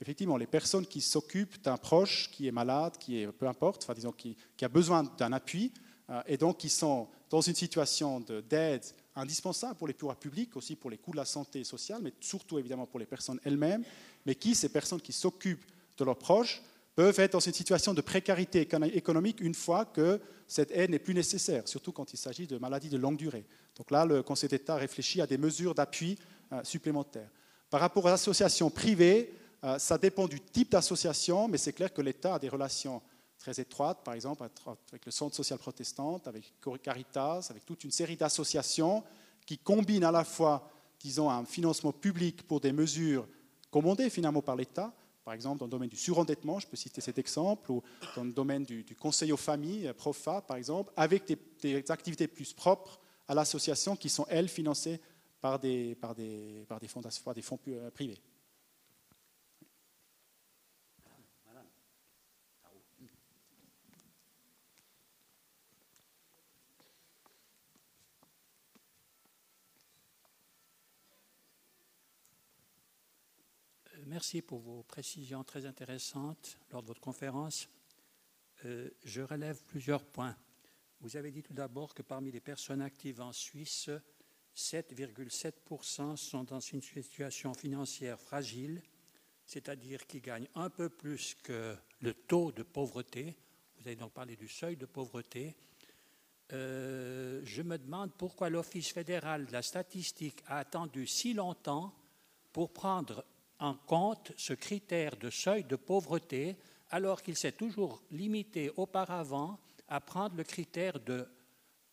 Effectivement, 0.00 0.36
les 0.36 0.46
personnes 0.46 0.86
qui 0.86 1.00
s'occupent 1.00 1.62
d'un 1.62 1.76
proche 1.76 2.30
qui 2.32 2.48
est 2.48 2.52
malade, 2.52 2.98
qui 2.98 3.20
est 3.20 3.32
peu 3.32 3.46
importe, 3.46 3.84
enfin 3.84 3.94
disons 3.94 4.12
qui, 4.12 4.36
a 4.60 4.68
besoin 4.68 5.04
d'un 5.16 5.32
appui, 5.32 5.72
euh, 6.10 6.20
et 6.26 6.36
donc 6.36 6.58
qui 6.58 6.68
sont 6.68 7.08
dans 7.30 7.40
une 7.40 7.54
situation 7.54 8.20
d'aide 8.20 8.84
indispensable 9.16 9.76
pour 9.76 9.86
les 9.86 9.94
pouvoirs 9.94 10.16
publics, 10.16 10.56
aussi 10.56 10.76
pour 10.76 10.90
les 10.90 10.98
coûts 10.98 11.12
de 11.12 11.16
la 11.16 11.24
santé 11.24 11.64
sociale, 11.64 12.00
mais 12.02 12.12
surtout 12.20 12.58
évidemment 12.58 12.86
pour 12.86 12.98
les 12.98 13.06
personnes 13.06 13.40
elles-mêmes, 13.44 13.84
mais 14.26 14.34
qui, 14.34 14.54
ces 14.54 14.68
personnes 14.68 15.00
qui 15.00 15.12
s'occupent 15.12 15.64
de 15.96 16.04
leurs 16.04 16.18
proches, 16.18 16.62
peuvent 16.94 17.18
être 17.18 17.32
dans 17.32 17.40
une 17.40 17.52
situation 17.52 17.92
de 17.92 18.00
précarité 18.00 18.68
économique 18.92 19.40
une 19.40 19.54
fois 19.54 19.84
que 19.84 20.20
cette 20.46 20.70
aide 20.70 20.90
n'est 20.90 20.98
plus 20.98 21.14
nécessaire, 21.14 21.66
surtout 21.66 21.92
quand 21.92 22.12
il 22.12 22.16
s'agit 22.16 22.46
de 22.46 22.58
maladies 22.58 22.88
de 22.88 22.98
longue 22.98 23.16
durée. 23.16 23.44
Donc 23.76 23.90
là, 23.90 24.04
le 24.06 24.22
Conseil 24.22 24.48
d'État 24.48 24.76
réfléchit 24.76 25.20
à 25.20 25.26
des 25.26 25.38
mesures 25.38 25.74
d'appui 25.74 26.18
euh, 26.52 26.62
supplémentaires. 26.62 27.28
Par 27.70 27.80
rapport 27.80 28.04
aux 28.04 28.08
associations 28.08 28.70
privées, 28.70 29.32
euh, 29.64 29.78
ça 29.78 29.96
dépend 29.96 30.28
du 30.28 30.40
type 30.40 30.70
d'association, 30.72 31.48
mais 31.48 31.56
c'est 31.56 31.72
clair 31.72 31.92
que 31.92 32.02
l'État 32.02 32.34
a 32.34 32.38
des 32.38 32.50
relations 32.50 33.00
très 33.38 33.58
étroites, 33.60 34.04
par 34.04 34.14
exemple 34.14 34.42
avec 34.90 35.06
le 35.06 35.12
Centre 35.12 35.34
social 35.34 35.58
protestant, 35.58 36.20
avec 36.26 36.52
Caritas, 36.82 37.48
avec 37.50 37.64
toute 37.64 37.84
une 37.84 37.90
série 37.90 38.16
d'associations 38.16 39.02
qui 39.46 39.58
combinent 39.58 40.04
à 40.04 40.12
la 40.12 40.24
fois, 40.24 40.70
disons, 41.00 41.30
un 41.30 41.44
financement 41.44 41.92
public 41.92 42.46
pour 42.46 42.60
des 42.60 42.72
mesures 42.72 43.26
commandées 43.70 44.10
finalement 44.10 44.42
par 44.42 44.56
l'État, 44.56 44.92
par 45.24 45.32
exemple 45.32 45.60
dans 45.60 45.66
le 45.66 45.70
domaine 45.70 45.88
du 45.88 45.96
surendettement, 45.96 46.58
je 46.58 46.66
peux 46.66 46.76
citer 46.76 47.00
cet 47.00 47.18
exemple, 47.18 47.72
ou 47.72 47.82
dans 48.16 48.24
le 48.24 48.32
domaine 48.32 48.64
du, 48.64 48.84
conseil 49.00 49.32
aux 49.32 49.38
familles, 49.38 49.88
euh, 49.88 49.94
PROFA 49.94 50.42
par 50.42 50.58
exemple, 50.58 50.92
avec 50.94 51.24
des, 51.62 51.90
activités 51.90 52.28
plus 52.28 52.52
propres 52.52 53.00
à 53.28 53.34
l'association 53.34 53.96
qui 53.96 54.10
sont, 54.10 54.26
elles, 54.28 54.48
financées 54.48 55.00
par 55.40 55.58
des, 55.58 55.94
par 55.94 56.14
des, 56.14 56.66
fonds 56.86 57.02
euh, 57.68 57.90
privés. 57.90 58.18
Merci 74.14 74.42
pour 74.42 74.60
vos 74.60 74.84
précisions 74.84 75.42
très 75.42 75.66
intéressantes 75.66 76.56
lors 76.70 76.82
de 76.82 76.86
votre 76.86 77.00
conférence. 77.00 77.68
Euh, 78.64 78.88
je 79.02 79.20
relève 79.22 79.60
plusieurs 79.64 80.04
points. 80.04 80.36
Vous 81.00 81.16
avez 81.16 81.32
dit 81.32 81.42
tout 81.42 81.52
d'abord 81.52 81.94
que 81.94 82.02
parmi 82.02 82.30
les 82.30 82.40
personnes 82.40 82.80
actives 82.80 83.20
en 83.20 83.32
Suisse, 83.32 83.90
7,7% 84.56 86.16
sont 86.16 86.44
dans 86.44 86.60
une 86.60 86.80
situation 86.80 87.54
financière 87.54 88.20
fragile, 88.20 88.84
c'est-à-dire 89.46 90.06
qui 90.06 90.20
gagnent 90.20 90.48
un 90.54 90.70
peu 90.70 90.88
plus 90.88 91.34
que 91.42 91.76
le 91.98 92.14
taux 92.14 92.52
de 92.52 92.62
pauvreté. 92.62 93.36
Vous 93.80 93.88
avez 93.88 93.96
donc 93.96 94.12
parlé 94.12 94.36
du 94.36 94.46
seuil 94.46 94.76
de 94.76 94.86
pauvreté. 94.86 95.56
Euh, 96.52 97.40
je 97.42 97.62
me 97.62 97.78
demande 97.78 98.12
pourquoi 98.16 98.48
l'Office 98.48 98.92
fédéral 98.92 99.46
de 99.46 99.52
la 99.52 99.62
statistique 99.62 100.44
a 100.46 100.58
attendu 100.58 101.04
si 101.08 101.34
longtemps 101.34 101.92
pour 102.52 102.72
prendre 102.72 103.24
en 103.64 103.74
compte 103.74 104.32
ce 104.36 104.52
critère 104.52 105.16
de 105.16 105.30
seuil 105.30 105.64
de 105.64 105.76
pauvreté 105.76 106.56
alors 106.90 107.22
qu'il 107.22 107.36
s'est 107.36 107.52
toujours 107.52 108.02
limité 108.10 108.70
auparavant 108.76 109.58
à 109.88 110.00
prendre 110.00 110.36
le 110.36 110.44
critère 110.44 111.00
de, 111.00 111.26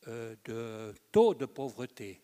euh, 0.08 0.94
taux 1.12 1.34
de 1.34 1.46
pauvreté. 1.46 2.22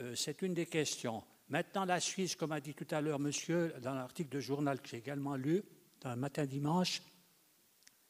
Euh, 0.00 0.14
c'est 0.14 0.42
une 0.42 0.54
des 0.54 0.66
questions. 0.66 1.24
Maintenant, 1.48 1.84
la 1.84 2.00
Suisse, 2.00 2.36
comme 2.36 2.52
a 2.52 2.60
dit 2.60 2.74
tout 2.74 2.86
à 2.90 3.00
l'heure 3.00 3.18
monsieur 3.18 3.74
dans 3.82 3.94
l'article 3.94 4.30
de 4.30 4.40
journal 4.40 4.80
que 4.80 4.88
j'ai 4.88 4.98
également 4.98 5.36
lu, 5.36 5.62
dans 6.00 6.10
le 6.10 6.16
matin 6.16 6.44
dimanche, 6.44 7.02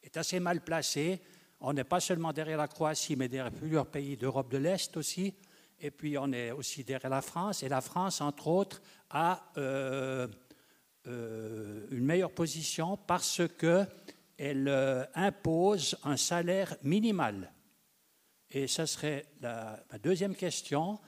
est 0.03 0.17
assez 0.17 0.39
mal 0.39 0.63
placée. 0.63 1.21
On 1.61 1.73
n'est 1.73 1.85
pas 1.85 2.01
seulement 2.01 2.33
derrière 2.33 2.59
la 2.59 2.69
Croatie, 2.69 3.17
mais 3.17 3.29
derrière 3.29 3.53
plusieurs 3.53 3.87
pays 3.87 4.17
d'Europe 4.17 4.51
de 4.51 4.59
l'Est 4.59 4.97
aussi. 4.97 5.35
Et 5.81 5.91
puis 5.91 6.17
on 6.17 6.33
est 6.33 6.51
aussi 6.53 6.85
derrière 6.85 7.11
la 7.11 7.23
France. 7.23 7.63
Et 7.63 7.69
la 7.69 7.81
France, 7.81 8.21
entre 8.21 8.49
autres, 8.49 8.81
a 9.11 9.53
euh, 9.59 10.27
euh, 11.07 11.87
une 11.91 12.05
meilleure 12.05 12.33
position 12.33 12.97
parce 12.97 13.43
qu'elle 13.59 14.69
euh, 14.69 15.05
impose 15.15 15.97
un 16.05 16.17
salaire 16.17 16.77
minimal. 16.83 17.53
Et 18.51 18.67
ça 18.69 18.87
serait 18.87 19.27
la, 19.41 19.79
ma 19.93 19.99
deuxième 19.99 20.35
question. 20.35 20.99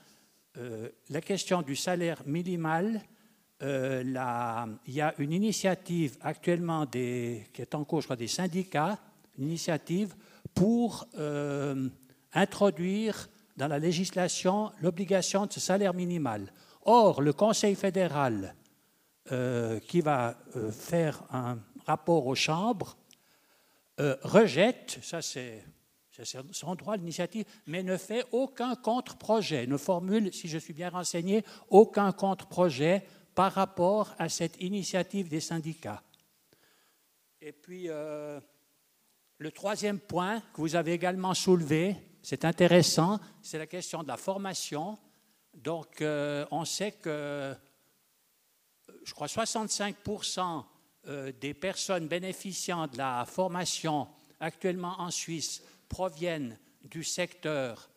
la 1.09 1.21
question 1.21 1.63
du 1.63 1.77
salaire 1.77 2.21
minimal, 2.27 3.01
il 3.61 4.13
y 4.89 5.01
a 5.01 5.15
une 5.19 5.33
initiative 5.33 6.17
actuellement 6.21 6.85
qui 6.85 7.47
est 7.57 7.75
en 7.77 7.85
cours, 7.85 8.01
je 8.01 8.07
crois, 8.09 8.17
des 8.17 8.27
syndicats, 8.27 8.99
une 9.39 9.45
initiative 9.45 10.17
pour 10.53 11.07
introduire 12.33 13.29
dans 13.59 13.67
la 13.67 13.81
législation 13.81 14.71
l'obligation 14.81 15.47
de 15.47 15.53
ce 15.53 15.61
salaire 15.61 15.93
minimal. 15.93 16.53
Or, 16.83 17.21
le 17.21 17.33
Conseil 17.33 17.75
fédéral, 17.75 18.55
euh, 19.33 19.81
qui 19.81 20.01
va 20.01 20.39
euh, 20.57 20.71
faire 20.71 21.23
un 21.31 21.59
rapport 21.85 22.27
aux 22.27 22.37
chambres, 22.37 22.97
euh, 24.01 24.17
rejette, 24.23 24.99
ça 25.03 25.21
c'est 25.21 25.65
son 26.51 26.75
droit 26.75 26.97
l'initiative, 26.97 27.45
mais 27.67 27.83
ne 27.83 27.97
fait 27.97 28.25
aucun 28.33 28.75
contre-projet, 28.75 29.67
ne 29.67 29.77
formule, 29.77 30.33
si 30.33 30.49
je 30.49 30.59
suis 30.59 30.73
bien 30.73 30.91
renseigné, 30.91 31.45
aucun 31.69 32.11
contre-projet 32.11 33.05
par 33.35 33.53
rapport 33.53 34.15
à 34.19 34.29
cette 34.29 34.61
initiative 34.61 35.29
des 35.29 35.41
syndicats. 35.41 36.03
Et 37.41 37.53
puis, 37.53 37.87
le 37.87 39.51
troisième 39.53 40.01
point 40.01 40.41
que 40.53 40.61
vous 40.61 40.75
avez 40.75 40.93
également 40.93 41.35
soulevé, 41.35 41.95
c'est 42.23 42.45
intéressant, 42.45 43.21
c'est 43.43 43.59
la 43.59 43.67
question 43.67 44.03
de 44.03 44.09
la 44.09 44.17
formation. 44.17 44.99
Donc, 45.55 46.03
euh, 46.03 46.47
on 46.51 46.65
sait 46.65 46.93
que, 46.93 47.55
je 49.05 49.15
crois, 49.15 49.27
65% 49.27 50.65
euh, 51.07 51.33
des 51.41 51.55
personnes 51.55 52.09
bénéficiant 52.09 52.87
de 52.87 52.99
la 52.99 53.25
formation 53.27 54.09
actuellement 54.41 54.95
en 54.99 55.11
Suisse 55.11 55.63
proviennent 55.89 56.59
du 56.83 57.03
secteur 57.03 57.91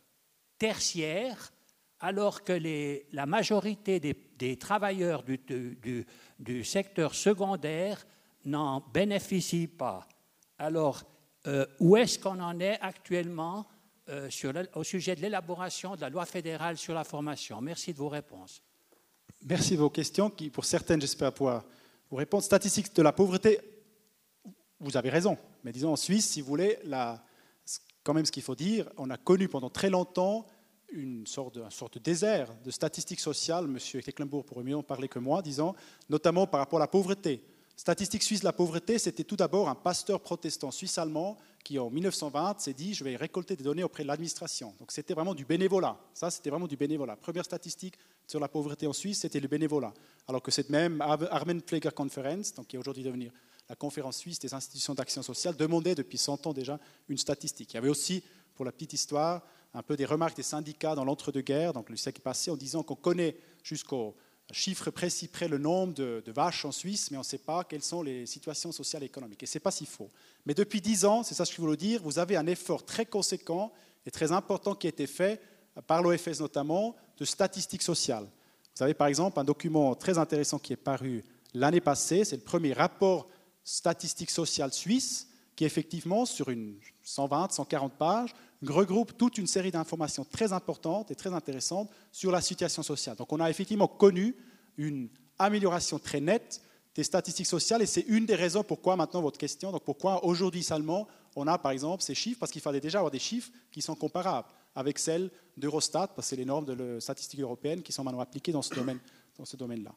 tertiaire, 0.57 1.51
alors 1.99 2.43
que 2.43 2.59
la 3.11 3.25
majorité 3.25 3.99
des, 3.99 4.57
travailleurs 4.57 5.23
du, 5.23 6.05
du, 6.39 6.63
secteur 6.63 7.13
secondaire 7.13 8.05
n'en 8.45 8.79
bénéficient 8.79 9.67
pas. 9.67 10.07
Alors, 10.57 11.03
euh, 11.47 11.65
où 11.79 11.97
est-ce 11.97 12.19
qu'on 12.19 12.39
en 12.39 12.59
est 12.59 12.79
actuellement 12.81 13.67
euh, 14.11 14.29
au 14.75 14.83
sujet 14.83 15.15
de 15.15 15.21
l'élaboration 15.21 15.95
de 15.95 16.01
la 16.01 16.09
loi 16.09 16.25
fédérale 16.25 16.77
sur 16.77 16.93
la 16.93 17.03
formation 17.03 17.61
Merci 17.61 17.93
de 17.93 17.97
vos 17.97 18.09
réponses. 18.09 18.61
Merci 19.43 19.75
de 19.75 19.79
vos 19.79 19.89
questions, 19.89 20.29
qui, 20.29 20.49
pour 20.49 20.65
certaines, 20.65 21.01
j'espère 21.01 21.33
pouvoir 21.33 21.63
vous 22.09 22.17
répondre. 22.17 22.43
Statistiques 22.43 22.93
de 22.95 23.01
la 23.01 23.11
pauvreté, 23.11 23.59
vous 24.79 24.97
avez 24.97 25.09
raison. 25.09 25.37
Mais 25.63 25.71
disons, 25.71 25.93
en 25.93 25.95
Suisse, 25.95 26.29
si 26.29 26.41
vous 26.41 26.47
voulez, 26.47 26.77
quand 28.03 28.13
même 28.13 28.25
ce 28.25 28.31
qu'il 28.31 28.43
faut 28.43 28.55
dire, 28.55 28.89
on 28.97 29.09
a 29.09 29.17
connu 29.17 29.47
pendant 29.47 29.69
très 29.69 29.89
longtemps 29.89 30.45
une 30.91 31.25
sorte, 31.25 31.55
de, 31.55 31.61
de 31.61 31.99
désert 31.99 32.53
de 32.65 32.71
statistiques 32.71 33.21
sociales. 33.21 33.67
Monsieur 33.67 34.01
Tecklenburg 34.01 34.43
pourrait 34.45 34.63
mieux 34.63 34.75
en 34.75 34.83
parler 34.83 35.07
que 35.07 35.19
moi, 35.19 35.41
disons, 35.41 35.73
notamment 36.09 36.47
par 36.47 36.59
rapport 36.59 36.79
à 36.79 36.81
la 36.81 36.87
pauvreté. 36.87 37.43
Statistiques 37.75 38.23
suisses 38.23 38.41
de 38.41 38.45
la 38.45 38.53
pauvreté, 38.53 38.99
c'était 38.99 39.23
tout 39.23 39.37
d'abord 39.37 39.69
un 39.69 39.75
pasteur 39.75 40.19
protestant 40.19 40.69
suisse-allemand 40.69 41.37
qui, 41.63 41.79
en 41.79 41.89
1920, 41.89 42.59
s'est 42.59 42.73
dit 42.73 42.93
je 42.93 43.03
vais 43.03 43.15
récolter 43.15 43.55
des 43.55 43.63
données 43.63 43.83
auprès 43.83 44.03
de 44.03 44.07
l'administration. 44.07 44.73
Donc 44.79 44.91
c'était 44.91 45.13
vraiment 45.13 45.33
du 45.33 45.45
bénévolat. 45.45 45.99
Ça, 46.13 46.31
c'était 46.31 46.49
vraiment 46.49 46.67
du 46.67 46.77
bénévolat. 46.77 47.15
Première 47.15 47.45
statistique 47.45 47.95
sur 48.27 48.39
la 48.39 48.47
pauvreté 48.47 48.87
en 48.87 48.93
Suisse, 48.93 49.19
c'était 49.19 49.39
le 49.39 49.47
bénévolat. 49.47 49.93
Alors 50.27 50.41
que 50.41 50.51
cette 50.51 50.69
même 50.69 51.01
Armenpfleger 51.01 51.91
Conference, 51.95 52.53
donc 52.53 52.67
qui 52.67 52.75
est 52.75 52.79
aujourd'hui 52.79 53.03
devenue 53.03 53.31
la 53.69 53.75
conférence 53.75 54.17
suisse 54.17 54.39
des 54.39 54.53
institutions 54.53 54.93
d'action 54.93 55.23
sociale 55.23 55.55
demandait 55.55 55.95
depuis 55.95 56.17
100 56.17 56.45
ans 56.47 56.53
déjà 56.53 56.77
une 57.07 57.17
statistique. 57.17 57.71
Il 57.71 57.75
y 57.75 57.77
avait 57.77 57.89
aussi, 57.89 58.21
pour 58.55 58.65
la 58.65 58.71
petite 58.73 58.91
histoire, 58.91 59.43
un 59.73 59.81
peu 59.81 59.95
des 59.95 60.05
remarques 60.05 60.35
des 60.35 60.43
syndicats 60.43 60.95
dans 60.95 61.05
l'entre-deux-guerres, 61.05 61.71
donc 61.71 61.89
le 61.89 61.95
siècle 61.95 62.21
passé, 62.21 62.51
en 62.51 62.57
disant 62.57 62.83
qu'on 62.83 62.95
connaît 62.95 63.37
jusqu'au 63.63 64.15
chiffre 64.51 64.91
précis 64.91 65.27
près 65.27 65.47
le 65.47 65.57
nombre 65.57 65.93
de, 65.93 66.23
vaches 66.27 66.65
en 66.65 66.71
Suisse, 66.71 67.11
mais 67.11 67.17
on 67.17 67.21
ne 67.21 67.25
sait 67.25 67.37
pas 67.37 67.63
quelles 67.63 67.83
sont 67.83 68.01
les 68.01 68.25
situations 68.25 68.71
sociales 68.71 69.03
et 69.03 69.07
économiques. 69.07 69.43
Et 69.43 69.45
ce 69.45 69.57
n'est 69.57 69.61
pas 69.61 69.71
si 69.71 69.85
faux. 69.85 70.09
Mais 70.45 70.53
depuis 70.53 70.81
10 70.81 71.05
ans, 71.05 71.23
c'est 71.23 71.35
ça 71.35 71.45
que 71.45 71.51
je 71.51 71.61
voulais 71.61 71.77
dire, 71.77 72.01
vous 72.03 72.19
avez 72.19 72.35
un 72.37 72.47
effort 72.47 72.85
très 72.85 73.05
conséquent 73.05 73.71
et 74.05 74.11
très 74.11 74.31
important 74.31 74.75
qui 74.75 74.87
a 74.87 74.89
été 74.89 75.07
fait, 75.07 75.41
par 75.87 76.01
l'OFS 76.01 76.39
notamment, 76.39 76.95
de 77.17 77.25
statistiques 77.25 77.83
sociales. 77.83 78.27
Vous 78.75 78.83
avez 78.83 78.93
par 78.93 79.07
exemple 79.07 79.39
un 79.39 79.43
document 79.43 79.95
très 79.95 80.17
intéressant 80.17 80.59
qui 80.59 80.73
est 80.73 80.77
paru 80.77 81.23
l'année 81.53 81.81
passée, 81.81 82.23
c'est 82.23 82.37
le 82.37 82.41
premier 82.41 82.73
rapport 82.73 83.27
statistique 83.63 84.31
sociale 84.31 84.73
suisse, 84.73 85.27
qui 85.55 85.65
effectivement, 85.65 86.25
sur 86.25 86.49
une 86.49 86.79
120, 87.03 87.51
140 87.51 87.93
pages, 87.93 88.33
regroupe 88.65 89.17
toute 89.17 89.37
une 89.37 89.47
série 89.47 89.71
d'informations 89.71 90.25
très 90.25 90.53
importantes 90.53 91.11
et 91.11 91.15
très 91.15 91.33
intéressantes 91.33 91.89
sur 92.11 92.31
la 92.31 92.41
situation 92.41 92.83
sociale. 92.83 93.15
Donc 93.15 93.31
on 93.33 93.39
a 93.39 93.49
effectivement 93.49 93.87
connu 93.87 94.35
une 94.77 95.09
amélioration 95.39 95.99
très 95.99 96.21
nette 96.21 96.61
des 96.93 97.03
statistiques 97.03 97.47
sociales 97.47 97.81
et 97.81 97.85
c'est 97.85 98.05
une 98.07 98.25
des 98.25 98.35
raisons 98.35 98.63
pourquoi 98.63 98.95
maintenant 98.95 99.21
votre 99.21 99.39
question, 99.39 99.71
donc 99.71 99.83
pourquoi 99.83 100.23
aujourd'hui 100.25 100.63
seulement 100.63 101.07
on 101.35 101.47
a 101.47 101.57
par 101.57 101.71
exemple 101.71 102.03
ces 102.03 102.15
chiffres, 102.15 102.39
parce 102.39 102.51
qu'il 102.51 102.61
fallait 102.61 102.81
déjà 102.81 102.99
avoir 102.99 103.11
des 103.11 103.19
chiffres 103.19 103.49
qui 103.71 103.81
sont 103.81 103.95
comparables 103.95 104.47
avec 104.75 104.99
celles 104.99 105.31
d'Eurostat, 105.57 106.07
parce 106.07 106.27
que 106.27 106.29
c'est 106.29 106.35
les 106.35 106.45
normes 106.45 106.65
de 106.65 106.73
la 106.73 106.99
statistique 106.99 107.39
européenne 107.39 107.81
qui 107.81 107.91
sont 107.91 108.03
maintenant 108.03 108.19
appliquées 108.19 108.51
dans 108.51 108.61
ce 108.61 108.73
domaine-là. 108.73 109.53
Domaine 109.57 109.89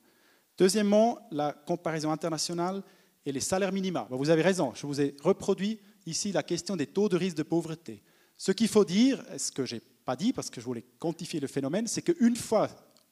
Deuxièmement, 0.57 1.19
la 1.33 1.53
comparaison 1.53 2.13
internationale 2.13 2.83
et 3.27 3.33
les 3.33 3.41
salaires 3.41 3.73
minima. 3.73 4.07
Vous 4.11 4.31
avez 4.31 4.43
raison, 4.43 4.73
je 4.75 4.87
vous 4.87 5.01
ai 5.01 5.17
reproduit 5.23 5.79
ici 6.07 6.33
la 6.33 6.43
question 6.43 6.77
des 6.77 6.87
taux 6.87 7.09
de 7.09 7.17
risque 7.17 7.37
de 7.37 7.43
pauvreté. 7.43 8.03
Ce 8.37 8.53
qu'il 8.53 8.69
faut 8.69 8.85
dire, 8.85 9.23
ce 9.39 9.51
que 9.51 9.65
je 9.65 9.77
n'ai 9.77 9.83
pas 10.05 10.17
dit 10.17 10.33
parce 10.33 10.51
que 10.51 10.61
je 10.61 10.67
voulais 10.67 10.85
quantifier 10.99 11.41
le 11.41 11.47
phénomène, 11.47 11.87
c'est 11.87 12.03
qu'une 12.03 12.37
fois, 12.37 12.69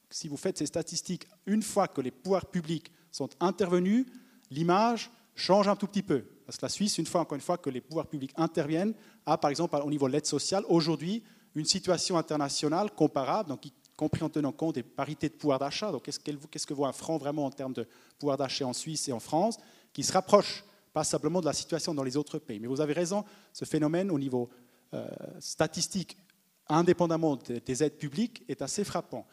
si 0.09 0.27
vous 0.27 0.37
faites 0.37 0.57
ces 0.57 0.65
statistiques, 0.65 1.27
une 1.45 1.63
fois 1.63 1.87
que 1.87 2.01
les 2.01 2.11
pouvoirs 2.11 2.45
publics 2.45 2.91
sont 3.11 3.29
intervenus, 3.39 4.05
l'image 4.51 5.09
change 5.35 5.67
un 5.67 5.75
tout 5.75 5.87
petit 5.87 6.03
peu. 6.03 6.23
Parce 6.45 6.57
que 6.57 6.65
la 6.65 6.69
Suisse, 6.69 6.97
une 6.97 7.05
fois 7.05 7.21
encore 7.21 7.35
une 7.35 7.41
fois 7.41 7.57
que 7.57 7.69
les 7.69 7.81
pouvoirs 7.81 8.07
publics 8.07 8.33
interviennent, 8.35 8.93
a 9.25 9.37
par 9.37 9.49
exemple 9.49 9.75
au 9.83 9.89
niveau 9.89 10.07
de 10.07 10.13
l'aide 10.13 10.25
sociale, 10.25 10.63
aujourd'hui, 10.67 11.23
une 11.55 11.65
situation 11.65 12.17
internationale 12.17 12.91
comparable, 12.91 13.49
donc 13.49 13.65
y 13.65 13.73
compris 13.95 14.23
en 14.23 14.29
tenant 14.29 14.51
compte 14.51 14.75
des 14.75 14.83
parités 14.83 15.29
de 15.29 15.35
pouvoir 15.35 15.59
d'achat. 15.59 15.91
Donc 15.91 16.03
qu'est-ce 16.03 16.67
que 16.67 16.73
vaut 16.73 16.85
un 16.85 16.91
franc 16.91 17.17
vraiment 17.17 17.45
en 17.45 17.51
termes 17.51 17.73
de 17.73 17.87
pouvoir 18.19 18.37
d'achat 18.37 18.67
en 18.67 18.73
Suisse 18.73 19.07
et 19.07 19.11
en 19.11 19.19
France? 19.19 19.57
Qui 19.93 20.03
se 20.03 20.11
rapproche 20.11 20.63
pas 20.91 21.03
simplement 21.03 21.41
de 21.41 21.45
la 21.45 21.53
situation 21.53 21.93
dans 21.93 22.03
les 22.03 22.17
autres 22.17 22.39
pays. 22.39 22.59
Mais 22.59 22.67
vous 22.67 22.81
avez 22.81 22.93
raison, 22.93 23.23
ce 23.51 23.65
phénomène 23.65 24.11
au 24.11 24.19
niveau 24.19 24.49
euh, 24.93 25.07
statistique, 25.39 26.17
indépendamment 26.67 27.35
des 27.35 27.83
aides 27.83 27.97
publiques, 27.97 28.43
est 28.47 28.61
assez 28.61 28.83
frappant. 28.83 29.25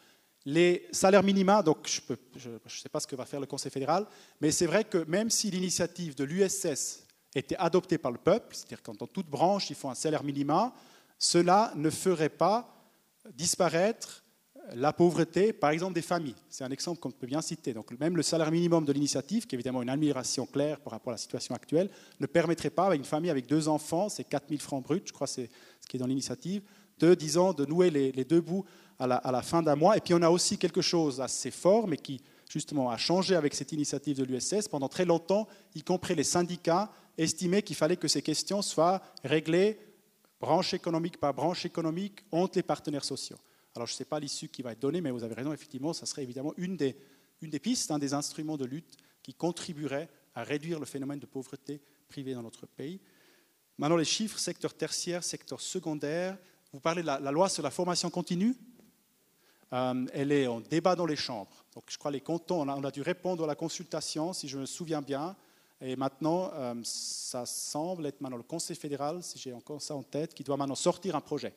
Les 0.45 0.87
salaires 0.91 1.23
minima, 1.23 1.61
donc 1.61 1.87
je 1.87 2.49
ne 2.49 2.57
sais 2.67 2.89
pas 2.89 2.99
ce 2.99 3.05
que 3.05 3.15
va 3.15 3.25
faire 3.25 3.39
le 3.39 3.45
Conseil 3.45 3.71
fédéral, 3.71 4.07
mais 4.39 4.51
c'est 4.51 4.65
vrai 4.65 4.83
que 4.83 5.05
même 5.05 5.29
si 5.29 5.51
l'initiative 5.51 6.15
de 6.15 6.23
l'USS 6.23 7.03
était 7.35 7.55
adoptée 7.57 7.99
par 7.99 8.11
le 8.11 8.17
peuple, 8.17 8.55
c'est-à-dire 8.55 8.81
quand 8.81 8.97
dans 8.97 9.07
toute 9.07 9.27
branche 9.27 9.69
il 9.69 9.75
faut 9.75 9.89
un 9.89 9.95
salaire 9.95 10.23
minima, 10.23 10.73
cela 11.19 11.71
ne 11.75 11.91
ferait 11.91 12.29
pas 12.29 12.75
disparaître 13.35 14.23
la 14.75 14.93
pauvreté, 14.93 15.53
par 15.53 15.71
exemple, 15.71 15.93
des 15.93 16.01
familles. 16.01 16.35
C'est 16.49 16.63
un 16.63 16.69
exemple 16.69 16.99
qu'on 16.99 17.11
peut 17.11 17.27
bien 17.27 17.41
citer. 17.41 17.73
Donc, 17.73 17.97
même 17.99 18.15
le 18.15 18.23
salaire 18.23 18.51
minimum 18.51 18.85
de 18.85 18.93
l'initiative, 18.93 19.45
qui 19.45 19.55
est 19.55 19.57
évidemment 19.57 19.81
une 19.81 19.89
amélioration 19.89 20.45
claire 20.45 20.79
par 20.79 20.91
rapport 20.91 21.11
à 21.11 21.15
la 21.15 21.17
situation 21.17 21.55
actuelle, 21.55 21.89
ne 22.19 22.25
permettrait 22.25 22.69
pas 22.69 22.89
à 22.89 22.95
une 22.95 23.03
famille 23.03 23.29
avec 23.29 23.47
deux 23.47 23.67
enfants, 23.67 24.09
c'est 24.09 24.23
4 24.23 24.49
000 24.49 24.61
francs 24.61 24.83
bruts, 24.83 25.01
je 25.05 25.11
crois 25.11 25.27
c'est 25.27 25.49
ce 25.79 25.87
qui 25.87 25.97
est 25.97 25.99
dans 25.99 26.07
l'initiative, 26.07 26.61
de, 26.99 27.13
disons, 27.15 27.53
de 27.53 27.65
nouer 27.65 27.89
les, 27.89 28.23
deux 28.23 28.41
bouts 28.41 28.65
à 28.99 29.07
la, 29.07 29.15
à 29.15 29.31
la 29.31 29.41
fin 29.41 29.61
d'un 29.61 29.75
mois. 29.75 29.97
Et 29.97 30.01
puis, 30.01 30.13
on 30.13 30.21
a 30.21 30.29
aussi 30.29 30.57
quelque 30.57 30.81
chose 30.81 31.19
assez 31.19 31.51
fort, 31.51 31.87
mais 31.87 31.97
qui, 31.97 32.21
justement, 32.49 32.89
a 32.91 32.97
changé 32.97 33.35
avec 33.35 33.53
cette 33.55 33.71
initiative 33.71 34.17
de 34.17 34.23
l'USS. 34.23 34.67
Pendant 34.69 34.87
très 34.87 35.05
longtemps, 35.05 35.47
y 35.75 35.81
compris 35.81 36.15
les 36.15 36.23
syndicats 36.23 36.91
estimaient 37.17 37.61
qu'il 37.61 37.75
fallait 37.75 37.97
que 37.97 38.07
ces 38.07 38.21
questions 38.21 38.61
soient 38.61 39.01
réglées 39.23 39.79
branche 40.39 40.73
économique 40.73 41.17
par 41.19 41.33
branche 41.33 41.65
économique 41.65 42.23
entre 42.31 42.57
les 42.57 42.63
partenaires 42.63 43.05
sociaux. 43.05 43.37
Alors 43.75 43.87
je 43.87 43.93
ne 43.93 43.97
sais 43.97 44.05
pas 44.05 44.19
l'issue 44.19 44.49
qui 44.49 44.61
va 44.61 44.73
être 44.73 44.79
donnée, 44.79 45.01
mais 45.01 45.11
vous 45.11 45.23
avez 45.23 45.33
raison, 45.33 45.53
effectivement, 45.53 45.93
ça 45.93 46.05
serait 46.05 46.23
évidemment 46.23 46.53
une 46.57 46.75
des, 46.75 46.95
pistes, 47.59 47.91
un 47.91 47.99
des 47.99 48.13
instruments 48.13 48.57
de 48.57 48.65
lutte 48.65 48.97
qui 49.23 49.33
contribuerait 49.33 50.09
à 50.35 50.43
réduire 50.43 50.79
le 50.79 50.85
phénomène 50.85 51.19
de 51.19 51.25
pauvreté 51.25 51.81
privée 52.09 52.33
dans 52.33 52.43
notre 52.43 52.65
pays. 52.65 52.99
Maintenant, 53.77 53.97
les 53.97 54.05
chiffres, 54.05 54.37
secteur 54.37 54.73
tertiaire, 54.73 55.23
secteur 55.23 55.61
secondaire. 55.61 56.37
Vous 56.73 56.79
parlez 56.79 57.01
de 57.01 57.07
la, 57.07 57.19
loi 57.31 57.49
sur 57.49 57.63
la 57.63 57.71
formation 57.71 58.09
continue? 58.09 58.55
Euh, 59.73 60.05
elle 60.13 60.33
est 60.33 60.47
en 60.47 60.59
débat 60.59 60.95
dans 60.95 61.05
les 61.05 61.15
chambres. 61.15 61.63
Donc, 61.73 61.85
je 61.87 61.97
crois 61.97 62.11
les 62.11 62.19
cantons, 62.19 62.61
on 62.61 62.83
a, 62.83 62.91
dû 62.91 63.01
répondre 63.01 63.45
à 63.45 63.47
la 63.47 63.55
consultation, 63.55 64.33
si 64.33 64.49
je 64.49 64.57
me 64.57 64.65
souviens 64.65 65.01
bien. 65.01 65.35
Et 65.79 65.95
maintenant, 65.95 66.51
euh, 66.53 66.75
ça 66.83 67.45
semble 67.45 68.05
être 68.05 68.19
maintenant 68.19 68.37
le 68.37 68.43
Conseil 68.43 68.75
fédéral, 68.75 69.23
si 69.23 69.39
j'ai 69.39 69.53
encore 69.53 69.81
ça 69.81 69.95
en 69.95 70.03
tête, 70.03 70.33
qui 70.33 70.43
doit 70.43 70.57
maintenant 70.57 70.75
sortir 70.75 71.15
un 71.15 71.21
projet, 71.21 71.53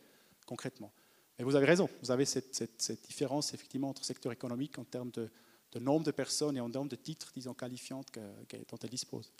concrètement. 0.47 0.93
Mais 1.39 1.44
vous 1.44 1.56
avez 1.56 1.66
raison, 1.66 1.89
vous 2.02 2.11
avez 2.11 2.24
cette, 2.24 3.06
différence 3.06 3.55
effectivement 3.55 3.89
entre 3.89 4.05
secteur 4.05 4.32
économique 4.32 4.78
en 4.78 4.85
termes 4.85 5.11
de, 5.11 5.31
nombre 5.81 6.05
de 6.05 6.12
personnes 6.12 6.56
et 6.56 6.61
en 6.61 6.70
termes 6.70 6.89
de 6.89 6.97
titres, 6.97 7.32
disons, 7.35 7.55
qualifiantes 7.55 8.06
dont 8.15 8.78
elles 8.82 8.90
disposent. 8.90 9.32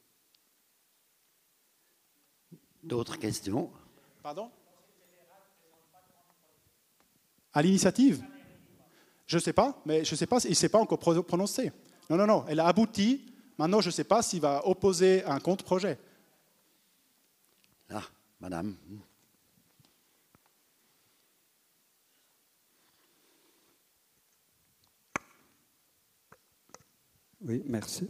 D'autres 2.83 3.16
questions? 3.16 3.71
Pardon? 4.23 4.51
À 7.53 7.62
l'initiative? 7.62 8.25
Je 9.27 9.37
ne 9.37 9.41
sais 9.41 9.53
pas, 9.53 9.81
mais 9.87 10.05
je 10.05 10.12
ne 10.15 10.16
sais 10.16 10.27
pas, 10.27 10.39
il 10.45 10.51
ne 10.51 10.55
s'est 10.55 10.69
pas 10.69 10.81
encore 10.81 10.99
prononcé. 10.99 11.73
Non, 12.11 12.16
non, 12.16 12.27
non, 12.27 12.45
elle 12.49 12.61
a 12.61 12.66
abouti. 12.66 13.25
Maintenant, 13.57 13.81
je 13.81 13.89
ne 13.89 13.93
sais 13.93 14.05
pas 14.05 14.21
s'il 14.23 14.41
va 14.41 14.66
opposer 14.66 15.25
un 15.25 15.39
contre-projet. 15.39 15.99
Ah, 17.89 18.03
madame. 18.41 18.77
Oui, 27.47 27.62
merci. 27.66 28.09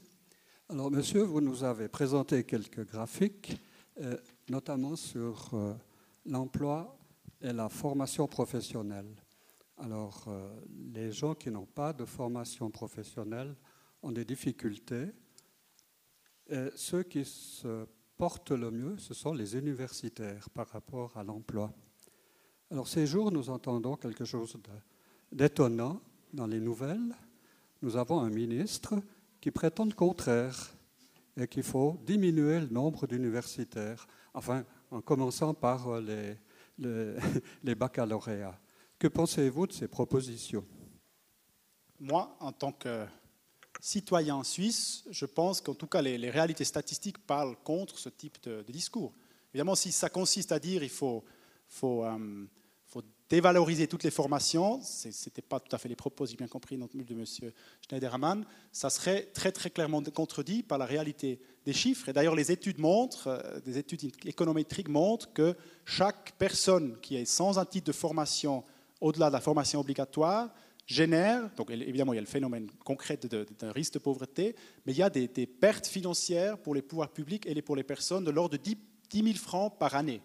Alors, 0.68 0.92
monsieur, 0.92 1.22
vous 1.22 1.40
nous 1.40 1.64
avez 1.64 1.88
présenté 1.88 2.44
quelques 2.44 2.86
graphiques, 2.86 3.60
euh, 4.00 4.16
notamment 4.48 4.94
sur 4.94 5.50
euh, 5.54 5.74
l'emploi 6.24 6.96
et 7.40 7.52
la 7.52 7.68
formation 7.68 8.28
professionnelle. 8.28 9.12
Alors, 9.78 10.26
euh, 10.28 10.54
les 10.92 11.10
gens 11.10 11.34
qui 11.34 11.50
n'ont 11.50 11.66
pas 11.66 11.92
de 11.92 12.04
formation 12.04 12.70
professionnelle 12.70 13.56
ont 14.04 14.12
des 14.12 14.24
difficultés. 14.24 15.08
Et 16.48 16.68
ceux 16.76 17.02
qui 17.02 17.24
se 17.24 17.88
portent 18.16 18.52
le 18.52 18.70
mieux, 18.70 18.96
ce 18.98 19.14
sont 19.14 19.32
les 19.32 19.56
universitaires 19.56 20.48
par 20.50 20.68
rapport 20.68 21.16
à 21.16 21.24
l'emploi. 21.24 21.72
Alors, 22.70 22.86
ces 22.86 23.04
jours, 23.04 23.32
nous 23.32 23.50
entendons 23.50 23.96
quelque 23.96 24.24
chose 24.24 24.56
d'étonnant 25.32 26.00
dans 26.32 26.46
les 26.46 26.60
nouvelles. 26.60 27.16
Nous 27.82 27.96
avons 27.96 28.20
un 28.20 28.30
ministre 28.30 28.94
qui 29.44 29.50
prétend 29.50 29.84
le 29.84 29.92
contraire 29.92 30.74
et 31.36 31.46
qu'il 31.46 31.64
faut 31.64 31.98
diminuer 32.06 32.60
le 32.60 32.68
nombre 32.68 33.06
d'universitaires, 33.06 34.08
enfin, 34.32 34.64
en 34.90 35.02
commençant 35.02 35.52
par 35.52 36.00
les, 36.00 36.38
les, 37.62 37.74
baccalauréats. 37.74 38.58
Que 38.98 39.06
pensez-vous 39.06 39.66
de 39.66 39.72
ces 39.74 39.86
propositions? 39.86 40.64
Moi, 42.00 42.34
en 42.40 42.52
tant 42.52 42.72
que 42.72 43.04
citoyen 43.82 44.42
suisse, 44.44 45.04
je 45.10 45.26
pense 45.26 45.60
qu'en 45.60 45.74
tout 45.74 45.88
cas, 45.88 46.00
les, 46.00 46.30
réalités 46.30 46.64
statistiques 46.64 47.18
parlent 47.18 47.56
contre 47.62 47.98
ce 47.98 48.08
type 48.08 48.42
de, 48.44 48.64
discours. 48.72 49.12
Évidemment, 49.52 49.74
si 49.74 49.92
ça 49.92 50.08
consiste 50.08 50.52
à 50.52 50.58
dire 50.58 50.80
qu'il 50.80 50.88
faut, 50.88 51.22
euh, 51.82 52.46
dévaloriser 53.28 53.86
toutes 53.86 54.04
les 54.04 54.10
formations, 54.10 54.80
ce 54.82 55.08
n'était 55.08 55.42
pas 55.42 55.60
tout 55.60 55.74
à 55.74 55.78
fait 55.78 55.88
les 55.88 55.96
propos, 55.96 56.26
j'ai 56.26 56.36
bien 56.36 56.48
compris, 56.48 56.76
de 56.76 57.14
M. 57.14 57.24
Schneiderman, 57.88 58.44
ça 58.70 58.90
serait 58.90 59.30
très 59.32 59.52
très 59.52 59.70
clairement 59.70 60.02
contredit 60.02 60.62
par 60.62 60.78
la 60.78 60.84
réalité 60.84 61.40
des 61.64 61.72
chiffres. 61.72 62.08
Et 62.08 62.12
d'ailleurs, 62.12 62.34
les 62.34 62.52
études 62.52 62.78
montrent, 62.78 63.28
euh, 63.28 63.60
des 63.60 63.78
études 63.78 64.12
économétriques 64.26 64.88
montrent 64.88 65.32
que 65.32 65.56
chaque 65.84 66.32
personne 66.38 66.98
qui 67.00 67.16
est 67.16 67.24
sans 67.24 67.58
un 67.58 67.64
titre 67.64 67.86
de 67.86 67.92
formation 67.92 68.64
au-delà 69.00 69.28
de 69.28 69.32
la 69.32 69.40
formation 69.40 69.80
obligatoire, 69.80 70.50
génère, 70.86 71.50
donc 71.56 71.70
évidemment 71.70 72.12
il 72.12 72.16
y 72.16 72.18
a 72.18 72.22
le 72.22 72.26
phénomène 72.26 72.70
concret 72.84 73.18
d'un 73.18 73.72
risque 73.72 73.94
de 73.94 73.98
pauvreté, 73.98 74.54
mais 74.84 74.92
il 74.92 74.98
y 74.98 75.02
a 75.02 75.10
des, 75.10 75.28
pertes 75.46 75.86
financières 75.86 76.58
pour 76.58 76.74
les 76.74 76.82
pouvoirs 76.82 77.10
publics 77.10 77.46
et 77.46 77.62
pour 77.62 77.76
les 77.76 77.82
personnes 77.82 78.24
de 78.24 78.30
l'ordre 78.30 78.56
de 78.56 78.62
10, 78.62 78.76
000 79.12 79.36
francs 79.36 79.78
par 79.78 79.94
année. 79.94 80.20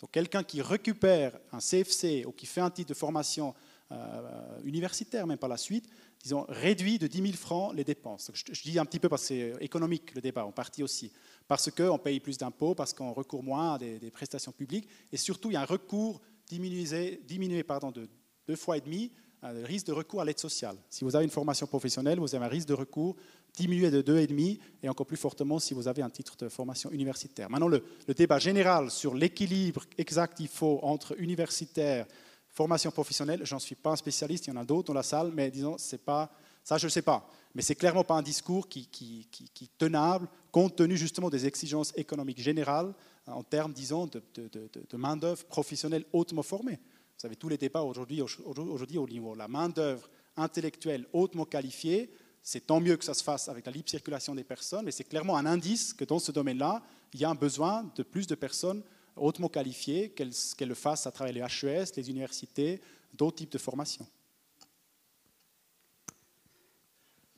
Donc 0.00 0.10
quelqu'un 0.12 0.44
qui 0.44 0.62
récupère 0.62 1.38
un 1.52 1.58
CFC 1.58 2.24
ou 2.26 2.32
qui 2.32 2.46
fait 2.46 2.60
un 2.60 2.70
titre 2.70 2.90
de 2.90 2.94
formation 2.94 3.54
euh, 3.90 4.60
universitaire, 4.64 5.26
même 5.26 5.38
par 5.38 5.48
la 5.48 5.56
suite, 5.56 5.88
disons, 6.22 6.44
réduit 6.48 6.98
de 6.98 7.06
10 7.06 7.22
000 7.22 7.32
francs 7.34 7.74
les 7.74 7.84
dépenses. 7.84 8.30
Je, 8.34 8.62
dis 8.62 8.78
un 8.78 8.84
petit 8.84 8.98
peu 8.98 9.08
parce 9.08 9.22
que 9.22 9.28
c'est 9.28 9.54
économique 9.60 10.14
le 10.14 10.20
débat, 10.20 10.44
en 10.44 10.52
partie 10.52 10.82
aussi. 10.82 11.10
Parce 11.46 11.70
qu'on 11.70 11.98
paye 11.98 12.20
plus 12.20 12.36
d'impôts, 12.36 12.74
parce 12.74 12.92
qu'on 12.92 13.12
recourt 13.12 13.42
moins 13.42 13.74
à 13.74 13.78
des, 13.78 14.10
prestations 14.10 14.52
publiques, 14.52 14.88
et 15.10 15.16
surtout 15.16 15.50
il 15.50 15.54
y 15.54 15.56
a 15.56 15.62
un 15.62 15.66
recours 15.66 16.20
diminuer, 16.46 17.22
diminuer 17.26 17.62
pardon, 17.62 17.90
de 17.90 18.08
deux 18.46 18.56
fois 18.56 18.76
et 18.76 18.80
demi 18.80 19.10
euh, 19.44 19.52
le 19.52 19.64
risque 19.64 19.86
de 19.86 19.92
recours 19.92 20.20
à 20.20 20.24
l'aide 20.24 20.38
sociale. 20.38 20.76
Si 20.90 21.04
vous 21.04 21.14
avez 21.14 21.24
une 21.24 21.30
formation 21.30 21.66
professionnelle, 21.66 22.18
vous 22.18 22.34
avez 22.34 22.44
un 22.44 22.48
risque 22.48 22.68
de 22.68 22.74
recours 22.74 23.16
diminué 23.58 23.90
de 23.90 24.00
deux 24.02 24.18
et 24.18 24.26
demi 24.26 24.60
et 24.82 24.88
encore 24.88 25.06
plus 25.06 25.16
fortement 25.16 25.58
si 25.58 25.74
vous 25.74 25.88
avez 25.88 26.02
un 26.02 26.10
titre 26.10 26.36
de 26.36 26.48
formation 26.48 26.90
universitaire. 26.90 27.50
Maintenant, 27.50 27.68
le, 27.68 27.82
débat 28.16 28.38
général 28.38 28.90
sur 28.90 29.14
l'équilibre 29.14 29.84
exact 29.96 30.36
qu'il 30.36 30.48
faut 30.48 30.78
entre 30.82 31.18
universitaire, 31.20 32.06
formation 32.48 32.90
professionnelle, 32.90 33.40
j'en 33.44 33.58
suis 33.58 33.74
pas 33.74 33.90
un 33.90 33.96
spécialiste, 33.96 34.46
il 34.46 34.50
y 34.50 34.52
en 34.52 34.60
a 34.60 34.64
d'autres 34.64 34.88
dans 34.88 34.94
la 34.94 35.02
salle, 35.02 35.32
mais 35.34 35.50
disons, 35.50 35.76
c'est 35.78 36.04
pas, 36.04 36.30
ça 36.62 36.78
je 36.78 36.86
ne 36.86 36.90
sais 36.90 37.02
pas. 37.02 37.28
Mais 37.54 37.62
c'est 37.62 37.74
clairement 37.74 38.04
pas 38.04 38.14
un 38.14 38.22
discours 38.22 38.68
qui, 38.68 38.86
qui, 38.86 39.68
tenable, 39.78 40.28
compte 40.52 40.76
tenu 40.76 40.96
justement 40.96 41.30
des 41.30 41.46
exigences 41.46 41.92
économiques 41.96 42.40
générales 42.40 42.94
en 43.26 43.42
termes, 43.42 43.72
disons, 43.72 44.06
de, 44.06 44.22
de, 44.36 44.96
main-d'œuvre 44.96 45.44
professionnelle 45.46 46.04
hautement 46.12 46.42
formée. 46.42 46.78
Vous 46.78 47.22
savez, 47.22 47.36
tous 47.36 47.48
les 47.48 47.58
débats 47.58 47.82
aujourd'hui, 47.82 48.22
aujourd'hui 48.22 48.98
au 48.98 49.08
niveau 49.08 49.32
de 49.34 49.38
la 49.38 49.48
main-d'œuvre 49.48 50.08
intellectuelle 50.36 51.06
hautement 51.12 51.44
qualifiée, 51.44 52.10
c'est 52.50 52.66
tant 52.66 52.80
mieux 52.80 52.96
que 52.96 53.04
ça 53.04 53.12
se 53.12 53.22
fasse 53.22 53.50
avec 53.50 53.66
la 53.66 53.72
libre 53.72 53.90
circulation 53.90 54.34
des 54.34 54.42
personnes, 54.42 54.86
mais 54.86 54.90
c'est 54.90 55.04
clairement 55.04 55.36
un 55.36 55.44
indice 55.44 55.92
que 55.92 56.06
dans 56.06 56.18
ce 56.18 56.32
domaine-là, 56.32 56.82
il 57.12 57.20
y 57.20 57.26
a 57.26 57.28
un 57.28 57.34
besoin 57.34 57.92
de 57.94 58.02
plus 58.02 58.26
de 58.26 58.34
personnes 58.34 58.82
hautement 59.16 59.50
qualifiées, 59.50 60.12
qu'elles 60.12 60.32
le 60.58 60.74
fassent 60.74 61.06
à 61.06 61.12
travers 61.12 61.34
les 61.34 61.42
HES, 61.42 61.92
les 61.94 62.08
universités, 62.08 62.80
d'autres 63.12 63.36
types 63.36 63.52
de 63.52 63.58
formations. 63.58 64.06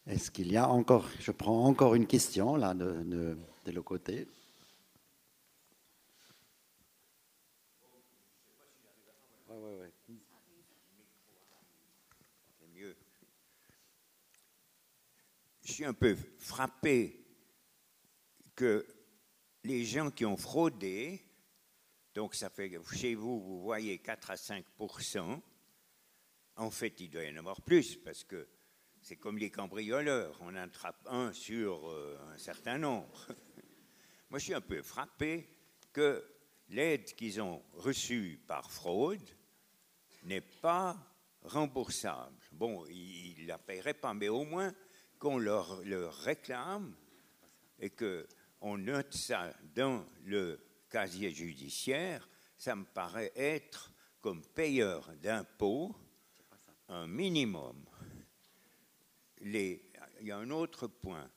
Est-ce 0.06 0.30
qu'il 0.30 0.52
y 0.52 0.56
a 0.56 0.68
encore, 0.68 1.08
je 1.18 1.32
prends 1.32 1.64
encore 1.64 1.96
une 1.96 2.06
question 2.06 2.54
là 2.54 2.72
de, 2.72 3.02
de, 3.02 3.36
de 3.66 3.72
l'autre 3.72 3.88
côté. 3.88 4.28
Je 15.70 15.74
suis 15.76 15.84
un 15.84 15.94
peu 15.94 16.16
frappé 16.36 17.24
que 18.56 18.84
les 19.62 19.84
gens 19.84 20.10
qui 20.10 20.26
ont 20.26 20.36
fraudé, 20.36 21.24
donc 22.12 22.34
ça 22.34 22.50
fait 22.50 22.72
chez 22.92 23.14
vous, 23.14 23.40
vous 23.40 23.62
voyez 23.62 23.98
4 23.98 24.30
à 24.32 24.34
5% 24.34 25.40
en 26.56 26.70
fait, 26.70 27.00
il 27.00 27.08
doit 27.08 27.22
y 27.22 27.32
en 27.32 27.36
avoir 27.36 27.62
plus 27.62 27.96
parce 27.96 28.24
que 28.24 28.48
c'est 29.00 29.16
comme 29.16 29.38
les 29.38 29.50
cambrioleurs, 29.50 30.36
on 30.42 30.54
attrape 30.56 31.00
un 31.06 31.32
sur 31.32 31.88
euh, 31.88 32.18
un 32.34 32.36
certain 32.36 32.76
nombre. 32.76 33.28
Moi, 34.30 34.38
je 34.38 34.44
suis 34.44 34.54
un 34.54 34.60
peu 34.60 34.82
frappé 34.82 35.48
que 35.92 36.22
l'aide 36.68 37.14
qu'ils 37.14 37.40
ont 37.40 37.62
reçue 37.74 38.42
par 38.46 38.70
fraude 38.70 39.26
n'est 40.24 40.42
pas 40.42 40.98
remboursable. 41.42 42.36
Bon, 42.52 42.84
ils 42.88 43.42
ne 43.42 43.46
la 43.46 43.58
paieraient 43.58 43.94
pas, 43.94 44.12
mais 44.12 44.28
au 44.28 44.44
moins 44.44 44.74
qu'on 45.20 45.38
leur, 45.38 45.78
réclame 46.24 46.96
et 47.78 47.90
qu'on 47.90 48.78
note 48.78 49.14
ça 49.14 49.52
dans 49.74 50.04
le 50.24 50.58
casier 50.88 51.30
judiciaire, 51.30 52.26
ça 52.56 52.74
me 52.74 52.84
paraît 52.84 53.30
être 53.36 53.92
comme 54.20 54.44
payeur 54.44 55.12
d'impôts 55.22 55.94
un 56.88 57.06
minimum. 57.06 57.84
il 59.42 59.80
y 60.22 60.30
a 60.30 60.38
un 60.38 60.50
autre 60.50 60.88
point. 60.88 61.30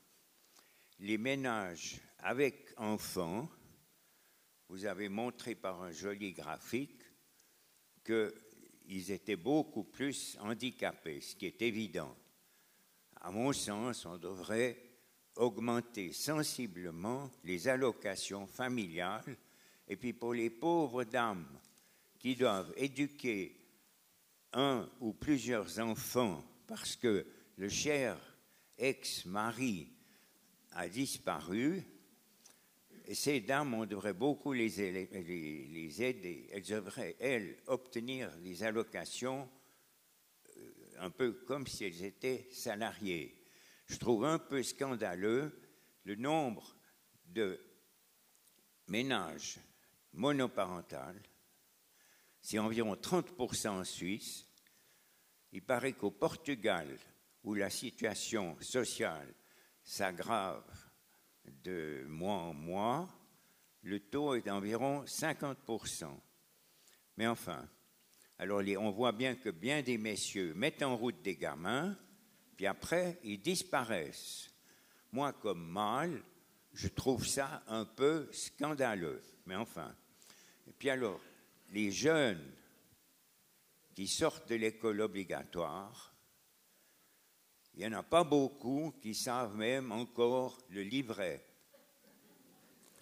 Les 0.98 1.18
ménages 1.18 2.00
avec 2.18 2.72
enfants, 2.78 3.48
vous 4.68 4.86
avez 4.86 5.10
montré 5.10 5.54
par 5.54 5.82
un 5.82 5.92
joli 5.92 6.32
graphique 6.32 7.02
qu'ils 8.02 9.10
étaient 9.10 9.36
beaucoup 9.36 9.84
plus 9.84 10.38
handicapés, 10.40 11.20
ce 11.20 11.36
qui 11.36 11.46
est 11.46 11.60
évident 11.60 12.16
à 13.24 13.30
mon 13.30 13.54
sens, 13.54 14.04
on 14.04 14.18
devrait 14.18 14.76
augmenter 15.36 16.12
sensiblement 16.12 17.30
les 17.44 17.68
allocations 17.68 18.46
familiales. 18.46 19.36
Et 19.88 19.96
puis 19.96 20.12
pour 20.12 20.34
les 20.34 20.50
pauvres 20.50 21.04
dames 21.04 21.46
qui 22.18 22.36
doivent 22.36 22.74
éduquer 22.76 23.56
un 24.52 24.86
ou 25.00 25.14
plusieurs 25.14 25.80
enfants 25.80 26.44
parce 26.66 26.96
que 26.96 27.26
le 27.56 27.68
cher 27.70 28.18
ex-mari 28.76 29.88
a 30.72 30.86
disparu, 30.86 31.82
ces 33.10 33.40
dames, 33.40 33.72
on 33.72 33.86
devrait 33.86 34.12
beaucoup 34.12 34.52
les, 34.52 34.82
aider. 34.82 36.48
Elles 36.52 36.62
devraient, 36.62 37.16
elles, 37.20 37.56
obtenir 37.68 38.30
des 38.38 38.62
allocations 38.62 39.48
un 40.98 41.10
peu 41.10 41.32
comme 41.32 41.66
si 41.66 41.84
elles 41.84 42.04
étaient 42.04 42.48
salariées. 42.50 43.34
Je 43.86 43.96
trouve 43.96 44.24
un 44.24 44.38
peu 44.38 44.62
scandaleux 44.62 45.52
le 46.04 46.14
nombre 46.14 46.76
de 47.26 47.60
ménages 48.88 49.58
monoparentaux. 50.12 50.96
C'est 52.40 52.58
environ 52.58 52.94
30% 52.94 53.68
en 53.68 53.84
Suisse. 53.84 54.46
Il 55.52 55.62
paraît 55.62 55.92
qu'au 55.92 56.10
Portugal, 56.10 56.86
où 57.42 57.54
la 57.54 57.70
situation 57.70 58.56
sociale 58.60 59.34
s'aggrave 59.82 60.64
de 61.44 62.04
mois 62.08 62.34
en 62.34 62.54
mois, 62.54 63.08
le 63.82 64.00
taux 64.00 64.34
est 64.34 64.42
d'environ 64.42 65.04
50%. 65.04 66.08
Mais 67.16 67.26
enfin, 67.26 67.68
alors 68.38 68.62
on 68.78 68.90
voit 68.90 69.12
bien 69.12 69.36
que 69.36 69.50
bien 69.50 69.82
des 69.82 69.98
messieurs 69.98 70.54
mettent 70.54 70.82
en 70.82 70.96
route 70.96 71.22
des 71.22 71.36
gamins, 71.36 71.96
puis 72.56 72.66
après 72.66 73.18
ils 73.22 73.40
disparaissent. 73.40 74.50
Moi, 75.12 75.32
comme 75.32 75.64
mâle, 75.64 76.22
je 76.72 76.88
trouve 76.88 77.24
ça 77.24 77.62
un 77.68 77.84
peu 77.84 78.28
scandaleux. 78.32 79.22
Mais 79.46 79.54
enfin. 79.54 79.94
Et 80.66 80.72
puis 80.72 80.90
alors, 80.90 81.20
les 81.70 81.92
jeunes 81.92 82.52
qui 83.94 84.08
sortent 84.08 84.48
de 84.48 84.56
l'école 84.56 85.00
obligatoire, 85.00 86.14
il 87.74 87.80
n'y 87.80 87.94
en 87.94 87.98
a 87.98 88.02
pas 88.02 88.24
beaucoup 88.24 88.94
qui 89.00 89.14
savent 89.14 89.56
même 89.56 89.92
encore 89.92 90.58
le 90.70 90.82
livret. 90.82 91.44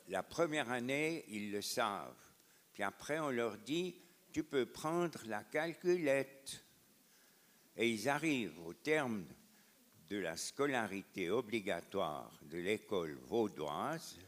La 0.08 0.22
première 0.22 0.70
année, 0.70 1.24
ils 1.28 1.50
le 1.50 1.62
savent. 1.62 2.14
Puis 2.72 2.82
après, 2.82 3.18
on 3.18 3.30
leur 3.30 3.58
dit, 3.58 3.94
tu 4.32 4.44
peux 4.44 4.66
prendre 4.66 5.18
la 5.26 5.44
calculette. 5.44 6.64
Et 7.76 7.88
ils 7.88 8.08
arrivent 8.08 8.58
au 8.66 8.74
terme 8.74 9.24
de 10.08 10.18
la 10.18 10.36
scolarité 10.36 11.30
obligatoire 11.30 12.38
de 12.42 12.58
l'école 12.58 13.18
vaudoise 13.26 14.18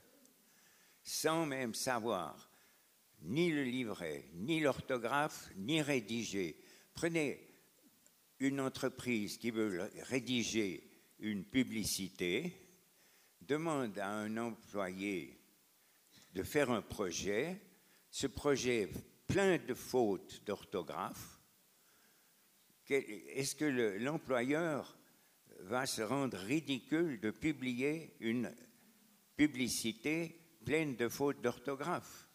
sans 1.03 1.45
même 1.45 1.75
savoir 1.75 2.51
ni 3.23 3.51
le 3.51 3.65
livret, 3.65 4.25
ni 4.35 4.61
l'orthographe, 4.61 5.51
ni 5.57 5.83
rédiger. 5.83 6.57
Prenez 6.95 7.41
une 8.41 8.61
entreprise 8.61 9.39
qui 9.39 9.51
veut 9.51 9.91
rédiger 10.03 10.91
une 11.19 11.45
publicité, 11.45 12.53
demande 13.41 13.99
à 13.99 14.09
un 14.09 14.37
employé 14.37 15.39
de 16.33 16.43
faire 16.43 16.71
un 16.71 16.83
projet, 16.83 17.61
ce 18.11 18.27
projet 18.27 18.89
plein 19.27 19.59
de 19.59 19.75
fautes 19.75 20.43
d'orthographe, 20.45 21.41
est-ce 22.89 23.55
que 23.55 23.65
l'employeur 23.99 24.97
va 25.61 25.87
se 25.87 26.03
rendre 26.03 26.37
ridicule 26.39 27.21
de 27.21 27.31
publier 27.31 28.15
une 28.21 28.55
publicité 29.37 30.41
pleine 30.65 30.97
de 30.97 31.09
fautes 31.09 31.41
d'orthographe? 31.41 32.29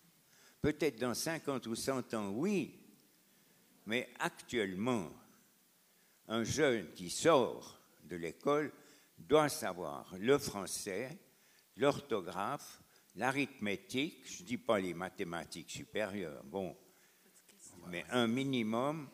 Peut-être 0.61 0.99
dans 0.99 1.13
50 1.13 1.67
ou 1.67 1.75
100 1.75 2.13
ans, 2.15 2.31
oui, 2.31 2.79
mais 3.85 4.09
actuellement, 4.19 5.11
un 6.27 6.43
jeune 6.43 6.91
qui 6.93 7.09
sort 7.09 7.79
de 8.03 8.15
l'école 8.15 8.71
doit 9.17 9.49
savoir 9.49 10.13
le 10.17 10.37
français, 10.37 11.17
l'orthographe, 11.77 12.81
l'arithmétique, 13.15 14.21
je 14.25 14.41
ne 14.43 14.47
dis 14.47 14.57
pas 14.57 14.79
les 14.79 14.93
mathématiques 14.93 15.71
supérieures, 15.71 16.43
bon, 16.43 16.75
mais 17.87 18.05
un 18.11 18.27
minimum, 18.27 19.07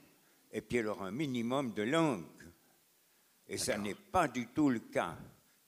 et 0.52 0.62
puis 0.62 0.80
alors 0.80 1.04
un 1.04 1.12
minimum 1.12 1.74
de 1.74 1.84
langue. 1.84 2.24
Et 3.48 3.58
ça 3.58 3.78
n'est 3.78 3.96
pas 3.96 4.28
du 4.28 4.48
tout 4.48 4.70
le 4.70 4.80
cas. 4.80 5.18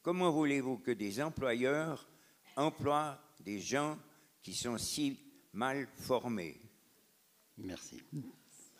Comment 0.02 0.32
voulez-vous 0.32 0.80
que 0.80 0.92
des 0.92 1.22
employeurs 1.22 2.08
emploient 2.56 3.20
des 3.40 3.60
gens 3.60 3.98
qui 4.42 4.54
sont 4.54 4.78
si 4.78 5.20
mal 5.54 5.88
formés? 5.96 6.60
Merci. 7.58 8.02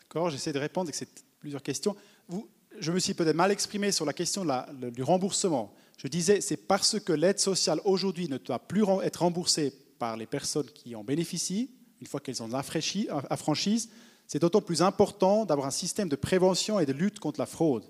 D'accord, 0.00 0.30
j'essaie 0.30 0.52
de 0.52 0.58
répondre 0.58 0.90
avec 0.94 1.08
plusieurs 1.38 1.62
questions. 1.62 1.96
Vous, 2.26 2.48
je 2.78 2.92
me 2.92 2.98
suis 2.98 3.14
peut-être 3.14 3.36
mal 3.36 3.50
exprimé 3.50 3.92
sur 3.92 4.04
la 4.04 4.12
question 4.12 4.44
du 4.72 5.02
remboursement. 5.02 5.74
Je 5.98 6.06
disais, 6.06 6.40
c'est 6.40 6.56
parce 6.56 6.98
que 7.00 7.12
l'aide 7.12 7.40
sociale 7.40 7.80
aujourd'hui 7.84 8.28
ne 8.28 8.38
doit 8.38 8.60
plus 8.60 8.84
être 9.02 9.22
remboursée 9.22 9.74
par 9.98 10.16
les 10.16 10.26
personnes 10.26 10.70
qui 10.70 10.94
en 10.94 11.02
bénéficient, 11.02 11.70
une 12.00 12.06
fois 12.06 12.20
qu'elles 12.20 12.40
ont 12.40 12.50
affranchise, 12.54 13.90
c'est 14.28 14.38
d'autant 14.38 14.60
plus 14.60 14.80
important 14.80 15.44
d'avoir 15.44 15.66
un 15.66 15.72
système 15.72 16.08
de 16.08 16.14
prévention 16.14 16.78
et 16.78 16.86
de 16.86 16.92
lutte 16.92 17.18
contre 17.18 17.40
la 17.40 17.46
fraude. 17.46 17.84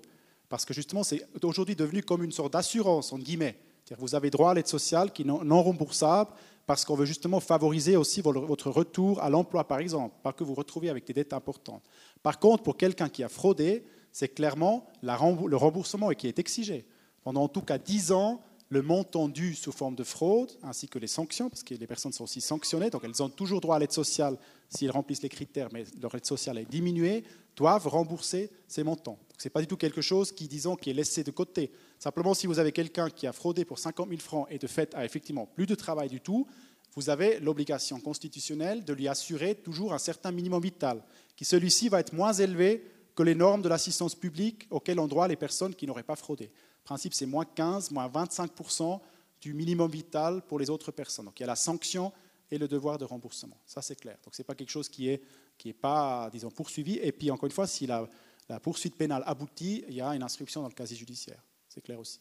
Parce 0.49 0.65
que 0.65 0.73
justement, 0.73 1.03
c'est 1.03 1.23
aujourd'hui 1.43 1.75
devenu 1.75 2.01
comme 2.01 2.23
une 2.23 2.31
sorte 2.31 2.53
d'assurance, 2.53 3.13
entre 3.13 3.23
guillemets. 3.23 3.59
Vous 3.99 4.15
avez 4.15 4.31
droit 4.31 4.51
à 4.51 4.53
l'aide 4.55 4.67
sociale 4.67 5.11
qui 5.11 5.21
est 5.21 5.25
non 5.25 5.63
remboursable 5.63 6.31
parce 6.65 6.85
qu'on 6.85 6.95
veut 6.95 7.05
justement 7.05 7.39
favoriser 7.39 7.95
aussi 7.95 8.21
votre 8.21 8.69
retour 8.71 9.21
à 9.21 9.29
l'emploi, 9.29 9.67
par 9.67 9.79
exemple, 9.79 10.15
pas 10.23 10.33
que 10.33 10.43
vous 10.43 10.55
retrouviez 10.55 10.89
avec 10.89 11.05
des 11.05 11.13
dettes 11.13 11.33
importantes. 11.33 11.83
Par 12.23 12.39
contre, 12.39 12.63
pour 12.63 12.77
quelqu'un 12.77 13.09
qui 13.09 13.23
a 13.23 13.29
fraudé, 13.29 13.83
c'est 14.11 14.29
clairement 14.29 14.87
le 15.03 15.55
remboursement 15.55 16.09
qui 16.09 16.27
est 16.27 16.39
exigé. 16.39 16.87
Pendant 17.29 17.43
en 17.43 17.47
tout 17.47 17.61
cas 17.61 17.77
10 17.77 18.11
ans, 18.11 18.41
le 18.69 18.81
montant 18.81 19.29
dû 19.29 19.53
sous 19.53 19.71
forme 19.71 19.93
de 19.93 20.03
fraude, 20.03 20.51
ainsi 20.63 20.89
que 20.89 20.97
les 20.97 21.05
sanctions, 21.05 21.47
parce 21.47 21.61
que 21.61 21.75
les 21.75 21.85
personnes 21.85 22.11
sont 22.11 22.23
aussi 22.23 22.41
sanctionnées, 22.41 22.89
donc 22.89 23.03
elles 23.03 23.21
ont 23.21 23.29
toujours 23.29 23.61
droit 23.61 23.75
à 23.75 23.79
l'aide 23.79 23.91
sociale 23.91 24.35
s'ils 24.67 24.89
remplissent 24.89 25.21
les 25.21 25.29
critères, 25.29 25.69
mais 25.71 25.83
leur 26.01 26.15
aide 26.15 26.25
sociale 26.25 26.57
est 26.57 26.65
diminuée, 26.65 27.23
doivent 27.55 27.87
rembourser 27.87 28.49
ces 28.67 28.83
montants. 28.83 29.19
Ce 29.37 29.47
n'est 29.47 29.51
pas 29.51 29.61
du 29.61 29.67
tout 29.67 29.77
quelque 29.77 30.01
chose 30.01 30.31
qui, 30.31 30.47
disons, 30.47 30.75
qui 30.75 30.89
est 30.89 30.93
laissé 30.93 31.23
de 31.23 31.29
côté. 31.29 31.71
Simplement, 31.99 32.33
si 32.33 32.47
vous 32.47 32.57
avez 32.57 32.71
quelqu'un 32.71 33.11
qui 33.11 33.27
a 33.27 33.31
fraudé 33.31 33.63
pour 33.63 33.77
50 33.77 34.09
000 34.09 34.19
francs 34.19 34.47
et 34.49 34.57
de 34.57 34.65
fait 34.65 34.95
a 34.95 35.05
effectivement 35.05 35.45
plus 35.45 35.67
de 35.67 35.75
travail 35.75 36.09
du 36.09 36.21
tout, 36.21 36.47
vous 36.95 37.11
avez 37.11 37.39
l'obligation 37.39 37.99
constitutionnelle 37.99 38.83
de 38.83 38.93
lui 38.93 39.07
assurer 39.07 39.53
toujours 39.53 39.93
un 39.93 39.99
certain 39.99 40.31
minimum 40.31 40.63
vital, 40.63 41.03
qui 41.35 41.45
celui-ci 41.45 41.89
va 41.89 41.99
être 41.99 42.13
moins 42.13 42.33
élevé 42.33 42.83
que 43.13 43.21
les 43.21 43.35
normes 43.35 43.61
de 43.61 43.69
l'assistance 43.69 44.15
publique 44.15 44.65
auxquelles 44.71 44.99
ont 44.99 45.07
droit 45.07 45.27
les 45.27 45.35
personnes 45.35 45.75
qui 45.75 45.85
n'auraient 45.85 46.01
pas 46.01 46.15
fraudé. 46.15 46.49
Principe, 46.89 47.13
c'est 47.13 47.27
moins 47.27 47.45
15, 47.45 47.91
moins 47.91 48.09
25% 48.09 48.99
du 49.39 49.53
minimum 49.53 49.91
vital 49.91 50.41
pour 50.41 50.57
les 50.57 50.71
autres 50.71 50.91
personnes. 50.91 51.25
Donc 51.25 51.39
il 51.39 51.43
y 51.43 51.43
a 51.43 51.47
la 51.47 51.55
sanction 51.55 52.11
et 52.49 52.57
le 52.57 52.67
devoir 52.67 52.97
de 52.97 53.05
remboursement. 53.05 53.55
Ça, 53.63 53.83
c'est 53.83 53.95
clair. 53.95 54.17
Donc 54.23 54.33
ce 54.33 54.41
n'est 54.41 54.43
pas 54.43 54.55
quelque 54.55 54.71
chose 54.71 54.89
qui 54.89 55.07
est, 55.07 55.21
qui 55.55 55.69
est 55.69 55.73
pas, 55.73 56.31
disons, 56.31 56.49
poursuivi. 56.49 56.95
Et 56.95 57.11
puis, 57.11 57.29
encore 57.29 57.45
une 57.45 57.51
fois, 57.51 57.67
si 57.67 57.85
la, 57.85 58.09
la 58.49 58.59
poursuite 58.59 58.95
pénale 58.95 59.21
aboutit, 59.27 59.83
il 59.87 59.93
y 59.93 60.01
a 60.01 60.15
une 60.15 60.23
instruction 60.23 60.63
dans 60.63 60.67
le 60.67 60.73
casier 60.73 60.97
judiciaire. 60.97 61.43
C'est 61.67 61.81
clair 61.81 61.99
aussi. 61.99 62.19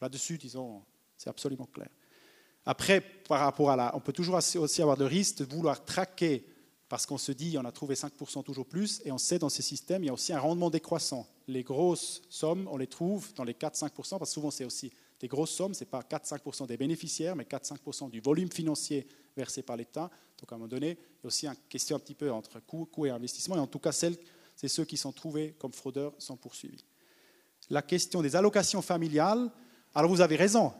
Là-dessus, 0.00 0.38
disons, 0.38 0.82
c'est 1.14 1.28
absolument 1.28 1.66
clair. 1.66 1.90
Après, 2.64 3.02
par 3.02 3.40
rapport 3.40 3.72
à 3.72 3.76
la, 3.76 3.94
on 3.94 4.00
peut 4.00 4.14
toujours 4.14 4.36
aussi 4.36 4.80
avoir 4.80 4.96
le 4.96 5.04
risque 5.04 5.40
de 5.40 5.54
vouloir 5.54 5.84
traquer 5.84 6.46
parce 6.88 7.06
qu'on 7.06 7.18
se 7.18 7.32
dit 7.32 7.56
on 7.58 7.64
a 7.64 7.72
trouvé 7.72 7.94
5% 7.94 8.42
toujours 8.44 8.66
plus, 8.66 9.00
et 9.04 9.12
on 9.12 9.18
sait 9.18 9.38
dans 9.38 9.48
ces 9.48 9.62
systèmes, 9.62 10.02
il 10.04 10.06
y 10.06 10.10
a 10.10 10.12
aussi 10.12 10.32
un 10.32 10.40
rendement 10.40 10.70
décroissant. 10.70 11.26
Les 11.46 11.62
grosses 11.62 12.22
sommes, 12.28 12.68
on 12.70 12.76
les 12.76 12.86
trouve 12.86 13.32
dans 13.34 13.44
les 13.44 13.52
4-5%, 13.52 13.90
parce 13.92 14.18
que 14.18 14.26
souvent 14.26 14.50
c'est 14.50 14.64
aussi 14.64 14.92
des 15.20 15.28
grosses 15.28 15.50
sommes, 15.50 15.74
ce 15.74 15.80
n'est 15.80 15.90
pas 15.90 16.00
4-5% 16.00 16.66
des 16.66 16.76
bénéficiaires, 16.76 17.36
mais 17.36 17.44
4-5% 17.44 18.10
du 18.10 18.20
volume 18.20 18.50
financier 18.50 19.06
versé 19.36 19.62
par 19.62 19.76
l'État. 19.76 20.10
Donc 20.38 20.52
à 20.52 20.54
un 20.54 20.58
moment 20.58 20.68
donné, 20.68 20.90
il 20.90 21.24
y 21.24 21.24
a 21.24 21.26
aussi 21.26 21.46
une 21.46 21.56
question 21.68 21.96
un 21.96 21.98
petit 21.98 22.14
peu 22.14 22.30
entre 22.30 22.60
coût, 22.60 22.88
et 23.04 23.10
investissement, 23.10 23.56
et 23.56 23.60
en 23.60 23.66
tout 23.66 23.80
cas, 23.80 23.92
c'est 23.92 24.68
ceux 24.68 24.84
qui 24.84 24.96
sont 24.96 25.12
trouvés 25.12 25.54
comme 25.58 25.72
fraudeurs 25.72 26.14
sont 26.18 26.36
poursuivis. 26.36 26.84
La 27.70 27.82
question 27.82 28.22
des 28.22 28.36
allocations 28.36 28.80
familiales, 28.82 29.50
alors 29.94 30.10
vous 30.10 30.20
avez 30.20 30.36
raison 30.36 30.72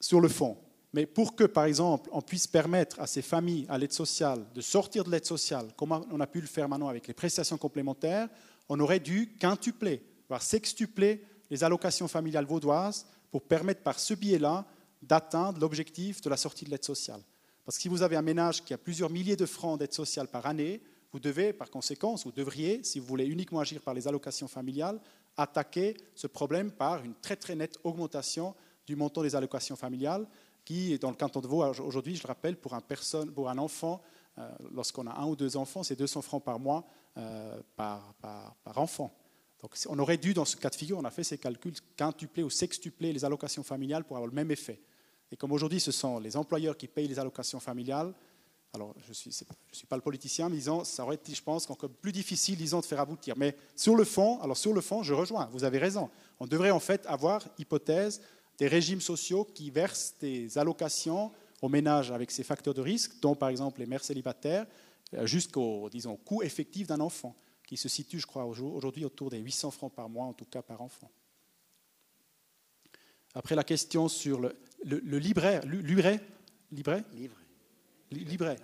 sur 0.00 0.20
le 0.20 0.28
fond. 0.28 0.56
Mais 0.96 1.04
pour 1.04 1.36
que, 1.36 1.44
par 1.44 1.66
exemple, 1.66 2.08
on 2.10 2.22
puisse 2.22 2.46
permettre 2.46 2.98
à 2.98 3.06
ces 3.06 3.20
familles 3.20 3.66
à 3.68 3.76
l'aide 3.76 3.92
sociale 3.92 4.46
de 4.54 4.62
sortir 4.62 5.04
de 5.04 5.10
l'aide 5.10 5.26
sociale, 5.26 5.68
comme 5.76 5.92
on 5.92 6.20
a 6.20 6.26
pu 6.26 6.40
le 6.40 6.46
faire 6.46 6.70
maintenant 6.70 6.88
avec 6.88 7.06
les 7.06 7.12
prestations 7.12 7.58
complémentaires, 7.58 8.30
on 8.70 8.80
aurait 8.80 8.98
dû 8.98 9.36
quintupler, 9.38 10.02
voire 10.26 10.40
sextupler 10.40 11.22
les 11.50 11.62
allocations 11.62 12.08
familiales 12.08 12.46
vaudoises 12.46 13.04
pour 13.30 13.42
permettre 13.42 13.82
par 13.82 13.98
ce 13.98 14.14
biais-là 14.14 14.64
d'atteindre 15.02 15.60
l'objectif 15.60 16.22
de 16.22 16.30
la 16.30 16.38
sortie 16.38 16.64
de 16.64 16.70
l'aide 16.70 16.82
sociale. 16.82 17.20
Parce 17.66 17.76
que 17.76 17.82
si 17.82 17.88
vous 17.88 18.00
avez 18.00 18.16
un 18.16 18.22
ménage 18.22 18.64
qui 18.64 18.72
a 18.72 18.78
plusieurs 18.78 19.10
milliers 19.10 19.36
de 19.36 19.44
francs 19.44 19.78
d'aide 19.78 19.92
sociale 19.92 20.28
par 20.28 20.46
année, 20.46 20.80
vous 21.12 21.20
devez, 21.20 21.52
par 21.52 21.68
conséquent, 21.68 22.14
vous 22.24 22.32
devriez, 22.32 22.82
si 22.84 23.00
vous 23.00 23.06
voulez 23.06 23.26
uniquement 23.26 23.60
agir 23.60 23.82
par 23.82 23.92
les 23.92 24.08
allocations 24.08 24.48
familiales, 24.48 24.98
attaquer 25.36 25.94
ce 26.14 26.26
problème 26.26 26.70
par 26.70 27.04
une 27.04 27.14
très 27.16 27.36
très 27.36 27.54
nette 27.54 27.78
augmentation 27.84 28.54
du 28.86 28.96
montant 28.96 29.22
des 29.22 29.36
allocations 29.36 29.76
familiales 29.76 30.26
qui, 30.66 30.98
dans 30.98 31.10
le 31.10 31.16
canton 31.16 31.40
de 31.40 31.46
Vaud, 31.46 31.64
aujourd'hui, 31.80 32.16
je 32.16 32.22
le 32.22 32.26
rappelle, 32.26 32.56
pour 32.56 32.74
un, 32.74 33.58
enfant, 33.58 34.02
euh, 34.36 34.50
lorsqu'on 34.74 35.06
a 35.06 35.14
un 35.14 35.26
ou 35.26 35.36
deux 35.36 35.56
enfants, 35.56 35.82
c'est 35.82 35.96
200 35.96 36.20
francs 36.20 36.44
par 36.44 36.58
mois 36.58 36.84
euh, 37.16 37.58
par, 37.76 38.14
enfant. 38.74 39.16
Donc 39.62 39.74
on 39.88 39.98
aurait 39.98 40.18
dû, 40.18 40.34
dans 40.34 40.44
ce 40.44 40.56
cas 40.56 40.68
de 40.68 40.74
figure, 40.74 40.98
on 40.98 41.04
a 41.04 41.10
fait 41.10 41.24
ces 41.24 41.38
calculs, 41.38 41.76
quintupler 41.96 42.42
ou 42.42 42.50
sextupler 42.50 43.12
les 43.12 43.24
allocations 43.24 43.62
familiales 43.62 44.04
pour 44.04 44.16
avoir 44.16 44.28
le 44.28 44.34
même 44.34 44.50
effet. 44.50 44.80
Et 45.30 45.36
comme 45.36 45.52
aujourd'hui, 45.52 45.80
ce 45.80 45.92
sont 45.92 46.18
les 46.18 46.36
employeurs 46.36 46.76
qui 46.76 46.88
payent 46.88 47.08
les 47.08 47.18
allocations 47.18 47.60
familiales, 47.60 48.12
alors 48.74 48.92
je 48.98 49.08
ne 49.08 49.14
suis, 49.14 49.32
suis, 49.32 49.86
pas 49.86 49.96
le 49.96 50.02
politicien, 50.02 50.48
mais 50.48 50.56
disons, 50.56 50.84
ça 50.84 51.04
aurait 51.04 51.14
été, 51.14 51.32
je 51.32 51.42
pense, 51.42 51.70
encore 51.70 51.88
plus 51.88 52.12
difficile, 52.12 52.56
disons, 52.56 52.80
de 52.80 52.84
faire 52.84 53.00
aboutir. 53.00 53.34
Mais 53.38 53.56
sur 53.74 53.96
le 53.96 54.04
fond, 54.04 54.38
alors 54.40 54.56
sur 54.56 54.74
le 54.74 54.82
fond, 54.82 55.02
je 55.02 55.14
rejoins, 55.14 55.48
vous 55.52 55.64
avez 55.64 55.78
raison. 55.78 56.10
On 56.40 56.46
devrait 56.46 56.72
en 56.72 56.80
fait 56.80 57.06
avoir, 57.06 57.42
hypothèse, 57.58 58.20
des 58.58 58.68
régimes 58.68 59.00
sociaux 59.00 59.44
qui 59.44 59.70
versent 59.70 60.14
des 60.20 60.58
allocations 60.58 61.32
aux 61.62 61.68
ménages 61.68 62.10
avec 62.10 62.30
ces 62.30 62.42
facteurs 62.42 62.74
de 62.74 62.80
risque, 62.80 63.20
dont 63.20 63.34
par 63.34 63.48
exemple 63.48 63.80
les 63.80 63.86
mères 63.86 64.04
célibataires, 64.04 64.66
euh, 65.14 65.26
jusqu'au 65.26 65.88
disons, 65.90 66.16
coût 66.16 66.42
effectif 66.42 66.86
d'un 66.86 67.00
enfant, 67.00 67.34
qui 67.66 67.76
se 67.76 67.88
situe, 67.88 68.20
je 68.20 68.26
crois, 68.26 68.44
aujourd'hui 68.44 69.04
autour 69.04 69.30
des 69.30 69.38
800 69.38 69.70
francs 69.70 69.92
par 69.92 70.08
mois, 70.08 70.26
en 70.26 70.32
tout 70.32 70.44
cas 70.44 70.62
par 70.62 70.80
enfant. 70.80 71.10
Après 73.34 73.54
la 73.54 73.64
question 73.64 74.08
sur 74.08 74.40
le, 74.40 74.56
le, 74.84 74.98
le 75.00 75.18
livret, 75.18 75.60
livret, 75.66 76.20
livret, 76.72 77.04
livret. 78.10 78.56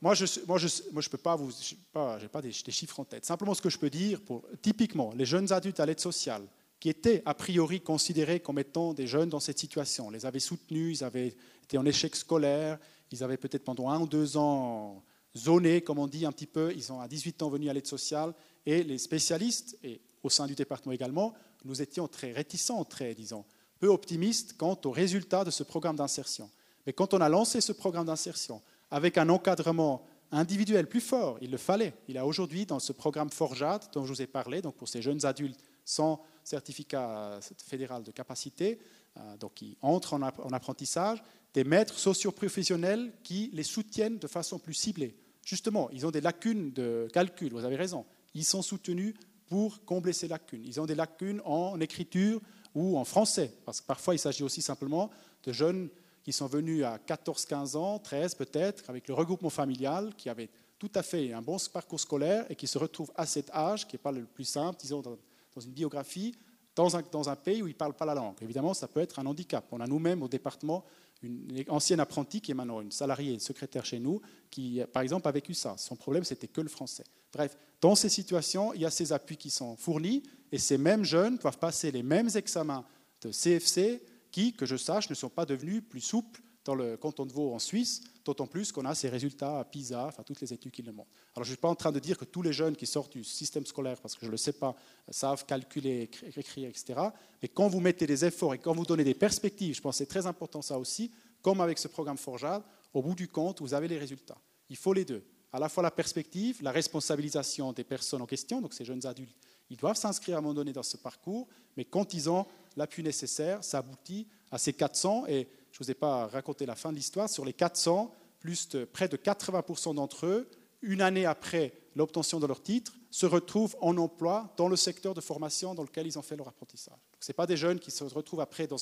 Moi, 0.00 0.14
je 0.14 0.24
ne 0.24 0.46
moi, 0.46 0.58
je, 0.58 0.68
moi, 0.92 1.02
je 1.02 1.08
peux 1.08 1.18
pas 1.18 1.34
vous, 1.34 1.50
je 1.50 1.74
n'ai 1.74 1.80
pas, 1.92 2.18
pas 2.28 2.42
des, 2.42 2.50
des, 2.50 2.70
chiffres 2.70 3.00
en 3.00 3.04
tête. 3.04 3.24
Simplement, 3.24 3.54
ce 3.54 3.62
que 3.62 3.70
je 3.70 3.78
peux 3.78 3.90
dire, 3.90 4.20
pour, 4.20 4.44
typiquement, 4.62 5.12
les 5.16 5.26
jeunes 5.26 5.52
adultes 5.52 5.80
à 5.80 5.86
l'aide 5.86 5.98
sociale, 5.98 6.46
qui 6.80 6.88
étaient 6.88 7.22
a 7.26 7.34
priori 7.34 7.80
considérés 7.80 8.40
comme 8.40 8.58
étant 8.58 8.94
des 8.94 9.06
jeunes 9.06 9.28
dans 9.28 9.40
cette 9.40 9.58
situation. 9.58 10.08
On 10.08 10.10
les 10.10 10.26
avait 10.26 10.38
soutenus, 10.38 11.00
ils 11.00 11.04
avaient 11.04 11.36
été 11.64 11.78
en 11.78 11.84
échec 11.84 12.14
scolaire, 12.14 12.78
ils 13.10 13.24
avaient 13.24 13.36
peut-être 13.36 13.64
pendant 13.64 13.88
un 13.88 14.00
ou 14.00 14.06
deux 14.06 14.36
ans 14.36 15.02
zoné, 15.36 15.80
comme 15.80 15.98
on 15.98 16.06
dit 16.06 16.24
un 16.24 16.32
petit 16.32 16.46
peu, 16.46 16.72
ils 16.74 16.82
sont 16.82 17.00
à 17.00 17.08
18 17.08 17.42
ans 17.42 17.48
venus 17.48 17.70
à 17.70 17.72
l'aide 17.72 17.86
sociale, 17.86 18.34
et 18.66 18.82
les 18.82 18.98
spécialistes, 18.98 19.78
et 19.82 20.00
au 20.22 20.30
sein 20.30 20.46
du 20.46 20.54
département 20.54 20.92
également, 20.92 21.34
nous 21.64 21.82
étions 21.82 22.08
très 22.08 22.32
réticents, 22.32 22.84
très, 22.84 23.14
disons, 23.14 23.44
peu 23.78 23.88
optimistes 23.88 24.56
quant 24.56 24.78
aux 24.84 24.90
résultats 24.90 25.44
de 25.44 25.50
ce 25.50 25.62
programme 25.62 25.96
d'insertion. 25.96 26.50
Mais 26.86 26.92
quand 26.92 27.14
on 27.14 27.20
a 27.20 27.28
lancé 27.28 27.60
ce 27.60 27.72
programme 27.72 28.06
d'insertion, 28.06 28.62
avec 28.90 29.18
un 29.18 29.28
encadrement 29.28 30.04
individuel 30.30 30.86
plus 30.86 31.00
fort. 31.00 31.38
Il 31.40 31.50
le 31.50 31.56
fallait. 31.56 31.94
Il 32.08 32.18
a 32.18 32.26
aujourd'hui, 32.26 32.66
dans 32.66 32.78
ce 32.78 32.92
programme 32.92 33.30
Forjat 33.30 33.80
dont 33.92 34.04
je 34.04 34.12
vous 34.12 34.22
ai 34.22 34.26
parlé, 34.26 34.62
donc 34.62 34.76
pour 34.76 34.88
ces 34.88 35.02
jeunes 35.02 35.24
adultes 35.24 35.60
sans 35.84 36.20
certificat 36.48 37.40
fédéral 37.58 38.02
de 38.02 38.10
capacité, 38.10 38.78
euh, 39.16 39.36
donc 39.36 39.54
qui 39.54 39.76
entrent 39.82 40.14
en 40.14 40.52
apprentissage, 40.52 41.22
des 41.54 41.64
maîtres 41.64 41.98
socioprofessionnels 41.98 43.12
qui 43.22 43.50
les 43.52 43.62
soutiennent 43.62 44.18
de 44.18 44.26
façon 44.26 44.58
plus 44.58 44.74
ciblée. 44.74 45.14
Justement, 45.44 45.88
ils 45.90 46.06
ont 46.06 46.10
des 46.10 46.20
lacunes 46.20 46.72
de 46.72 47.08
calcul, 47.12 47.52
vous 47.52 47.64
avez 47.64 47.76
raison. 47.76 48.04
Ils 48.34 48.44
sont 48.44 48.62
soutenus 48.62 49.14
pour 49.46 49.84
combler 49.84 50.12
ces 50.12 50.28
lacunes. 50.28 50.62
Ils 50.64 50.80
ont 50.80 50.86
des 50.86 50.94
lacunes 50.94 51.40
en 51.44 51.80
écriture 51.80 52.40
ou 52.74 52.98
en 52.98 53.04
français, 53.04 53.52
parce 53.64 53.80
que 53.80 53.86
parfois 53.86 54.14
il 54.14 54.18
s'agit 54.18 54.42
aussi 54.42 54.60
simplement 54.60 55.10
de 55.44 55.52
jeunes 55.52 55.88
qui 56.22 56.32
sont 56.32 56.46
venus 56.46 56.84
à 56.84 56.98
14, 56.98 57.46
15 57.46 57.76
ans, 57.76 57.98
13 57.98 58.34
peut-être, 58.34 58.88
avec 58.90 59.08
le 59.08 59.14
regroupement 59.14 59.50
familial, 59.50 60.14
qui 60.16 60.28
avaient 60.28 60.50
tout 60.78 60.90
à 60.94 61.02
fait 61.02 61.32
un 61.32 61.42
bon 61.42 61.56
parcours 61.72 61.98
scolaire 61.98 62.44
et 62.50 62.54
qui 62.54 62.66
se 62.66 62.78
retrouvent 62.78 63.12
à 63.16 63.24
cet 63.24 63.50
âge, 63.50 63.88
qui 63.88 63.96
n'est 63.96 64.02
pas 64.02 64.12
le 64.12 64.24
plus 64.24 64.44
simple, 64.44 64.78
disons, 64.78 65.00
dans, 65.00 65.16
une 65.60 65.72
biographie, 65.72 66.34
dans 66.74 66.96
un, 66.96 67.02
dans 67.10 67.28
un, 67.28 67.36
pays 67.36 67.62
où 67.62 67.66
ils 67.66 67.72
ne 67.72 67.76
parlent 67.76 67.96
pas 67.96 68.04
la 68.04 68.14
langue. 68.14 68.36
Évidemment, 68.40 68.72
ça 68.72 68.86
peut 68.86 69.00
être 69.00 69.18
un 69.18 69.26
handicap. 69.26 69.64
On 69.72 69.80
a 69.80 69.86
nous-mêmes 69.86 70.22
au 70.22 70.28
département 70.28 70.84
une 71.22 71.64
ancienne 71.68 71.98
apprentie 71.98 72.40
qui 72.40 72.52
est 72.52 72.54
maintenant 72.54 72.80
une 72.80 72.92
salariée 72.92 73.32
une 73.32 73.40
secrétaire 73.40 73.84
chez 73.84 73.98
nous, 73.98 74.20
qui, 74.50 74.80
par 74.92 75.02
exemple, 75.02 75.26
a 75.26 75.32
vécu 75.32 75.54
ça. 75.54 75.74
Son 75.76 75.96
problème, 75.96 76.22
c'était 76.22 76.46
que 76.46 76.60
le 76.60 76.68
français. 76.68 77.04
Bref, 77.32 77.56
dans 77.80 77.94
ces 77.94 78.08
situations, 78.08 78.72
il 78.74 78.80
y 78.80 78.86
a 78.86 78.90
ces 78.90 79.12
appuis 79.12 79.36
qui 79.36 79.50
sont 79.50 79.76
fournis 79.76 80.22
et 80.52 80.58
ces 80.58 80.78
mêmes 80.78 81.04
jeunes 81.04 81.36
doivent 81.36 81.58
passer 81.58 81.90
les 81.90 82.02
mêmes 82.02 82.30
examens 82.34 82.84
de 83.22 83.30
CFC 83.30 84.02
qui, 84.30 84.52
que 84.52 84.66
je 84.66 84.76
sache, 84.76 85.10
ne 85.10 85.14
sont 85.14 85.28
pas 85.28 85.46
devenus 85.46 85.82
plus 85.88 86.00
souples 86.00 86.40
dans 86.68 86.74
le 86.74 86.98
canton 86.98 87.24
de 87.24 87.32
Vaud 87.32 87.54
en 87.54 87.58
Suisse, 87.58 88.02
d'autant 88.26 88.46
plus 88.46 88.72
qu'on 88.72 88.84
a 88.84 88.94
ces 88.94 89.08
résultats 89.08 89.58
à 89.58 89.64
PISA, 89.64 90.04
enfin 90.04 90.22
toutes 90.22 90.42
les 90.42 90.52
études 90.52 90.70
qui 90.70 90.82
le 90.82 90.92
montrent. 90.92 91.08
Alors 91.34 91.44
je 91.44 91.50
ne 91.50 91.54
suis 91.54 91.60
pas 91.62 91.70
en 91.70 91.74
train 91.74 91.92
de 91.92 91.98
dire 91.98 92.18
que 92.18 92.26
tous 92.26 92.42
les 92.42 92.52
jeunes 92.52 92.76
qui 92.76 92.84
sortent 92.84 93.12
du 93.12 93.24
système 93.24 93.64
scolaire, 93.64 93.98
parce 94.02 94.14
que 94.14 94.20
je 94.20 94.26
ne 94.26 94.32
le 94.32 94.36
sais 94.36 94.52
pas, 94.52 94.76
savent 95.08 95.46
calculer, 95.46 96.10
écrire, 96.36 96.68
etc. 96.68 97.00
Mais 97.40 97.48
quand 97.48 97.68
vous 97.68 97.80
mettez 97.80 98.06
des 98.06 98.22
efforts 98.26 98.52
et 98.52 98.58
quand 98.58 98.74
vous 98.74 98.84
donnez 98.84 99.02
des 99.02 99.14
perspectives, 99.14 99.76
je 99.76 99.80
pense 99.80 99.94
que 99.94 99.98
c'est 100.04 100.06
très 100.10 100.26
important 100.26 100.60
ça 100.60 100.78
aussi, 100.78 101.10
comme 101.40 101.62
avec 101.62 101.78
ce 101.78 101.88
programme 101.88 102.18
Forjade, 102.18 102.62
au 102.92 103.00
bout 103.00 103.14
du 103.14 103.28
compte, 103.28 103.62
vous 103.62 103.72
avez 103.72 103.88
les 103.88 103.98
résultats. 103.98 104.36
Il 104.68 104.76
faut 104.76 104.92
les 104.92 105.06
deux. 105.06 105.24
À 105.50 105.58
la 105.58 105.70
fois 105.70 105.82
la 105.82 105.90
perspective, 105.90 106.62
la 106.62 106.70
responsabilisation 106.70 107.72
des 107.72 107.84
personnes 107.84 108.20
en 108.20 108.26
question, 108.26 108.60
donc 108.60 108.74
ces 108.74 108.84
jeunes 108.84 109.06
adultes, 109.06 109.38
ils 109.70 109.78
doivent 109.78 109.96
s'inscrire 109.96 110.36
à 110.36 110.38
un 110.40 110.42
moment 110.42 110.52
donné 110.52 110.74
dans 110.74 110.82
ce 110.82 110.98
parcours, 110.98 111.48
mais 111.78 111.86
quand 111.86 112.12
ils 112.12 112.28
ont 112.28 112.44
l'appui 112.76 113.02
nécessaire, 113.02 113.64
ça 113.64 113.78
aboutit 113.78 114.26
à 114.50 114.58
ces 114.58 114.74
400. 114.74 115.26
Et 115.28 115.48
je 115.78 115.84
ne 115.84 115.86
vous 115.86 115.90
ai 115.92 115.94
pas 115.94 116.26
raconté 116.26 116.66
la 116.66 116.74
fin 116.74 116.90
de 116.90 116.96
l'histoire. 116.96 117.30
Sur 117.30 117.44
les 117.44 117.52
400, 117.52 118.12
plus 118.40 118.68
près 118.92 119.06
de 119.06 119.16
80% 119.16 119.94
d'entre 119.94 120.26
eux, 120.26 120.50
une 120.82 121.00
année 121.00 121.24
après 121.24 121.72
l'obtention 121.94 122.40
de 122.40 122.46
leur 122.48 122.60
titre, 122.60 122.94
se 123.12 123.26
retrouvent 123.26 123.76
en 123.80 123.96
emploi 123.96 124.52
dans 124.56 124.68
le 124.68 124.74
secteur 124.74 125.14
de 125.14 125.20
formation 125.20 125.76
dans 125.76 125.84
lequel 125.84 126.08
ils 126.08 126.18
ont 126.18 126.22
fait 126.22 126.34
leur 126.34 126.48
apprentissage. 126.48 126.98
Ce 127.20 127.30
n'est 127.30 127.34
pas 127.34 127.46
des 127.46 127.56
jeunes 127.56 127.78
qui 127.78 127.92
se 127.92 128.02
retrouvent 128.02 128.40
après 128.40 128.66
dans, 128.66 128.76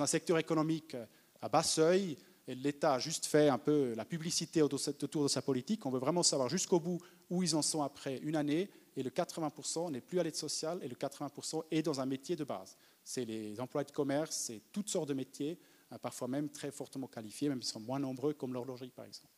un 0.00 0.06
secteur 0.06 0.36
économique 0.38 0.96
euh, 0.96 1.06
à 1.40 1.48
bas 1.48 1.62
seuil, 1.62 2.16
et 2.48 2.56
l'État 2.56 2.94
a 2.94 2.98
juste 2.98 3.26
fait 3.26 3.48
un 3.48 3.58
peu 3.58 3.94
la 3.94 4.04
publicité 4.04 4.60
autour 4.60 5.22
de 5.22 5.28
sa 5.28 5.40
politique. 5.40 5.86
On 5.86 5.90
veut 5.90 6.00
vraiment 6.00 6.24
savoir 6.24 6.48
jusqu'au 6.48 6.80
bout 6.80 7.00
où 7.30 7.44
ils 7.44 7.54
en 7.54 7.62
sont 7.62 7.82
après 7.82 8.18
une 8.18 8.34
année, 8.34 8.68
et 8.96 9.04
le 9.04 9.10
80% 9.10 9.92
n'est 9.92 10.00
plus 10.00 10.18
à 10.18 10.24
l'aide 10.24 10.36
sociale, 10.36 10.80
et 10.82 10.88
le 10.88 10.96
80% 10.96 11.62
est 11.70 11.82
dans 11.82 12.00
un 12.00 12.06
métier 12.06 12.34
de 12.34 12.44
base 12.44 12.76
c'est 13.04 13.24
les 13.24 13.60
emplois 13.60 13.84
de 13.84 13.90
commerce, 13.90 14.34
c'est 14.34 14.62
toutes 14.72 14.88
sortes 14.88 15.08
de 15.08 15.14
métiers, 15.14 15.58
parfois 16.02 16.28
même 16.28 16.48
très 16.48 16.70
fortement 16.70 17.06
qualifiés, 17.06 17.48
même 17.48 17.62
s'ils 17.62 17.72
sont 17.72 17.80
moins 17.80 17.98
nombreux, 17.98 18.34
comme 18.34 18.52
l'horlogerie 18.52 18.90
par 18.90 19.04
exemple. 19.04 19.32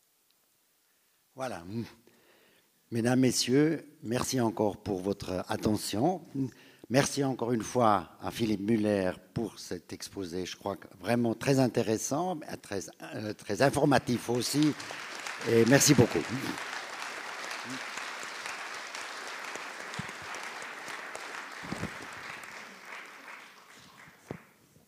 Voilà. 1.35 1.65
Mesdames, 2.91 3.21
Messieurs, 3.21 3.85
merci 4.03 4.41
encore 4.41 4.77
pour 4.79 5.01
votre 5.01 5.45
attention. 5.49 6.23
Merci 6.89 7.25
encore 7.25 7.53
une 7.53 7.63
fois 7.63 8.17
à 8.21 8.31
Philippe 8.31 8.61
Muller 8.61 9.11
pour 9.35 9.59
cet 9.59 9.93
exposé, 9.93 10.47
je 10.47 10.57
crois 10.57 10.77
vraiment 11.01 11.35
très 11.35 11.59
intéressant, 11.59 12.39
très, 12.63 12.83
euh, 13.17 13.35
très 13.35 13.61
informatif 13.63 14.31
aussi. 14.31 14.73
Et 15.51 15.65
merci 15.67 15.95
beaucoup. 15.95 16.23